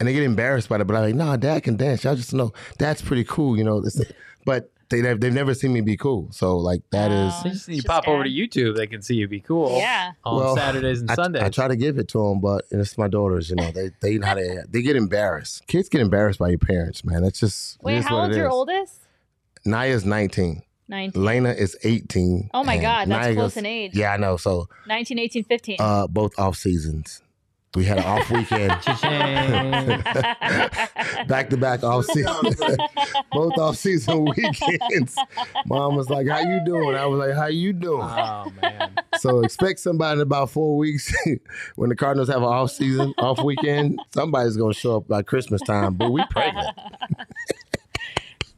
And 0.00 0.08
they 0.08 0.12
get 0.12 0.22
embarrassed 0.22 0.68
by 0.68 0.76
it, 0.76 0.84
but 0.86 0.94
I'm 0.96 1.02
like, 1.02 1.14
nah, 1.16 1.36
dad 1.36 1.64
can 1.64 1.76
dance. 1.76 2.04
Y'all 2.04 2.14
just 2.14 2.32
know 2.32 2.52
that's 2.78 3.02
pretty 3.02 3.24
cool, 3.24 3.58
you 3.58 3.64
know. 3.64 3.80
This, 3.80 4.00
but 4.44 4.70
they 4.90 5.00
they've 5.00 5.32
never 5.32 5.54
seen 5.54 5.72
me 5.72 5.80
be 5.80 5.96
cool, 5.96 6.28
so 6.30 6.56
like 6.56 6.82
that 6.90 7.10
is. 7.10 7.32
Oh. 7.36 7.40
So 7.42 7.48
just, 7.50 7.68
you 7.68 7.74
Just 7.76 7.86
pop 7.88 8.06
over 8.06 8.22
to 8.24 8.30
YouTube, 8.30 8.76
they 8.76 8.86
can 8.86 9.02
see 9.02 9.16
you 9.16 9.26
be 9.26 9.40
cool. 9.40 9.76
Yeah. 9.78 10.12
On 10.24 10.36
Well, 10.36 10.56
Saturdays 10.56 11.00
and 11.00 11.10
I, 11.10 11.14
Sundays. 11.14 11.42
I 11.42 11.48
try 11.50 11.66
to 11.68 11.76
give 11.76 11.98
it 11.98 12.06
to 12.08 12.18
them, 12.28 12.40
but 12.40 12.64
it's 12.70 12.96
my 12.96 13.08
daughters. 13.08 13.50
You 13.50 13.56
know, 13.56 13.70
they 13.72 13.90
they 14.00 14.18
know 14.18 14.26
how 14.28 14.34
they 14.36 14.58
they 14.68 14.82
get 14.82 14.94
embarrassed. 14.96 15.66
Kids 15.66 15.88
get 15.88 16.00
embarrassed 16.00 16.38
by 16.38 16.48
your 16.50 16.58
parents, 16.58 17.04
man. 17.04 17.24
It's 17.24 17.40
just 17.40 17.82
Wait, 17.82 17.96
is 17.98 18.04
how 18.06 18.20
old's 18.20 18.36
your 18.36 18.48
oldest? 18.50 19.00
Naya's 19.64 20.04
nineteen. 20.04 20.62
19. 20.90 21.22
Lena 21.22 21.50
is 21.50 21.76
eighteen. 21.82 22.48
Oh 22.54 22.64
my 22.64 22.78
God, 22.78 23.08
that's 23.08 23.26
Naya 23.26 23.34
close 23.34 23.54
goes- 23.54 23.56
in 23.58 23.66
age. 23.66 23.94
Yeah, 23.94 24.12
I 24.12 24.16
know. 24.16 24.38
So 24.38 24.68
19, 24.86 25.18
18, 25.18 25.44
15. 25.44 25.76
uh, 25.80 26.06
both 26.06 26.38
off 26.38 26.56
seasons. 26.56 27.20
We 27.74 27.84
had 27.84 27.98
an 27.98 28.04
off 28.04 28.30
weekend. 28.30 28.70
Back 31.28 31.50
to 31.50 31.56
back 31.56 31.82
off 31.84 32.06
season, 32.06 32.34
both 33.32 33.58
off 33.58 33.76
season 33.76 34.24
weekends. 34.24 35.16
Mom 35.66 35.94
was 35.96 36.08
like, 36.08 36.26
"How 36.28 36.40
you 36.40 36.60
doing?" 36.64 36.96
I 36.96 37.04
was 37.06 37.18
like, 37.18 37.36
"How 37.36 37.46
you 37.46 37.72
doing?" 37.72 38.00
oh 38.02 38.50
man. 38.62 38.90
So 39.18 39.40
expect 39.40 39.80
somebody 39.80 40.14
in 40.18 40.22
about 40.22 40.50
four 40.50 40.76
weeks 40.76 41.14
when 41.76 41.90
the 41.90 41.96
Cardinals 41.96 42.28
have 42.28 42.38
an 42.38 42.44
off 42.44 42.70
season, 42.70 43.12
off 43.18 43.42
weekend. 43.42 44.00
Somebody's 44.14 44.56
gonna 44.56 44.72
show 44.74 44.96
up 44.98 45.08
by 45.08 45.22
Christmas 45.22 45.60
time. 45.62 45.94
But 45.94 46.10
we 46.10 46.24
pregnant. 46.30 46.68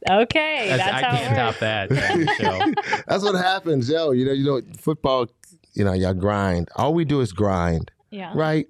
okay, 0.08 0.68
that's, 0.68 0.82
That's, 0.84 0.92
I 0.92 1.06
how 1.06 1.16
can't 1.16 1.32
it 1.32 1.36
top 1.36 1.46
works. 1.48 1.60
that. 1.60 2.12
on 2.12 2.20
the 2.20 2.34
show. 2.34 3.02
That's 3.08 3.24
what 3.24 3.34
happens, 3.34 3.88
yo. 3.90 4.12
You 4.12 4.24
know, 4.26 4.32
you 4.32 4.44
know, 4.44 4.60
football. 4.78 5.26
You 5.74 5.84
know, 5.84 5.92
y'all 5.92 6.14
grind. 6.14 6.68
All 6.76 6.94
we 6.94 7.04
do 7.04 7.20
is 7.20 7.32
grind, 7.32 7.90
Yeah. 8.10 8.32
right? 8.34 8.68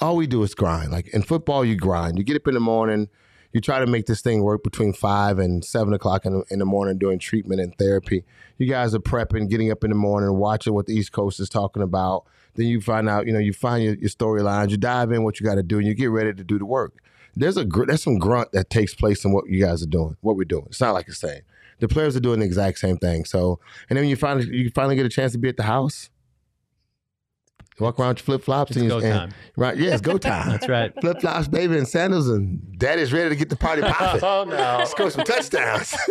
All 0.00 0.16
we 0.16 0.26
do 0.26 0.42
is 0.42 0.54
grind. 0.54 0.90
Like 0.90 1.08
in 1.08 1.22
football, 1.22 1.64
you 1.64 1.76
grind. 1.76 2.18
You 2.18 2.24
get 2.24 2.36
up 2.36 2.48
in 2.48 2.54
the 2.54 2.60
morning. 2.60 3.08
You 3.52 3.60
try 3.60 3.80
to 3.80 3.86
make 3.86 4.06
this 4.06 4.20
thing 4.20 4.42
work 4.42 4.62
between 4.62 4.92
five 4.92 5.38
and 5.38 5.64
seven 5.64 5.92
o'clock 5.92 6.24
in 6.24 6.32
the, 6.32 6.44
in 6.50 6.60
the 6.60 6.64
morning 6.64 6.98
doing 6.98 7.18
treatment 7.18 7.60
and 7.60 7.76
therapy. 7.76 8.24
You 8.58 8.66
guys 8.66 8.94
are 8.94 9.00
prepping, 9.00 9.50
getting 9.50 9.72
up 9.72 9.82
in 9.82 9.90
the 9.90 9.96
morning, 9.96 10.36
watching 10.36 10.72
what 10.72 10.86
the 10.86 10.94
East 10.94 11.10
Coast 11.12 11.40
is 11.40 11.48
talking 11.48 11.82
about. 11.82 12.26
Then 12.54 12.66
you 12.66 12.80
find 12.80 13.08
out, 13.08 13.26
you 13.26 13.32
know, 13.32 13.40
you 13.40 13.52
find 13.52 13.82
your, 13.82 13.94
your 13.94 14.08
storylines. 14.08 14.70
You 14.70 14.76
dive 14.76 15.10
in 15.10 15.24
what 15.24 15.40
you 15.40 15.46
got 15.46 15.56
to 15.56 15.62
do, 15.64 15.78
and 15.78 15.86
you 15.86 15.94
get 15.94 16.10
ready 16.10 16.32
to 16.32 16.44
do 16.44 16.58
the 16.58 16.64
work. 16.64 17.02
There's 17.34 17.56
a 17.56 17.64
gr- 17.64 17.86
there's 17.86 18.02
some 18.02 18.18
grunt 18.18 18.52
that 18.52 18.70
takes 18.70 18.94
place 18.94 19.24
in 19.24 19.32
what 19.32 19.48
you 19.48 19.60
guys 19.60 19.82
are 19.82 19.86
doing, 19.86 20.16
what 20.20 20.36
we're 20.36 20.44
doing. 20.44 20.66
It's 20.66 20.80
not 20.80 20.94
like 20.94 21.06
the 21.06 21.14
same. 21.14 21.42
The 21.80 21.88
players 21.88 22.14
are 22.14 22.20
doing 22.20 22.40
the 22.40 22.46
exact 22.46 22.78
same 22.78 22.98
thing. 22.98 23.24
So, 23.24 23.58
and 23.88 23.98
then 23.98 24.06
you 24.06 24.16
finally 24.16 24.46
you 24.56 24.70
finally 24.74 24.96
get 24.96 25.06
a 25.06 25.10
chance 25.10 25.32
to 25.32 25.38
be 25.38 25.48
at 25.48 25.56
the 25.56 25.62
house, 25.64 26.10
walk 27.80 27.98
around 27.98 28.08
with 28.10 28.18
your 28.18 28.24
flip 28.24 28.42
flops 28.42 28.70
It's 28.72 28.80
and 28.80 28.88
go 28.88 28.98
you 28.98 29.04
and- 29.06 29.34
right? 29.56 29.76
Yeah, 29.76 29.92
it's 29.92 30.00
go 30.02 30.18
time. 30.18 30.48
That's 30.50 30.68
right. 30.68 30.92
Flip 31.00 31.20
flops, 31.20 31.48
baby, 31.48 31.76
and 31.78 31.88
sandals, 31.88 32.28
and 32.28 32.60
daddy's 32.78 33.12
ready 33.12 33.28
to 33.30 33.36
get 33.36 33.48
the 33.48 33.56
party 33.56 33.82
popping. 33.86 34.20
Oh 34.22 34.44
no. 34.44 34.54
Let's 34.78 34.94
go 34.94 35.08
some 35.08 35.24
touchdowns. 35.24 35.94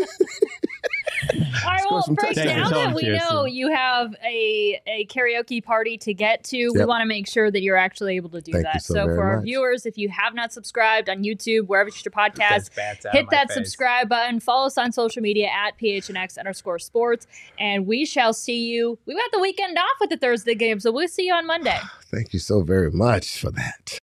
All 1.33 1.71
right, 1.71 1.81
well, 1.89 2.01
some 2.03 2.15
Frank, 2.15 2.35
touchdowns. 2.35 2.71
now 2.71 2.85
that 2.85 2.95
we 2.95 3.03
you, 3.05 3.13
know 3.13 3.43
Kirsten. 3.43 3.53
you 3.53 3.71
have 3.73 4.15
a, 4.25 4.81
a 4.87 5.05
karaoke 5.07 5.63
party 5.63 5.97
to 5.99 6.13
get 6.13 6.43
to, 6.45 6.71
we 6.73 6.85
want 6.85 7.01
to 7.01 7.05
make 7.07 7.27
sure 7.27 7.51
that 7.51 7.61
you're 7.61 7.75
actually 7.75 8.15
able 8.15 8.29
to 8.29 8.41
do 8.41 8.51
Thank 8.53 8.65
that. 8.65 8.83
so 8.83 8.93
so 8.93 9.05
for 9.05 9.23
our 9.23 9.35
much. 9.37 9.45
viewers, 9.45 9.85
if 9.85 9.97
you 9.97 10.09
have 10.09 10.33
not 10.33 10.53
subscribed 10.53 11.09
on 11.09 11.23
YouTube, 11.23 11.67
wherever 11.67 11.89
you 11.89 11.95
get 11.95 12.05
your 12.05 12.11
podcast, 12.11 12.49
That's 12.49 12.69
bats 12.69 13.05
out 13.05 13.13
of 13.13 13.19
hit 13.19 13.29
that 13.31 13.47
face. 13.47 13.55
subscribe 13.55 14.09
button. 14.09 14.39
Follow 14.39 14.67
us 14.67 14.77
on 14.77 14.91
social 14.91 15.21
media 15.21 15.47
at 15.47 15.77
PHNX 15.77 16.37
underscore 16.37 16.79
sports. 16.79 17.27
And 17.59 17.85
we 17.85 18.05
shall 18.05 18.33
see 18.33 18.67
you. 18.67 18.97
We've 19.05 19.17
got 19.17 19.31
the 19.31 19.39
weekend 19.39 19.77
off 19.77 19.85
with 19.99 20.09
the 20.09 20.17
Thursday 20.17 20.55
game, 20.55 20.79
so 20.79 20.91
we'll 20.91 21.07
see 21.07 21.25
you 21.27 21.33
on 21.33 21.45
Monday. 21.45 21.79
Thank 22.11 22.33
you 22.33 22.39
so 22.39 22.61
very 22.61 22.91
much 22.91 23.39
for 23.39 23.51
that. 23.51 23.99